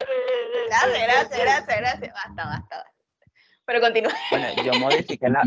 Gracias, 0.69 1.03
gracias, 1.03 1.41
gracias, 1.41 1.79
gracias. 1.79 2.15
Basta, 2.15 2.45
basta, 2.45 2.77
basta. 2.77 2.93
Pero 3.65 3.81
continúa. 3.81 4.13
Bueno, 4.31 4.49
yo 4.63 4.73
modifiqué 4.79 5.29
la, 5.29 5.43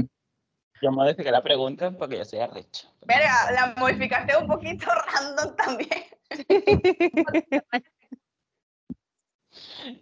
yo 0.81 0.91
modifiqué 0.91 1.31
la 1.31 1.41
pregunta 1.41 1.91
porque 1.91 2.17
yo 2.17 2.25
soy 2.25 2.39
arrecho. 2.39 2.87
Verga, 3.05 3.51
la 3.51 3.73
modificaste 3.77 4.37
un 4.37 4.47
poquito 4.47 4.85
random 5.13 5.55
también. 5.55 6.05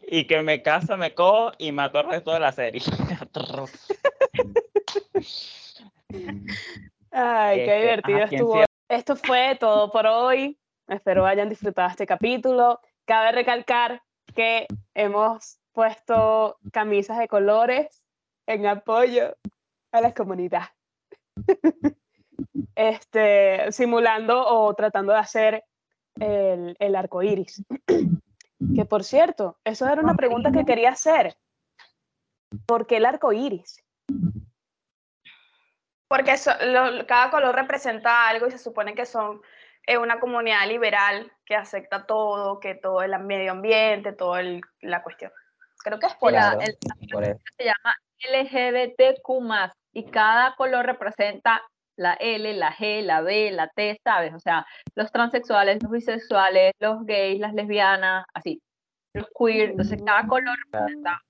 Y 0.07 0.25
que 0.25 0.41
me 0.41 0.61
caso, 0.61 0.97
me 0.97 1.13
cojo 1.13 1.51
y 1.57 1.71
mato 1.71 1.99
al 1.99 2.09
resto 2.09 2.31
de 2.33 2.39
la 2.39 2.51
serie. 2.51 2.81
Ay, 7.11 7.57
qué 7.57 7.63
Este, 7.63 7.79
divertido 7.81 8.17
¿quién 8.27 8.41
estuvo. 8.41 8.63
Esto 8.89 9.15
fue 9.15 9.57
todo 9.59 9.91
por 9.91 10.05
hoy. 10.07 10.59
Espero 10.87 11.25
hayan 11.25 11.49
disfrutado 11.49 11.89
este 11.89 12.07
capítulo. 12.07 12.79
Cabe 13.05 13.33
recalcar 13.33 14.01
que 14.33 14.67
hemos 14.93 15.59
puesto 15.73 16.57
camisas 16.71 17.19
de 17.19 17.27
colores 17.27 18.03
en 18.45 18.65
apoyo 18.65 19.35
a 19.91 20.01
la 20.01 20.13
comunidad. 20.13 20.69
Este, 22.75 23.71
simulando 23.71 24.45
o 24.45 24.71
tratando 24.75 25.11
de 25.11 25.17
hacer 25.17 25.63
el, 26.19 26.75
el 26.77 26.95
arco 26.95 27.23
iris. 27.23 27.63
Que 28.75 28.85
por 28.85 29.03
cierto, 29.03 29.59
eso 29.63 29.87
era 29.87 30.01
una 30.01 30.15
pregunta 30.15 30.51
que 30.51 30.65
quería 30.65 30.89
hacer. 30.89 31.35
¿Por 32.65 32.87
qué 32.87 32.97
el 32.97 33.05
arco 33.05 33.33
iris? 33.33 33.83
Porque 36.07 36.35
cada 37.07 37.29
color 37.29 37.55
representa 37.55 38.27
algo 38.27 38.47
y 38.47 38.51
se 38.51 38.57
supone 38.57 38.95
que 38.95 39.05
son 39.05 39.41
eh, 39.87 39.97
una 39.97 40.19
comunidad 40.19 40.67
liberal 40.67 41.31
que 41.45 41.55
acepta 41.55 42.05
todo, 42.05 42.59
que 42.59 42.75
todo 42.75 43.01
el 43.01 43.17
medio 43.19 43.53
ambiente, 43.53 44.11
toda 44.13 44.41
la 44.81 45.01
cuestión. 45.01 45.31
Creo 45.83 45.97
que 45.99 46.05
es 46.07 46.15
por 46.15 46.31
La- 46.33 46.51
Claro, 46.57 46.61
el- 46.61 46.77
por 47.11 47.23
eso. 47.23 47.39
se 47.57 47.63
llama 47.65 47.95
LGBTQ+, 48.19 49.71
y 49.93 50.03
cada 50.11 50.55
color 50.55 50.85
representa 50.85 51.61
la 51.95 52.13
L, 52.19 52.53
la 52.53 52.71
G, 52.73 53.01
la 53.01 53.21
B, 53.21 53.49
la 53.51 53.69
T, 53.69 53.99
¿sabes? 54.03 54.33
O 54.33 54.39
sea, 54.39 54.65
los 54.95 55.11
transexuales, 55.11 55.81
los 55.81 55.91
bisexuales, 55.91 56.73
los 56.79 57.03
gays, 57.05 57.39
las 57.39 57.53
lesbianas, 57.53 58.25
así, 58.33 58.61
los 59.13 59.27
queer, 59.37 59.71
entonces 59.71 59.99
cada 60.05 60.27
color 60.27 60.55
representa 60.65 61.21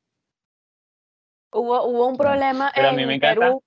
Hubo, 1.54 1.86
hubo 1.88 2.08
un 2.08 2.18
problema 2.18 2.72
Pero 2.76 2.88
a 2.88 2.92
en 2.92 2.98
mí 2.98 3.06
me 3.06 3.16
encanta. 3.16 3.40
Perú 3.40 3.64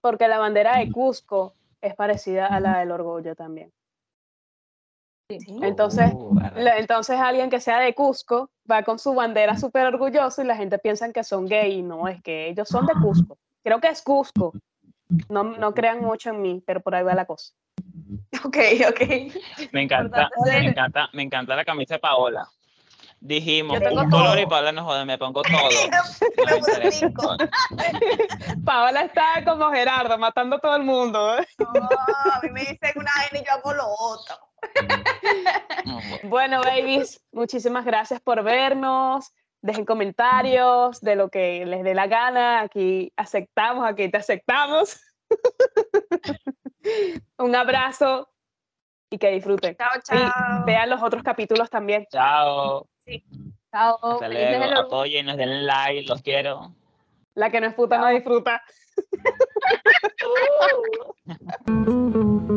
porque 0.00 0.28
la 0.28 0.38
bandera 0.38 0.78
de 0.78 0.92
Cusco 0.92 1.54
es 1.80 1.94
parecida 1.96 2.46
a 2.46 2.60
la 2.60 2.78
del 2.78 2.92
orgullo 2.92 3.34
también. 3.34 3.72
Entonces, 5.28 6.12
la- 6.54 6.78
entonces 6.78 7.18
alguien 7.18 7.50
que 7.50 7.60
sea 7.60 7.80
de 7.80 7.94
Cusco 7.94 8.50
va 8.70 8.82
con 8.84 8.98
su 8.98 9.14
bandera 9.14 9.58
súper 9.58 9.86
orgulloso 9.86 10.42
y 10.42 10.46
la 10.46 10.56
gente 10.56 10.78
piensa 10.78 11.10
que 11.12 11.24
son 11.24 11.46
gay 11.46 11.78
y 11.78 11.82
no, 11.82 12.06
es 12.08 12.22
que 12.22 12.48
ellos 12.48 12.68
son 12.68 12.86
de 12.86 12.94
Cusco. 12.94 13.38
Creo 13.64 13.80
que 13.80 13.88
es 13.88 14.02
Cusco. 14.02 14.54
No, 15.28 15.42
no 15.44 15.74
crean 15.74 16.00
mucho 16.00 16.30
en 16.30 16.42
mí, 16.42 16.62
pero 16.66 16.80
por 16.80 16.94
ahí 16.94 17.02
va 17.02 17.14
la 17.14 17.24
cosa. 17.24 17.52
Ok, 18.44 18.56
ok. 18.88 19.00
Me 19.72 19.82
encanta, 19.82 20.28
me 20.44 20.70
encanta, 20.70 21.08
me 21.12 21.22
encanta 21.22 21.56
la 21.56 21.64
camisa 21.64 21.94
de 21.94 22.00
Paola. 22.00 22.48
Dijimos, 23.18 23.80
Yo 23.80 23.88
tengo 23.88 24.02
un 24.02 24.10
color 24.10 24.38
y 24.38 24.42
todo. 24.42 24.50
Paola 24.50 24.72
no 24.72 24.84
jode, 24.84 25.04
me 25.04 25.18
pongo 25.18 25.42
todo. 25.42 25.52
No 26.46 26.60
me. 26.60 26.68
Paola 28.64 29.00
está 29.02 29.42
como 29.44 29.70
Gerardo, 29.70 30.16
matando 30.18 30.56
a 30.56 30.60
todo 30.60 30.76
el 30.76 30.82
mundo. 30.84 31.38
¿eh? 31.38 31.46
No, 31.58 31.66
a 31.66 32.40
mí 32.42 32.50
me 32.50 32.60
dicen 32.60 32.92
una 32.96 33.10
vaina 33.16 33.38
y 33.40 33.44
yo 33.44 33.52
hago 33.52 33.72
lo 33.72 33.88
otro. 33.88 34.36
No, 35.84 36.00
bueno. 36.24 36.60
Babies, 36.62 37.24
muchísimas 37.30 37.84
gracias 37.84 38.20
por 38.20 38.42
vernos. 38.42 39.32
Dejen 39.62 39.84
comentarios 39.84 41.00
de 41.00 41.14
lo 41.14 41.28
que 41.28 41.64
les 41.64 41.84
dé 41.84 41.94
la 41.94 42.08
gana. 42.08 42.60
Aquí 42.60 43.12
aceptamos, 43.16 43.88
aquí 43.88 44.10
te 44.10 44.16
aceptamos. 44.18 45.00
Un 47.38 47.54
abrazo 47.54 48.28
y 49.10 49.18
que 49.18 49.30
disfruten. 49.30 49.76
Chao, 49.76 49.90
Y 49.96 50.00
chao. 50.02 50.64
vean 50.66 50.90
los 50.90 51.02
otros 51.02 51.22
capítulos 51.22 51.70
también. 51.70 52.06
Chao. 52.10 52.88
Chao, 53.72 53.98
Hasta 54.02 54.28
luego. 54.28 54.64
orgullo. 54.64 54.80
Apóyennos, 54.80 55.36
denle 55.36 55.62
like, 55.62 56.08
los 56.08 56.20
quiero. 56.22 56.74
La 57.34 57.50
que 57.50 57.60
no 57.60 57.68
es 57.68 57.74
puta 57.74 57.98
no 57.98 58.08
disfruta. 58.08 58.62